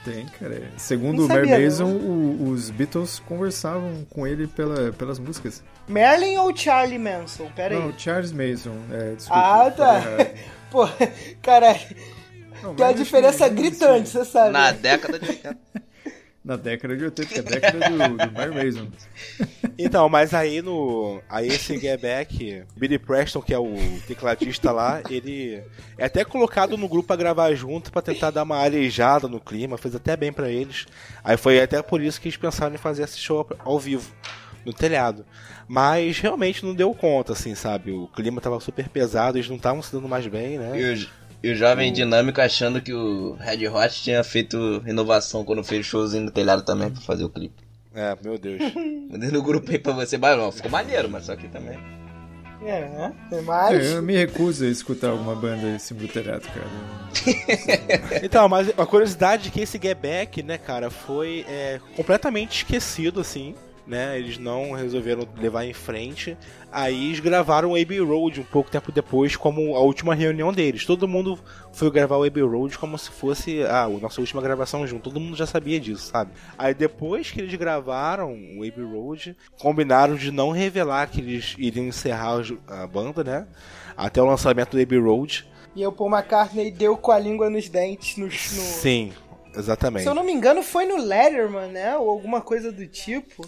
Tem, 0.04 0.26
cara. 0.40 0.54
é. 0.56 0.62
Segundo 0.76 1.24
o 1.24 1.28
Mary 1.28 1.48
Mason, 1.48 1.84
o- 1.86 2.48
os 2.50 2.68
Beatles 2.70 3.20
conversavam 3.20 4.04
com 4.10 4.26
ele 4.26 4.48
pela, 4.48 4.90
pelas 4.92 5.20
músicas. 5.20 5.62
Merlin 5.86 6.36
ou 6.38 6.56
Charlie 6.56 6.98
Manson? 6.98 7.48
Pera 7.54 7.78
Não, 7.78 7.86
aí. 7.88 7.94
Charles 7.96 8.32
Mason, 8.32 8.74
é, 8.90 9.14
desculpa. 9.14 9.40
Ah, 9.40 9.70
tá. 9.70 10.02
Pô, 10.72 10.88
caralho, 11.40 11.78
Não, 12.62 12.74
tem 12.74 12.86
uma 12.86 12.94
diferença 12.94 13.48
gritante, 13.48 14.08
você 14.08 14.24
sabe. 14.24 14.50
Na 14.50 14.72
década 14.72 15.18
de 15.20 15.28
80. 15.28 15.58
Na 16.44 16.56
década 16.56 16.96
de 16.96 17.04
80, 17.04 17.28
que 17.28 17.34
é 17.36 17.38
a 17.38 17.42
década 17.42 17.90
do, 17.90 18.16
do 18.16 18.32
Mary 18.32 18.52
Mason. 18.52 18.88
Então, 19.78 20.08
mas 20.08 20.34
aí 20.34 20.60
no. 20.60 21.20
Aí 21.28 21.48
esse 21.48 21.76
Get 21.78 22.00
Back, 22.00 22.62
Billy 22.76 22.98
Preston, 22.98 23.40
que 23.40 23.54
é 23.54 23.58
o 23.58 23.74
tecladista 24.06 24.70
lá, 24.70 25.00
ele 25.08 25.62
é 25.96 26.04
até 26.04 26.24
colocado 26.24 26.76
no 26.76 26.86
grupo 26.86 27.08
pra 27.08 27.16
gravar 27.16 27.52
junto 27.54 27.90
pra 27.90 28.02
tentar 28.02 28.30
dar 28.30 28.42
uma 28.42 28.58
arejada 28.58 29.26
no 29.28 29.40
clima, 29.40 29.78
fez 29.78 29.94
até 29.94 30.16
bem 30.16 30.32
pra 30.32 30.50
eles. 30.50 30.86
Aí 31.24 31.36
foi 31.36 31.60
até 31.60 31.82
por 31.82 32.02
isso 32.02 32.20
que 32.20 32.28
eles 32.28 32.36
pensaram 32.36 32.74
em 32.74 32.78
fazer 32.78 33.04
esse 33.04 33.18
show 33.18 33.48
ao 33.60 33.80
vivo, 33.80 34.12
no 34.64 34.72
telhado. 34.72 35.24
Mas 35.66 36.18
realmente 36.18 36.64
não 36.64 36.74
deu 36.74 36.92
conta, 36.94 37.32
assim, 37.32 37.54
sabe? 37.54 37.92
O 37.92 38.08
clima 38.08 38.40
tava 38.40 38.60
super 38.60 38.88
pesado, 38.88 39.38
eles 39.38 39.48
não 39.48 39.56
estavam 39.56 39.80
se 39.80 39.90
dando 39.92 40.08
mais 40.08 40.26
bem, 40.26 40.58
né? 40.58 40.78
E 40.78 40.92
o, 40.92 41.08
e 41.42 41.50
o 41.50 41.54
jovem 41.56 41.92
dinâmico 41.92 42.40
achando 42.40 42.80
que 42.80 42.92
o 42.92 43.34
Red 43.34 43.66
Hot 43.68 44.02
tinha 44.02 44.22
feito 44.22 44.78
renovação 44.84 45.44
quando 45.44 45.64
fez 45.64 45.84
showzinho 45.84 46.24
no 46.24 46.30
telhado 46.30 46.62
também 46.62 46.90
pra 46.90 47.00
fazer 47.00 47.24
o 47.24 47.28
clipe. 47.28 47.62
É, 47.94 48.16
meu 48.22 48.38
Deus. 48.38 48.60
Mandei 49.10 49.30
no 49.30 49.42
grupo 49.42 49.70
aí 49.70 49.78
pra 49.78 49.92
você, 49.92 50.16
mas 50.16 50.38
não, 50.38 50.52
ficou 50.52 50.70
maneiro, 50.70 51.10
mas 51.10 51.26
só 51.26 51.36
que 51.36 51.48
também. 51.48 51.78
É, 52.64 52.88
né? 52.88 53.12
Tem 53.28 53.42
mais. 53.42 53.84
É, 53.84 53.96
eu 53.96 54.02
me 54.02 54.16
recuso 54.16 54.64
a 54.64 54.68
escutar 54.68 55.10
alguma 55.10 55.34
banda 55.34 55.76
do 55.76 56.08
telhado, 56.08 56.46
cara. 56.48 56.92
Então, 58.22 58.48
mas 58.48 58.68
a 58.70 58.86
curiosidade 58.86 59.48
é 59.48 59.50
que 59.50 59.60
esse 59.60 59.78
Get 59.82 59.98
Back, 59.98 60.42
né, 60.42 60.56
cara, 60.58 60.90
foi 60.90 61.44
é, 61.48 61.80
completamente 61.96 62.58
esquecido, 62.58 63.20
assim, 63.20 63.54
né? 63.86 64.18
Eles 64.18 64.38
não 64.38 64.72
resolveram 64.72 65.26
levar 65.36 65.64
em 65.64 65.72
frente. 65.72 66.36
Aí 66.72 67.08
eles 67.08 67.20
gravaram 67.20 67.72
o 67.72 67.76
Abbey 67.76 68.00
Road 68.00 68.40
um 68.40 68.44
pouco 68.44 68.70
tempo 68.70 68.90
depois, 68.90 69.36
como 69.36 69.76
a 69.76 69.80
última 69.80 70.14
reunião 70.14 70.50
deles. 70.50 70.86
Todo 70.86 71.06
mundo 71.06 71.38
foi 71.70 71.90
gravar 71.90 72.16
o 72.16 72.24
Abbey 72.24 72.42
Road 72.42 72.78
como 72.78 72.96
se 72.96 73.10
fosse 73.10 73.62
ah, 73.64 73.84
a 73.84 73.88
nossa 73.88 74.22
última 74.22 74.40
gravação 74.40 74.86
junto. 74.86 75.10
Todo 75.10 75.20
mundo 75.20 75.36
já 75.36 75.46
sabia 75.46 75.78
disso, 75.78 76.10
sabe? 76.10 76.32
Aí 76.56 76.72
depois 76.72 77.30
que 77.30 77.42
eles 77.42 77.54
gravaram 77.56 78.32
o 78.32 78.64
Abbey 78.66 78.84
Road, 78.84 79.36
combinaram 79.58 80.14
de 80.14 80.30
não 80.30 80.50
revelar 80.50 81.08
que 81.08 81.20
eles 81.20 81.54
iriam 81.58 81.84
encerrar 81.84 82.40
a 82.66 82.86
banda, 82.86 83.22
né? 83.22 83.46
Até 83.94 84.22
o 84.22 84.24
lançamento 84.24 84.70
do 84.70 84.82
Abbey 84.82 84.98
Road. 84.98 85.46
E 85.76 85.86
o 85.86 85.92
Paul 85.92 86.10
McCartney 86.10 86.70
deu 86.70 86.96
com 86.96 87.12
a 87.12 87.18
língua 87.18 87.50
nos 87.50 87.68
dentes 87.68 88.16
no. 88.16 88.26
no... 88.26 88.32
Sim, 88.32 89.12
exatamente. 89.54 90.04
Se 90.04 90.08
eu 90.08 90.14
não 90.14 90.24
me 90.24 90.32
engano, 90.32 90.62
foi 90.62 90.86
no 90.86 90.96
Letterman, 90.96 91.68
né? 91.68 91.96
Ou 91.98 92.08
alguma 92.08 92.40
coisa 92.40 92.72
do 92.72 92.86
tipo. 92.86 93.44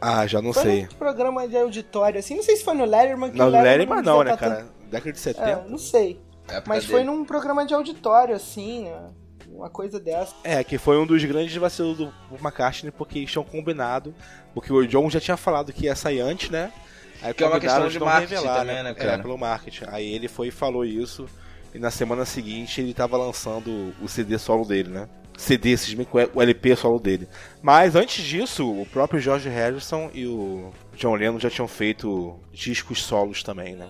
Ah, 0.00 0.26
já 0.26 0.40
não 0.40 0.52
foi 0.52 0.62
sei. 0.62 0.82
num 0.82 0.88
programa 0.94 1.46
de 1.48 1.56
auditório, 1.56 2.18
assim. 2.20 2.36
Não 2.36 2.42
sei 2.42 2.56
se 2.56 2.64
foi 2.64 2.74
no 2.74 2.84
Letterman. 2.84 3.30
Que 3.30 3.38
Não, 3.38 3.48
o 3.48 3.50
não 3.50 3.62
Letterman 3.62 4.02
não, 4.02 4.22
né, 4.22 4.30
tá 4.30 4.36
cara? 4.36 4.66
Década 4.90 5.12
de 5.12 5.20
tanto- 5.22 5.36
70. 5.36 5.48
É, 5.50 5.68
não 5.68 5.78
sei. 5.78 6.20
Época 6.48 6.64
Mas 6.66 6.80
dele. 6.84 6.92
foi 6.92 7.04
num 7.04 7.24
programa 7.24 7.66
de 7.66 7.74
auditório, 7.74 8.34
assim, 8.34 8.84
né? 8.84 9.10
Uma 9.50 9.68
coisa 9.68 9.98
dessa. 9.98 10.34
É, 10.44 10.62
que 10.62 10.78
foi 10.78 10.98
um 10.98 11.06
dos 11.06 11.22
grandes 11.24 11.54
vacilos 11.56 11.96
do 11.98 12.12
McCartney, 12.40 12.92
porque 12.92 13.18
eles 13.18 13.30
tinham 13.30 13.44
combinado, 13.44 14.14
porque 14.54 14.72
o 14.72 14.86
John 14.86 15.10
já 15.10 15.20
tinha 15.20 15.36
falado 15.36 15.72
que 15.72 15.86
ia 15.86 15.96
sair 15.96 16.20
antes, 16.20 16.48
né? 16.50 16.72
Aí 17.20 17.34
Que 17.34 17.42
é 17.42 17.46
uma 17.48 17.58
questão 17.58 17.88
de 17.88 17.98
marketing 17.98 18.34
revelar, 18.34 18.58
também, 18.60 18.82
né, 18.84 18.90
É, 18.90 18.94
cara? 18.94 19.18
pelo 19.22 19.36
marketing. 19.36 19.84
Aí 19.88 20.14
ele 20.14 20.28
foi 20.28 20.48
e 20.48 20.50
falou 20.52 20.84
isso, 20.84 21.26
e 21.74 21.78
na 21.78 21.90
semana 21.90 22.24
seguinte 22.24 22.80
ele 22.80 22.94
tava 22.94 23.16
lançando 23.16 23.92
o 24.00 24.08
CD 24.08 24.38
solo 24.38 24.64
dele, 24.64 24.90
né? 24.90 25.08
CD, 25.38 25.76
com 26.04 26.18
o 26.34 26.42
LP 26.42 26.76
solo 26.76 26.98
dele. 26.98 27.28
Mas 27.62 27.94
antes 27.96 28.22
disso, 28.24 28.68
o 28.70 28.84
próprio 28.84 29.20
George 29.20 29.48
Harrison 29.48 30.10
e 30.12 30.26
o 30.26 30.70
John 30.96 31.14
Lennon 31.14 31.38
já 31.38 31.48
tinham 31.48 31.68
feito 31.68 32.38
discos 32.52 33.02
solos 33.02 33.42
também, 33.42 33.74
né? 33.76 33.88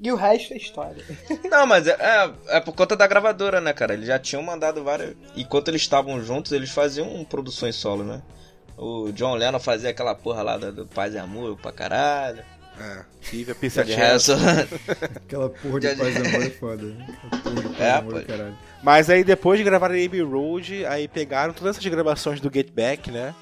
E 0.00 0.10
o 0.10 0.16
resto 0.16 0.52
é 0.52 0.56
história. 0.56 1.04
Não, 1.50 1.66
mas 1.66 1.86
é, 1.86 1.92
é, 1.92 2.56
é 2.56 2.60
por 2.60 2.74
conta 2.74 2.96
da 2.96 3.06
gravadora, 3.06 3.60
né, 3.60 3.72
cara? 3.72 3.94
Eles 3.94 4.06
já 4.06 4.18
tinham 4.18 4.42
mandado 4.42 4.82
várias. 4.82 5.14
Enquanto 5.36 5.68
eles 5.68 5.82
estavam 5.82 6.22
juntos, 6.22 6.52
eles 6.52 6.70
faziam 6.70 7.24
produções 7.24 7.76
solo, 7.76 8.02
né? 8.04 8.22
O 8.76 9.12
John 9.12 9.34
Lennon 9.34 9.60
fazia 9.60 9.90
aquela 9.90 10.14
porra 10.14 10.42
lá 10.42 10.56
do, 10.56 10.72
do 10.72 10.86
Paz 10.86 11.14
e 11.14 11.18
Amor 11.18 11.56
pra 11.56 11.72
caralho. 11.72 12.42
É. 12.80 13.04
Tive 13.20 13.52
a 13.52 13.54
pizza 13.54 13.82
resto, 13.84 14.32
Aquela 15.14 15.50
porra 15.50 15.78
de 15.80 15.94
paz 15.94 16.16
e 16.16 16.18
amor 16.26 16.42
é 16.42 16.50
foda. 16.50 16.82
né? 16.86 17.06
Aquela 17.30 17.42
porra 17.42 17.54
de 17.62 17.68
paz 17.68 17.78
e 17.78 17.82
É, 17.82 17.90
amor, 17.92 18.14
pô. 18.20 18.26
caralho. 18.26 18.58
Mas 18.82 19.08
aí 19.08 19.22
depois 19.22 19.58
de 19.58 19.64
gravar 19.64 19.86
Abbey 19.86 20.22
Road, 20.22 20.84
aí 20.86 21.06
pegaram 21.06 21.52
todas 21.54 21.76
essas 21.76 21.90
gravações 21.90 22.40
do 22.40 22.52
Get 22.52 22.72
Back, 22.72 23.10
né? 23.10 23.34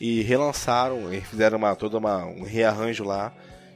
E 0.00 0.22
relançaram, 0.22 1.12
e 1.12 1.20
fizeram 1.20 1.58
uma, 1.58 1.76
todo 1.76 1.98
uma, 1.98 2.24
um 2.24 2.42
rearranjo 2.42 3.04
lá. 3.04 3.32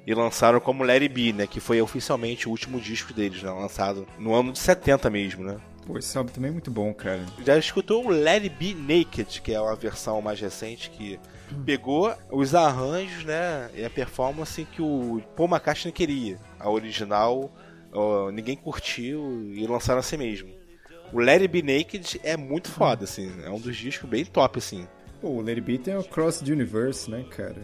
E 0.07 0.15
lançaram 0.15 0.59
como 0.61 0.83
It 0.85 1.09
Be, 1.09 1.33
né? 1.33 1.47
Que 1.47 1.61
foi 1.61 1.81
oficialmente 1.81 2.49
o 2.49 2.51
último 2.51 2.81
disco 2.81 3.13
deles, 3.13 3.43
né? 3.43 3.51
Lançado 3.51 4.07
no 4.19 4.35
ano 4.35 4.53
de 4.53 4.59
70 4.59 5.11
mesmo, 5.11 5.45
né? 5.45 5.59
Pô, 5.87 5.99
esse 5.99 6.17
álbum 6.17 6.33
também 6.33 6.51
é 6.51 6.53
muito 6.53 6.71
bom, 6.71 6.93
cara. 6.95 7.25
Já 7.45 7.59
escutou 7.59 8.07
o 8.07 8.13
It 8.13 8.49
Be 8.49 8.75
Naked, 8.75 9.43
que 9.43 9.53
é 9.53 9.61
uma 9.61 9.77
versão 9.77 10.23
mais 10.23 10.41
recente 10.41 10.89
que 10.91 11.21
pegou 11.67 12.15
os 12.31 12.55
arranjos, 12.55 13.25
né? 13.25 13.71
E 13.75 13.85
a 13.85 13.91
performance 13.91 14.65
que 14.65 14.81
o 14.81 15.23
Paul 15.37 15.49
McCartney 15.51 15.93
queria. 15.93 16.39
A 16.59 16.71
original, 16.71 17.53
ó, 17.93 18.31
ninguém 18.31 18.57
curtiu 18.57 19.53
e 19.53 19.67
lançaram 19.67 20.01
assim 20.01 20.17
mesmo. 20.17 20.60
O 21.13 21.21
It 21.21 21.49
Be 21.49 21.63
Naked 21.63 22.21
é 22.23 22.37
muito 22.37 22.69
foda, 22.71 23.05
assim. 23.05 23.33
É 23.45 23.51
um 23.51 23.59
dos 23.59 23.77
discos 23.77 24.09
bem 24.09 24.25
top, 24.25 24.59
assim. 24.59 24.87
Pô, 25.21 25.29
o 25.29 25.41
Lady 25.43 25.61
B 25.61 25.77
tem 25.79 25.97
o 25.97 26.05
Cross 26.05 26.41
the 26.41 26.53
Universe, 26.53 27.11
né, 27.11 27.25
cara? 27.37 27.57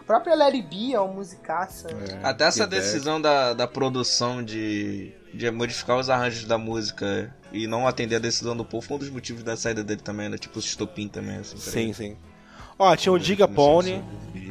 A 0.00 0.04
própria 0.04 0.34
Larry 0.34 0.62
B 0.62 0.92
é 0.94 1.00
uma 1.00 1.14
musicaça. 1.14 1.88
né? 1.92 2.20
É, 2.22 2.26
até 2.26 2.44
essa 2.44 2.66
decisão 2.66 3.20
da, 3.20 3.52
da 3.54 3.66
produção 3.66 4.42
de, 4.42 5.12
de 5.32 5.50
modificar 5.50 5.98
os 5.98 6.08
arranjos 6.10 6.44
da 6.44 6.56
música 6.58 7.34
e 7.52 7.66
não 7.66 7.86
atender 7.86 8.16
a 8.16 8.18
decisão 8.18 8.56
do 8.56 8.64
povo 8.64 8.86
foi 8.86 8.96
um 8.96 9.00
dos 9.00 9.10
motivos 9.10 9.42
da 9.42 9.56
saída 9.56 9.82
dele 9.84 10.00
também, 10.02 10.28
né? 10.28 10.36
Tipo, 10.38 10.56
o 10.56 10.60
estopim 10.60 11.08
também, 11.08 11.36
assim. 11.36 11.56
Sim, 11.58 11.92
sim. 11.92 12.16
Ó, 12.78 12.94
tinha 12.96 13.12
o 13.12 13.18
Diga 13.18 13.46
Pony. 13.48 14.02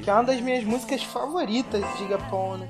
Que 0.03 0.09
é 0.09 0.13
uma 0.13 0.23
das 0.23 0.39
minhas 0.41 0.63
músicas 0.63 1.01
favoritas, 1.03 1.83
diga 1.97 2.17
Pony. 2.29 2.67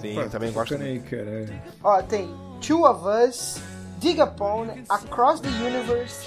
Sim, 0.00 0.14
Pô, 0.14 0.20
eu 0.22 0.30
também 0.30 0.52
gosto. 0.52 0.74
aí, 0.74 1.00
cara. 1.00 1.22
é. 1.22 1.62
Ó, 1.82 2.02
tem 2.02 2.28
Two 2.60 2.84
of 2.84 3.00
Us, 3.28 3.60
Dig 4.00 4.18
Upon, 4.18 4.70
Across 4.88 5.40
the 5.42 5.50
Universe. 5.50 6.26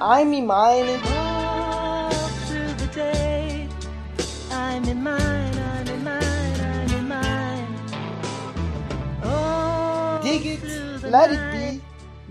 I'm 0.00 0.32
in 0.32 0.46
Mine, 0.46 0.98
through 2.46 2.72
the 2.80 2.86
day. 2.94 3.68
I'm 4.50 4.84
in 4.84 5.02
mine, 5.02 5.58
I'm 5.58 5.88
in 5.88 6.04
mine, 6.04 6.60
I'm 6.60 6.90
in 6.94 7.08
mine. 7.08 7.68
Dig 10.22 10.46
It, 10.46 11.02
Let 11.02 11.32
It. 11.32 11.52
Be, 11.52 11.82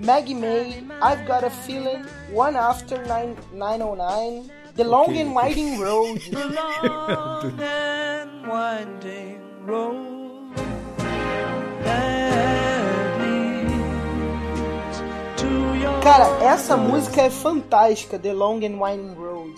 Maggie 0.04 0.34
May, 0.34 0.84
I've 1.00 1.28
Got 1.28 1.44
a 1.44 1.52
Feeling, 1.52 2.04
One 2.32 2.56
After 2.56 3.06
nine, 3.06 3.38
909, 3.54 4.50
The 4.76 4.84
Long 4.84 5.10
Ok. 5.10 5.22
and 5.22 5.36
Winding 5.36 5.80
Road. 5.80 6.22
The 6.32 6.46
long 6.50 7.60
and 7.62 8.48
winding 8.48 9.45
road 9.66 10.56
that 11.84 13.20
leads 13.20 15.02
to 15.38 15.48
your 15.78 16.00
Cara, 16.02 16.28
essa 16.44 16.78
música 16.78 17.24
é 17.24 17.30
fantástica, 17.30 18.20
The 18.20 18.34
Long 18.34 18.60
and 18.66 18.80
Winding 18.80 19.16
Road. 19.16 19.56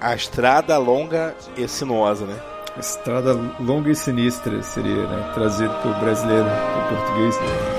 A 0.00 0.14
estrada 0.14 0.78
longa 0.78 1.34
e 1.56 1.66
sinuosa, 1.66 2.24
né? 2.24 2.40
Estrada 2.78 3.32
longa 3.58 3.90
e 3.90 3.94
sinistra 3.96 4.62
seria, 4.62 5.06
né? 5.06 5.32
Trazido 5.34 5.74
pro 5.82 5.92
brasileiro, 5.94 6.46
pro 6.46 6.96
português. 6.96 7.36
When 7.36 7.77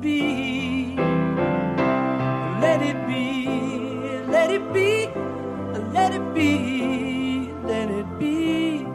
be. 0.00 0.96
Let 2.60 2.82
it 2.82 2.96
be. 3.06 3.48
Let 4.30 4.50
it 4.50 4.72
be. 4.72 5.08
Let 5.92 6.14
it 6.14 6.34
be. 6.34 7.50
Let 7.64 7.90
it 7.90 8.06
be. 8.18 8.86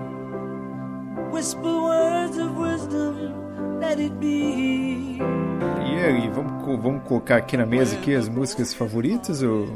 Whisper 1.31 1.81
words 1.81 2.37
of 2.37 2.57
wisdom. 2.57 3.79
Let 3.79 3.99
it 3.99 4.13
be. 4.19 5.19
E 5.85 6.03
aí, 6.03 6.29
vamos, 6.29 6.81
vamos 6.81 7.03
colocar 7.07 7.37
aqui 7.37 7.57
na 7.57 7.65
mesa 7.65 7.95
aqui 7.95 8.15
as 8.15 8.27
músicas 8.27 8.73
favoritas 8.73 9.41
ou 9.41 9.67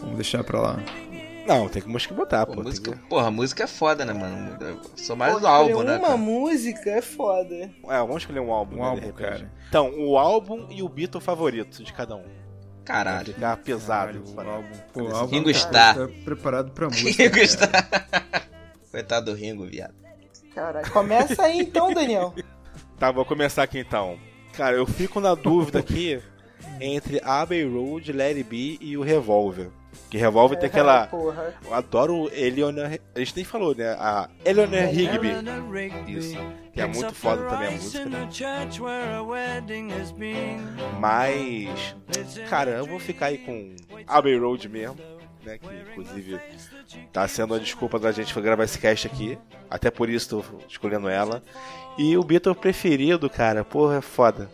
vamos 0.00 0.16
deixar 0.16 0.44
pra 0.44 0.60
lá? 0.60 0.78
Não, 1.46 1.68
tem 1.68 1.82
que 1.82 1.88
música 1.88 2.14
botar, 2.14 2.46
Pô, 2.46 2.54
pô. 2.54 2.62
música, 2.62 2.92
que- 2.92 2.98
porra, 3.08 3.30
música 3.30 3.64
é 3.64 3.66
foda, 3.66 4.04
né, 4.04 4.12
mano? 4.12 4.56
Eu 4.60 4.80
sou 4.96 5.16
mais 5.16 5.34
Pô, 5.34 5.40
do 5.40 5.46
álbum, 5.46 5.70
escolher 5.70 5.86
né? 5.88 5.96
uma 5.98 6.06
cara? 6.06 6.16
música 6.16 6.90
é 6.90 7.02
foda. 7.02 7.54
É, 7.56 7.70
vamos 7.98 8.16
escolher 8.22 8.40
um 8.40 8.52
álbum. 8.52 8.76
Um 8.76 8.80
né, 8.80 8.86
álbum, 8.86 9.12
cara. 9.12 9.50
Então, 9.68 9.92
o 9.98 10.16
álbum 10.18 10.66
e 10.70 10.82
o 10.82 10.88
Beatle 10.88 11.20
favorito 11.20 11.82
de 11.82 11.92
cada 11.92 12.14
um. 12.16 12.24
Caralho. 12.84 13.32
ficar 13.34 13.56
pesado. 13.58 14.20
Caralho, 14.34 14.36
o 14.36 14.50
álbum. 14.56 14.68
Pô, 14.92 15.02
o 15.02 15.14
álbum 15.16 15.30
Ringo 15.34 15.52
tá- 15.52 15.58
Starr. 15.58 15.94
tá 15.96 16.08
preparado 16.24 16.70
pra 16.72 16.86
música. 16.90 17.22
Ringo. 17.22 17.38
Starr. 17.38 17.88
Coitado 18.90 19.30
do 19.32 19.36
Ringo, 19.36 19.66
viado. 19.66 19.94
Caralho. 20.54 20.90
Começa 20.92 21.42
aí 21.44 21.58
então, 21.60 21.92
Daniel. 21.92 22.34
Tá, 22.98 23.10
vou 23.10 23.24
começar 23.24 23.64
aqui 23.64 23.80
então. 23.80 24.16
Cara, 24.52 24.76
eu 24.76 24.86
fico 24.86 25.18
na 25.18 25.34
dúvida 25.34 25.80
aqui 25.80 26.22
entre 26.80 27.20
Abbey 27.24 27.64
Road, 27.64 28.12
Let 28.12 28.36
It 28.36 28.44
Be 28.44 28.78
e 28.80 28.96
o 28.96 29.02
Revolver. 29.02 29.70
Que 30.10 30.18
Revolver 30.18 30.58
tem 30.58 30.68
aquela. 30.68 31.06
Porra. 31.08 31.54
Eu 31.64 31.74
adoro 31.74 32.30
Eleanor. 32.34 32.98
A 33.14 33.18
gente 33.18 33.36
nem 33.36 33.44
falou, 33.44 33.74
né? 33.74 33.90
A 33.98 34.28
Eleanor 34.44 34.88
Rigby. 34.90 35.28
Isso. 36.08 36.36
Que 36.72 36.80
é 36.80 36.86
muito 36.86 37.14
foda 37.14 37.42
também 37.48 37.68
a 37.68 37.70
música. 37.72 38.04
né? 38.06 38.28
Mas. 40.98 41.96
Cara, 42.48 42.72
eu 42.72 42.86
vou 42.86 42.98
ficar 42.98 43.26
aí 43.26 43.38
com 43.38 43.74
Abbey 44.06 44.38
Road 44.38 44.68
mesmo. 44.68 44.96
Né, 45.44 45.58
que 45.58 45.66
inclusive 45.90 46.38
tá 47.12 47.26
sendo 47.26 47.52
a 47.54 47.58
desculpa 47.58 47.98
da 47.98 48.12
gente 48.12 48.32
gravar 48.40 48.62
esse 48.62 48.78
cast 48.78 49.08
aqui. 49.08 49.36
Até 49.68 49.90
por 49.90 50.08
isso 50.08 50.28
tô 50.28 50.44
escolhendo 50.68 51.08
ela. 51.08 51.42
E 51.98 52.16
o 52.16 52.22
Beatle 52.22 52.54
preferido, 52.54 53.28
cara, 53.28 53.64
porra, 53.64 53.96
é 53.96 54.00
foda. 54.00 54.48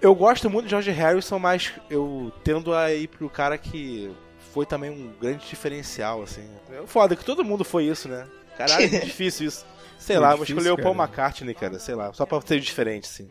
Eu 0.00 0.16
gosto 0.16 0.50
muito 0.50 0.64
de 0.64 0.70
George 0.70 0.90
Harrison, 0.90 1.38
mas 1.38 1.72
eu 1.88 2.32
tendo 2.42 2.74
a 2.74 2.92
ir 2.92 3.06
pro 3.06 3.30
cara 3.30 3.56
que 3.56 4.10
foi 4.52 4.66
também 4.66 4.90
um 4.90 5.10
grande 5.20 5.46
diferencial, 5.48 6.22
assim. 6.22 6.42
É 6.72 6.86
foda 6.86 7.16
que 7.16 7.24
todo 7.24 7.44
mundo 7.44 7.64
foi 7.64 7.84
isso, 7.84 8.08
né? 8.08 8.26
Caralho, 8.56 8.84
é 8.84 9.00
difícil 9.04 9.46
isso. 9.48 9.64
Sei 9.98 10.16
É 10.16 10.18
lá, 10.18 10.34
vou 10.34 10.44
escolher 10.44 10.70
o 10.70 10.76
Paul. 10.76 10.94
McCartney, 10.94 11.54
cara, 11.54 11.78
sei 11.78 11.94
lá, 11.94 12.12
só 12.12 12.26
pra 12.26 12.40
ser 12.40 12.60
diferente, 12.60 13.04
assim. 13.04 13.28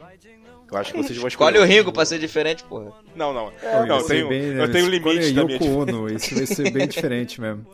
Eu 0.72 0.77
acho 0.77 0.93
que 0.93 0.98
vocês 1.03 1.18
vão 1.19 1.27
Escolhe 1.27 1.57
escolher. 1.57 1.60
o 1.60 1.64
Ringo 1.77 1.91
pra 1.91 2.06
ser 2.06 2.18
diferente, 2.18 2.64
porra. 2.64 2.93
Não, 3.14 3.34
não. 3.34 3.52
Ia 3.61 3.85
não, 3.85 3.98
eu 3.98 4.02
ser 4.03 4.14
tenho, 4.15 4.30
bem, 4.30 4.41
eu 4.53 4.72
tenho 4.72 4.88
limite 4.88 5.34
da 5.34 5.43
minha 5.43 5.57
Yoko 5.57 5.68
Ono, 5.81 6.07
isso 6.14 6.34
vai 6.34 6.45
ser 6.45 6.72
bem 6.72 6.88
diferente 6.88 7.41
mesmo. 7.41 7.65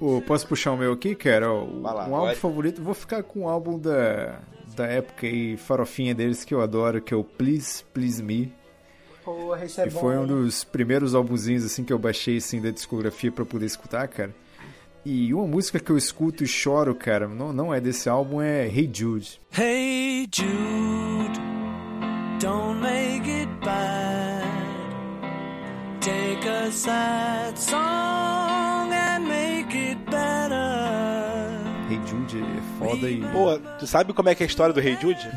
Ô, 0.00 0.20
posso 0.20 0.46
puxar 0.46 0.72
o 0.72 0.76
meu 0.76 0.92
aqui, 0.92 1.14
cara? 1.14 1.50
Lá, 1.50 2.06
um 2.08 2.14
álbum 2.14 2.26
pode. 2.28 2.38
favorito, 2.38 2.82
vou 2.82 2.94
ficar 2.94 3.22
com 3.22 3.40
o 3.44 3.48
álbum 3.48 3.78
da, 3.78 4.40
da 4.76 4.86
época 4.86 5.26
aí, 5.26 5.56
farofinha 5.56 6.14
deles, 6.14 6.44
que 6.44 6.54
eu 6.54 6.60
adoro, 6.60 7.00
que 7.00 7.12
é 7.12 7.16
o 7.16 7.24
Please, 7.24 7.82
Please 7.92 8.22
Me. 8.22 8.52
Porra, 9.28 9.66
isso 9.66 9.78
é 9.80 9.84
que 9.86 9.90
bom. 9.92 10.00
foi 10.00 10.16
um 10.16 10.26
dos 10.26 10.64
primeiros 10.64 11.14
álbumzinhos 11.14 11.62
assim 11.62 11.84
que 11.84 11.92
eu 11.92 11.98
baixei 11.98 12.38
assim 12.38 12.62
da 12.62 12.70
discografia 12.70 13.30
pra 13.30 13.44
poder 13.44 13.66
escutar, 13.66 14.08
cara. 14.08 14.34
E 15.04 15.34
uma 15.34 15.46
música 15.46 15.78
que 15.78 15.90
eu 15.90 15.98
escuto 15.98 16.42
e 16.42 16.46
choro, 16.46 16.94
cara, 16.94 17.28
não, 17.28 17.52
não 17.52 17.74
é 17.74 17.78
desse 17.78 18.08
álbum, 18.08 18.40
é 18.40 18.66
Hey 18.66 18.90
Jude. 18.92 19.38
Hey 19.56 20.26
Jude, 20.34 21.38
don't 22.40 22.80
make 22.80 23.30
it 23.30 23.50
bad. 23.62 24.48
Take 26.00 26.48
a 26.48 26.70
sad 26.70 27.58
song 27.58 28.90
and 28.92 29.24
make 29.28 29.76
it 29.76 30.00
better. 30.10 30.58
Hey 31.90 32.00
Jude 32.06 32.38
é 32.42 32.78
foda 32.78 33.10
e. 33.10 33.20
Pô, 33.30 33.58
tu 33.78 33.86
sabe 33.86 34.14
como 34.14 34.30
é 34.30 34.34
que 34.34 34.42
é 34.42 34.46
a 34.46 34.48
história 34.48 34.72
do 34.72 34.80
Rei 34.80 34.96
Jude? 34.98 35.30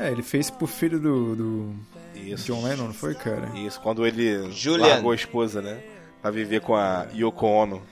É, 0.00 0.10
ele 0.10 0.22
fez 0.22 0.48
pro 0.50 0.66
filho 0.66 0.98
do, 0.98 1.36
do 1.36 1.74
Isso. 2.14 2.46
John 2.46 2.62
Lennon, 2.64 2.84
não 2.86 2.94
foi, 2.94 3.14
cara? 3.14 3.50
Isso, 3.58 3.80
quando 3.80 4.06
ele 4.06 4.50
Julian. 4.50 4.86
largou 4.86 5.12
a 5.12 5.14
esposa, 5.14 5.60
né? 5.60 5.82
Pra 6.22 6.30
viver 6.30 6.60
com 6.60 6.74
a 6.74 7.06
Yoko 7.14 7.46
Ono. 7.46 7.82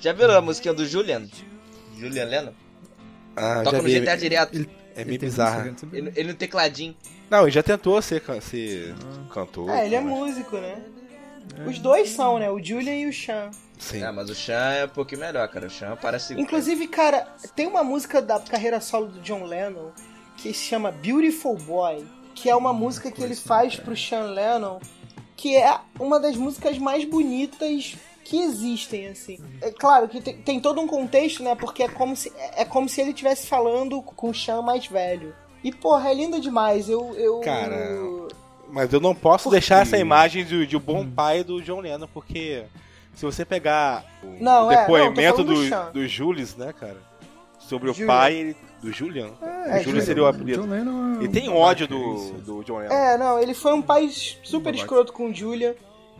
Já 0.00 0.12
viram 0.12 0.34
a 0.36 0.40
musiquinha 0.40 0.74
do 0.74 0.84
Julian? 0.86 1.26
Julian 1.96 2.24
Lennon? 2.24 2.52
Ah, 3.36 3.62
Toca 3.62 3.76
já 3.76 3.82
no 3.82 3.88
vi. 3.88 4.00
GTA 4.00 4.16
direto. 4.16 4.54
É 4.54 5.00
Ele 5.00 5.04
meio 5.08 5.20
tem 5.20 5.28
bizarro. 5.28 5.70
música? 5.70 5.88
Ele, 5.92 6.12
ele 6.16 6.28
no 6.32 6.34
tecladinho. 6.34 6.96
Não, 7.30 7.42
ele 7.42 7.50
já 7.50 7.62
tentou 7.62 8.00
ser, 8.02 8.22
ser 8.40 8.94
cantor. 9.32 9.68
É, 9.70 9.86
ele 9.86 9.94
é 9.94 10.00
mas- 10.00 10.10
músico, 10.12 10.56
né? 10.56 10.76
Os 11.66 11.78
dois 11.78 12.08
são, 12.10 12.38
né? 12.38 12.50
O 12.50 12.62
Julian 12.62 12.94
e 12.96 13.06
o 13.06 13.12
Sean. 13.12 13.50
Sim. 13.78 14.02
Ah, 14.02 14.10
mas 14.12 14.28
o 14.30 14.34
Chan 14.34 14.72
é 14.72 14.84
um 14.86 14.88
pouquinho 14.88 15.20
melhor, 15.20 15.46
cara. 15.48 15.66
O 15.66 15.70
Chan 15.70 15.96
parece. 16.00 16.34
Inclusive, 16.34 16.88
cara, 16.88 17.26
tem 17.54 17.66
uma 17.66 17.84
música 17.84 18.20
da 18.20 18.40
carreira 18.40 18.80
solo 18.80 19.06
do 19.08 19.20
John 19.20 19.44
Lennon 19.44 19.90
que 20.46 20.54
se 20.54 20.64
chama 20.64 20.92
Beautiful 20.92 21.56
Boy, 21.56 22.04
que 22.34 22.48
é 22.48 22.54
uma 22.54 22.72
música 22.72 23.10
que 23.10 23.22
ele 23.22 23.34
faz 23.34 23.76
pro 23.76 23.96
Sean 23.96 24.26
Lennon, 24.26 24.78
que 25.36 25.56
é 25.56 25.78
uma 25.98 26.20
das 26.20 26.36
músicas 26.36 26.78
mais 26.78 27.04
bonitas 27.04 27.96
que 28.24 28.40
existem, 28.42 29.08
assim. 29.08 29.38
É 29.60 29.70
claro 29.70 30.08
que 30.08 30.20
tem, 30.20 30.36
tem 30.38 30.60
todo 30.60 30.80
um 30.80 30.86
contexto, 30.86 31.42
né? 31.42 31.54
Porque 31.54 31.82
é 31.82 31.88
como 31.88 32.16
se, 32.16 32.32
é 32.56 32.64
como 32.64 32.88
se 32.88 33.00
ele 33.00 33.10
estivesse 33.10 33.46
falando 33.46 34.02
com 34.02 34.30
o 34.30 34.34
Sean 34.34 34.62
mais 34.62 34.86
velho. 34.86 35.34
E, 35.62 35.72
porra, 35.72 36.10
é 36.10 36.14
linda 36.14 36.40
demais. 36.40 36.88
Eu. 36.88 37.14
eu 37.16 37.40
Cara, 37.40 37.88
Mas 38.68 38.92
eu 38.92 39.00
não 39.00 39.14
posso 39.14 39.44
Por 39.44 39.50
deixar 39.50 39.82
essa 39.82 39.96
imagem 39.96 40.44
de, 40.44 40.66
de 40.66 40.76
um 40.76 40.80
bom 40.80 41.08
pai 41.08 41.42
do 41.42 41.62
John 41.62 41.80
Lennon, 41.80 42.08
porque 42.12 42.64
se 43.14 43.24
você 43.24 43.44
pegar 43.44 44.04
o 44.22 44.42
Não, 44.42 44.70
é, 44.70 44.80
depoimento 44.80 45.38
não, 45.42 45.46
tô 45.46 45.54
falando 45.54 45.90
do 45.92 45.92
do, 45.92 46.00
do 46.00 46.08
Julius, 46.08 46.56
né, 46.56 46.72
cara? 46.72 46.98
Sobre 47.58 47.90
o 47.90 47.94
Julian. 47.94 48.06
pai 48.06 48.34
ele- 48.34 48.56
do 48.82 48.92
Julian. 48.92 49.30
É, 49.42 49.80
o 49.80 49.82
Julian 49.84 50.00
seria 50.04 50.22
o 50.22 50.26
apelido. 50.26 50.62
John 50.62 50.68
Lennon 50.70 51.20
é 51.20 51.24
E 51.24 51.28
tem 51.28 51.48
ódio 51.48 51.84
é 51.84 51.86
do, 51.86 52.14
isso. 52.14 52.32
do 52.34 52.62
John 52.64 52.78
Lennon. 52.78 52.92
É, 52.94 53.18
não, 53.18 53.38
ele 53.38 53.54
foi 53.54 53.72
um 53.74 53.82
pai 53.82 54.08
super 54.10 54.74
escroto 54.74 55.12
com 55.12 55.26
o 55.30 55.34
Julian. 55.34 55.74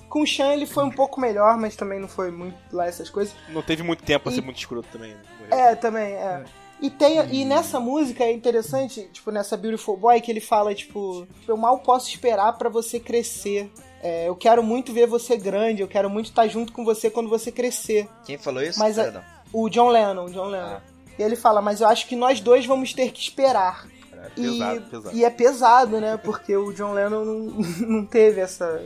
Com 0.08 0.22
o 0.22 0.26
Sean 0.26 0.52
ele 0.52 0.66
foi 0.66 0.84
um 0.84 0.90
pouco 0.90 1.20
melhor, 1.20 1.56
mas 1.58 1.74
também 1.76 1.98
não 2.00 2.08
foi 2.08 2.30
muito 2.30 2.56
lá 2.72 2.86
essas 2.86 3.10
coisas. 3.10 3.34
Não 3.48 3.60
teve 3.62 3.82
muito 3.82 4.02
tempo 4.04 4.24
pra 4.24 4.32
E- 4.32 4.36
ser 4.36 4.40
muito 4.42 4.56
escroto 4.58 4.88
também. 4.92 5.10
né? 5.12 5.20
É, 5.50 5.74
também, 5.74 6.12
é. 6.14 6.44
E, 6.80 6.90
tem, 6.90 7.18
e 7.34 7.44
nessa 7.44 7.80
música 7.80 8.22
é 8.22 8.30
interessante, 8.32 9.08
tipo, 9.12 9.30
nessa 9.30 9.56
Beautiful 9.56 9.96
Boy, 9.96 10.20
que 10.20 10.30
ele 10.30 10.40
fala, 10.42 10.74
tipo, 10.74 11.26
eu 11.48 11.56
mal 11.56 11.78
posso 11.78 12.08
esperar 12.08 12.52
pra 12.58 12.68
você 12.68 13.00
crescer. 13.00 13.70
É, 14.02 14.28
eu 14.28 14.36
quero 14.36 14.62
muito 14.62 14.92
ver 14.92 15.06
você 15.06 15.36
grande, 15.38 15.80
eu 15.82 15.88
quero 15.88 16.08
muito 16.10 16.26
estar 16.26 16.46
junto 16.48 16.72
com 16.72 16.84
você 16.84 17.08
quando 17.10 17.30
você 17.30 17.50
crescer. 17.50 18.06
Quem 18.26 18.36
falou 18.38 18.62
isso? 18.62 18.78
Mas 18.78 18.96
Perdão. 18.96 19.22
O 19.52 19.68
John 19.70 19.88
Lennon, 19.88 20.26
o 20.26 20.30
John 20.30 20.48
Lennon. 20.48 20.76
E 21.18 21.22
ele 21.22 21.36
fala, 21.36 21.62
mas 21.62 21.80
eu 21.80 21.86
acho 21.88 22.06
que 22.06 22.14
nós 22.16 22.40
dois 22.40 22.66
vamos 22.66 22.92
ter 22.92 23.10
que 23.10 23.20
esperar. 23.20 23.86
É, 24.12 24.28
E, 24.36 24.42
pesado, 24.50 24.80
pesado. 24.90 25.16
e 25.16 25.24
é 25.24 25.30
pesado, 25.30 26.00
né? 26.00 26.16
Porque 26.16 26.56
o 26.56 26.72
John 26.72 26.92
Lennon 26.92 27.24
não, 27.24 27.44
não 27.88 28.04
teve 28.06 28.40
essa. 28.40 28.82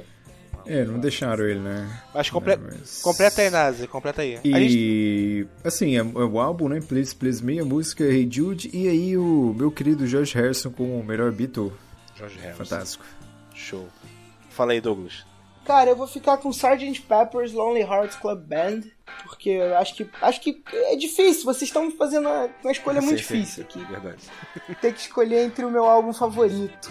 É, 0.66 0.84
não 0.84 0.98
deixaram 1.00 1.44
ele, 1.46 1.58
né? 1.60 2.00
Mas 2.14 2.28
comple- 2.28 2.52
É, 2.52 2.56
mas- 2.56 3.00
completa 3.00 3.40
aí, 3.42 3.50
Nazi, 3.50 3.86
completa 3.88 4.22
aí. 4.22 4.34
A 4.36 4.40
gente- 4.60 4.76
E 4.78 5.46
assim, 5.64 5.96
é, 5.96 6.00
é 6.00 6.02
o 6.02 6.38
álbum, 6.38 6.68
né? 6.68 6.80
Please, 6.80 7.14
Please 7.14 7.42
Me, 7.42 7.58
a 7.58 7.64
música 7.64 8.04
Hey 8.04 8.28
Jude, 8.30 8.70
e 8.72 8.86
aí 8.88 9.16
o 9.16 9.54
meu 9.56 9.70
querido 9.70 10.06
George 10.06 10.34
Harrison 10.34 10.70
com 10.70 11.00
o 11.00 11.04
melhor 11.04 11.32
Beatle. 11.32 11.72
Jorge 12.14 12.38
Harrison. 12.38 12.64
Fantástico. 12.64 13.04
Show. 13.54 13.88
Fala 14.50 14.72
aí, 14.72 14.80
Douglas. 14.80 15.24
Cara, 15.64 15.90
eu 15.90 15.96
vou 15.96 16.06
ficar 16.06 16.38
com 16.38 16.50
Sgt. 16.50 17.02
Pepper's 17.02 17.52
Lonely 17.52 17.82
Hearts 17.82 18.16
Club 18.16 18.40
Band, 18.40 18.80
porque 19.24 19.50
eu 19.50 19.76
acho 19.76 19.94
que 19.94 20.10
acho 20.20 20.40
que 20.40 20.62
é 20.72 20.96
difícil. 20.96 21.44
Vocês 21.44 21.68
estão 21.68 21.90
fazendo 21.92 22.28
uma, 22.28 22.48
uma 22.62 22.72
escolha 22.72 23.00
muito 23.00 23.22
sim, 23.22 23.40
difícil 23.40 23.64
aqui. 23.64 23.84
Verdade. 23.84 24.22
Ter 24.80 24.92
que 24.92 25.00
escolher 25.00 25.44
entre 25.44 25.64
o 25.64 25.70
meu 25.70 25.84
álbum 25.84 26.12
favorito. 26.12 26.90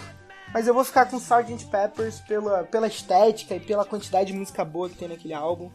Mas 0.52 0.66
eu 0.66 0.74
vou 0.74 0.84
ficar 0.84 1.06
com 1.06 1.16
Sgt. 1.18 1.66
Peppers 1.66 2.20
pela, 2.20 2.64
pela 2.64 2.86
estética 2.86 3.54
e 3.54 3.60
pela 3.60 3.84
quantidade 3.84 4.32
de 4.32 4.38
música 4.38 4.64
boa 4.64 4.88
que 4.88 4.96
tem 4.96 5.08
naquele 5.08 5.34
álbum. 5.34 5.70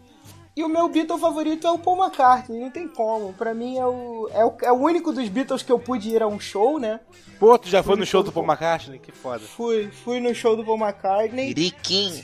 E 0.55 0.63
o 0.63 0.69
meu 0.69 0.87
Beatle 0.87 1.19
favorito 1.19 1.67
é 1.67 1.71
o 1.71 1.77
Paul 1.77 2.01
McCartney, 2.01 2.61
não 2.61 2.71
tem 2.71 2.87
como. 2.87 3.33
Pra 3.33 3.53
mim 3.53 3.77
é 3.77 3.85
o, 3.85 4.29
é 4.31 4.45
o, 4.45 4.57
é 4.63 4.71
o 4.71 4.75
único 4.75 5.11
dos 5.11 5.27
Beatles 5.27 5.61
que 5.61 5.71
eu 5.71 5.77
pude 5.77 6.09
ir 6.09 6.23
a 6.23 6.27
um 6.27 6.39
show, 6.39 6.79
né? 6.79 7.01
Pô, 7.37 7.57
tu 7.59 7.67
já 7.67 7.83
foi 7.83 7.95
no 7.95 7.99
no 7.99 8.05
show 8.05 8.23
do 8.23 8.31
Paul 8.31 8.45
McCartney? 8.45 8.99
Que 8.99 9.11
foda. 9.11 9.39
Fui, 9.39 9.91
fui 9.91 10.21
no 10.21 10.33
show 10.33 10.55
do 10.55 10.63
Paul 10.63 10.77
McCartney. 10.77 11.49
Iriquim. 11.49 12.23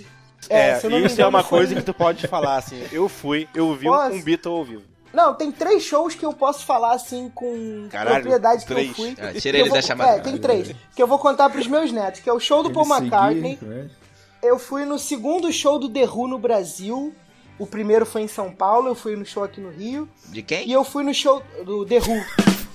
É, 0.49 0.75
se 0.79 0.85
eu 0.85 0.89
não 0.89 0.99
me 0.99 1.05
isso 1.05 1.13
é 1.13 1.15
engano, 1.15 1.29
uma 1.29 1.43
foi- 1.43 1.59
coisa 1.59 1.75
que 1.75 1.81
tu 1.81 1.93
pode 1.93 2.27
falar, 2.27 2.57
assim. 2.57 2.83
Eu 2.91 3.07
fui, 3.07 3.47
eu 3.55 3.73
vi 3.75 3.85
Posso? 3.85 4.15
um 4.15 4.21
Beatle 4.21 4.53
ao 4.57 4.63
vivo. 4.65 4.83
Não, 5.13 5.33
tem 5.33 5.51
três 5.51 5.83
shows 5.83 6.15
que 6.15 6.25
eu 6.25 6.31
posso 6.33 6.65
falar 6.65 6.93
assim 6.93 7.29
com 7.35 7.87
Caralho, 7.91 8.15
propriedade 8.21 8.61
que 8.65 8.73
três. 8.73 8.87
eu 8.89 8.93
fui. 8.95 9.15
Ah, 9.19 9.33
que 9.33 9.41
tira 9.41 9.57
eu 9.57 9.63
ele 9.63 9.69
vou- 9.69 9.77
da 9.77 9.81
chamada. 9.81 10.11
É, 10.11 10.19
tem 10.19 10.37
três. 10.37 10.71
Que 10.95 11.03
eu 11.03 11.07
vou 11.07 11.19
contar 11.19 11.49
pros 11.49 11.67
meus 11.67 11.91
netos, 11.91 12.21
que 12.21 12.29
é 12.29 12.33
o 12.33 12.39
show 12.39 12.63
do 12.63 12.71
Paul 12.71 12.87
McCartney. 12.87 13.57
seguir, 13.57 13.65
né? 13.65 13.89
Eu 14.41 14.57
fui 14.57 14.85
no 14.85 14.97
segundo 14.97 15.51
show 15.51 15.77
do 15.77 15.89
The 15.89 16.05
Who 16.05 16.27
no 16.27 16.39
Brasil. 16.39 17.13
O 17.59 17.67
primeiro 17.67 18.05
foi 18.05 18.21
em 18.21 18.27
São 18.27 18.51
Paulo, 18.51 18.87
eu 18.87 18.95
fui 18.95 19.15
no 19.17 19.25
show 19.25 19.43
aqui 19.43 19.59
no 19.61 19.69
Rio. 19.69 20.09
De 20.29 20.39
E 20.39 20.43
quem? 20.43 20.71
eu 20.71 20.83
fui 20.83 21.03
no 21.03 21.13
show 21.13 21.43
do 21.65 21.85
The 21.85 21.97
Who. 21.97 22.25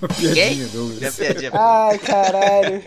Uma 0.02 0.08
Quem? 0.34 0.60
Ai, 1.54 1.98
caralho. 1.98 2.84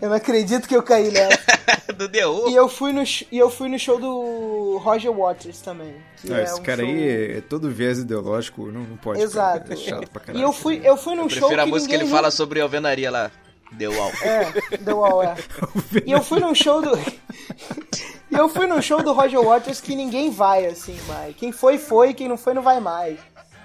Eu 0.00 0.08
não 0.08 0.16
acredito 0.16 0.66
que 0.68 0.74
eu 0.74 0.82
caí 0.82 1.10
nessa. 1.10 1.40
Do 1.94 2.08
The 2.08 2.26
Who. 2.26 2.48
E 2.50 2.54
eu 2.54 2.68
fui 2.68 2.92
no, 2.92 3.02
e 3.02 3.38
eu 3.38 3.50
fui 3.50 3.68
no 3.68 3.78
show 3.78 3.98
do 4.00 4.78
Roger 4.78 5.12
Waters 5.12 5.60
também. 5.60 5.94
que 6.16 6.32
Ah, 6.32 6.40
é 6.40 6.44
esse 6.44 6.58
um 6.58 6.62
cara 6.62 6.82
show- 6.82 6.88
aí 6.90 7.36
é 7.36 7.40
todo 7.42 7.68
viés 7.70 7.98
ideológico, 7.98 8.66
não, 8.66 8.80
não 8.82 8.96
pode. 8.96 9.20
Exato. 9.20 9.60
Cara, 9.68 9.74
é 9.74 9.76
chato 9.76 10.10
pra 10.10 10.20
caralho. 10.20 10.38
E 10.40 10.42
eu 10.42 10.52
fui, 10.52 10.80
eu 10.82 10.96
fui 10.96 11.14
num 11.14 11.24
Eu 11.24 11.28
show 11.30 11.38
prefiro 11.40 11.60
a 11.60 11.64
que 11.64 11.70
música 11.70 11.96
que 11.96 12.02
ele 12.02 12.10
fala 12.10 12.30
sobre 12.30 12.60
alvenaria 12.60 13.10
lá. 13.10 13.30
The 13.78 13.88
Wall. 13.88 14.10
É, 14.22 14.44
The 14.78 14.92
Wall, 14.92 15.22
é. 15.22 15.34
E 16.06 16.10
eu 16.12 16.22
fui 16.22 16.40
num 16.40 16.54
show 16.54 16.80
do. 16.82 16.90
e 18.30 18.34
eu 18.34 18.48
fui 18.48 18.66
num 18.66 18.80
show 18.82 19.02
do 19.02 19.12
Roger 19.12 19.40
Waters 19.42 19.80
que 19.80 19.94
ninguém 19.94 20.30
vai, 20.30 20.66
assim, 20.66 20.98
mais. 21.06 21.36
Quem 21.36 21.52
foi, 21.52 21.78
foi, 21.78 22.14
quem 22.14 22.28
não 22.28 22.36
foi, 22.36 22.54
não 22.54 22.62
vai 22.62 22.80
mais. 22.80 23.18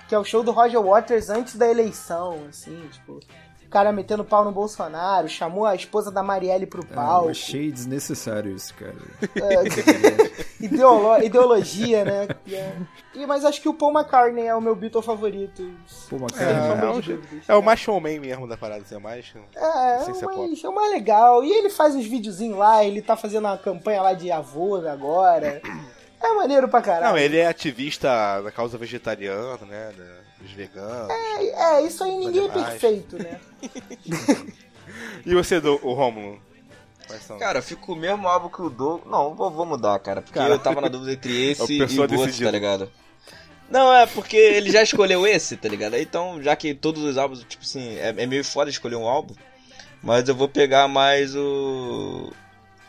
Que 0.07 0.13
é 0.13 0.19
o 0.19 0.23
show 0.23 0.43
do 0.43 0.51
Roger 0.51 0.81
Waters 0.81 1.29
antes 1.29 1.55
da 1.55 1.67
eleição, 1.69 2.39
assim, 2.49 2.77
tipo. 2.91 3.19
O 3.75 3.77
cara 3.77 3.91
metendo 3.91 4.23
pau 4.23 4.45
no 4.45 4.53
Bolsonaro, 4.53 5.27
chamou 5.27 5.65
a 5.65 5.75
esposa 5.75 6.09
da 6.09 6.23
Marielle 6.23 6.65
pro 6.65 6.81
Ah, 6.91 6.95
palco. 6.95 7.25
eu 7.25 7.31
achei 7.31 7.69
desnecessário 7.69 8.55
isso, 8.55 8.73
cara. 8.73 8.95
Ideolo- 10.61 11.21
ideologia, 11.21 12.05
né? 12.05 12.27
E 12.45 12.55
é- 12.55 12.73
E, 13.13 13.25
mas 13.27 13.43
acho 13.43 13.61
que 13.61 13.67
o 13.67 13.73
Paul 13.73 13.91
McCartney 13.93 14.47
é 14.47 14.55
o 14.55 14.61
meu 14.61 14.77
Beatle 14.77 15.01
favorito. 15.01 15.61
Uma 16.09 16.27
É, 16.27 16.39
cara. 16.39 16.51
é, 16.85 16.89
o- 16.89 16.93
dúvidas. 17.01 17.49
é 17.49 17.55
o 17.55 17.61
mais 17.61 17.77
showman 17.81 18.17
mesmo 18.19 18.47
da 18.47 18.55
parada, 18.55 18.81
assim, 18.81 18.95
é 18.95 18.99
mais. 18.99 19.33
É, 19.53 19.59
é, 19.59 20.03
o 20.05 20.25
mais, 20.37 20.63
é 20.63 20.69
o 20.69 20.73
mais 20.75 20.91
legal. 20.91 21.43
E 21.43 21.51
ele 21.51 21.69
faz 21.69 21.95
uns 21.95 22.05
videozinhos 22.05 22.57
lá, 22.57 22.81
ele 22.81 23.01
tá 23.01 23.17
fazendo 23.17 23.43
uma 23.43 23.57
campanha 23.57 24.01
lá 24.01 24.13
de 24.13 24.31
avô 24.31 24.77
agora. 24.87 25.61
É 26.23 26.33
maneiro 26.33 26.69
pra 26.69 26.81
caralho. 26.81 27.07
Não, 27.11 27.17
ele 27.17 27.37
é 27.37 27.47
ativista 27.47 28.41
da 28.41 28.51
causa 28.51 28.77
vegetariana, 28.77 29.59
né? 29.67 29.91
da- 29.97 30.24
dos 30.39 30.51
veganos. 30.51 31.09
É, 31.09 31.81
isso 31.81 32.03
aí 32.03 32.17
ninguém 32.17 32.47
é 32.47 32.51
Animais. 32.51 32.69
perfeito, 32.69 33.17
né? 33.17 33.39
E 35.25 35.33
você, 35.33 35.59
do, 35.59 35.79
o 35.83 35.95
são? 37.19 37.37
Cara, 37.37 37.59
eu 37.59 37.63
fico 37.63 37.85
com 37.85 37.93
o 37.93 37.95
mesmo 37.95 38.27
álbum 38.27 38.49
que 38.49 38.61
o 38.61 38.69
Doug. 38.69 39.05
Não, 39.05 39.33
vou, 39.33 39.51
vou 39.51 39.65
mudar, 39.65 39.97
cara. 39.99 40.21
Porque 40.21 40.37
Cara, 40.37 40.53
eu 40.53 40.59
tava 40.59 40.81
na 40.81 40.87
dúvida 40.87 41.13
entre 41.13 41.51
esse 41.51 41.61
é 41.81 41.85
o 41.85 41.89
e 41.89 41.97
o 41.97 42.19
outro, 42.19 42.43
tá 42.43 42.51
ligado? 42.51 42.91
Não, 43.69 43.93
é 43.93 44.05
porque 44.05 44.37
ele 44.37 44.71
já 44.71 44.83
escolheu 44.83 45.25
esse, 45.25 45.57
tá 45.57 45.67
ligado? 45.67 45.95
Então, 45.97 46.41
já 46.41 46.55
que 46.55 46.73
todos 46.73 47.03
os 47.03 47.17
álbuns, 47.17 47.43
tipo 47.43 47.63
assim, 47.63 47.95
é, 47.97 48.09
é 48.09 48.25
meio 48.25 48.43
foda 48.43 48.69
escolher 48.69 48.95
um 48.95 49.07
álbum. 49.07 49.33
Mas 50.03 50.29
eu 50.29 50.35
vou 50.35 50.47
pegar 50.47 50.87
mais 50.87 51.35
o. 51.35 52.31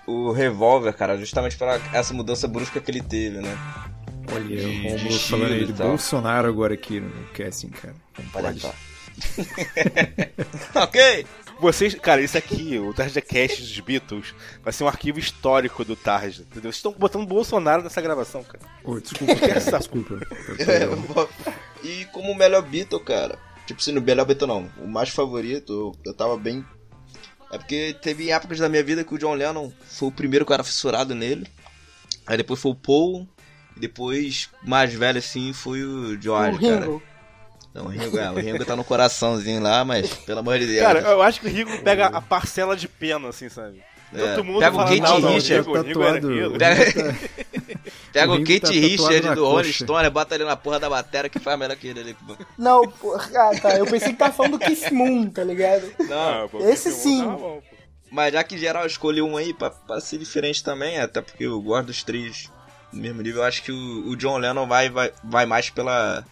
O 0.06 0.30
Revolver, 0.30 0.94
cara, 0.94 1.16
justamente 1.18 1.56
pela 1.56 1.80
essa 1.92 2.14
mudança 2.14 2.46
brusca 2.46 2.80
que 2.80 2.90
ele 2.90 3.02
teve, 3.02 3.40
né? 3.40 3.58
Olha, 4.32 4.56
de 4.56 4.86
o 4.86 4.90
Romulo 4.90 5.18
falando 5.20 5.52
aí 5.52 5.62
e 5.64 5.72
tal. 5.72 5.88
Bolsonaro 5.88 6.48
agora 6.48 6.74
aqui 6.74 7.00
no 7.00 7.26
casting, 7.28 7.68
cara. 7.68 7.94
Não 8.18 8.26
pode. 8.30 8.66
ok? 10.74 11.26
Vocês, 11.58 11.94
cara, 11.94 12.20
isso 12.20 12.36
aqui, 12.36 12.78
o 12.78 12.92
Tarja 12.92 13.22
Cast 13.22 13.62
dos 13.62 13.80
Beatles, 13.80 14.34
vai 14.62 14.72
ser 14.74 14.84
um 14.84 14.88
arquivo 14.88 15.18
histórico 15.18 15.84
do 15.86 15.96
Tarja, 15.96 16.42
entendeu? 16.42 16.64
Vocês 16.70 16.76
estão 16.76 16.92
botando 16.92 17.26
Bolsonaro 17.26 17.82
nessa 17.82 18.02
gravação, 18.02 18.44
cara. 18.44 18.62
Ô, 18.84 19.00
desculpa, 19.00 19.34
cara, 19.36 19.52
Essa- 19.52 19.78
desculpa. 19.78 20.20
É, 20.60 21.86
e 21.86 22.04
como 22.06 22.34
melhor 22.34 22.60
Beatle, 22.62 23.00
cara. 23.00 23.38
Tipo 23.66 23.80
assim, 23.80 23.92
no 23.92 24.02
melhor 24.02 24.26
Beatle 24.26 24.46
não. 24.46 24.70
O 24.78 24.86
mais 24.86 25.08
favorito, 25.08 25.96
eu, 26.04 26.12
tava 26.12 26.36
bem. 26.36 26.62
É 27.50 27.56
porque 27.58 27.96
teve 28.02 28.30
épocas 28.30 28.58
da 28.58 28.68
minha 28.68 28.82
vida 28.82 29.02
que 29.02 29.14
o 29.14 29.18
John 29.18 29.34
Lennon 29.34 29.72
foi 29.88 30.08
o 30.08 30.12
primeiro 30.12 30.44
era 30.52 30.64
fissurado 30.64 31.14
nele. 31.14 31.46
Aí 32.26 32.36
depois 32.36 32.60
foi 32.60 32.72
o 32.72 32.76
Paul. 32.76 33.26
E 33.76 33.80
depois, 33.80 34.48
mais 34.62 34.92
velho 34.94 35.18
assim, 35.18 35.52
foi 35.52 35.82
o 35.82 36.20
George, 36.20 36.56
o 36.58 36.60
cara. 36.60 36.80
Ringo. 36.80 37.02
Não, 37.74 37.84
o 37.84 37.88
Ringo, 37.88 38.18
é, 38.18 38.30
o 38.30 38.34
Ringo 38.34 38.64
tá 38.64 38.74
no 38.74 38.82
coraçãozinho 38.82 39.62
lá, 39.62 39.84
mas 39.84 40.08
pelo 40.08 40.38
amor 40.38 40.58
de 40.58 40.66
Deus. 40.66 40.80
Cara, 40.86 41.00
eu 41.00 41.20
acho 41.20 41.40
que 41.40 41.46
o 41.46 41.50
Rigo 41.50 41.78
pega 41.82 42.06
a 42.06 42.22
parcela 42.22 42.74
de 42.74 42.88
pena, 42.88 43.28
assim, 43.28 43.50
sabe? 43.50 43.82
É, 44.14 44.34
Todo 44.34 44.44
mundo 44.44 44.60
pega 44.60 44.76
o 44.76 44.78
Kate 44.78 45.00
não, 45.00 45.18
não, 45.20 45.34
Richard, 45.34 45.68
o 45.68 45.82
Rigo 45.82 46.02
era 46.02 46.20
tatuado. 46.20 46.28
aquilo. 46.32 46.58
Pega, 48.12 48.30
O 48.32 48.34
o, 48.34 48.38
Ringo 48.38 48.46
Kate 48.46 48.60
tá 48.60 48.66
tatuado 48.68 48.88
Richard 48.88 49.26
na 49.26 49.34
do 49.34 49.44
Rolling. 49.44 49.72
Stone, 49.72 50.10
bota 50.10 50.34
ele 50.34 50.44
na 50.44 50.56
porra 50.56 50.80
da 50.80 50.88
bateria 50.88 51.28
que 51.28 51.38
faz 51.38 51.58
melhor 51.58 51.76
que 51.76 51.88
ele 51.88 52.00
ali. 52.00 52.16
Não, 52.56 52.88
porra, 52.88 53.28
ah, 53.34 53.60
tá. 53.60 53.76
Eu 53.76 53.84
pensei 53.84 54.08
que 54.12 54.18
tava 54.18 54.32
falando 54.32 54.52
do 54.52 54.58
Keith 54.58 54.90
Moon, 54.90 55.28
tá 55.28 55.44
ligado? 55.44 55.92
Não, 56.08 56.48
pô, 56.48 56.66
Esse 56.66 56.90
sim. 56.92 57.22
bom, 57.24 57.60
pô. 57.60 57.76
Mas 58.10 58.32
já 58.32 58.42
que 58.42 58.56
geral 58.56 58.86
escolheu 58.86 59.26
um 59.26 59.36
aí 59.36 59.52
pra, 59.52 59.68
pra 59.68 60.00
ser 60.00 60.16
diferente 60.16 60.62
também, 60.64 60.98
até 60.98 61.20
porque 61.20 61.44
eu 61.44 61.60
gosto 61.60 61.88
dos 61.88 62.02
três 62.02 62.48
no 62.96 63.02
mesmo 63.02 63.22
nível, 63.22 63.42
eu 63.42 63.46
acho 63.46 63.62
que 63.62 63.70
o, 63.70 64.08
o 64.08 64.16
John 64.16 64.38
Lennon 64.38 64.66
vai, 64.66 64.88
vai, 64.88 65.12
vai 65.22 65.46
mais 65.46 65.70
pela, 65.70 66.24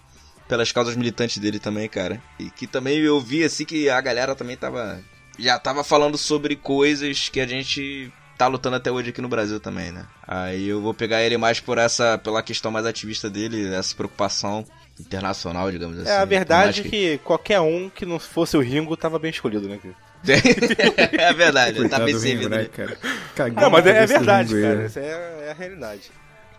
pelas 0.48 0.72
causas 0.72 0.96
militantes 0.96 1.38
dele 1.38 1.58
também, 1.58 1.88
cara. 1.88 2.20
E 2.38 2.50
que 2.50 2.66
também 2.66 2.98
eu 2.98 3.20
vi 3.20 3.44
assim 3.44 3.64
que 3.64 3.88
a 3.88 4.00
galera 4.00 4.34
também 4.34 4.56
tava. 4.56 5.00
Já 5.38 5.58
tava 5.58 5.84
falando 5.84 6.16
sobre 6.16 6.56
coisas 6.56 7.28
que 7.28 7.40
a 7.40 7.46
gente 7.46 8.12
tá 8.38 8.46
lutando 8.46 8.76
até 8.76 8.90
hoje 8.90 9.10
aqui 9.10 9.20
no 9.20 9.28
Brasil 9.28 9.60
também, 9.60 9.92
né? 9.92 10.06
Aí 10.26 10.68
eu 10.68 10.80
vou 10.80 10.94
pegar 10.94 11.22
ele 11.22 11.36
mais 11.36 11.60
por 11.60 11.78
essa. 11.78 12.18
pela 12.18 12.42
questão 12.42 12.70
mais 12.70 12.86
ativista 12.86 13.28
dele, 13.28 13.74
essa 13.74 13.94
preocupação 13.94 14.64
internacional, 14.98 15.70
digamos 15.70 15.98
assim. 15.98 16.08
É, 16.08 16.16
a 16.16 16.24
verdade 16.24 16.80
é 16.80 16.82
Por 16.82 16.90
mais 16.90 16.90
que 16.90 17.18
qualquer 17.18 17.60
um 17.60 17.90
que 17.90 18.06
não 18.06 18.18
fosse 18.18 18.56
o 18.56 18.60
Ringo 18.60 18.96
tava 18.96 19.18
bem 19.18 19.30
escolhido, 19.30 19.68
né? 19.68 19.78
cara? 19.82 19.94
é 21.12 21.32
verdade, 21.34 21.86
tá 21.88 21.98
bem 21.98 22.18
servido. 22.18 22.48
né, 22.48 22.62
né? 22.62 22.64
cara? 22.64 22.96
Cagando 23.34 23.60
Não, 23.60 23.70
mas 23.70 23.86
é, 23.86 24.04
é 24.04 24.06
verdade, 24.06 24.54
cara. 24.58 24.82
Essa 24.84 25.00
é, 25.00 25.44
é 25.48 25.50
a 25.50 25.54
realidade. 25.54 26.10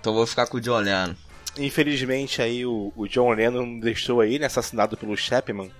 Então 0.06 0.14
eu 0.14 0.18
vou 0.18 0.28
ficar 0.28 0.46
com 0.46 0.58
o 0.58 0.62
John 0.62 0.78
Lennon. 0.82 1.16
Infelizmente 1.58 2.40
aí 2.40 2.64
o, 2.64 2.94
o 2.96 3.08
John 3.08 3.32
Lennon 3.32 3.80
deixou 3.80 4.22
aí, 4.22 4.38
né, 4.38 4.46
assassinado 4.46 4.96
pelo 4.96 5.18
Chapman. 5.18 5.72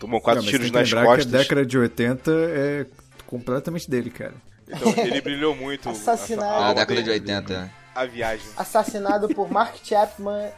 Tomou 0.00 0.20
quatro 0.20 0.42
Não, 0.42 0.46
mas 0.46 0.50
tiros 0.50 0.70
tem 0.72 0.82
que 0.84 0.92
nas 0.94 1.04
costas. 1.06 1.26
que 1.26 1.34
a 1.36 1.38
década 1.38 1.64
de 1.66 1.78
80 1.78 2.30
é 2.32 2.86
completamente 3.28 3.88
dele, 3.88 4.10
cara. 4.10 4.34
Então 4.68 4.92
ele 5.04 5.20
brilhou 5.20 5.54
muito. 5.54 5.88
Assassinado. 5.88 6.48
a- 6.50 6.66
a 6.66 6.70
Ah, 6.70 6.74
década 6.74 7.00
de 7.00 7.08
dele, 7.10 7.20
80. 7.20 7.70
A 7.94 8.04
viagem. 8.06 8.46
Assassinado 8.56 9.28
por 9.28 9.48
Mark 9.52 9.76
Chapman 9.84 10.50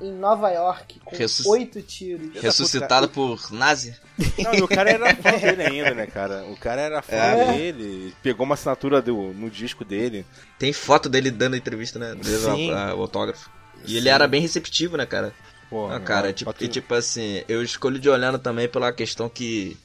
em 0.00 0.12
Nova 0.12 0.50
York 0.50 1.00
com 1.04 1.16
Ressus- 1.16 1.46
oito 1.46 1.80
tiros. 1.82 2.40
Ressuscitado 2.40 3.08
por 3.08 3.50
Nazi? 3.52 3.94
Não, 4.38 4.54
e 4.54 4.62
o 4.62 4.68
cara 4.68 4.90
era 4.90 5.14
fã 5.16 5.32
dele 5.32 5.62
ainda, 5.62 5.94
né, 5.94 6.06
cara? 6.06 6.44
O 6.44 6.56
cara 6.56 6.80
era 6.80 7.02
fã 7.02 7.14
É. 7.16 7.52
dele, 7.52 8.14
pegou 8.22 8.44
uma 8.44 8.54
assinatura 8.54 9.00
do, 9.02 9.32
no 9.34 9.50
disco 9.50 9.84
dele. 9.84 10.24
Tem 10.58 10.72
foto 10.72 11.08
dele 11.08 11.30
dando 11.30 11.56
entrevista, 11.56 11.98
né? 11.98 12.14
Dando 12.14 12.54
Sim. 12.56 12.70
a- 12.72 12.90
a- 12.90 12.94
o 12.94 13.02
autógrafo. 13.02 13.50
E 13.86 13.96
ele 13.96 14.08
era 14.08 14.26
bem 14.28 14.40
receptivo, 14.40 14.96
né, 14.96 15.06
cara? 15.06 15.32
Pô, 15.70 15.88
Ah, 15.90 16.00
cara, 16.00 16.32
tipo, 16.32 16.52
e, 16.60 16.68
tipo 16.68 16.92
assim, 16.94 17.42
eu 17.48 17.62
escolhi 17.62 17.98
de 17.98 18.10
olhando 18.10 18.38
também 18.38 18.68
pela 18.68 18.92
questão 18.92 19.28
que. 19.28 19.76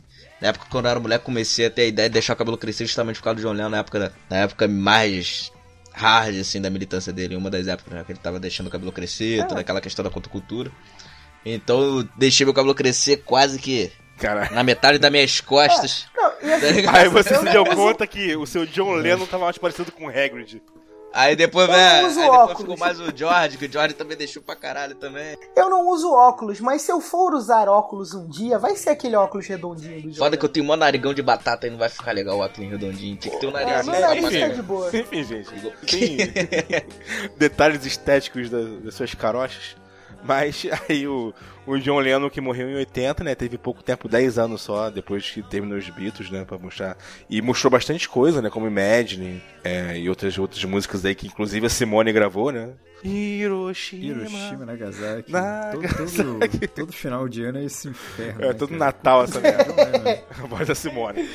Na 0.42 0.50
época 0.50 0.66
quando 0.70 0.86
eu 0.86 0.92
era 0.92 1.00
mulher, 1.00 1.20
comecei 1.20 1.66
a 1.68 1.70
ter 1.70 1.84
a 1.84 1.86
ideia 1.86 2.10
de 2.10 2.14
deixar 2.14 2.34
o 2.34 2.36
cabelo 2.36 2.58
crescer 2.58 2.86
justamente 2.86 3.18
por 3.18 3.24
causa 3.24 3.36
do 3.40 3.42
John 3.48 3.54
Lennon, 3.54 3.70
na 3.70 3.78
época, 3.78 4.00
da- 4.00 4.12
na 4.30 4.38
época 4.38 4.68
mais 4.68 5.52
hard, 5.96 6.38
assim, 6.40 6.62
da 6.62 6.70
militância 6.70 7.12
dele, 7.14 7.36
uma 7.36 7.50
das 7.50 7.68
épocas, 7.68 7.94
né, 7.94 8.04
que 8.06 8.12
ele 8.12 8.20
tava 8.20 8.40
deixando 8.40 8.68
o 8.68 8.70
cabelo 8.70 8.92
crescer, 8.92 9.46
toda 9.48 9.62
aquela 9.62 9.80
questão 9.82 10.04
da 10.04 10.10
contracultura. 10.12 10.72
Então 11.46 11.82
eu 11.82 12.04
deixei 12.18 12.46
meu 12.46 12.54
cabelo 12.54 12.74
crescer 12.76 13.18
quase 13.18 13.60
que 13.60 13.92
Cara. 14.18 14.50
na 14.52 14.64
metade 14.64 14.98
das 14.98 15.12
minhas 15.12 15.40
costas. 15.42 16.08
Não, 16.16 16.32
e 16.42 16.54
assim, 16.54 16.84
Tá? 16.84 16.98
Aí 16.98 17.08
você 17.10 17.30
se 17.36 17.44
não 17.44 17.52
deu 17.52 17.64
uso- 17.64 17.76
conta 17.76 18.08
que 18.08 18.36
o 18.36 18.46
seu 18.46 18.66
John 18.66 18.94
Lennon 18.96 19.26
tava 19.26 19.46
mais 19.46 19.58
parecido 19.58 19.92
com 19.92 20.06
o 20.06 20.10
Hagrid. 20.10 20.62
Aí 21.18 21.34
depois, 21.36 21.70
Eu 21.70 21.74
né, 21.76 22.02
não 22.02 22.10
uso 22.10 22.20
aí 22.20 22.26
depois 22.26 22.42
óculos. 22.42 22.62
ficou 22.62 22.78
mais 22.78 23.00
o 23.00 23.06
George, 23.16 23.58
que 23.58 23.66
o 23.66 23.72
George 23.72 23.94
também 23.96 24.18
deixou 24.18 24.44
pra 24.44 24.54
caralho 24.56 24.96
também. 24.96 25.38
Eu 25.56 25.70
não 25.70 25.88
uso 25.88 26.12
óculos, 26.12 26.60
mas 26.60 26.82
se 26.82 26.92
eu 26.92 27.00
for 27.00 27.34
usar 27.34 27.70
óculos 27.70 28.14
um 28.14 28.28
dia, 28.28 28.60
vai 28.60 28.76
ser 28.76 28.90
aquele 28.90 29.16
óculos 29.16 29.48
redondinho 29.48 30.10
do 30.12 30.16
Foda 30.16 30.32
John 30.36 30.40
que 30.40 30.46
eu 30.46 30.50
tenho 30.50 30.70
um 30.70 30.76
narigão 30.76 31.14
de 31.14 31.22
batata 31.22 31.68
e 31.68 31.70
não 31.70 31.78
vai 31.78 31.88
ficar 31.88 32.12
legal 32.12 32.38
o 32.38 32.42
óculos 32.42 32.70
redondinho. 32.70 33.16
Tinha 33.16 33.34
que 33.34 33.40
ter 33.40 33.48
um 33.48 33.52
nariz 33.52 33.88
É, 33.88 33.92
meu 33.92 34.02
nariz 34.02 34.40
tá 34.42 34.48
de 34.50 34.62
boa. 34.62 34.90
Enfim, 34.94 35.24
gente. 35.24 35.50
Tem 35.90 36.18
detalhes 37.38 37.86
estéticos 37.86 38.50
da- 38.50 38.58
das 38.84 38.94
suas 38.96 39.14
carochas. 39.16 39.76
Mas 40.26 40.66
aí 40.90 41.08
o, 41.08 41.34
o 41.66 41.78
John 41.78 42.00
Lennon, 42.00 42.30
que 42.30 42.42
morreu 42.42 42.70
em 42.70 42.76
80, 42.76 43.24
né? 43.24 43.36
Teve 43.36 43.58
pouco 43.58 43.84
tempo, 43.84 44.10
10 44.10 44.38
anos 44.40 44.62
só, 44.62 44.90
depois 44.90 45.30
que 45.30 45.44
terminou 45.44 45.78
os 45.78 45.90
Beatles, 45.90 46.30
né? 46.30 46.44
Pra 46.44 46.58
mostrar. 46.58 46.98
E 47.30 47.42
mostrou 47.42 47.72
bastante 47.72 48.10
coisa, 48.10 48.42
né? 48.42 48.50
Como 48.50 48.68
Imagine 48.68 49.42
é, 49.64 49.98
e 49.98 50.10
outras, 50.10 50.38
outras 50.38 50.64
músicas 50.66 51.06
aí 51.06 51.14
que 51.14 51.28
inclusive 51.28 51.66
a 51.66 51.70
Simone 51.70 52.12
gravou, 52.12 52.52
né? 52.52 52.72
Hiroshima. 53.04 54.04
Hiroshima, 54.04 54.66
Nagasaki. 54.66 55.32
Nagasaki. 55.32 55.94
Todo, 56.18 56.40
todo, 56.40 56.68
todo 56.70 56.94
final 56.94 57.28
de 57.30 57.44
ano 57.44 57.60
é 57.60 57.66
esse 57.66 57.88
inferno. 57.88 58.44
É 58.44 58.48
né, 58.48 58.54
todo 58.54 58.70
cara? 58.70 58.80
Natal 58.80 59.24
essa 59.24 59.40
merda. 59.40 60.00
Né? 60.00 60.24
A 60.44 60.48
voz 60.48 60.68
da 60.68 60.74
Simone. 60.74 61.30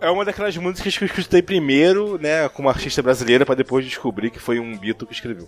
É 0.00 0.08
uma 0.08 0.24
daquelas 0.24 0.56
músicas 0.56 0.96
que 0.96 1.04
eu 1.04 1.06
escutei 1.06 1.42
primeiro, 1.42 2.18
né, 2.18 2.48
como 2.48 2.70
artista 2.70 3.02
brasileira, 3.02 3.44
pra 3.44 3.54
depois 3.54 3.84
descobrir 3.84 4.30
que 4.30 4.38
foi 4.38 4.58
um 4.58 4.74
Beatle 4.74 5.06
que 5.06 5.12
escreveu. 5.12 5.46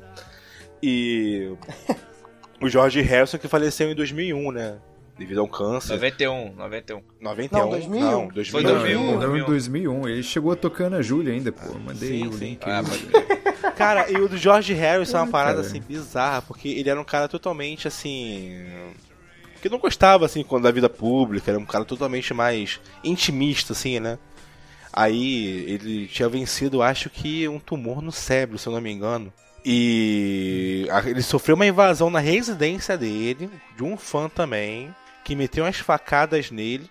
E 0.83 1.49
o 2.67 2.69
George 2.71 3.01
Harrison 3.01 3.39
que 3.39 3.49
faleceu 3.49 3.91
em 3.91 3.95
2001, 3.95 4.53
né, 4.53 4.79
devido 5.19 5.41
a 5.41 5.45
um 5.45 5.49
câncer. 5.49 5.93
91, 5.95 6.55
91. 6.55 7.03
91? 7.21 7.59
Não, 7.59 7.69
2000. 7.71 8.01
Não, 8.01 8.29
2001. 8.29 8.51
Foi 8.51 8.63
Não, 8.63 8.81
2001. 8.81 9.19
não, 9.21 9.37
em 9.37 9.45
2001. 9.45 10.09
Ele 10.09 10.23
chegou 10.23 10.53
a 10.53 10.57
tocar 10.57 10.91
na 10.91 11.03
Júlia 11.03 11.33
ainda, 11.33 11.53
pô. 11.53 11.79
Mandei 11.79 12.09
Sim, 12.09 12.27
o 12.29 12.33
sim. 12.33 12.45
link. 12.45 12.61
Ah, 12.65 12.83
pode. 12.83 13.07
Cara, 13.77 14.11
e 14.11 14.17
o 14.17 14.29
do 14.29 14.37
George 14.37 14.73
Harrison 14.75 15.19
é 15.19 15.21
uma 15.23 15.31
parada 15.31 15.57
cara. 15.57 15.67
assim 15.67 15.81
bizarra, 15.81 16.43
porque 16.43 16.69
ele 16.69 16.91
era 16.91 17.01
um 17.01 17.05
cara 17.05 17.29
totalmente 17.29 17.87
assim. 17.89 18.61
que 19.61 19.69
não 19.69 19.79
gostava 19.79 20.27
assim 20.27 20.43
quando 20.43 20.65
da 20.65 20.71
vida 20.71 20.89
pública, 20.89 21.51
era 21.51 21.59
um 21.59 21.65
cara 21.65 21.85
totalmente 21.85 22.35
mais 22.35 22.81
intimista, 23.05 23.73
assim, 23.73 23.99
né? 24.01 24.19
Aí 24.93 25.65
ele 25.69 26.07
tinha 26.07 26.29
vencido, 26.29 26.83
acho 26.83 27.09
que, 27.09 27.49
um 27.49 27.59
tumor 27.59 28.03
no 28.03 28.13
cérebro, 28.13 28.59
se 28.59 28.67
eu 28.69 28.73
não 28.73 28.81
me 28.81 28.91
engano. 28.93 29.33
E 29.65 30.87
ele 31.07 31.23
sofreu 31.23 31.55
uma 31.55 31.67
invasão 31.67 32.11
na 32.11 32.19
residência 32.19 32.97
dele, 32.99 33.49
de 33.77 33.85
um 33.85 33.97
fã 33.97 34.29
também, 34.29 34.95
que 35.25 35.37
meteu 35.37 35.65
umas 35.65 35.79
facadas 35.79 36.51
nele. 36.51 36.91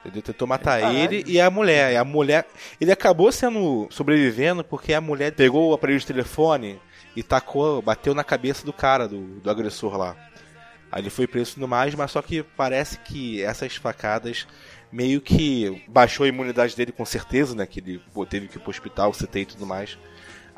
Entendeu? 0.00 0.22
Tentou 0.22 0.48
matar 0.48 0.80
Caralho. 0.80 0.96
ele 0.96 1.24
e 1.26 1.40
a 1.40 1.50
mulher. 1.50 1.92
E 1.92 1.96
a 1.96 2.04
mulher. 2.04 2.46
Ele 2.80 2.92
acabou 2.92 3.30
sendo 3.30 3.88
sobrevivendo 3.90 4.64
porque 4.64 4.94
a 4.94 5.00
mulher 5.00 5.32
pegou 5.32 5.70
o 5.70 5.74
aparelho 5.74 5.98
de 5.98 6.06
telefone 6.06 6.80
e 7.14 7.22
tacou, 7.22 7.82
bateu 7.82 8.14
na 8.14 8.24
cabeça 8.24 8.64
do 8.64 8.72
cara, 8.72 9.08
do, 9.08 9.40
do 9.40 9.50
agressor 9.50 9.96
lá. 9.96 10.16
Aí 10.90 11.02
ele 11.02 11.10
foi 11.10 11.26
preso 11.26 11.50
e 11.50 11.54
tudo 11.54 11.68
mais, 11.68 11.94
mas 11.94 12.10
só 12.10 12.22
que 12.22 12.42
parece 12.42 12.98
que 12.98 13.42
essas 13.42 13.76
facadas 13.76 14.46
meio 14.90 15.20
que 15.20 15.84
baixou 15.86 16.24
a 16.24 16.28
imunidade 16.28 16.74
dele 16.74 16.92
com 16.92 17.04
certeza, 17.04 17.54
né? 17.54 17.66
Que 17.66 17.80
ele 17.80 18.00
teve 18.30 18.48
que 18.48 18.56
ir 18.56 18.60
pro 18.60 18.70
hospital, 18.70 19.12
CT 19.12 19.40
e 19.40 19.46
tudo 19.46 19.66
mais. 19.66 19.98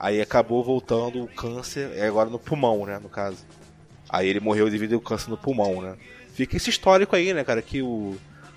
Aí 0.01 0.19
acabou 0.19 0.65
voltando 0.65 1.23
o 1.23 1.29
câncer, 1.29 1.91
é 1.95 2.07
agora 2.07 2.31
no 2.31 2.39
pulmão, 2.39 2.87
né? 2.87 2.99
No 3.03 3.11
caso. 3.11 3.37
Aí 4.09 4.27
ele 4.27 4.41
morreu 4.41 4.71
devido 4.71 4.95
ao 4.95 5.01
câncer 5.01 5.29
no 5.29 5.37
pulmão, 5.37 5.83
né? 5.83 5.95
Fica 6.33 6.57
esse 6.57 6.71
histórico 6.71 7.15
aí, 7.15 7.35
né, 7.35 7.45
cara? 7.45 7.61
Que 7.61 7.83
o, 7.83 8.17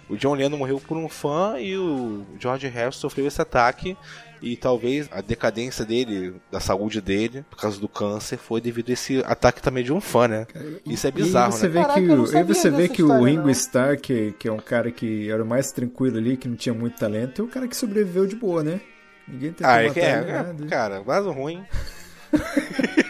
o 0.10 0.16
John 0.16 0.36
Lennon 0.36 0.56
morreu 0.58 0.80
por 0.80 0.96
um 0.96 1.10
fã 1.10 1.60
e 1.60 1.78
o 1.78 2.26
George 2.40 2.68
Harrison 2.70 2.98
sofreu 3.02 3.28
esse 3.28 3.42
ataque. 3.42 3.98
E 4.42 4.58
talvez 4.58 5.08
a 5.12 5.22
decadência 5.22 5.86
dele, 5.86 6.36
da 6.52 6.60
saúde 6.60 7.00
dele, 7.00 7.46
por 7.50 7.58
causa 7.58 7.80
do 7.80 7.88
câncer, 7.88 8.38
foi 8.38 8.60
devido 8.60 8.90
a 8.90 8.94
esse 8.94 9.20
ataque 9.26 9.62
também 9.62 9.84
de 9.86 9.94
um 9.94 10.02
fã, 10.02 10.28
né? 10.28 10.48
Isso 10.86 11.08
é 11.08 11.12
bizarro, 11.12 11.52
e 11.52 11.56
aí 11.56 11.60
você 11.60 11.68
né? 11.68 11.74
vê 11.74 11.80
Caraca, 11.80 12.02
que, 12.02 12.10
o- 12.12 12.46
você 12.54 12.70
vê 12.70 12.90
que 12.90 13.04
o 13.04 13.24
Ringo. 13.24 13.50
Starr, 13.50 13.98
que, 14.02 14.34
que 14.38 14.48
é 14.50 14.52
um 14.52 14.58
cara 14.60 14.92
que 14.92 15.30
era 15.30 15.42
o 15.42 15.46
mais 15.46 15.72
tranquilo 15.72 16.18
ali, 16.18 16.36
que 16.36 16.48
não 16.50 16.58
tinha 16.58 16.74
muito 16.76 16.98
talento, 16.98 17.42
é 17.42 17.46
o 17.46 17.48
cara 17.48 17.68
que 17.70 17.76
sobreviveu 17.76 18.26
de 18.28 18.36
boa, 18.36 18.62
né? 18.64 18.82
Ninguém 19.28 19.54
tentou 19.54 19.68
Ah, 19.74 19.82
é, 19.82 19.88
matar 19.88 19.94
que 19.94 20.00
é, 20.00 20.12
ele, 20.20 20.30
é, 20.30 20.34
nada. 20.34 20.66
cara, 20.68 21.02
vaso 21.02 21.32
ruim. 21.32 21.66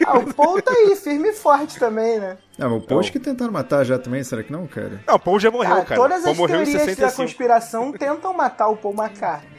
Ah, 0.05 0.17
o 0.17 0.33
Paul 0.33 0.61
tá 0.61 0.71
aí, 0.71 0.95
firme 0.97 1.29
e 1.29 1.33
forte 1.33 1.79
também, 1.79 2.19
né? 2.19 2.37
Ah, 2.59 2.67
mas 2.67 2.73
o 2.73 2.81
Post 2.81 3.11
que 3.11 3.19
tentaram 3.19 3.51
matar 3.53 3.83
já 3.85 3.97
também, 3.97 4.21
será 4.23 4.43
que 4.43 4.51
não, 4.51 4.67
cara? 4.67 5.01
Não, 5.07 5.15
o 5.15 5.19
Paul 5.19 5.39
já 5.39 5.49
morreu, 5.49 5.77
Ah, 5.77 5.85
cara. 5.85 5.99
todas 6.01 6.23
Paul 6.23 6.31
as 6.33 6.37
teorias 6.51 6.73
da 6.73 6.79
65. 6.79 7.15
conspiração 7.15 7.91
tentam 7.93 8.33
matar 8.33 8.67
o 8.67 8.75
Paul 8.75 8.93
McCartney. 8.93 9.49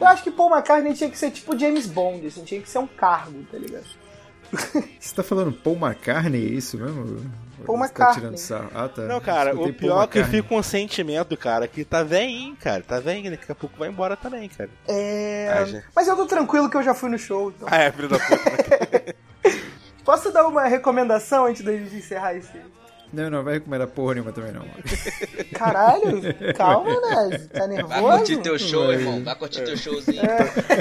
Eu 0.00 0.06
acho 0.06 0.22
que 0.22 0.30
Paul 0.30 0.50
McCartney 0.54 0.94
tinha 0.94 1.10
que 1.10 1.18
ser 1.18 1.30
tipo 1.32 1.58
James 1.58 1.86
Bond, 1.86 2.26
assim, 2.26 2.44
tinha 2.44 2.60
que 2.60 2.68
ser 2.70 2.78
um 2.78 2.86
cargo, 2.86 3.42
tá 3.50 3.58
ligado? 3.58 3.84
Você 5.00 5.14
tá 5.14 5.22
falando 5.22 5.52
Paul 5.52 5.76
McCartney, 5.76 6.46
é 6.46 6.50
isso 6.50 6.76
mesmo? 6.78 7.20
Paul 7.64 7.78
Você 7.78 7.84
McCartney. 7.84 8.38
Tá. 8.48 8.68
Ah, 8.74 8.88
tá. 8.88 9.02
Não, 9.02 9.20
cara, 9.20 9.50
Escutei 9.50 9.70
o 9.72 9.74
pior 9.74 10.04
é 10.04 10.06
que 10.06 10.24
fica 10.24 10.54
um 10.54 10.62
sentimento, 10.62 11.36
cara, 11.36 11.66
que 11.66 11.84
tá 11.84 12.02
velhinho, 12.02 12.56
cara. 12.56 12.82
Tá 12.82 13.00
velhinho, 13.00 13.30
daqui 13.30 13.50
a 13.50 13.54
pouco 13.54 13.78
vai 13.78 13.88
embora 13.88 14.16
também, 14.16 14.48
cara. 14.48 14.70
É... 14.86 15.48
Ah, 15.52 15.64
gente. 15.64 15.84
Mas 15.94 16.08
eu 16.08 16.16
tô 16.16 16.26
tranquilo 16.26 16.68
que 16.68 16.76
eu 16.76 16.82
já 16.82 16.94
fui 16.94 17.08
no 17.08 17.18
show, 17.18 17.50
então. 17.50 17.68
Ah, 17.70 17.76
é, 17.78 17.92
filho 17.92 18.08
da 18.08 18.18
puta. 18.18 19.14
Posso 20.04 20.32
dar 20.32 20.46
uma 20.46 20.64
recomendação 20.64 21.46
antes 21.46 21.62
da 21.62 21.72
gente 21.72 21.94
encerrar 21.94 22.34
esse... 22.34 22.50
Não, 23.12 23.28
não, 23.28 23.44
vai 23.44 23.54
recomendar 23.54 23.86
porra 23.88 24.14
nenhuma 24.14 24.32
também, 24.32 24.52
não. 24.52 24.64
Caralho, 25.52 26.22
calma, 26.56 26.90
né? 26.90 27.38
Tá 27.52 27.66
Vai 27.66 28.00
curtir 28.00 28.36
nervoso? 28.36 28.36
teu 28.38 28.58
show, 28.58 28.90
irmão. 28.90 29.22
Vai 29.22 29.34
curtir 29.36 29.62
teu 29.62 29.76
showzinho. 29.76 30.22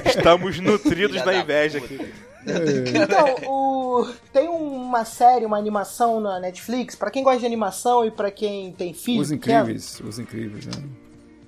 Estamos 0.05 0.59
nutridos 0.61 1.11
Filha 1.11 1.25
da 1.25 1.31
da 1.33 1.37
inveja 1.37 1.81
puta. 1.81 1.93
aqui. 1.93 2.13
Então, 3.03 3.49
o... 3.49 4.07
tem 4.33 4.47
uma 4.47 5.05
série, 5.05 5.45
uma 5.45 5.57
animação 5.57 6.19
na 6.19 6.39
Netflix, 6.39 6.95
pra 6.95 7.11
quem 7.11 7.23
gosta 7.23 7.39
de 7.39 7.45
animação 7.45 8.05
e 8.05 8.11
pra 8.11 8.31
quem 8.31 8.71
tem 8.73 8.93
filho 8.93 9.21
Os 9.21 9.29
pequeno. 9.29 9.61
incríveis, 9.61 9.99
os 9.99 10.19
incríveis, 10.19 10.65
né? 10.65 10.83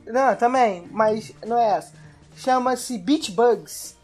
Não, 0.06 0.36
também, 0.36 0.88
mas 0.92 1.34
não 1.46 1.58
é 1.58 1.78
essa. 1.78 1.94
Chama-se 2.36 2.98
Beach 2.98 3.32
Bugs, 3.32 3.96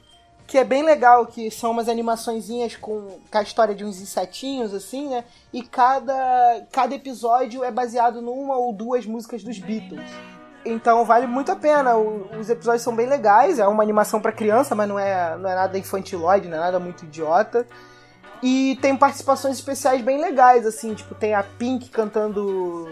que 0.47 0.57
é 0.57 0.63
bem 0.63 0.83
legal, 0.83 1.27
que 1.27 1.51
são 1.51 1.71
umas 1.71 1.87
animaçõezinhas 1.87 2.75
com, 2.75 3.19
com 3.29 3.37
a 3.37 3.43
história 3.43 3.75
de 3.75 3.85
uns 3.85 4.01
insetinhos, 4.01 4.73
assim, 4.73 5.09
né? 5.09 5.23
E 5.53 5.61
cada, 5.61 6.65
cada 6.71 6.95
episódio 6.95 7.63
é 7.63 7.71
baseado 7.71 8.21
numa 8.21 8.57
ou 8.57 8.73
duas 8.73 9.05
músicas 9.05 9.43
dos 9.43 9.59
Beatles. 9.59 10.09
Então 10.71 11.03
vale 11.05 11.25
muito 11.27 11.51
a 11.51 11.55
pena. 11.55 11.95
O- 11.95 12.27
os 12.39 12.49
episódios 12.49 12.83
são 12.83 12.95
bem 12.95 13.07
legais, 13.07 13.59
é 13.59 13.67
uma 13.67 13.83
animação 13.83 14.19
pra 14.21 14.31
criança, 14.31 14.75
mas 14.75 14.87
não 14.87 14.97
é, 14.99 15.37
não 15.37 15.49
é 15.49 15.55
nada 15.55 15.77
infantiloide, 15.77 16.47
não 16.47 16.57
é 16.57 16.59
nada 16.59 16.79
muito 16.79 17.03
idiota. 17.05 17.65
E 18.41 18.77
tem 18.81 18.95
participações 18.95 19.55
especiais 19.57 20.01
bem 20.01 20.19
legais, 20.21 20.65
assim, 20.65 20.93
tipo, 20.93 21.13
tem 21.13 21.33
a 21.35 21.43
Pink 21.43 21.89
cantando 21.89 22.87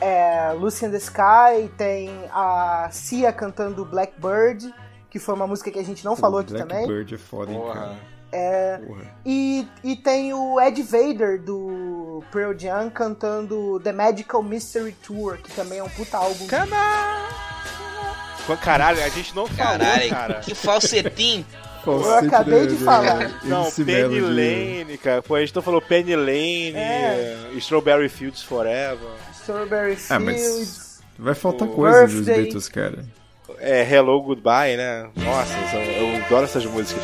é, 0.00 0.52
Lucy 0.52 0.86
in 0.86 0.90
the 0.90 0.98
Sky, 0.98 1.68
tem 1.76 2.10
a 2.32 2.88
Cia 2.92 3.32
cantando 3.32 3.84
Blackbird, 3.84 4.72
que 5.10 5.18
foi 5.18 5.34
uma 5.34 5.46
música 5.48 5.70
que 5.70 5.78
a 5.78 5.84
gente 5.84 6.04
não 6.04 6.14
falou 6.14 6.38
aqui 6.40 6.52
também. 6.52 6.86
Blackbird 6.86 7.14
é 7.14 7.18
foda, 7.18 7.50
hein, 7.52 7.60
cara. 7.72 7.96
É, 8.30 8.78
e, 9.24 9.66
e 9.82 9.96
tem 9.96 10.34
o 10.34 10.60
Ed 10.60 10.82
Vader 10.82 11.40
do 11.40 12.22
Pearl 12.30 12.52
Jam 12.58 12.90
cantando 12.90 13.80
The 13.82 13.92
Magical 13.92 14.42
Mystery 14.42 14.92
Tour, 15.02 15.38
que 15.38 15.50
também 15.52 15.78
é 15.78 15.82
um 15.82 15.88
puta 15.88 16.18
álbum. 16.18 16.46
Pô, 18.46 18.56
Caralho, 18.56 19.02
a 19.02 19.08
gente 19.08 19.34
não 19.36 19.46
falou, 19.46 19.78
Caralho, 19.78 20.10
cara. 20.10 20.34
que 20.40 20.54
falsetinho. 20.54 21.44
Falsete 21.84 22.26
acabei 22.26 22.66
de 22.66 22.76
falar. 22.76 23.28
da 23.28 23.44
Não, 23.44 23.70
Penny 23.70 24.20
Melody. 24.20 24.20
Lane, 24.84 24.98
cara. 24.98 25.22
Pô, 25.22 25.34
a 25.36 25.40
gente 25.40 25.54
não 25.54 25.62
falou 25.62 25.80
Penny 25.80 26.16
Lane, 26.16 26.74
É. 26.74 27.48
eh, 27.54 27.56
Strawberry 27.56 28.08
Fields 28.08 28.42
Forever. 28.42 29.08
Strawberry 29.40 29.92
Ah, 30.10 30.18
Fields. 30.18 30.20
mas 30.20 31.00
vai 31.18 31.34
faltar 31.34 31.68
coisa 31.68 32.02
dos 32.06 32.14
Birthday. 32.16 32.42
Beatles, 32.42 32.68
cara. 32.68 33.04
É, 33.58 33.82
Hello 33.90 34.20
Goodbye, 34.22 34.76
né? 34.76 35.08
Nossa, 35.16 35.54
eu, 35.76 35.80
eu 36.16 36.24
adoro 36.24 36.44
essas 36.44 36.66
músicas. 36.66 37.02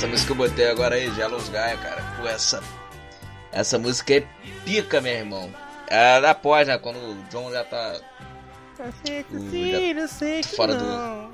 Essa 0.00 0.08
música 0.08 0.26
que 0.28 0.32
eu 0.32 0.48
botei 0.48 0.70
agora 0.70 0.94
aí, 0.94 1.10
Jealous 1.10 1.50
Guy, 1.50 1.76
cara. 1.82 2.02
Pô, 2.16 2.26
essa. 2.26 2.62
Essa 3.52 3.78
música 3.78 4.14
é 4.14 4.24
pica, 4.64 4.98
meu 4.98 5.12
irmão. 5.12 5.54
É 5.88 6.18
da 6.22 6.34
pós, 6.34 6.66
né? 6.66 6.78
Quando 6.78 6.96
o 6.96 7.22
John 7.30 7.52
já 7.52 7.62
tá. 7.64 8.00
já 8.78 10.52
fora 10.56 10.74
do. 10.74 11.30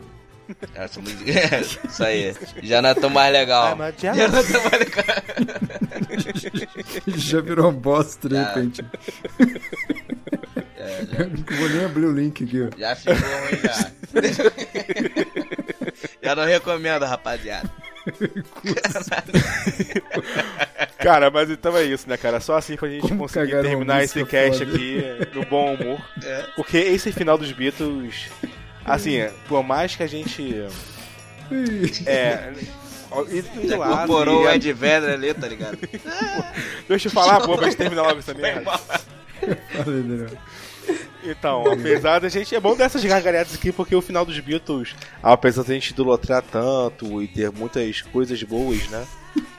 Essa 0.74 1.00
música. 1.00 1.22
Isso 1.88 2.02
aí. 2.02 2.34
Já 2.60 2.82
não 2.82 2.88
é 2.88 2.94
tão 2.94 3.08
mais 3.08 3.32
legal. 3.32 3.76
I'm 3.76 3.82
a 3.82 3.92
Já 3.92 4.12
não 4.12 4.24
é 4.24 4.42
tão 4.42 4.62
mais 4.64 4.78
legal. 4.80 5.04
Já 7.18 7.40
virou 7.40 7.70
um 7.70 7.72
bosta 7.72 8.28
de 8.28 8.36
repente. 8.36 8.84
É, 10.76 11.06
já, 11.06 11.24
Não 11.24 11.56
vou 11.56 11.68
nem 11.68 11.84
abrir 11.84 12.06
o 12.06 12.12
link 12.12 12.42
aqui, 12.42 12.62
ó. 12.62 12.70
já 12.76 12.96
ficou 12.96 13.14
ruim 13.14 13.60
já. 13.62 13.92
já 16.20 16.34
não 16.34 16.44
recomendo, 16.44 17.04
rapaziada. 17.04 17.85
Cara, 20.98 21.30
mas 21.30 21.50
então 21.50 21.76
é 21.76 21.84
isso, 21.84 22.08
né, 22.08 22.16
cara? 22.16 22.40
Só 22.40 22.56
assim 22.56 22.76
pra 22.76 22.88
gente 22.88 23.02
Como 23.02 23.18
conseguir 23.18 23.60
terminar 23.62 24.02
esse 24.02 24.24
cast 24.24 24.64
foda. 24.64 24.76
aqui 24.76 25.02
no 25.34 25.44
bom 25.46 25.74
humor. 25.74 26.00
É. 26.22 26.46
Porque 26.56 26.78
esse 26.78 27.12
final 27.12 27.36
dos 27.36 27.52
Beatles, 27.52 28.28
assim, 28.84 29.18
por 29.48 29.62
mais 29.62 29.94
que 29.94 30.02
a 30.02 30.06
gente. 30.06 30.64
É. 32.06 32.52
lá. 33.76 34.04
Incorporou 34.04 34.44
o 34.44 34.50
Ed 34.50 34.72
Vedder 34.72 35.14
ali, 35.14 35.34
tá 35.34 35.46
ligado? 35.46 35.78
Deixa 36.88 37.08
eu 37.08 37.12
falar, 37.12 37.40
pô, 37.40 37.56
pra 37.56 37.66
gente 37.66 37.76
terminar 37.76 38.02
logo 38.02 38.18
essa 38.18 38.34
merda. 38.34 38.80
Daniel. 39.84 40.28
Então, 41.30 41.64
apesar 41.70 42.20
da 42.20 42.28
gente. 42.28 42.54
É 42.54 42.60
bom 42.60 42.76
dessas 42.76 43.04
gargalhadas 43.04 43.54
aqui, 43.54 43.72
porque 43.72 43.94
o 43.94 44.02
final 44.02 44.24
dos 44.24 44.38
Beatles, 44.38 44.94
apesar 45.22 45.62
da 45.62 45.74
gente 45.74 45.90
idolatrar 45.90 46.42
tanto 46.42 47.22
e 47.22 47.26
ter 47.26 47.50
muitas 47.50 48.02
coisas 48.02 48.42
boas, 48.42 48.88
né? 48.88 49.06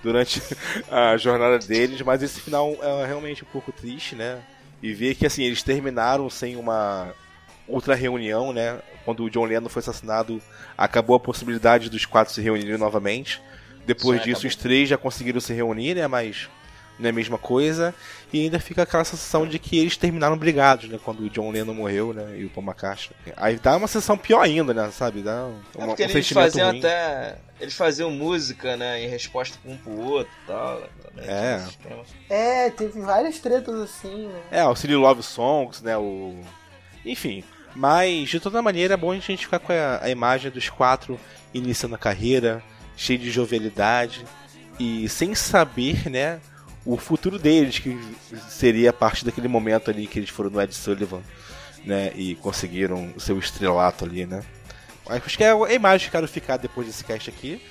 Durante 0.02 0.42
a 0.90 1.18
jornada 1.18 1.60
deles, 1.60 2.02
mas 2.02 2.24
esse 2.24 2.40
final 2.40 2.76
é 2.82 3.06
realmente 3.06 3.44
um 3.44 3.48
pouco 3.48 3.72
triste, 3.72 4.16
né? 4.16 4.40
E 4.82 4.94
ver 4.94 5.16
que 5.16 5.26
assim, 5.26 5.44
eles 5.44 5.62
terminaram 5.62 6.30
sem 6.30 6.56
uma 6.56 7.14
outra 7.68 7.94
reunião, 7.96 8.54
né? 8.54 8.80
Quando 9.04 9.24
o 9.24 9.30
John 9.30 9.46
Lennon 9.46 9.70
foi 9.70 9.82
assassinado, 9.82 10.42
acabou 10.78 11.16
a 11.16 11.20
possibilidade 11.20 11.90
dos 11.90 12.06
quatro 12.06 12.34
se 12.34 12.42
reunirem 12.42 12.78
novamente. 12.78 13.42
Depois 13.86 14.20
Sim, 14.20 14.26
disso, 14.26 14.42
acabou. 14.42 14.50
os 14.50 14.56
três 14.56 14.90
já 14.90 14.98
conseguiram 14.98 15.40
se 15.40 15.54
reunir, 15.54 15.96
né? 15.96 16.08
Mas 16.08 16.50
não 17.00 17.08
é 17.08 17.10
a 17.10 17.14
mesma 17.14 17.38
coisa. 17.38 17.94
E 18.32 18.42
ainda 18.42 18.60
fica 18.60 18.84
aquela 18.84 19.04
sensação 19.04 19.48
de 19.48 19.58
que 19.60 19.78
eles 19.78 19.96
terminaram 19.98 20.38
brigados, 20.38 20.90
né? 20.90 21.00
Quando 21.04 21.22
o 21.22 21.30
John 21.30 21.52
Lennon 21.52 21.74
morreu, 21.74 22.14
né? 22.14 22.38
E 22.38 22.46
o 22.46 22.50
Paul 22.50 22.66
McCartney. 22.66 23.16
Aí 23.38 23.58
dá 23.58 23.78
uma 23.78 23.88
sensação 23.88 24.18
pior 24.18 24.42
ainda, 24.42 24.74
né? 24.74 24.90
Sabe? 24.92 25.22
Dá 25.22 25.46
um, 25.46 25.60
É 25.78 25.84
um 25.84 25.88
porque 25.88 26.04
eles 26.04 26.14
sentimento 26.14 26.44
faziam 26.46 26.70
ruim. 26.70 26.80
até. 26.80 27.38
Eles 27.60 27.74
faziam 27.74 28.12
música, 28.12 28.76
né? 28.78 29.02
Em 29.04 29.08
resposta 29.08 29.58
um 29.66 29.78
pro 29.78 30.00
outro 30.00 30.34
e 30.44 30.48
tal. 30.48 30.84
É. 31.18 31.64
É, 32.30 32.70
teve 32.70 33.00
várias 33.02 33.40
tretas 33.40 33.76
assim, 33.80 34.28
né? 34.28 34.40
É, 34.52 34.66
o 34.66 34.76
Silly 34.76 34.96
Love 34.96 35.24
Songs, 35.24 35.82
né? 35.82 35.98
O. 35.98 36.36
Enfim. 37.06 37.44
Mas, 37.76 38.30
de 38.30 38.40
toda 38.40 38.62
maneira, 38.62 38.96
é 38.96 38.98
bom 38.98 39.12
a 39.12 39.20
gente 39.20 39.46
ficar 39.46 39.60
com 39.60 39.72
a, 39.72 40.00
a 40.02 40.10
imagem 40.10 40.50
dos 40.50 40.68
quatro 40.68 41.20
iniciando 41.54 41.94
a 41.96 41.98
carreira, 41.98 42.62
cheio 42.96 43.20
de 43.20 43.30
jovialidade 43.30 44.26
e 44.80 45.08
sem 45.10 45.36
saber, 45.36 46.10
né? 46.10 46.40
O 46.88 46.96
futuro 46.96 47.38
deles, 47.38 47.80
que 47.80 48.00
seria 48.48 48.92
a 48.92 48.94
partir 48.94 49.26
daquele 49.26 49.50
momento 49.50 49.92
ali 49.92 50.08
que 50.08 50.20
eles 50.20 50.30
foram 50.30 50.50
no 50.50 50.62
Ed 50.62 50.74
Sullivan, 50.74 51.22
né? 51.84 52.14
E 52.16 52.36
conseguiram 52.36 53.12
o 53.14 53.20
seu 53.20 53.38
estrelato 53.38 54.06
ali, 54.06 54.26
né? 54.26 54.42
Acho 55.06 55.38
que 55.38 55.44
é 55.44 55.52
a 55.52 55.74
imagem 55.74 56.06
que 56.08 56.12
quero 56.12 56.28
ficar 56.28 56.56
depois 56.56 56.88
desse 56.88 57.04
cast 57.04 57.30
aqui. 57.30 57.62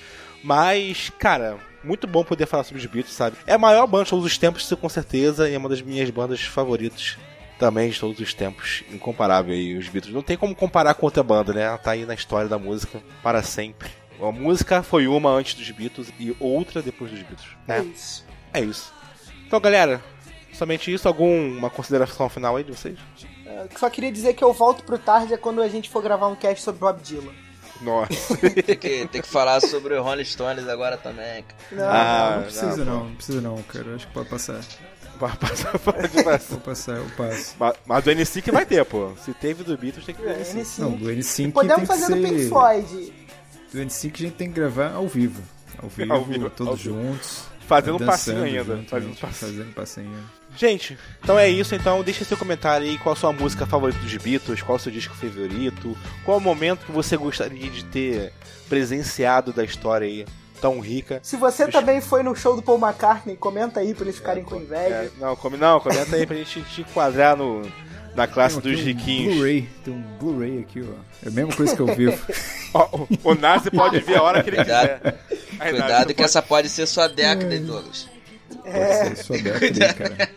Mas, 0.43 1.11
cara, 1.17 1.57
muito 1.83 2.05
bom 2.05 2.23
poder 2.23 2.45
falar 2.45 2.63
sobre 2.63 2.79
os 2.79 2.85
Beatles, 2.85 3.15
sabe? 3.15 3.37
É 3.47 3.53
a 3.53 3.57
maior 3.57 3.87
banda 3.87 4.03
de 4.03 4.11
todos 4.11 4.25
os 4.25 4.37
tempos, 4.37 4.71
com 4.79 4.89
certeza, 4.89 5.49
e 5.49 5.53
é 5.55 5.57
uma 5.57 5.69
das 5.69 5.81
minhas 5.81 6.09
bandas 6.11 6.41
favoritas 6.41 7.17
também 7.57 7.89
de 7.89 7.99
todos 7.99 8.19
os 8.19 8.33
tempos. 8.35 8.83
Incomparável 8.91 9.51
aí, 9.53 9.75
os 9.75 9.87
Beatles. 9.87 10.13
Não 10.13 10.21
tem 10.21 10.37
como 10.37 10.55
comparar 10.55 10.93
com 10.93 11.07
outra 11.07 11.23
banda, 11.23 11.53
né? 11.53 11.63
Ela 11.63 11.77
tá 11.79 11.91
aí 11.91 12.05
na 12.05 12.13
história 12.13 12.47
da 12.47 12.59
música 12.59 13.01
para 13.23 13.41
sempre. 13.41 13.89
A 14.21 14.31
música 14.31 14.83
foi 14.83 15.07
uma 15.07 15.31
antes 15.31 15.55
dos 15.55 15.69
Beatles 15.71 16.11
e 16.19 16.35
outra 16.39 16.83
depois 16.83 17.09
dos 17.09 17.21
Beatles. 17.21 17.49
É 17.67 17.79
Né? 17.79 17.85
isso. 17.93 18.25
É 18.53 18.61
isso. 18.61 18.96
Então, 19.47 19.59
galera, 19.59 20.03
somente 20.53 20.93
isso. 20.93 21.07
Alguma 21.07 21.69
consideração 21.69 22.29
final 22.29 22.55
aí 22.57 22.63
de 22.63 22.71
vocês? 22.71 22.97
Eu 23.45 23.67
só 23.77 23.89
queria 23.89 24.11
dizer 24.11 24.33
que 24.33 24.43
eu 24.43 24.53
volto 24.53 24.83
pro 24.83 24.99
Tarja 24.99 25.37
quando 25.37 25.61
a 25.61 25.67
gente 25.67 25.89
for 25.89 26.01
gravar 26.03 26.27
um 26.27 26.35
cast 26.35 26.61
sobre 26.63 26.79
Bob 26.81 27.01
Dylan. 27.01 27.33
Nossa. 27.81 28.35
Tem 28.37 28.75
que, 28.75 29.07
tem 29.07 29.21
que 29.21 29.27
falar 29.27 29.59
sobre 29.61 29.93
o 29.93 30.01
Rolling 30.01 30.23
Stones 30.25 30.67
agora 30.67 30.97
também. 30.97 31.45
Não, 31.71 31.85
Ah, 31.87 32.33
Não 32.37 32.43
precisa 32.43 32.77
não, 32.77 32.85
não, 32.85 33.03
não 33.05 33.15
precisa 33.15 33.41
não, 33.41 33.61
cara. 33.63 33.85
Eu 33.85 33.95
acho 33.95 34.07
que 34.07 34.13
pode 34.13 34.29
passar. 34.29 34.61
Pode 35.19 35.37
passar, 35.37 35.77
pode 35.79 36.07
passar. 36.09 36.39
Vou 36.49 36.59
passar, 36.61 36.97
eu 36.97 37.05
passo. 37.15 37.55
Mas- 37.59 37.75
Mas 37.85 38.03
do 38.03 38.11
NSYNC 38.11 38.51
vai 38.51 38.65
ter, 38.65 38.83
pô. 38.85 39.11
Se 39.23 39.31
teve 39.33 39.63
do 39.63 39.77
Beatles, 39.77 40.05
tem 40.05 40.15
que 40.15 40.21
ter 40.23 40.27
do 40.27 40.33
É, 40.33 40.39
NSYNC. 40.41 40.57
NSYNC. 40.59 40.81
Não, 40.81 40.91
do 40.97 41.05
N5 41.11 41.51
Podemos 41.51 41.75
tem 41.75 41.85
que 41.97 42.01
fazer 42.01 42.15
no 42.15 42.27
Pink 42.27 42.39
ser... 42.43 42.49
Floyd. 42.49 43.13
Do 43.73 43.79
N5 43.79 44.11
a 44.13 44.17
gente 44.17 44.33
tem 44.35 44.47
que 44.47 44.53
gravar 44.55 44.93
ao 44.93 45.07
vivo. 45.07 45.41
Ao 45.81 45.87
vivo, 45.89 46.13
Ao 46.13 46.23
vivo, 46.23 46.49
todos 46.49 46.71
ao 46.71 46.77
vivo. 46.77 46.95
juntos. 47.03 47.43
Fazendo 47.67 47.95
um 47.95 47.97
dançando 47.97 48.11
passinho 48.11 48.43
ainda. 48.43 48.83
Fazendo 48.87 49.11
um 49.11 49.15
passinho. 49.15 49.51
Fazendo 49.51 49.73
passinho. 49.73 50.29
Gente, 50.55 50.97
então 51.21 51.37
é 51.37 51.49
isso. 51.49 51.75
Então 51.75 52.01
deixa 52.01 52.23
seu 52.23 52.37
comentário 52.37 52.87
aí. 52.87 52.97
Qual 52.97 53.13
a 53.13 53.15
sua 53.15 53.33
música 53.33 53.65
favorita 53.65 53.99
dos 53.99 54.15
Beatles? 54.15 54.61
Qual 54.61 54.77
o 54.77 54.79
seu 54.79 54.91
disco 54.91 55.13
favorito? 55.13 55.95
Qual 56.23 56.37
o 56.37 56.41
momento 56.41 56.85
que 56.85 56.91
você 56.91 57.17
gostaria 57.17 57.69
de 57.69 57.83
ter 57.85 58.31
presenciado 58.69 59.51
da 59.51 59.63
história 59.63 60.07
aí 60.07 60.25
tão 60.61 60.79
rica? 60.79 61.19
Se 61.21 61.35
você 61.35 61.67
também 61.67 61.99
foi 61.99 62.23
no 62.23 62.33
show 62.35 62.55
do 62.55 62.61
Paul 62.61 62.79
McCartney, 62.79 63.35
comenta 63.35 63.81
aí 63.81 63.93
pra 63.93 64.05
eles 64.05 64.15
ficarem 64.15 64.43
com 64.43 64.55
inveja. 64.55 64.95
É, 64.95 65.11
não, 65.19 65.35
come, 65.35 65.57
não, 65.57 65.79
comenta 65.81 66.15
aí 66.15 66.25
pra 66.25 66.37
gente 66.37 66.61
te 66.63 66.81
enquadrar 66.81 67.35
no, 67.35 67.61
na 68.15 68.25
classe 68.25 68.59
dos 68.59 68.79
um 68.79 68.83
riquinhos. 68.83 69.35
Blu-ray, 69.35 69.69
tem 69.83 69.93
um 69.93 70.01
Blu-ray 70.17 70.59
aqui, 70.59 70.81
ó. 70.81 71.25
É 71.25 71.27
a 71.27 71.31
mesma 71.31 71.53
coisa 71.53 71.75
que 71.75 71.81
eu 71.81 71.87
vivo. 71.87 72.17
O, 72.73 73.31
o 73.31 73.33
Nazi 73.33 73.71
pode 73.71 73.99
vir 74.01 74.17
a 74.17 74.21
hora 74.21 74.43
que 74.43 74.49
ele 74.49 74.57
quiser. 74.57 75.01
Cuidado 75.69 76.13
que 76.13 76.23
essa 76.23 76.41
pode 76.41 76.69
ser 76.69 76.87
sua 76.87 77.07
década, 77.07 77.53
hein, 77.53 77.63
Douglas. 77.63 78.07
Pode 78.63 79.15
ser 79.15 79.17
sua 79.17 79.37
década 79.39 79.93
cara. 79.93 80.29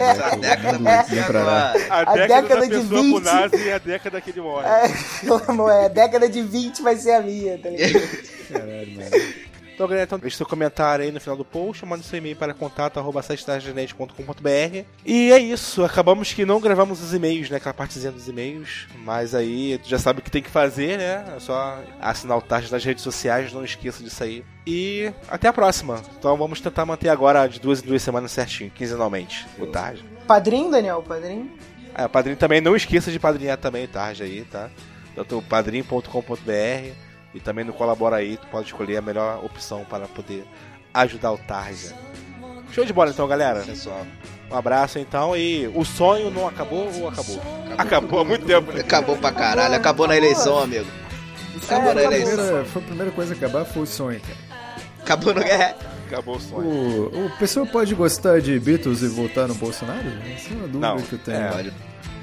Essa 0.00 0.36
década 0.36 0.76
agora. 0.76 1.72
A, 1.90 2.04
década, 2.04 2.26
década 2.26 2.60
da 2.60 2.66
de 2.66 2.68
pessoa 2.70 3.02
20. 3.02 3.12
pro 3.12 3.20
Nazi 3.20 3.68
é 3.68 3.74
a 3.74 3.78
década 3.78 4.20
que 4.20 4.30
ele 4.30 4.40
morre. 4.40 4.66
É, 4.66 4.86
é, 5.82 5.84
a 5.84 5.88
década 5.88 6.28
de 6.28 6.42
20 6.42 6.82
vai 6.82 6.96
ser 6.96 7.12
a 7.12 7.20
minha, 7.20 7.58
tá 7.58 7.68
ligado? 7.70 8.08
Caralho, 8.52 8.96
mano. 8.96 9.49
Então, 9.80 9.88
galera, 9.88 10.04
então, 10.04 10.18
deixe 10.18 10.36
seu 10.36 10.44
comentário 10.44 11.06
aí 11.06 11.10
no 11.10 11.18
final 11.18 11.38
do 11.38 11.42
post, 11.42 11.86
manda 11.86 12.02
seu 12.02 12.18
e-mail 12.18 12.36
para 12.36 12.52
contato.com.br 12.52 14.84
E 15.06 15.32
é 15.32 15.38
isso, 15.38 15.82
acabamos 15.82 16.34
que 16.34 16.44
não 16.44 16.60
gravamos 16.60 17.02
os 17.02 17.14
e-mails, 17.14 17.48
né? 17.48 17.56
Aquela 17.56 17.72
partezinha 17.72 18.12
dos 18.12 18.28
e-mails, 18.28 18.86
mas 19.02 19.34
aí 19.34 19.80
tu 19.82 19.88
já 19.88 19.98
sabe 19.98 20.20
o 20.20 20.22
que 20.22 20.30
tem 20.30 20.42
que 20.42 20.50
fazer, 20.50 20.98
né? 20.98 21.24
É 21.34 21.40
só 21.40 21.82
assinar 21.98 22.36
o 22.36 22.42
Tarja 22.42 22.68
nas 22.70 22.84
redes 22.84 23.02
sociais, 23.02 23.54
não 23.54 23.64
esqueça 23.64 24.04
disso 24.04 24.22
aí. 24.22 24.44
E 24.66 25.10
até 25.26 25.48
a 25.48 25.52
próxima. 25.52 26.02
Então 26.18 26.36
vamos 26.36 26.60
tentar 26.60 26.84
manter 26.84 27.08
agora 27.08 27.46
de 27.46 27.58
duas 27.58 27.82
em 27.82 27.86
duas 27.86 28.02
semanas 28.02 28.32
certinho, 28.32 28.70
quinzenalmente, 28.70 29.46
o 29.58 29.66
Tarja. 29.66 30.04
Padrinho, 30.26 30.70
Daniel, 30.70 31.02
padrinho. 31.02 31.50
É, 31.94 32.06
padrinho 32.06 32.36
também, 32.36 32.60
não 32.60 32.76
esqueça 32.76 33.10
de 33.10 33.18
padrinhar 33.18 33.56
também 33.56 33.86
o 33.86 33.88
Tarja 33.88 34.24
aí, 34.24 34.44
tá? 34.44 34.68
Tanto 35.14 35.40
padrinho.com.br 35.40 37.09
e 37.34 37.40
também 37.40 37.64
no 37.64 37.72
Colabora 37.72 38.16
aí, 38.16 38.36
tu 38.36 38.46
pode 38.48 38.66
escolher 38.66 38.96
a 38.96 39.02
melhor 39.02 39.44
opção 39.44 39.84
para 39.88 40.06
poder 40.06 40.44
ajudar 40.94 41.32
o 41.32 41.38
Tarja. 41.38 41.94
Show 42.72 42.84
de 42.84 42.92
bola 42.92 43.10
então, 43.10 43.26
galera. 43.26 43.60
Pessoal, 43.62 44.06
Um 44.50 44.56
abraço 44.56 44.98
então 44.98 45.36
e 45.36 45.66
o 45.74 45.84
sonho 45.84 46.30
não 46.30 46.46
acabou 46.46 46.88
ou 47.00 47.08
acabou? 47.08 47.40
Acabou 47.78 48.20
há 48.20 48.24
muito 48.24 48.46
tempo. 48.46 48.72
né? 48.72 48.80
acabou 48.80 49.16
pra 49.16 49.32
caralho. 49.32 49.74
Acabou 49.74 50.06
na 50.08 50.16
eleição, 50.16 50.58
amigo. 50.58 50.86
Acabou 51.64 51.94
na 51.94 52.00
A 52.00 52.04
eleição. 52.04 52.36
primeira, 52.36 52.64
foi 52.64 52.82
a 52.82 52.84
primeira 52.84 53.10
coisa 53.12 53.34
a 53.34 53.36
acabar, 53.36 53.64
foi 53.64 53.82
o 53.82 53.86
sonho, 53.86 54.20
cara. 54.20 54.38
Acabou 55.02 55.34
no 55.34 55.40
guerra. 55.42 55.76
Acabou 56.06 56.36
o 56.36 56.40
sonho. 56.40 56.68
O, 56.68 57.26
o 57.26 57.30
pessoal 57.38 57.66
pode 57.66 57.94
gostar 57.94 58.40
de 58.40 58.58
Beatles 58.58 59.02
e 59.02 59.08
votar 59.08 59.46
no 59.48 59.54
Bolsonaro? 59.54 60.00
Essa 60.32 60.52
é 60.52 60.56
uma 60.56 60.62
dúvida 60.68 60.78
Não, 60.78 60.96
que 61.00 61.12
eu 61.12 61.18
tenho. 61.18 61.36
é. 61.36 61.72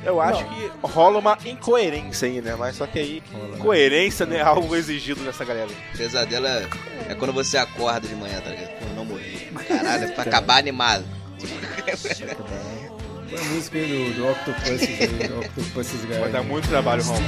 Eu 0.07 0.21
acho 0.21 0.45
que 0.45 0.71
rola 0.81 1.19
uma 1.19 1.38
incoerência 1.45 2.29
aí, 2.29 2.41
né? 2.41 2.55
Mas 2.57 2.77
só 2.77 2.88
que 2.88 2.97
aí, 2.97 3.21
coerência 3.59 4.25
não 4.25 4.38
é 4.38 4.41
algo 4.41 4.73
exigido 4.73 5.21
nessa 5.21 5.43
galera. 5.43 5.67
Pesadelo 5.97 6.47
é, 6.47 6.65
é 7.09 7.15
quando 7.15 7.34
você 7.34 7.57
acorda 7.57 8.07
de 8.07 8.15
manhã, 8.15 8.39
tá 8.39 8.49
ligado? 8.49 8.69
Quando 8.79 8.95
não 8.95 9.03
morrer. 9.03 9.51
Caralho, 9.67 10.05
é 10.05 10.07
pra 10.07 10.23
acabar 10.23 10.59
animado. 10.59 11.03
Põe 13.29 13.39
a 13.39 13.43
música 13.43 13.77
aí 13.77 13.85
do, 13.85 14.13
do 14.15 14.29
Octopus, 14.29 14.69
aí, 14.69 15.09
Octopus 15.45 15.88
Vai 16.05 16.19
Guy. 16.21 16.31
dar 16.31 16.43
muito 16.43 16.69
trabalho, 16.69 17.03
Romulo. 17.03 17.27